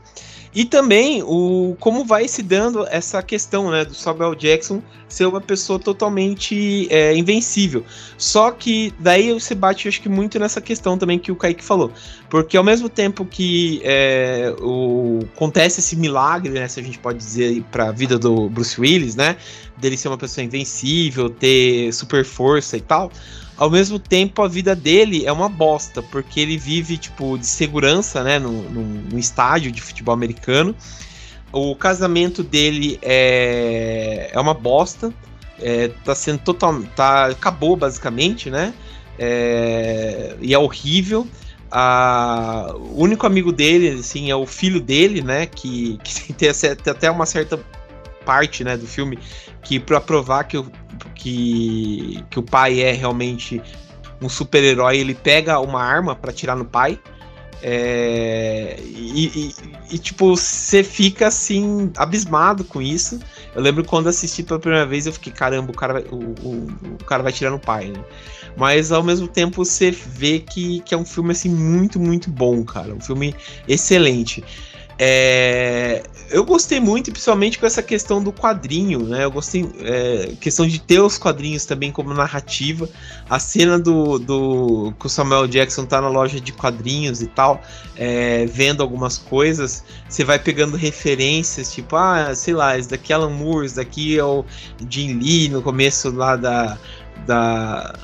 E 0.55 0.65
também 0.65 1.20
o 1.20 1.77
como 1.81 2.05
vai 2.05 2.28
se 2.28 2.40
dando 2.40 2.86
essa 2.89 3.20
questão 3.20 3.73
né, 3.73 3.85
do 3.85 3.93
Samuel 3.93 4.36
Jackson 4.36 4.81
ser 5.09 5.27
uma 5.27 5.40
pessoa 5.40 5.81
totalmente 5.81 6.86
é, 6.90 7.15
invencível. 7.16 7.85
Só 8.16 8.52
que 8.52 8.94
daí 9.01 9.32
você 9.32 9.52
bate, 9.52 9.89
acho 9.89 10.01
que, 10.01 10.09
muito 10.09 10.39
nessa 10.39 10.61
questão 10.61 10.97
também 10.97 11.19
que 11.19 11.32
o 11.32 11.36
Kaique 11.36 11.62
falou. 11.62 11.90
Porque 12.31 12.56
ao 12.56 12.62
mesmo 12.62 12.89
tempo 12.89 13.24
que 13.24 13.81
é, 13.85 14.55
o, 14.61 15.20
acontece 15.35 15.81
esse 15.81 15.97
milagre, 15.97 16.52
né, 16.52 16.69
se 16.69 16.78
a 16.78 16.82
gente 16.85 17.01
pode 17.01 17.19
dizer, 17.19 17.61
para 17.73 17.89
a 17.89 17.93
vida 17.93 18.16
do 18.16 18.48
Bruce 18.48 18.81
Willis, 18.81 19.16
né? 19.16 19.36
Dele 19.77 19.97
ser 19.97 20.06
uma 20.06 20.19
pessoa 20.19 20.44
invencível, 20.44 21.28
ter 21.28 21.93
super 21.93 22.24
força 22.24 22.77
e 22.77 22.81
tal 22.81 23.11
ao 23.56 23.70
mesmo 23.70 23.98
tempo 23.98 24.43
a 24.43 24.48
vida 24.48 24.74
dele 24.74 25.24
é 25.26 25.32
uma 25.32 25.48
bosta, 25.48 26.02
porque 26.02 26.40
ele 26.40 26.59
vive, 26.59 26.97
tipo, 26.97 27.39
de 27.39 27.47
segurança, 27.47 28.22
né, 28.22 28.39
no 28.39 29.18
estádio 29.18 29.70
de 29.70 29.81
futebol 29.81 30.12
americano. 30.12 30.74
O 31.52 31.76
casamento 31.76 32.43
dele 32.43 32.98
é, 33.01 34.31
é 34.32 34.40
uma 34.40 34.55
bosta, 34.55 35.14
é, 35.60 35.89
tá 36.05 36.14
sendo 36.14 36.40
total, 36.40 36.82
tá, 36.97 37.26
acabou 37.26 37.76
basicamente, 37.76 38.51
né, 38.51 38.74
é, 39.18 40.36
e 40.40 40.52
é 40.52 40.59
horrível. 40.59 41.26
A, 41.70 42.72
o 42.74 43.02
único 43.02 43.26
amigo 43.26 43.52
dele, 43.52 44.01
assim, 44.01 44.31
é 44.31 44.36
o 44.36 44.47
filho 44.47 44.81
dele, 44.81 45.22
né, 45.22 45.47
que, 45.47 45.98
que 46.02 46.32
tem, 46.35 46.52
tem 46.52 46.90
até 46.93 47.10
uma 47.10 47.26
certa 47.26 47.59
parte, 48.24 48.64
né, 48.64 48.76
do 48.76 48.86
filme 48.86 49.18
que 49.62 49.78
para 49.78 50.01
provar 50.01 50.44
que, 50.44 50.62
que, 51.14 52.22
que 52.30 52.38
o 52.38 52.42
pai 52.42 52.80
é 52.80 52.92
realmente 52.92 53.62
um 54.20 54.28
super-herói, 54.28 54.98
ele 54.98 55.14
pega 55.14 55.58
uma 55.60 55.82
arma 55.82 56.14
para 56.14 56.32
tirar 56.32 56.56
no 56.56 56.64
pai. 56.64 56.98
É, 57.66 58.76
e, 58.84 59.26
e, 59.26 59.54
e, 59.92 59.98
tipo, 59.98 60.36
você 60.36 60.84
fica 60.84 61.28
assim, 61.28 61.90
abismado 61.96 62.62
com 62.62 62.82
isso. 62.82 63.18
Eu 63.54 63.62
lembro 63.62 63.82
quando 63.84 64.08
assisti 64.08 64.42
pela 64.42 64.60
primeira 64.60 64.84
vez, 64.84 65.06
eu 65.06 65.12
fiquei, 65.14 65.32
caramba, 65.32 65.70
o 65.70 65.74
cara 65.74 65.94
vai, 65.94 66.02
o, 66.10 66.34
o, 66.42 66.66
o 67.00 67.04
cara 67.04 67.22
vai 67.22 67.32
tirar 67.32 67.50
no 67.50 67.58
pai, 67.58 67.86
né? 67.86 68.04
Mas 68.56 68.92
ao 68.92 69.02
mesmo 69.02 69.26
tempo 69.26 69.64
você 69.64 69.90
vê 69.90 70.40
que, 70.40 70.80
que 70.80 70.94
é 70.94 70.98
um 70.98 71.06
filme 71.06 71.32
assim 71.32 71.48
muito, 71.48 71.98
muito 71.98 72.30
bom, 72.30 72.62
cara. 72.64 72.94
Um 72.94 73.00
filme 73.00 73.34
excelente. 73.66 74.44
É, 74.98 76.02
eu 76.30 76.44
gostei 76.44 76.78
muito, 76.78 77.10
principalmente 77.10 77.58
com 77.58 77.66
essa 77.66 77.82
questão 77.82 78.22
do 78.22 78.32
quadrinho, 78.32 79.00
né? 79.00 79.24
Eu 79.24 79.30
gostei, 79.30 79.68
é, 79.80 80.34
questão 80.40 80.66
de 80.66 80.80
ter 80.80 81.00
os 81.00 81.18
quadrinhos 81.18 81.64
também 81.64 81.90
como 81.90 82.14
narrativa. 82.14 82.88
A 83.28 83.38
cena 83.38 83.78
do, 83.78 84.18
do 84.18 84.94
que 84.98 85.06
o 85.06 85.08
Samuel 85.08 85.46
Jackson 85.46 85.84
tá 85.84 86.00
na 86.00 86.08
loja 86.08 86.40
de 86.40 86.52
quadrinhos 86.52 87.22
e 87.22 87.26
tal, 87.26 87.60
é, 87.96 88.46
vendo 88.46 88.82
algumas 88.82 89.18
coisas, 89.18 89.84
você 90.08 90.24
vai 90.24 90.38
pegando 90.38 90.76
referências, 90.76 91.72
tipo, 91.72 91.96
ah, 91.96 92.34
sei 92.34 92.54
lá, 92.54 92.78
esse 92.78 92.88
daqui 92.88 93.12
é 93.12 93.16
Alan 93.16 93.30
Moore, 93.30 93.66
esse 93.66 93.76
daqui 93.76 94.18
é 94.18 94.24
o 94.24 94.44
Jim 94.88 95.18
Lee 95.18 95.48
no 95.48 95.60
começo 95.60 96.10
lá 96.10 96.36
da, 96.36 96.78
da 97.26 97.94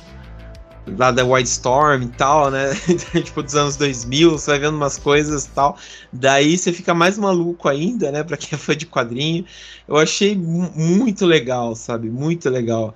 lá 0.87 1.11
da 1.11 1.23
White 1.23 1.49
Storm 1.49 2.03
e 2.03 2.09
tal, 2.09 2.51
né? 2.51 2.69
tipo, 3.23 3.43
dos 3.43 3.55
anos 3.55 3.77
2000, 3.77 4.31
você 4.31 4.51
vai 4.51 4.59
vendo 4.59 4.75
umas 4.75 4.97
coisas 4.97 5.45
e 5.45 5.51
tal. 5.51 5.77
Daí 6.11 6.57
você 6.57 6.73
fica 6.73 6.93
mais 6.93 7.17
maluco 7.17 7.67
ainda, 7.69 8.11
né? 8.11 8.23
Pra 8.23 8.37
quem 8.37 8.49
é 8.53 8.57
fã 8.57 8.75
de 8.75 8.85
quadrinho. 8.85 9.45
Eu 9.87 9.97
achei 9.97 10.35
muito 10.35 11.25
legal, 11.25 11.75
sabe? 11.75 12.09
Muito 12.09 12.49
legal 12.49 12.95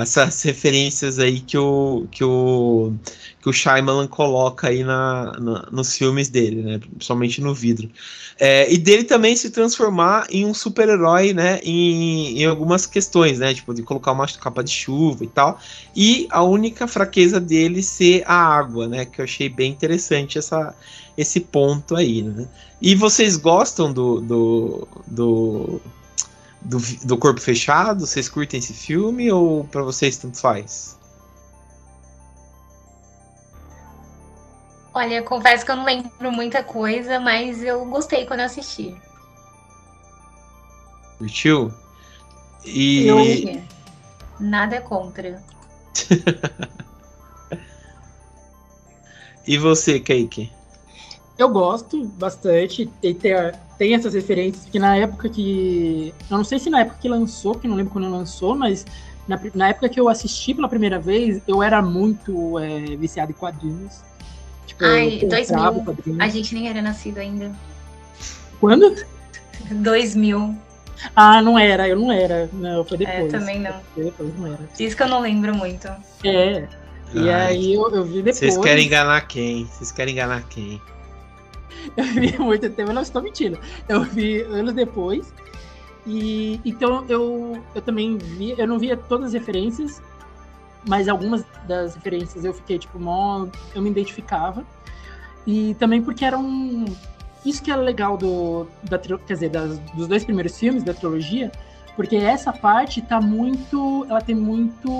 essas 0.00 0.42
referências 0.44 1.18
aí 1.18 1.40
que 1.40 1.58
o, 1.58 2.06
que 2.10 2.24
o, 2.24 2.92
que 3.40 3.48
o 3.48 3.52
Shyamalan 3.52 4.06
coloca 4.06 4.68
aí 4.68 4.82
na, 4.82 5.32
na 5.38 5.68
nos 5.70 5.96
filmes 5.96 6.28
dele, 6.28 6.62
né? 6.62 6.78
Principalmente 6.78 7.40
no 7.40 7.54
vidro. 7.54 7.90
É, 8.38 8.72
e 8.72 8.78
dele 8.78 9.04
também 9.04 9.36
se 9.36 9.50
transformar 9.50 10.26
em 10.30 10.46
um 10.46 10.54
super-herói, 10.54 11.34
né? 11.34 11.60
Em, 11.62 12.40
em 12.40 12.46
algumas 12.46 12.86
questões, 12.86 13.38
né? 13.38 13.52
Tipo, 13.52 13.74
de 13.74 13.82
colocar 13.82 14.12
uma 14.12 14.26
capa 14.26 14.64
de 14.64 14.70
chuva 14.70 15.24
e 15.24 15.28
tal. 15.28 15.60
E 15.94 16.26
a 16.30 16.42
única 16.42 16.86
fraqueza 16.86 17.38
dele 17.38 17.82
ser 17.82 18.22
a 18.26 18.34
água, 18.34 18.88
né? 18.88 19.04
Que 19.04 19.20
eu 19.20 19.24
achei 19.24 19.48
bem 19.48 19.70
interessante 19.70 20.38
essa, 20.38 20.74
esse 21.18 21.40
ponto 21.40 21.94
aí, 21.94 22.22
né? 22.22 22.48
E 22.80 22.94
vocês 22.94 23.36
gostam 23.36 23.92
do, 23.92 24.22
do, 24.22 24.88
do, 25.06 25.80
do, 26.62 26.78
do 27.04 27.16
Corpo 27.16 27.40
Fechado? 27.40 28.06
Vocês 28.06 28.28
curtem 28.28 28.58
esse 28.58 28.72
filme 28.72 29.30
ou 29.30 29.64
para 29.64 29.82
vocês 29.82 30.16
tanto 30.16 30.38
faz? 30.38 30.98
Olha, 34.92 35.22
confesso 35.22 35.64
que 35.64 35.70
eu 35.70 35.76
não 35.76 35.84
lembro 35.84 36.32
muita 36.32 36.64
coisa, 36.64 37.20
mas 37.20 37.62
eu 37.62 37.84
gostei 37.86 38.26
quando 38.26 38.40
eu 38.40 38.46
assisti. 38.46 38.94
Curtiu? 41.18 41.72
E. 42.64 43.06
Eu, 43.06 43.18
nada 44.40 44.80
contra. 44.80 45.40
e 49.46 49.56
você, 49.58 50.00
Kaique? 50.00 50.50
Eu 51.38 51.50
gosto 51.50 52.04
bastante. 52.04 52.86
Tem, 53.00 53.14
tem 53.14 53.32
essas 53.94 54.14
referências, 54.14 54.64
que 54.66 54.78
na 54.78 54.96
época 54.96 55.28
que. 55.28 56.14
Eu 56.30 56.36
não 56.36 56.44
sei 56.44 56.58
se 56.58 56.68
na 56.70 56.80
época 56.80 56.98
que 57.00 57.08
lançou, 57.08 57.54
que 57.54 57.66
não 57.66 57.76
lembro 57.76 57.92
quando 57.92 58.10
lançou, 58.10 58.54
mas 58.54 58.84
na, 59.26 59.40
na 59.54 59.68
época 59.68 59.88
que 59.88 59.98
eu 59.98 60.08
assisti 60.08 60.54
pela 60.54 60.68
primeira 60.68 60.98
vez, 60.98 61.40
eu 61.46 61.62
era 61.62 61.80
muito 61.80 62.58
é, 62.58 62.96
viciado 62.96 63.30
em 63.32 63.34
quadrinhos. 63.34 64.02
Tipo, 64.66 64.84
Ai, 64.84 65.20
eu 65.22 65.28
2000. 65.28 65.46
comprava 65.46 65.84
quadrinhos. 65.84 66.20
A 66.20 66.28
gente 66.28 66.54
nem 66.54 66.68
era 66.68 66.82
nascido 66.82 67.18
ainda. 67.18 67.52
Quando? 68.60 68.94
2000. 69.70 70.54
Ah, 71.16 71.40
não 71.40 71.58
era, 71.58 71.88
eu 71.88 71.96
não 71.98 72.12
era. 72.12 72.48
Não, 72.52 72.84
foi 72.84 72.96
É, 73.02 73.06
depois. 73.06 73.32
também 73.32 73.60
não. 73.60 73.72
Foi 73.94 74.04
depois, 74.04 74.38
não 74.38 74.46
era. 74.48 74.58
Isso 74.78 74.96
que 74.96 75.02
eu 75.02 75.08
não 75.08 75.20
lembro 75.20 75.54
muito. 75.54 75.88
É. 76.24 76.68
E 77.12 77.28
Ai, 77.28 77.30
aí 77.30 77.74
eu, 77.74 77.88
eu 77.90 78.04
vi 78.04 78.16
depois. 78.22 78.36
Vocês 78.38 78.58
querem 78.58 78.86
enganar 78.86 79.22
quem? 79.22 79.64
Vocês 79.66 79.90
querem 79.90 80.12
enganar 80.14 80.42
quem? 80.48 80.80
Eu 81.96 82.04
vi 82.04 82.38
muito 82.38 82.68
tempo, 82.70 82.90
eu 82.90 82.94
não 82.94 83.02
estou 83.02 83.22
mentindo. 83.22 83.58
Eu 83.88 84.02
vi 84.04 84.42
anos 84.42 84.72
depois. 84.74 85.32
E 86.06 86.60
então 86.64 87.04
eu, 87.08 87.62
eu 87.74 87.82
também 87.82 88.16
vi, 88.16 88.54
eu 88.56 88.66
não 88.66 88.78
via 88.78 88.96
todas 88.96 89.26
as 89.28 89.32
referências, 89.34 90.02
mas 90.88 91.08
algumas 91.08 91.44
das 91.68 91.94
referências 91.94 92.44
eu 92.44 92.54
fiquei 92.54 92.78
tipo, 92.78 92.98
mó, 92.98 93.46
eu 93.74 93.82
me 93.82 93.90
identificava. 93.90 94.64
E 95.46 95.74
também 95.78 96.02
porque 96.02 96.24
era 96.24 96.38
um. 96.38 96.84
Isso 97.44 97.62
que 97.62 97.70
é 97.70 97.76
legal 97.76 98.16
do, 98.16 98.66
da, 98.82 98.98
quer 98.98 99.34
dizer, 99.34 99.48
das- 99.50 99.78
dos 99.94 100.06
dois 100.06 100.24
primeiros 100.24 100.58
filmes 100.58 100.82
da 100.82 100.92
trilogia, 100.92 101.50
porque 101.96 102.16
essa 102.16 102.52
parte 102.52 103.00
tá 103.02 103.20
muito. 103.20 104.06
Ela 104.08 104.20
tem 104.20 104.34
muito. 104.34 104.90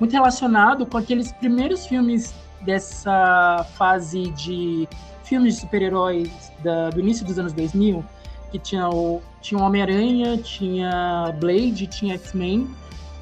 Muito 0.00 0.12
relacionado 0.12 0.86
com 0.86 0.96
aqueles 0.96 1.32
primeiros 1.32 1.86
filmes 1.86 2.32
dessa 2.60 3.66
fase 3.76 4.30
de 4.30 4.88
filmes 5.28 5.54
de 5.54 5.60
super-heróis 5.60 6.30
do 6.92 7.00
início 7.00 7.24
dos 7.24 7.38
anos 7.38 7.52
2000, 7.52 8.04
que 8.50 8.58
tinha 8.58 8.88
o 8.88 9.22
tinha 9.40 9.62
Homem-Aranha, 9.62 10.38
tinha 10.38 11.34
Blade, 11.38 11.86
tinha 11.86 12.14
X-Men 12.14 12.68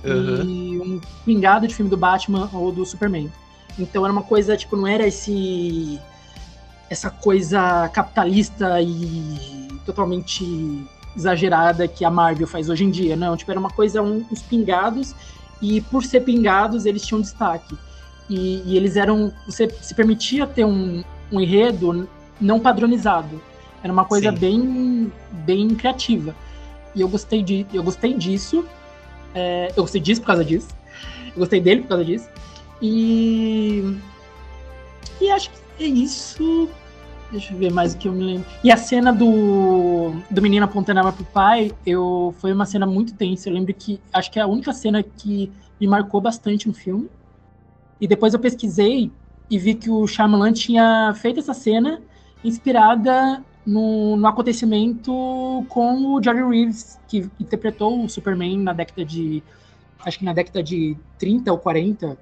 e 0.05 0.79
um 0.79 1.01
pingado 1.25 1.67
de 1.67 1.75
filme 1.75 1.91
do 1.91 1.97
Batman 1.97 2.49
ou 2.53 2.71
do 2.71 2.87
Superman. 2.87 3.31
Então 3.79 4.05
era 4.05 4.13
uma 4.13 4.23
coisa, 4.23 4.57
tipo, 4.57 4.77
não 4.77 4.87
era 4.87 5.07
esse 5.07 6.01
essa 6.89 7.11
coisa 7.11 7.89
capitalista 7.89 8.81
e 8.81 9.69
totalmente 9.85 10.87
exagerada 11.17 11.89
que 11.89 12.05
a 12.05 12.11
Marvel 12.11 12.47
faz 12.47 12.69
hoje 12.69 12.85
em 12.85 12.91
dia, 12.91 13.17
não, 13.17 13.37
tipo, 13.37 13.51
era 13.51 13.59
uma 13.59 13.71
coisa 13.71 14.01
um, 14.01 14.25
uns 14.31 14.41
pingados 14.43 15.15
e 15.61 15.81
por 15.81 16.05
ser 16.05 16.21
pingados 16.21 16.87
eles 16.87 17.03
tinham 17.05 17.21
destaque. 17.21 17.77
E, 18.29 18.63
e 18.67 18.77
eles 18.77 18.97
eram. 18.97 19.33
Você 19.47 19.69
se 19.81 19.95
permitia 19.95 20.47
ter 20.47 20.65
um, 20.65 21.03
um 21.31 21.41
enredo 21.41 22.09
não 22.41 22.61
padronizado. 22.61 23.41
Era 23.83 23.93
uma 23.93 24.05
coisa 24.05 24.33
Sim. 24.33 24.39
bem, 24.39 25.13
bem 25.45 25.69
criativa. 25.75 26.35
E 26.95 27.01
eu 27.01 27.09
gostei, 27.09 27.43
de, 27.43 27.67
eu 27.73 27.83
gostei 27.83 28.15
disso. 28.15 28.65
É, 29.35 29.69
eu 29.77 29.83
gostei 29.83 30.01
disso 30.01 30.21
por 30.21 30.29
causa 30.29 30.45
disso. 30.45 30.69
Eu 31.29 31.41
gostei 31.41 31.61
dele 31.61 31.83
por 31.83 31.89
causa 31.89 32.05
disso. 32.05 32.29
E. 32.81 33.97
E 35.21 35.31
acho 35.31 35.51
que 35.51 35.85
é 35.85 35.87
isso. 35.87 36.69
Deixa 37.31 37.53
eu 37.53 37.59
ver 37.59 37.73
mais 37.73 37.95
o 37.95 37.99
que 37.99 38.09
eu 38.09 38.13
me 38.13 38.25
lembro. 38.25 38.47
E 38.63 38.71
a 38.71 38.77
cena 38.77 39.13
do, 39.13 40.13
do 40.31 40.41
menino 40.41 40.65
apontando 40.65 41.01
a 41.01 41.03
arma 41.03 41.13
pro 41.13 41.25
pai, 41.25 41.73
eu, 41.85 42.35
foi 42.39 42.53
uma 42.53 42.65
cena 42.65 42.87
muito 42.87 43.15
tensa. 43.15 43.49
Eu 43.49 43.55
lembro 43.55 43.75
que 43.75 44.01
acho 44.13 44.31
que 44.31 44.39
é 44.39 44.43
a 44.43 44.47
única 44.47 44.73
cena 44.73 45.03
que 45.03 45.53
me 45.81 45.87
marcou 45.87 46.21
bastante 46.21 46.69
no 46.69 46.75
filme. 46.75 47.11
E 48.01 48.07
depois 48.07 48.33
eu 48.33 48.41
pesquisei 48.41 49.11
e 49.51 49.59
vi 49.59 49.75
que 49.75 49.91
o 49.91 50.07
Shyamalan 50.07 50.53
tinha 50.53 51.15
feito 51.21 51.41
essa 51.41 51.55
cena 51.55 52.01
inspirada 52.45 53.43
no, 53.67 54.17
no 54.17 54.27
acontecimento 54.27 55.65
com 55.69 56.15
o 56.15 56.23
Jerry 56.23 56.43
Reeves, 56.49 56.99
que 57.09 57.29
interpretou 57.41 58.05
o 58.05 58.09
Superman 58.09 58.59
na 58.59 58.73
década 58.73 59.05
de. 59.05 59.43
Acho 60.05 60.19
que 60.19 60.25
na 60.25 60.33
década 60.33 60.63
de 60.63 60.97
30 61.19 61.51
ou 61.53 61.59
40. 61.59 62.17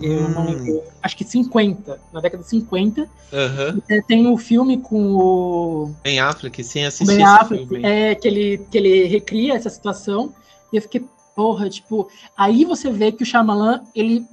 Eu 0.00 0.28
não 0.30 0.42
Hum. 0.42 0.46
lembro. 0.46 0.82
Acho 1.02 1.16
que 1.16 1.22
50. 1.24 2.00
Na 2.12 2.20
década 2.20 2.42
de 2.42 2.48
50. 2.48 3.08
Aham. 3.32 3.80
É, 3.88 4.00
Tem 4.02 4.26
o 4.26 4.36
filme 4.36 4.78
com 4.78 5.14
o 5.14 5.94
Ben 6.02 6.18
Affleck, 6.18 6.64
sem 6.64 6.84
o 6.84 6.88
assistir 6.88 7.06
Ben 7.16 7.24
esse 7.24 7.34
Affleck, 7.36 7.68
filme. 7.68 7.84
é, 7.84 8.14
que 8.14 8.26
ele, 8.26 8.58
que 8.70 8.78
ele 8.78 9.04
recria 9.04 9.54
essa 9.54 9.70
situação. 9.70 10.32
E 10.72 10.76
eu 10.76 10.82
fiquei, 10.82 11.04
porra, 11.36 11.68
tipo. 11.68 12.08
Aí 12.36 12.64
você 12.64 12.90
vê 12.90 13.12
que 13.12 13.22
o 13.22 13.26
Shyamalan, 13.26 13.82
ele 13.94 14.26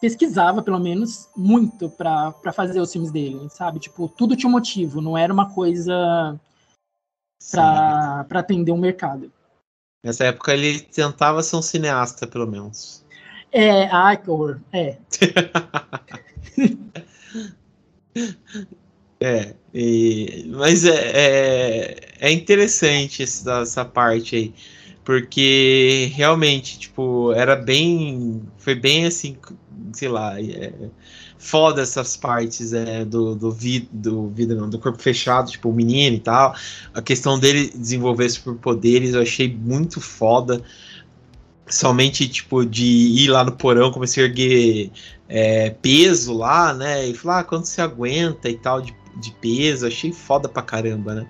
pesquisava, 0.00 0.62
pelo 0.62 0.78
menos, 0.78 1.28
muito 1.36 1.88
pra 1.90 2.32
fazer 2.52 2.80
os 2.80 2.92
filmes 2.92 3.10
dele, 3.10 3.48
sabe? 3.50 3.78
Tipo, 3.78 4.08
tudo 4.08 4.36
tinha 4.36 4.48
um 4.48 4.52
motivo, 4.52 5.00
não 5.00 5.16
era 5.16 5.32
uma 5.32 5.52
coisa 5.52 6.38
pra 7.54 8.40
atender 8.40 8.72
um 8.72 8.78
mercado. 8.78 9.30
Nessa 10.04 10.24
época 10.24 10.54
ele 10.54 10.80
tentava 10.80 11.42
ser 11.42 11.56
um 11.56 11.62
cineasta, 11.62 12.26
pelo 12.26 12.46
menos. 12.46 13.04
É, 13.52 13.86
ai, 13.88 14.16
que 14.16 14.30
horror. 14.30 14.60
É. 14.72 14.96
É, 19.22 19.54
e- 19.74 20.46
mas 20.48 20.86
é, 20.86 21.10
é, 21.14 21.96
é 22.20 22.32
interessante 22.32 23.22
essa, 23.22 23.60
essa 23.60 23.84
parte 23.84 24.34
aí, 24.34 24.54
porque 25.04 26.10
realmente, 26.14 26.78
tipo, 26.78 27.30
era 27.32 27.54
bem, 27.54 28.42
foi 28.56 28.74
bem 28.74 29.04
assim, 29.04 29.36
sei 29.92 30.08
lá, 30.08 30.40
é, 30.40 30.72
foda 31.38 31.82
essas 31.82 32.16
partes 32.16 32.72
é, 32.72 33.04
do, 33.04 33.34
do, 33.34 33.50
vi, 33.50 33.88
do 33.92 34.28
vida, 34.28 34.54
não, 34.54 34.68
do 34.68 34.78
corpo 34.78 35.00
fechado, 35.00 35.50
tipo, 35.50 35.68
o 35.70 35.72
menino 35.72 36.16
e 36.16 36.20
tal, 36.20 36.54
a 36.94 37.02
questão 37.02 37.38
dele 37.38 37.70
desenvolver 37.74 38.28
superpoderes 38.28 39.14
eu 39.14 39.22
achei 39.22 39.52
muito 39.54 40.00
foda, 40.00 40.62
somente, 41.66 42.28
tipo, 42.28 42.64
de 42.66 42.84
ir 42.84 43.28
lá 43.28 43.44
no 43.44 43.52
porão, 43.52 43.92
comecei 43.92 44.24
a 44.24 44.26
erguer 44.26 44.90
é, 45.28 45.70
peso 45.70 46.32
lá, 46.32 46.74
né, 46.74 47.06
e 47.06 47.14
falar, 47.14 47.40
ah, 47.40 47.44
quanto 47.44 47.66
você 47.66 47.80
aguenta 47.80 48.48
e 48.48 48.56
tal, 48.56 48.80
de 48.82 48.94
de 49.16 49.32
peso, 49.32 49.86
achei 49.86 50.12
foda 50.12 50.48
pra 50.48 50.62
caramba, 50.62 51.14
né? 51.14 51.26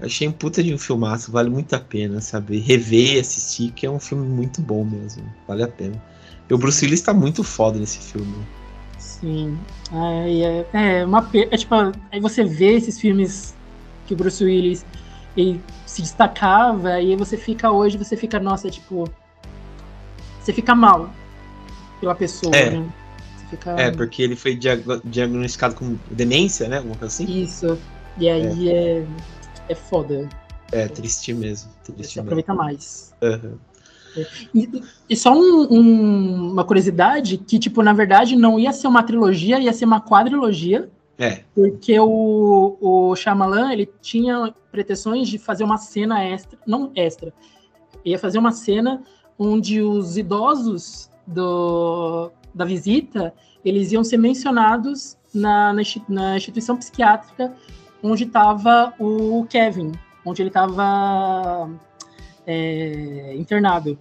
Achei 0.00 0.26
um 0.26 0.32
puta 0.32 0.62
de 0.62 0.72
um 0.72 0.78
filmaço, 0.78 1.30
vale 1.30 1.50
muito 1.50 1.74
a 1.74 1.80
pena, 1.80 2.20
sabe? 2.20 2.58
Rever, 2.58 3.20
assistir, 3.20 3.70
que 3.72 3.84
é 3.84 3.90
um 3.90 4.00
filme 4.00 4.26
muito 4.26 4.62
bom 4.62 4.84
mesmo, 4.84 5.22
vale 5.46 5.62
a 5.62 5.68
pena. 5.68 6.02
E 6.50 6.54
o 6.54 6.58
Bruce 6.58 6.84
Willis 6.84 7.00
tá 7.00 7.14
muito 7.14 7.44
foda 7.44 7.78
nesse 7.78 7.98
filme. 8.00 8.34
Sim. 8.98 9.56
Aí 9.92 10.42
é, 10.42 10.66
é 10.72 11.04
uma 11.06 11.28
é, 11.32 11.56
tipo, 11.56 11.74
aí 12.10 12.20
você 12.20 12.42
vê 12.44 12.72
esses 12.76 12.98
filmes 12.98 13.54
que 14.06 14.14
o 14.14 14.16
Bruce 14.16 14.42
Willis 14.42 14.84
ele 15.36 15.62
se 15.86 16.02
destacava 16.02 17.00
e 17.00 17.10
aí 17.12 17.16
você 17.16 17.36
fica 17.36 17.70
hoje, 17.70 17.96
você 17.96 18.16
fica, 18.16 18.40
nossa, 18.40 18.68
tipo, 18.68 19.08
você 20.40 20.52
fica 20.52 20.74
mal 20.74 21.14
pela 22.00 22.14
pessoa, 22.16 22.54
É. 22.56 22.70
né? 22.70 22.88
Você 23.36 23.46
fica 23.56 23.70
É, 23.80 23.90
porque 23.92 24.20
ele 24.22 24.34
foi 24.34 24.56
diag- 24.56 24.84
diagnosticado 25.04 25.76
com 25.76 25.96
demência, 26.10 26.68
né? 26.68 26.78
Alguma 26.78 26.96
coisa 26.96 27.14
assim. 27.14 27.30
isso. 27.30 27.78
E 28.18 28.28
aí 28.28 28.68
é, 28.70 29.06
é 29.68 29.74
foda. 29.74 30.28
É, 30.72 30.88
triste 30.88 31.32
mesmo. 31.32 31.70
Você 31.82 31.92
Triste 31.92 32.16
mesmo. 32.16 32.22
aproveita 32.22 32.54
mais. 32.54 33.12
Aham. 33.22 33.54
E, 34.54 34.68
e 35.08 35.16
só 35.16 35.32
um- 35.32 35.66
um- 35.70 36.52
uma 36.52 36.64
curiosidade, 36.64 37.38
que, 37.38 37.58
tipo, 37.58 37.82
na 37.82 37.92
verdade 37.92 38.36
não 38.36 38.58
ia 38.58 38.72
ser 38.72 38.88
uma 38.88 39.02
trilogia, 39.02 39.58
ia 39.60 39.72
ser 39.72 39.84
uma 39.84 40.00
quadrilogia. 40.00 40.90
É, 41.18 41.44
Porque 41.54 42.00
o, 42.00 42.78
o 42.80 43.14
Shyamalan, 43.14 43.72
ele 43.72 43.86
tinha 44.00 44.54
pretensões 44.72 45.28
de 45.28 45.36
fazer 45.38 45.64
uma 45.64 45.76
cena 45.76 46.24
extra, 46.24 46.58
não 46.66 46.90
extra, 46.94 47.30
ia 48.02 48.18
fazer 48.18 48.38
uma 48.38 48.52
cena 48.52 49.02
onde 49.38 49.82
os 49.82 50.16
idosos 50.16 51.10
do, 51.26 52.30
da 52.54 52.64
visita, 52.64 53.34
eles 53.62 53.92
iam 53.92 54.02
ser 54.02 54.16
mencionados 54.16 55.18
na, 55.34 55.74
na, 55.74 55.82
na 56.08 56.36
instituição 56.36 56.76
psiquiátrica 56.78 57.54
onde 58.02 58.24
estava 58.24 58.94
o 58.98 59.44
Kevin, 59.50 59.92
onde 60.24 60.40
ele 60.40 60.48
estava 60.48 61.68
internado. 63.36 63.98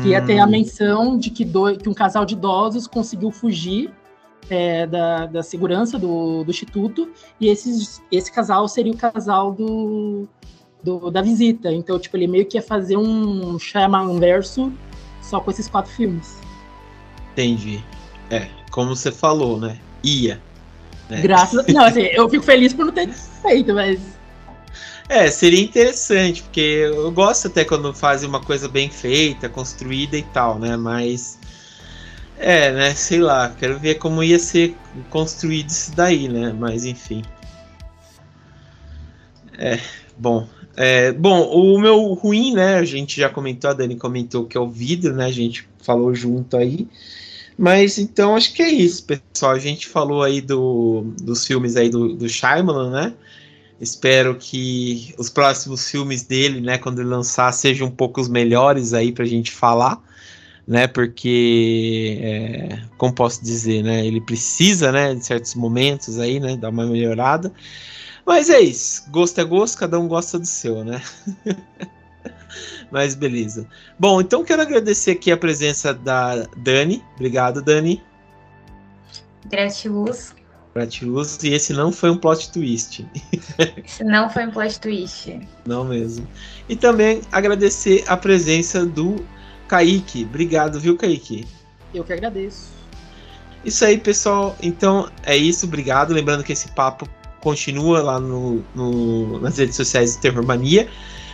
Que 0.00 0.10
ia 0.10 0.22
ter 0.22 0.38
a 0.38 0.46
Hum, 0.46 0.50
menção 0.50 1.18
de 1.18 1.30
que, 1.30 1.44
dois, 1.44 1.78
que 1.78 1.88
um 1.88 1.94
casal 1.94 2.24
de 2.24 2.34
idosos 2.34 2.86
conseguiu 2.86 3.30
fugir 3.32 3.90
é, 4.48 4.86
da, 4.86 5.26
da 5.26 5.42
segurança 5.42 5.98
do, 5.98 6.44
do 6.44 6.50
instituto, 6.50 7.10
e 7.40 7.48
esses, 7.48 8.02
esse 8.12 8.30
casal 8.30 8.68
seria 8.68 8.92
o 8.92 8.96
casal 8.96 9.52
do, 9.52 10.28
do- 10.82 11.10
da 11.10 11.22
visita. 11.22 11.72
Então, 11.72 11.98
tipo, 11.98 12.16
ele 12.16 12.26
meio 12.26 12.46
que 12.46 12.56
ia 12.56 12.62
fazer 12.62 12.96
um 12.96 13.58
Shyamalan 13.58 14.18
verso 14.20 14.72
só 15.22 15.40
com 15.40 15.50
esses 15.50 15.68
quatro 15.68 15.90
filmes. 15.90 16.38
entendi. 17.32 17.82
É, 18.30 18.48
como 18.70 18.94
você 18.94 19.10
falou, 19.10 19.58
né? 19.58 19.78
Ia. 20.04 20.40
É. 21.10 21.20
Graças 21.20 21.58
a... 21.58 21.72
Não, 21.72 21.84
assim, 21.84 22.02
eu 22.02 22.28
fico 22.28 22.44
feliz 22.44 22.72
por 22.72 22.84
não 22.86 22.92
ter 22.92 23.08
feito, 23.08 23.74
mas... 23.74 24.13
É, 25.08 25.30
seria 25.30 25.62
interessante, 25.62 26.42
porque 26.42 26.60
eu 26.60 27.12
gosto 27.12 27.48
até 27.48 27.64
quando 27.64 27.92
fazem 27.92 28.28
uma 28.28 28.40
coisa 28.40 28.68
bem 28.68 28.88
feita, 28.90 29.48
construída 29.48 30.16
e 30.16 30.22
tal, 30.22 30.58
né? 30.58 30.76
Mas. 30.76 31.38
É, 32.38 32.72
né? 32.72 32.94
Sei 32.94 33.20
lá, 33.20 33.54
quero 33.58 33.78
ver 33.78 33.96
como 33.96 34.22
ia 34.22 34.38
ser 34.38 34.74
construído 35.10 35.68
isso 35.68 35.94
daí, 35.94 36.28
né? 36.28 36.52
Mas 36.58 36.84
enfim. 36.84 37.22
É, 39.58 39.78
bom. 40.16 40.48
É, 40.76 41.12
bom, 41.12 41.42
o 41.42 41.78
meu 41.78 42.14
ruim, 42.14 42.54
né? 42.54 42.76
A 42.76 42.84
gente 42.84 43.20
já 43.20 43.28
comentou, 43.28 43.70
a 43.70 43.74
Dani 43.74 43.96
comentou 43.96 44.46
que 44.46 44.56
é 44.56 44.60
o 44.60 44.68
vidro, 44.68 45.14
né? 45.14 45.26
A 45.26 45.32
gente 45.32 45.68
falou 45.80 46.14
junto 46.14 46.56
aí. 46.56 46.88
Mas 47.56 47.98
então 47.98 48.34
acho 48.34 48.52
que 48.52 48.62
é 48.62 48.68
isso, 48.70 49.04
pessoal. 49.04 49.52
A 49.52 49.58
gente 49.58 49.86
falou 49.86 50.22
aí 50.22 50.40
do, 50.40 51.12
dos 51.22 51.46
filmes 51.46 51.76
aí 51.76 51.88
do, 51.88 52.14
do 52.14 52.28
Shyamalan, 52.28 52.90
né? 52.90 53.14
Espero 53.80 54.36
que 54.36 55.14
os 55.18 55.28
próximos 55.28 55.90
filmes 55.90 56.22
dele, 56.22 56.60
né, 56.60 56.78
quando 56.78 57.00
ele 57.00 57.08
lançar, 57.08 57.52
sejam 57.52 57.88
um 57.88 57.90
pouco 57.90 58.20
os 58.20 58.28
melhores 58.28 58.94
aí 58.94 59.12
pra 59.12 59.24
gente 59.24 59.50
falar, 59.50 60.00
né? 60.66 60.86
Porque, 60.86 62.18
é, 62.20 62.82
como 62.96 63.12
posso 63.12 63.42
dizer, 63.42 63.82
né? 63.82 64.06
Ele 64.06 64.20
precisa, 64.20 64.92
né, 64.92 65.14
de 65.14 65.24
certos 65.24 65.54
momentos 65.54 66.18
aí, 66.18 66.38
né, 66.38 66.56
dar 66.56 66.70
uma 66.70 66.86
melhorada. 66.86 67.52
Mas 68.24 68.48
é 68.48 68.60
isso. 68.60 69.10
Gosto 69.10 69.40
é 69.40 69.44
gosto, 69.44 69.78
cada 69.78 69.98
um 69.98 70.08
gosta 70.08 70.38
do 70.38 70.46
seu, 70.46 70.84
né? 70.84 71.02
Mas 72.90 73.14
beleza. 73.14 73.66
Bom, 73.98 74.20
então 74.20 74.44
quero 74.44 74.62
agradecer 74.62 75.10
aqui 75.10 75.32
a 75.32 75.36
presença 75.36 75.92
da 75.92 76.46
Dani. 76.56 77.02
Obrigado, 77.16 77.60
Dani. 77.60 78.00
Gratiluz. 79.46 80.32
Gratiluz. 80.74 81.38
E 81.42 81.54
esse 81.54 81.72
não 81.72 81.92
foi 81.92 82.10
um 82.10 82.16
plot 82.16 82.50
twist. 82.50 83.06
Esse 83.84 84.02
não 84.02 84.28
foi 84.28 84.46
um 84.46 84.50
plot 84.50 84.80
twist. 84.80 85.40
Não 85.64 85.84
mesmo. 85.84 86.26
E 86.68 86.74
também 86.74 87.22
agradecer 87.30 88.04
a 88.08 88.16
presença 88.16 88.84
do 88.84 89.24
Kaique. 89.68 90.24
Obrigado, 90.24 90.80
viu, 90.80 90.96
Kaique? 90.96 91.46
Eu 91.94 92.02
que 92.02 92.12
agradeço. 92.12 92.72
Isso 93.64 93.84
aí, 93.84 93.96
pessoal. 93.96 94.56
Então 94.60 95.08
é 95.22 95.36
isso. 95.36 95.66
Obrigado. 95.66 96.12
Lembrando 96.12 96.42
que 96.42 96.52
esse 96.52 96.68
papo 96.72 97.08
continua 97.40 98.02
lá 98.02 98.18
no, 98.18 98.64
no, 98.74 99.38
nas 99.40 99.58
redes 99.58 99.76
sociais 99.76 100.16
do 100.16 100.20
Terror 100.22 100.44
Mania. 100.44 100.88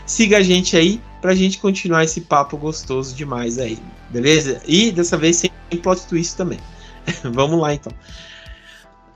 Siga 0.04 0.38
a 0.38 0.42
gente 0.42 0.76
aí 0.76 1.00
pra 1.22 1.34
gente 1.34 1.58
continuar 1.58 2.04
esse 2.04 2.20
papo 2.22 2.56
gostoso 2.56 3.14
demais 3.14 3.58
aí, 3.58 3.78
beleza? 4.10 4.60
E 4.66 4.90
dessa 4.90 5.16
vez 5.16 5.36
sem 5.36 5.50
plot 5.82 6.06
twist 6.08 6.36
também. 6.36 6.58
Vamos 7.22 7.60
lá 7.60 7.72
então. 7.72 7.92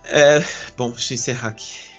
É, 0.05 0.41
bom, 0.77 0.91
deixa 0.93 1.13
eu 1.13 1.17
encerrar 1.17 1.49
aqui. 1.49 1.94